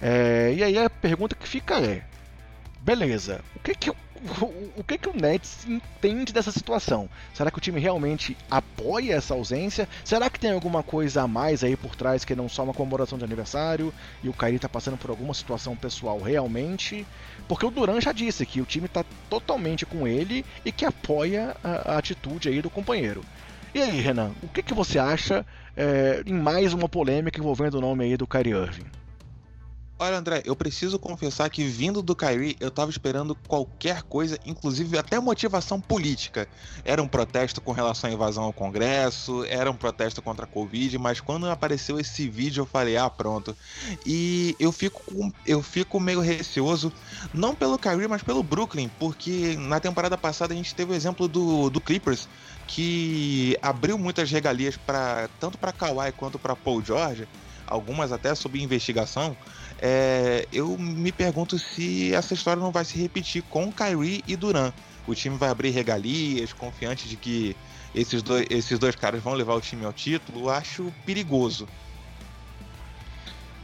É, 0.00 0.54
e 0.56 0.62
aí 0.62 0.78
a 0.78 0.90
pergunta 0.90 1.34
que 1.34 1.48
fica 1.48 1.80
é: 1.80 2.02
beleza, 2.80 3.40
o 3.54 3.60
que 3.60 3.74
que 3.74 3.90
o, 3.90 3.94
o 4.76 4.84
que 4.84 4.98
que 4.98 5.08
o 5.08 5.16
Nets 5.16 5.66
entende 5.66 6.32
dessa 6.32 6.50
situação? 6.50 7.08
Será 7.34 7.50
que 7.50 7.58
o 7.58 7.60
time 7.60 7.80
realmente 7.80 8.36
apoia 8.50 9.14
essa 9.14 9.34
ausência? 9.34 9.88
Será 10.04 10.28
que 10.28 10.40
tem 10.40 10.52
alguma 10.52 10.82
coisa 10.82 11.22
a 11.22 11.28
mais 11.28 11.62
aí 11.62 11.76
por 11.76 11.94
trás 11.94 12.24
que 12.24 12.34
não 12.34 12.48
só 12.48 12.64
uma 12.64 12.74
comemoração 12.74 13.18
de 13.18 13.24
aniversário 13.24 13.92
e 14.22 14.28
o 14.28 14.32
Kyrie 14.32 14.58
tá 14.58 14.68
passando 14.68 14.96
por 14.96 15.10
alguma 15.10 15.34
situação 15.34 15.76
pessoal 15.76 16.20
realmente? 16.20 17.06
Porque 17.48 17.66
o 17.66 17.70
Duran 17.70 18.00
já 18.00 18.12
disse 18.12 18.44
que 18.44 18.60
o 18.60 18.66
time 18.66 18.88
tá 18.88 19.04
totalmente 19.30 19.86
com 19.86 20.06
ele 20.06 20.44
e 20.64 20.72
que 20.72 20.84
apoia 20.84 21.56
a, 21.62 21.92
a 21.92 21.98
atitude 21.98 22.48
aí 22.48 22.60
do 22.60 22.70
companheiro. 22.70 23.22
E 23.74 23.82
aí, 23.82 24.00
Renan, 24.00 24.32
o 24.42 24.48
que, 24.48 24.62
que 24.62 24.72
você 24.72 24.98
acha 24.98 25.44
é, 25.76 26.22
em 26.26 26.34
mais 26.34 26.72
uma 26.72 26.88
polêmica 26.88 27.38
envolvendo 27.38 27.74
o 27.74 27.80
nome 27.80 28.04
aí 28.04 28.16
do 28.16 28.26
Kyrie 28.26 28.52
Irving? 28.52 28.86
Olha, 29.98 30.18
André, 30.18 30.42
eu 30.44 30.54
preciso 30.54 30.98
confessar 30.98 31.48
que 31.48 31.64
vindo 31.64 32.02
do 32.02 32.14
Kyrie, 32.14 32.54
eu 32.60 32.70
tava 32.70 32.90
esperando 32.90 33.34
qualquer 33.34 34.02
coisa, 34.02 34.38
inclusive 34.44 34.98
até 34.98 35.18
motivação 35.18 35.80
política. 35.80 36.46
Era 36.84 37.02
um 37.02 37.08
protesto 37.08 37.62
com 37.62 37.72
relação 37.72 38.10
à 38.10 38.12
invasão 38.12 38.44
ao 38.44 38.52
Congresso, 38.52 39.42
era 39.46 39.70
um 39.70 39.76
protesto 39.76 40.20
contra 40.20 40.44
a 40.44 40.46
Covid, 40.46 40.98
mas 40.98 41.18
quando 41.18 41.48
apareceu 41.48 41.98
esse 41.98 42.28
vídeo 42.28 42.60
eu 42.60 42.66
falei, 42.66 42.98
ah, 42.98 43.08
pronto. 43.08 43.56
E 44.04 44.54
eu 44.60 44.70
fico, 44.70 45.02
eu 45.46 45.62
fico 45.62 45.98
meio 45.98 46.20
receoso, 46.20 46.92
não 47.32 47.54
pelo 47.54 47.78
Kyrie, 47.78 48.06
mas 48.06 48.22
pelo 48.22 48.42
Brooklyn, 48.42 48.90
porque 48.98 49.56
na 49.56 49.80
temporada 49.80 50.18
passada 50.18 50.52
a 50.52 50.56
gente 50.56 50.74
teve 50.74 50.92
o 50.92 50.94
exemplo 50.94 51.26
do, 51.26 51.70
do 51.70 51.80
Clippers, 51.80 52.28
que 52.66 53.56
abriu 53.62 53.96
muitas 53.98 54.30
regalias 54.30 54.76
para 54.76 55.28
tanto 55.40 55.56
para 55.56 55.72
Kawhi 55.72 56.12
quanto 56.12 56.38
para 56.38 56.56
Paul 56.56 56.84
George, 56.84 57.28
algumas 57.66 58.12
até 58.12 58.34
sob 58.34 58.60
investigação 58.60 59.36
é, 59.78 60.46
eu 60.52 60.76
me 60.78 61.12
pergunto 61.12 61.58
se 61.58 62.14
essa 62.14 62.34
história 62.34 62.62
não 62.62 62.70
vai 62.70 62.84
se 62.84 62.98
repetir 62.98 63.42
com 63.42 63.70
Kyrie 63.70 64.24
e 64.26 64.36
Duran. 64.36 64.72
O 65.06 65.14
time 65.14 65.36
vai 65.36 65.48
abrir 65.50 65.70
regalias, 65.70 66.52
confiante 66.52 67.08
de 67.08 67.16
que 67.16 67.56
esses 67.94 68.22
dois, 68.22 68.46
esses 68.50 68.78
dois 68.78 68.96
caras 68.96 69.22
vão 69.22 69.34
levar 69.34 69.54
o 69.54 69.60
time 69.60 69.84
ao 69.84 69.92
título. 69.92 70.48
Acho 70.48 70.92
perigoso. 71.04 71.68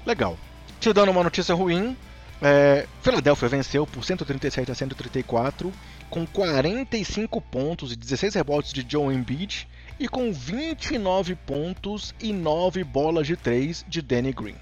Legal. 0.04 0.38
Te 0.78 0.92
dando 0.92 1.10
uma 1.10 1.22
notícia 1.22 1.54
ruim, 1.54 1.96
é, 2.40 2.86
Philadelphia 3.02 3.48
venceu 3.48 3.86
por 3.86 4.04
137 4.04 4.70
a 4.70 4.74
134, 4.74 5.72
com 6.12 6.26
45 6.26 7.40
pontos 7.40 7.90
e 7.90 7.96
16 7.96 8.34
rebotes 8.34 8.74
de 8.74 8.84
Joe 8.86 9.14
Embiid 9.14 9.66
e 9.98 10.06
com 10.06 10.30
29 10.30 11.34
pontos 11.34 12.14
e 12.20 12.34
9 12.34 12.84
bolas 12.84 13.26
de 13.26 13.34
3 13.34 13.82
de 13.88 14.02
Danny 14.02 14.30
Green. 14.30 14.56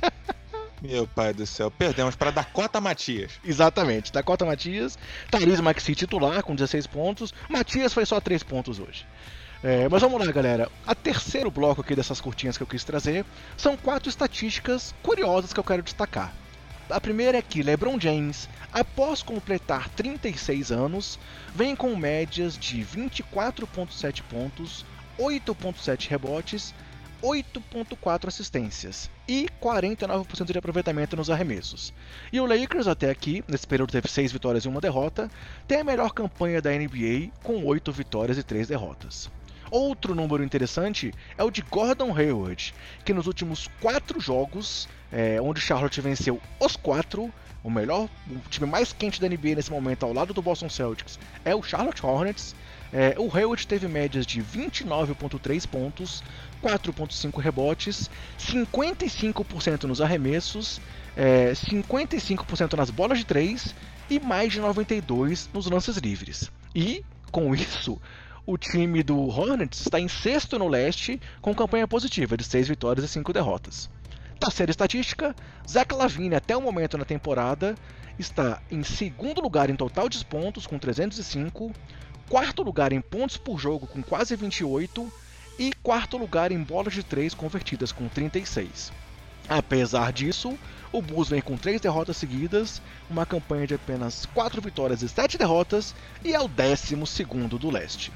Meu 0.80 1.06
pai 1.06 1.34
do 1.34 1.44
céu, 1.44 1.70
perdemos 1.70 2.16
para 2.16 2.30
Dakota 2.30 2.80
Matias. 2.80 3.32
Exatamente, 3.44 4.10
Dakota 4.10 4.46
Matias, 4.46 4.98
Thaís 5.30 5.60
Maxi 5.60 5.94
titular 5.94 6.42
com 6.42 6.54
16 6.54 6.86
pontos, 6.86 7.34
Matias 7.50 7.92
foi 7.92 8.06
só 8.06 8.18
3 8.18 8.42
pontos 8.42 8.80
hoje. 8.80 9.04
É, 9.62 9.86
mas 9.90 10.00
vamos 10.00 10.24
lá, 10.24 10.32
galera. 10.32 10.70
A 10.86 10.94
terceiro 10.94 11.50
bloco 11.50 11.82
aqui 11.82 11.94
dessas 11.94 12.18
curtinhas 12.18 12.56
que 12.56 12.62
eu 12.62 12.66
quis 12.66 12.82
trazer 12.82 13.26
são 13.58 13.76
quatro 13.76 14.08
estatísticas 14.08 14.94
curiosas 15.02 15.52
que 15.52 15.60
eu 15.60 15.64
quero 15.64 15.82
destacar. 15.82 16.32
A 16.90 17.00
primeira 17.00 17.38
é 17.38 17.42
que 17.42 17.62
LeBron 17.62 18.00
James, 18.00 18.48
após 18.72 19.22
completar 19.22 19.88
36 19.90 20.72
anos, 20.72 21.18
vem 21.54 21.76
com 21.76 21.94
médias 21.94 22.56
de 22.56 22.78
24.7 22.82 24.22
pontos, 24.22 24.86
8.7 25.18 26.08
rebotes 26.08 26.74
8.4 27.22 28.28
assistências 28.28 29.10
e 29.26 29.48
49% 29.60 30.52
de 30.52 30.58
aproveitamento 30.58 31.16
nos 31.16 31.30
arremessos. 31.30 31.92
E 32.32 32.40
o 32.40 32.46
Lakers 32.46 32.86
até 32.86 33.10
aqui, 33.10 33.44
nesse 33.48 33.66
período 33.66 33.90
teve 33.90 34.08
6 34.08 34.30
vitórias 34.32 34.64
e 34.64 34.68
uma 34.68 34.80
derrota, 34.80 35.30
tem 35.66 35.80
a 35.80 35.84
melhor 35.84 36.12
campanha 36.12 36.62
da 36.62 36.70
NBA 36.70 37.30
com 37.42 37.64
8 37.64 37.90
vitórias 37.92 38.38
e 38.38 38.42
3 38.42 38.68
derrotas. 38.68 39.30
Outro 39.70 40.14
número 40.14 40.42
interessante 40.42 41.12
é 41.36 41.44
o 41.44 41.50
de 41.50 41.62
Gordon 41.62 42.16
Hayward, 42.16 42.74
que 43.04 43.12
nos 43.12 43.26
últimos 43.26 43.68
4 43.80 44.20
jogos, 44.20 44.88
é, 45.12 45.40
onde 45.40 45.60
Charlotte 45.60 46.00
venceu 46.00 46.40
os 46.58 46.76
4, 46.76 47.32
o 47.62 47.70
melhor, 47.70 48.08
o 48.30 48.48
time 48.48 48.66
mais 48.66 48.92
quente 48.92 49.20
da 49.20 49.28
NBA 49.28 49.56
nesse 49.56 49.70
momento 49.70 50.04
ao 50.04 50.12
lado 50.12 50.32
do 50.32 50.40
Boston 50.40 50.68
Celtics 50.68 51.18
é 51.44 51.54
o 51.54 51.62
Charlotte 51.62 52.04
Hornets, 52.04 52.54
é, 52.92 53.14
o 53.18 53.34
Hayward 53.34 53.66
teve 53.66 53.86
médias 53.86 54.24
de 54.24 54.42
29,3 54.42 55.66
pontos, 55.66 56.22
4,5 56.62 57.38
rebotes, 57.38 58.10
55% 58.38 59.84
nos 59.84 60.00
arremessos, 60.00 60.80
é, 61.16 61.52
55% 61.52 62.74
nas 62.74 62.90
bolas 62.90 63.18
de 63.18 63.26
3 63.26 63.74
e 64.08 64.18
mais 64.18 64.52
de 64.52 64.60
92% 64.60 65.48
nos 65.52 65.66
lances 65.66 65.96
livres. 65.98 66.50
E, 66.74 67.04
com 67.30 67.54
isso, 67.54 68.00
o 68.48 68.56
time 68.56 69.02
do 69.02 69.28
Hornets 69.28 69.82
está 69.82 70.00
em 70.00 70.08
sexto 70.08 70.58
no 70.58 70.68
leste 70.68 71.20
com 71.42 71.54
campanha 71.54 71.86
positiva 71.86 72.34
de 72.34 72.42
6 72.42 72.68
vitórias 72.68 73.04
e 73.04 73.08
5 73.12 73.30
derrotas. 73.30 73.90
Terceira 74.40 74.70
estatística, 74.70 75.36
Zach 75.68 75.94
Lavine 75.94 76.34
até 76.34 76.56
o 76.56 76.62
momento 76.62 76.96
na 76.96 77.04
temporada 77.04 77.74
está 78.18 78.62
em 78.70 78.82
segundo 78.82 79.42
lugar 79.42 79.68
em 79.68 79.76
total 79.76 80.08
de 80.08 80.24
pontos 80.24 80.66
com 80.66 80.78
305, 80.78 81.70
quarto 82.26 82.62
lugar 82.62 82.90
em 82.90 83.02
pontos 83.02 83.36
por 83.36 83.58
jogo 83.58 83.86
com 83.86 84.02
quase 84.02 84.34
28 84.34 85.12
e 85.58 85.70
quarto 85.82 86.16
lugar 86.16 86.50
em 86.50 86.62
bolas 86.62 86.94
de 86.94 87.02
3 87.02 87.34
convertidas 87.34 87.92
com 87.92 88.08
36. 88.08 88.90
Apesar 89.46 90.10
disso, 90.10 90.58
o 90.90 91.02
Bulls 91.02 91.28
vem 91.28 91.42
com 91.42 91.58
3 91.58 91.82
derrotas 91.82 92.16
seguidas, 92.16 92.80
uma 93.10 93.26
campanha 93.26 93.66
de 93.66 93.74
apenas 93.74 94.24
4 94.24 94.62
vitórias 94.62 95.02
e 95.02 95.08
7 95.08 95.36
derrotas 95.36 95.94
e 96.24 96.32
é 96.32 96.40
o 96.40 96.48
12 96.48 96.96
do 97.58 97.70
leste. 97.70 98.10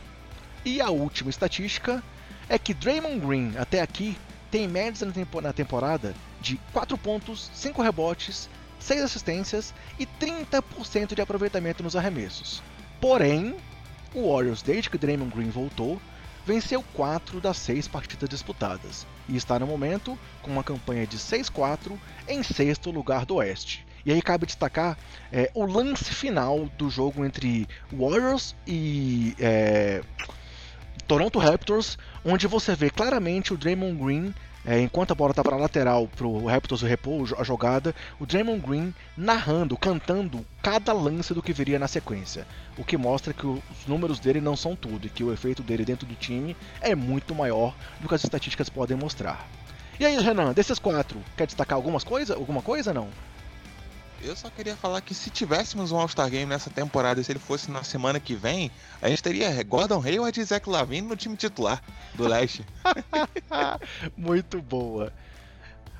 E 0.64 0.80
a 0.80 0.90
última 0.90 1.28
estatística 1.28 2.02
é 2.48 2.56
que 2.56 2.72
Draymond 2.72 3.26
Green 3.26 3.52
até 3.56 3.80
aqui 3.80 4.16
tem 4.50 4.68
médias 4.68 5.02
na 5.42 5.52
temporada 5.52 6.14
de 6.40 6.56
4 6.72 6.96
pontos, 6.96 7.50
5 7.54 7.82
rebotes, 7.82 8.48
6 8.78 9.02
assistências 9.02 9.74
e 9.98 10.06
30% 10.06 11.14
de 11.14 11.22
aproveitamento 11.22 11.82
nos 11.82 11.96
arremessos. 11.96 12.62
Porém, 13.00 13.56
o 14.14 14.30
Warriors, 14.30 14.62
desde 14.62 14.88
que 14.88 14.98
Draymond 14.98 15.34
Green 15.34 15.50
voltou, 15.50 16.00
venceu 16.46 16.84
4 16.94 17.40
das 17.40 17.56
6 17.56 17.88
partidas 17.88 18.28
disputadas 18.28 19.06
e 19.28 19.36
está 19.36 19.58
no 19.58 19.66
momento 19.66 20.18
com 20.42 20.50
uma 20.50 20.62
campanha 20.62 21.06
de 21.06 21.16
6-4 21.16 21.96
em 22.28 22.42
sexto 22.42 22.90
lugar 22.90 23.24
do 23.24 23.36
Oeste. 23.36 23.84
E 24.04 24.12
aí 24.12 24.20
cabe 24.20 24.46
destacar 24.46 24.98
é, 25.32 25.50
o 25.54 25.64
lance 25.64 26.12
final 26.12 26.68
do 26.76 26.90
jogo 26.90 27.24
entre 27.24 27.68
Warriors 27.92 28.54
e 28.66 29.34
é, 29.38 30.02
Toronto 31.06 31.38
Raptors, 31.38 31.98
onde 32.24 32.46
você 32.46 32.74
vê 32.74 32.90
claramente 32.90 33.52
o 33.52 33.56
Draymond 33.56 34.02
Green 34.02 34.34
é, 34.64 34.80
enquanto 34.80 35.10
a 35.10 35.14
bola 35.14 35.32
estava 35.32 35.50
na 35.50 35.56
lateral 35.56 36.06
para 36.06 36.26
o 36.26 36.46
Raptors 36.46 36.82
repor 36.82 37.34
a 37.36 37.42
jogada, 37.42 37.92
o 38.20 38.26
Draymond 38.26 38.60
Green 38.60 38.94
narrando, 39.16 39.76
cantando 39.76 40.46
cada 40.62 40.92
lance 40.92 41.34
do 41.34 41.42
que 41.42 41.52
viria 41.52 41.80
na 41.80 41.88
sequência. 41.88 42.46
O 42.78 42.84
que 42.84 42.96
mostra 42.96 43.32
que 43.32 43.44
os 43.44 43.60
números 43.88 44.20
dele 44.20 44.40
não 44.40 44.56
são 44.56 44.76
tudo 44.76 45.06
e 45.06 45.10
que 45.10 45.24
o 45.24 45.32
efeito 45.32 45.64
dele 45.64 45.84
dentro 45.84 46.06
do 46.06 46.14
time 46.14 46.56
é 46.80 46.94
muito 46.94 47.34
maior 47.34 47.74
do 48.00 48.08
que 48.08 48.14
as 48.14 48.22
estatísticas 48.22 48.68
podem 48.68 48.96
mostrar. 48.96 49.48
E 49.98 50.06
aí, 50.06 50.16
Renan, 50.18 50.52
desses 50.52 50.78
quatro, 50.78 51.20
quer 51.36 51.46
destacar 51.46 51.76
algumas 51.76 52.04
coisa, 52.04 52.34
alguma 52.34 52.62
coisa 52.62 52.94
não? 52.94 53.08
Eu 54.24 54.36
só 54.36 54.48
queria 54.48 54.76
falar 54.76 55.00
que 55.00 55.14
se 55.14 55.30
tivéssemos 55.30 55.90
um 55.90 55.98
All-Star 55.98 56.30
Game 56.30 56.46
nessa 56.46 56.70
temporada 56.70 57.20
e 57.20 57.24
se 57.24 57.32
ele 57.32 57.40
fosse 57.40 57.68
na 57.70 57.82
semana 57.82 58.20
que 58.20 58.36
vem, 58.36 58.70
a 59.00 59.08
gente 59.08 59.20
teria 59.20 59.62
Gordon 59.64 60.00
Hayward 60.00 60.40
e 60.40 60.44
Zach 60.44 60.68
Lavine 60.70 61.08
no 61.08 61.16
time 61.16 61.36
titular 61.36 61.82
do 62.14 62.28
leste. 62.28 62.64
Muito 64.16 64.62
boa. 64.62 65.12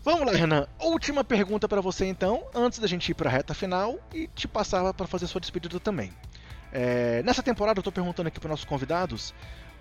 Vamos 0.05 0.27
lá, 0.27 0.33
Renan. 0.33 0.69
Última 0.79 1.25
pergunta 1.25 1.69
para 1.69 1.81
você 1.81 2.07
então, 2.07 2.45
antes 2.55 2.79
da 2.79 2.87
gente 2.87 3.09
ir 3.09 3.15
para 3.15 3.29
a 3.29 3.33
reta 3.33 3.55
final 3.55 3.99
e 4.15 4.29
te 4.29 4.47
passar 4.47 4.95
para 4.95 5.07
fazer 5.09 5.27
sua 5.27 5.41
despedida 5.41 5.81
também. 5.81 6.13
É, 6.73 7.23
nessa 7.25 7.43
temporada 7.43 7.79
eu 7.79 7.83
estou 7.83 7.93
perguntando 7.93 8.29
aqui 8.29 8.39
para 8.39 8.51
nossos 8.51 8.65
convidados 8.65 9.35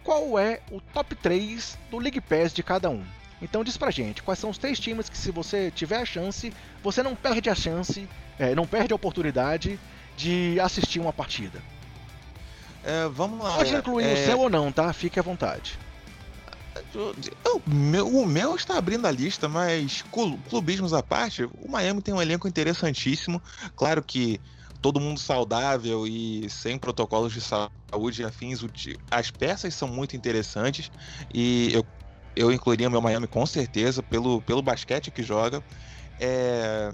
qual 0.03 0.39
é 0.39 0.61
o 0.71 0.81
top 0.81 1.13
3 1.15 1.77
do 1.91 1.99
League 1.99 2.21
Pass 2.21 2.51
de 2.51 2.63
cada 2.63 2.89
um. 2.89 3.03
Então 3.41 3.63
diz 3.63 3.75
pra 3.75 3.89
gente, 3.89 4.21
quais 4.21 4.39
são 4.39 4.49
os 4.51 4.57
três 4.57 4.79
times 4.79 5.09
que 5.09 5.17
se 5.17 5.31
você 5.31 5.71
tiver 5.71 5.97
a 5.97 6.05
chance, 6.05 6.53
você 6.83 7.01
não 7.01 7.15
perde 7.15 7.49
a 7.49 7.55
chance, 7.55 8.07
é, 8.41 8.55
não 8.55 8.65
perde 8.65 8.91
a 8.91 8.95
oportunidade 8.95 9.79
de 10.17 10.59
assistir 10.59 10.99
uma 10.99 11.13
partida. 11.13 11.61
É, 12.83 13.07
vamos 13.07 13.43
lá. 13.43 13.55
Pode 13.55 13.75
incluir 13.75 14.05
é... 14.05 14.13
o 14.13 14.25
seu 14.25 14.39
ou 14.39 14.49
não, 14.49 14.71
tá? 14.71 14.91
Fique 14.91 15.19
à 15.19 15.23
vontade. 15.23 15.77
o 16.95 17.69
meu, 17.69 18.07
o 18.07 18.25
meu 18.25 18.55
está 18.55 18.79
abrindo 18.79 19.05
a 19.05 19.11
lista, 19.11 19.47
mas 19.47 20.03
clubismos 20.49 20.91
à 20.91 21.03
parte, 21.03 21.43
o 21.43 21.69
Miami 21.69 22.01
tem 22.01 22.15
um 22.15 22.21
elenco 22.21 22.47
interessantíssimo. 22.47 23.39
Claro 23.75 24.01
que 24.01 24.41
todo 24.81 24.99
mundo 24.99 25.19
saudável 25.19 26.07
e 26.07 26.49
sem 26.49 26.79
protocolos 26.79 27.31
de 27.33 27.41
saúde 27.41 28.23
e 28.23 28.25
afins, 28.25 28.65
as 29.11 29.29
peças 29.29 29.75
são 29.75 29.87
muito 29.87 30.15
interessantes 30.15 30.91
e 31.31 31.71
eu, 31.71 31.85
eu 32.35 32.51
incluiria 32.51 32.89
meu 32.89 33.01
Miami 33.01 33.27
com 33.27 33.45
certeza 33.45 34.01
pelo, 34.01 34.41
pelo 34.41 34.63
basquete 34.63 35.11
que 35.11 35.21
joga. 35.21 35.63
É, 36.19 36.91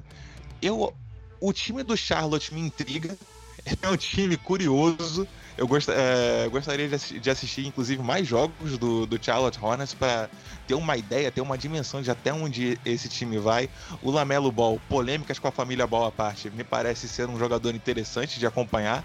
eu, 0.61 0.94
o 1.39 1.53
time 1.53 1.84
do 1.84 1.95
Charlotte 1.95 2.53
me 2.53 2.61
intriga, 2.61 3.18
é 3.81 3.89
um 3.89 3.97
time 3.97 4.38
curioso. 4.38 5.27
Eu 5.57 5.68
gost, 5.68 5.89
é, 5.89 6.47
gostaria 6.49 6.88
de, 6.88 7.19
de, 7.19 7.30
assistir, 7.31 7.65
inclusive, 7.65 8.01
mais 8.03 8.27
jogos 8.27 8.77
do, 8.77 9.07
do 9.07 9.23
Charlotte 9.23 9.57
Hornets 9.59 9.95
para 9.95 10.30
ter 10.68 10.76
uma 10.76 10.95
ideia, 10.95 11.31
ter 11.31 11.41
uma 11.41 11.57
dimensão 11.57 11.99
de 11.99 12.11
até 12.11 12.31
onde 12.31 12.80
esse 12.85 13.09
time 13.09 13.39
vai. 13.39 13.68
O 14.03 14.11
Lamelo 14.11 14.51
Ball, 14.51 14.80
polêmicas 14.88 15.39
com 15.39 15.47
a 15.47 15.51
família 15.51 15.88
Ball 15.88 16.05
à 16.05 16.11
parte, 16.11 16.51
me 16.51 16.64
parece 16.64 17.07
ser 17.07 17.27
um 17.27 17.39
jogador 17.39 17.73
interessante 17.73 18.39
de 18.39 18.45
acompanhar. 18.45 19.03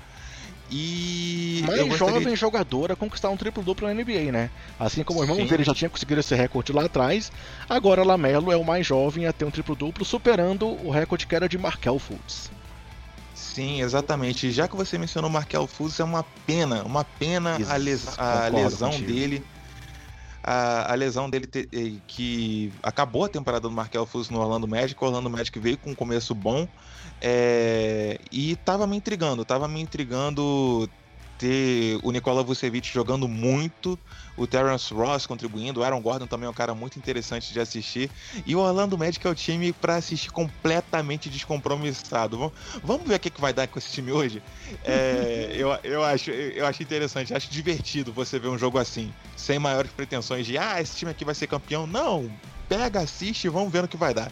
E. 0.72 1.62
Mais 1.66 1.98
jovem 1.98 2.34
jogador 2.34 2.90
a 2.90 2.96
conquistar 2.96 3.28
um 3.28 3.36
triplo-duplo 3.36 3.86
na 3.86 3.92
NBA, 3.92 4.32
né? 4.32 4.50
Assim 4.80 5.04
como 5.04 5.20
o 5.20 5.22
irmão 5.22 5.36
Sim. 5.36 5.46
dele 5.46 5.64
já 5.64 5.74
tinha 5.74 5.90
conseguido 5.90 6.20
esse 6.20 6.34
recorde 6.34 6.72
lá 6.72 6.86
atrás, 6.86 7.30
agora 7.68 8.02
Lamelo 8.02 8.50
é 8.50 8.56
o 8.56 8.64
mais 8.64 8.86
jovem 8.86 9.26
a 9.26 9.32
ter 9.32 9.44
um 9.44 9.50
triplo-duplo, 9.50 10.02
superando 10.02 10.66
o 10.66 10.90
recorde 10.90 11.26
que 11.26 11.34
era 11.34 11.46
de 11.46 11.58
Markel 11.58 11.98
Fultz. 11.98 12.50
Sim, 13.34 13.82
exatamente. 13.82 14.50
Já 14.50 14.66
que 14.66 14.74
você 14.74 14.96
mencionou 14.96 15.28
Markel 15.28 15.66
Fultz, 15.66 16.00
é 16.00 16.04
uma 16.04 16.24
pena, 16.46 16.82
uma 16.84 17.04
pena 17.04 17.58
Isso, 17.60 17.70
a, 17.70 17.76
les 17.76 18.18
a 18.18 18.48
lesão 18.48 18.90
contigo. 18.90 19.12
dele. 19.12 19.44
A, 20.42 20.90
a, 20.90 20.94
lesão 20.94 21.30
dele 21.30 21.46
te, 21.46 21.68
eh, 21.72 22.00
que 22.06 22.72
acabou 22.82 23.24
a 23.24 23.28
temporada 23.28 23.68
do 23.68 23.70
Markel 23.70 24.06
Fultz 24.06 24.30
no 24.30 24.40
Orlando 24.40 24.66
Magic. 24.66 24.98
O 25.00 25.06
Orlando 25.06 25.28
Magic 25.28 25.56
veio 25.58 25.76
com 25.76 25.90
um 25.90 25.94
começo 25.94 26.34
bom 26.34 26.66
é, 27.24 28.18
e 28.32 28.56
tava 28.56 28.84
me 28.84 28.96
intrigando, 28.96 29.44
tava 29.44 29.68
me 29.68 29.80
intrigando 29.80 30.90
ter 31.38 32.00
o 32.02 32.10
Nikola 32.10 32.42
Vucevic 32.42 32.92
jogando 32.92 33.28
muito, 33.28 33.96
o 34.36 34.44
Terence 34.44 34.92
Ross 34.92 35.24
contribuindo, 35.24 35.80
o 35.80 35.84
Aaron 35.84 36.00
Gordon 36.00 36.26
também 36.26 36.48
é 36.48 36.50
um 36.50 36.54
cara 36.54 36.74
muito 36.74 36.98
interessante 36.98 37.52
de 37.52 37.60
assistir, 37.60 38.10
e 38.44 38.56
o 38.56 38.58
Orlando 38.58 38.98
Magic 38.98 39.24
é 39.24 39.30
o 39.30 39.34
time 39.34 39.72
para 39.72 39.96
assistir 39.96 40.32
completamente 40.32 41.28
descompromissado. 41.28 42.52
Vamos, 42.82 43.06
ver 43.06 43.14
o 43.14 43.20
que, 43.20 43.30
que 43.30 43.40
vai 43.40 43.52
dar 43.52 43.68
com 43.68 43.78
esse 43.78 43.92
time 43.92 44.10
hoje? 44.10 44.42
É, 44.84 45.52
eu, 45.58 45.70
eu, 45.84 46.02
acho, 46.02 46.30
eu 46.30 46.66
acho 46.66 46.82
interessante, 46.82 47.32
acho 47.32 47.50
divertido 47.50 48.12
você 48.12 48.36
ver 48.38 48.48
um 48.48 48.58
jogo 48.58 48.78
assim, 48.78 49.12
sem 49.36 49.60
maiores 49.60 49.92
pretensões 49.92 50.44
de, 50.44 50.58
ah, 50.58 50.80
esse 50.80 50.96
time 50.96 51.12
aqui 51.12 51.24
vai 51.24 51.36
ser 51.36 51.46
campeão. 51.46 51.86
Não, 51.86 52.30
pega, 52.68 53.00
assiste 53.00 53.44
e 53.44 53.50
vamos 53.50 53.72
ver 53.72 53.84
o 53.84 53.88
que 53.88 53.96
vai 53.96 54.12
dar. 54.12 54.30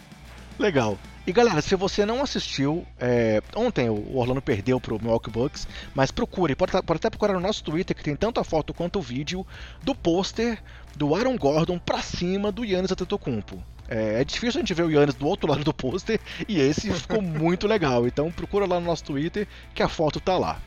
Legal. 0.59 0.97
E 1.25 1.31
galera, 1.31 1.61
se 1.61 1.75
você 1.75 2.03
não 2.03 2.23
assistiu, 2.23 2.83
é, 2.99 3.43
ontem 3.55 3.87
o 3.89 4.17
Orlando 4.17 4.41
perdeu 4.41 4.81
pro 4.81 4.99
Milwaukee 4.99 5.29
Bucks, 5.29 5.67
mas 5.93 6.09
procure, 6.09 6.55
pode, 6.55 6.71
pode, 6.71 6.97
até 6.97 7.11
procurar 7.11 7.33
no 7.33 7.39
nosso 7.39 7.63
Twitter 7.63 7.95
que 7.95 8.03
tem 8.03 8.15
tanto 8.15 8.39
a 8.39 8.43
foto 8.43 8.73
quanto 8.73 8.97
o 8.97 9.01
vídeo 9.03 9.45
do 9.83 9.93
pôster 9.93 10.57
do 10.95 11.13
Aaron 11.13 11.37
Gordon 11.37 11.77
pra 11.77 12.01
cima 12.01 12.51
do 12.51 12.65
Yannis 12.65 12.91
Antetokounmpo. 12.91 13.63
É, 13.87 14.21
é 14.21 14.25
difícil 14.25 14.59
a 14.59 14.61
gente 14.61 14.73
ver 14.73 14.83
o 14.83 14.89
Yannis 14.89 15.13
do 15.13 15.27
outro 15.27 15.47
lado 15.47 15.63
do 15.63 15.71
pôster 15.71 16.19
e 16.47 16.59
esse 16.59 16.89
ficou 16.95 17.21
muito 17.21 17.67
legal. 17.67 18.07
Então 18.07 18.31
procura 18.31 18.65
lá 18.65 18.79
no 18.79 18.87
nosso 18.87 19.03
Twitter 19.03 19.47
que 19.75 19.83
a 19.83 19.87
foto 19.87 20.19
tá 20.19 20.39
lá. 20.39 20.59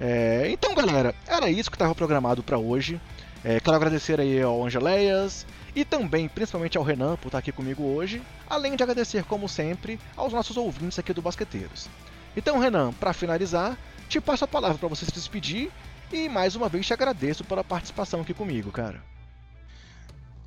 É, 0.00 0.48
então 0.52 0.72
galera, 0.72 1.14
era 1.26 1.50
isso 1.50 1.68
que 1.68 1.74
estava 1.74 1.96
programado 1.96 2.44
para 2.44 2.58
hoje. 2.58 3.00
É, 3.42 3.58
quero 3.58 3.76
agradecer 3.76 4.20
aí 4.20 4.40
ao 4.40 4.64
Angeleias, 4.64 5.46
e 5.74 5.84
também, 5.84 6.28
principalmente 6.28 6.76
ao 6.76 6.84
Renan 6.84 7.16
por 7.16 7.28
estar 7.28 7.38
aqui 7.38 7.52
comigo 7.52 7.82
hoje, 7.82 8.22
além 8.48 8.76
de 8.76 8.82
agradecer, 8.82 9.24
como 9.24 9.48
sempre, 9.48 9.98
aos 10.16 10.32
nossos 10.32 10.56
ouvintes 10.56 10.98
aqui 10.98 11.12
do 11.12 11.22
Basqueteiros. 11.22 11.88
Então, 12.36 12.58
Renan, 12.58 12.92
para 12.92 13.12
finalizar, 13.12 13.76
te 14.08 14.20
passo 14.20 14.44
a 14.44 14.48
palavra 14.48 14.78
para 14.78 14.88
você 14.88 15.04
se 15.04 15.12
despedir 15.12 15.70
e 16.12 16.28
mais 16.28 16.56
uma 16.56 16.68
vez 16.68 16.86
te 16.86 16.92
agradeço 16.92 17.44
pela 17.44 17.64
participação 17.64 18.20
aqui 18.20 18.34
comigo, 18.34 18.70
cara. 18.70 19.09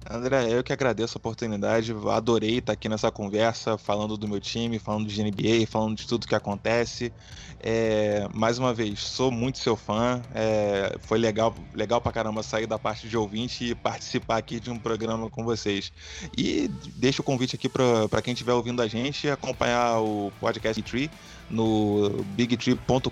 André, 0.09 0.51
eu 0.51 0.63
que 0.63 0.73
agradeço 0.73 1.17
a 1.17 1.19
oportunidade, 1.19 1.95
adorei 2.11 2.57
estar 2.57 2.73
aqui 2.73 2.89
nessa 2.89 3.09
conversa, 3.09 3.77
falando 3.77 4.17
do 4.17 4.27
meu 4.27 4.39
time, 4.39 4.77
falando 4.77 5.07
de 5.07 5.23
NBA, 5.23 5.65
falando 5.67 5.95
de 5.95 6.05
tudo 6.05 6.27
que 6.27 6.35
acontece. 6.35 7.13
É, 7.59 8.27
mais 8.33 8.59
uma 8.59 8.73
vez, 8.73 8.99
sou 8.99 9.31
muito 9.31 9.57
seu 9.57 9.77
fã, 9.77 10.21
é, 10.35 10.97
foi 11.03 11.17
legal, 11.17 11.55
legal 11.73 12.01
pra 12.01 12.11
caramba 12.11 12.43
sair 12.43 12.67
da 12.67 12.77
parte 12.77 13.07
de 13.07 13.15
ouvinte 13.15 13.69
e 13.69 13.73
participar 13.75 14.37
aqui 14.37 14.59
de 14.59 14.69
um 14.69 14.77
programa 14.77 15.29
com 15.29 15.45
vocês. 15.45 15.93
E 16.37 16.69
deixo 16.97 17.21
o 17.21 17.25
convite 17.25 17.55
aqui 17.55 17.69
para 17.69 18.21
quem 18.21 18.33
estiver 18.33 18.53
ouvindo 18.53 18.81
a 18.81 18.87
gente 18.87 19.29
acompanhar 19.29 20.01
o 20.01 20.33
podcast 20.41 20.81
Tree 20.83 21.09
no 21.49 22.23
bigtree.com.br, 22.35 23.07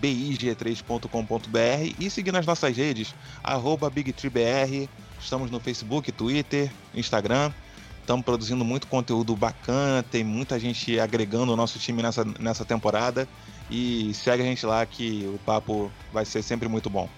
big3.com.br 0.00 1.94
e 1.98 2.10
seguir 2.10 2.30
nas 2.30 2.46
nossas 2.46 2.76
redes, 2.76 3.12
arroba 3.42 3.90
bigtreebr, 3.90 4.88
Estamos 5.26 5.50
no 5.50 5.58
Facebook, 5.58 6.12
Twitter, 6.12 6.70
Instagram. 6.94 7.50
Estamos 8.00 8.24
produzindo 8.24 8.64
muito 8.64 8.86
conteúdo 8.86 9.34
bacana, 9.34 10.00
tem 10.04 10.22
muita 10.22 10.56
gente 10.56 11.00
agregando 11.00 11.52
o 11.52 11.56
nosso 11.56 11.80
time 11.80 12.00
nessa, 12.00 12.24
nessa 12.38 12.64
temporada. 12.64 13.26
E 13.68 14.14
segue 14.14 14.44
a 14.44 14.46
gente 14.46 14.64
lá 14.64 14.86
que 14.86 15.28
o 15.34 15.36
papo 15.44 15.90
vai 16.12 16.24
ser 16.24 16.42
sempre 16.42 16.68
muito 16.68 16.88
bom. 16.88 17.08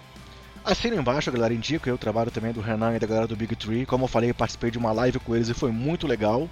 Assina 0.65 0.95
embaixo, 0.95 1.31
galera, 1.31 1.53
indico 1.53 1.87
eu 1.87 1.99
trabalho 1.99 2.31
também 2.31 2.51
do 2.51 2.61
Renan 2.61 2.95
e 2.95 2.99
da 2.99 3.05
galera 3.05 3.27
do 3.27 3.35
Big 3.35 3.55
Tree. 3.55 3.85
Como 3.85 4.05
eu 4.05 4.07
falei, 4.07 4.33
participei 4.33 4.71
de 4.71 4.79
uma 4.79 4.91
live 4.91 5.19
com 5.19 5.35
eles 5.35 5.47
e 5.47 5.53
foi 5.53 5.71
muito 5.71 6.07
legal. 6.07 6.49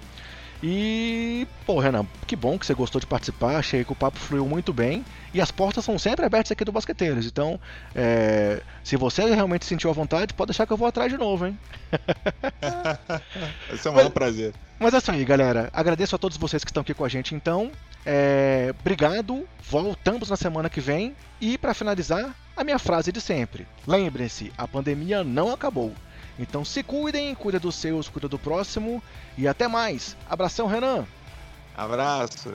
E, 0.62 1.46
pô, 1.64 1.78
Renan, 1.78 2.04
que 2.26 2.34
bom 2.34 2.58
que 2.58 2.66
você 2.66 2.74
gostou 2.74 3.00
de 3.00 3.06
participar. 3.06 3.56
Achei 3.56 3.84
que 3.84 3.92
o 3.92 3.96
papo 3.96 4.18
fluiu 4.18 4.46
muito 4.46 4.72
bem. 4.72 5.04
E 5.32 5.40
as 5.40 5.50
portas 5.50 5.84
são 5.84 5.98
sempre 5.98 6.26
abertas 6.26 6.50
aqui 6.50 6.64
do 6.64 6.72
Basqueteiros. 6.72 7.26
Então, 7.26 7.60
é, 7.94 8.60
se 8.82 8.96
você 8.96 9.24
realmente 9.32 9.64
sentiu 9.64 9.90
a 9.90 9.92
vontade, 9.92 10.34
pode 10.34 10.48
deixar 10.48 10.66
que 10.66 10.72
eu 10.72 10.76
vou 10.76 10.88
atrás 10.88 11.12
de 11.12 11.18
novo, 11.18 11.46
hein? 11.46 11.58
Esse 13.72 13.86
é 13.86 13.90
um 13.90 13.94
maior 13.94 14.10
prazer. 14.10 14.52
Mas 14.80 14.94
é 14.94 14.98
isso 14.98 15.10
aí, 15.10 15.24
galera. 15.24 15.70
Agradeço 15.72 16.16
a 16.16 16.18
todos 16.18 16.36
vocês 16.36 16.64
que 16.64 16.70
estão 16.70 16.80
aqui 16.80 16.94
com 16.94 17.04
a 17.04 17.08
gente, 17.08 17.34
então. 17.34 17.70
É, 18.04 18.74
obrigado. 18.80 19.46
Voltamos 19.62 20.28
na 20.28 20.36
semana 20.36 20.68
que 20.68 20.80
vem. 20.80 21.14
E, 21.40 21.56
para 21.56 21.74
finalizar, 21.74 22.34
a 22.56 22.64
minha 22.64 22.78
frase 22.78 23.12
de 23.12 23.20
sempre: 23.20 23.66
lembrem-se, 23.86 24.52
a 24.58 24.66
pandemia 24.66 25.22
não 25.22 25.52
acabou. 25.52 25.94
Então 26.38 26.64
se 26.64 26.82
cuidem, 26.82 27.34
cuida 27.34 27.58
dos 27.58 27.74
seus, 27.74 28.08
cuida 28.08 28.28
do 28.28 28.38
próximo 28.38 29.02
e 29.36 29.48
até 29.48 29.66
mais. 29.66 30.16
Abração, 30.28 30.66
Renan. 30.66 31.06
Abraço. 31.76 32.54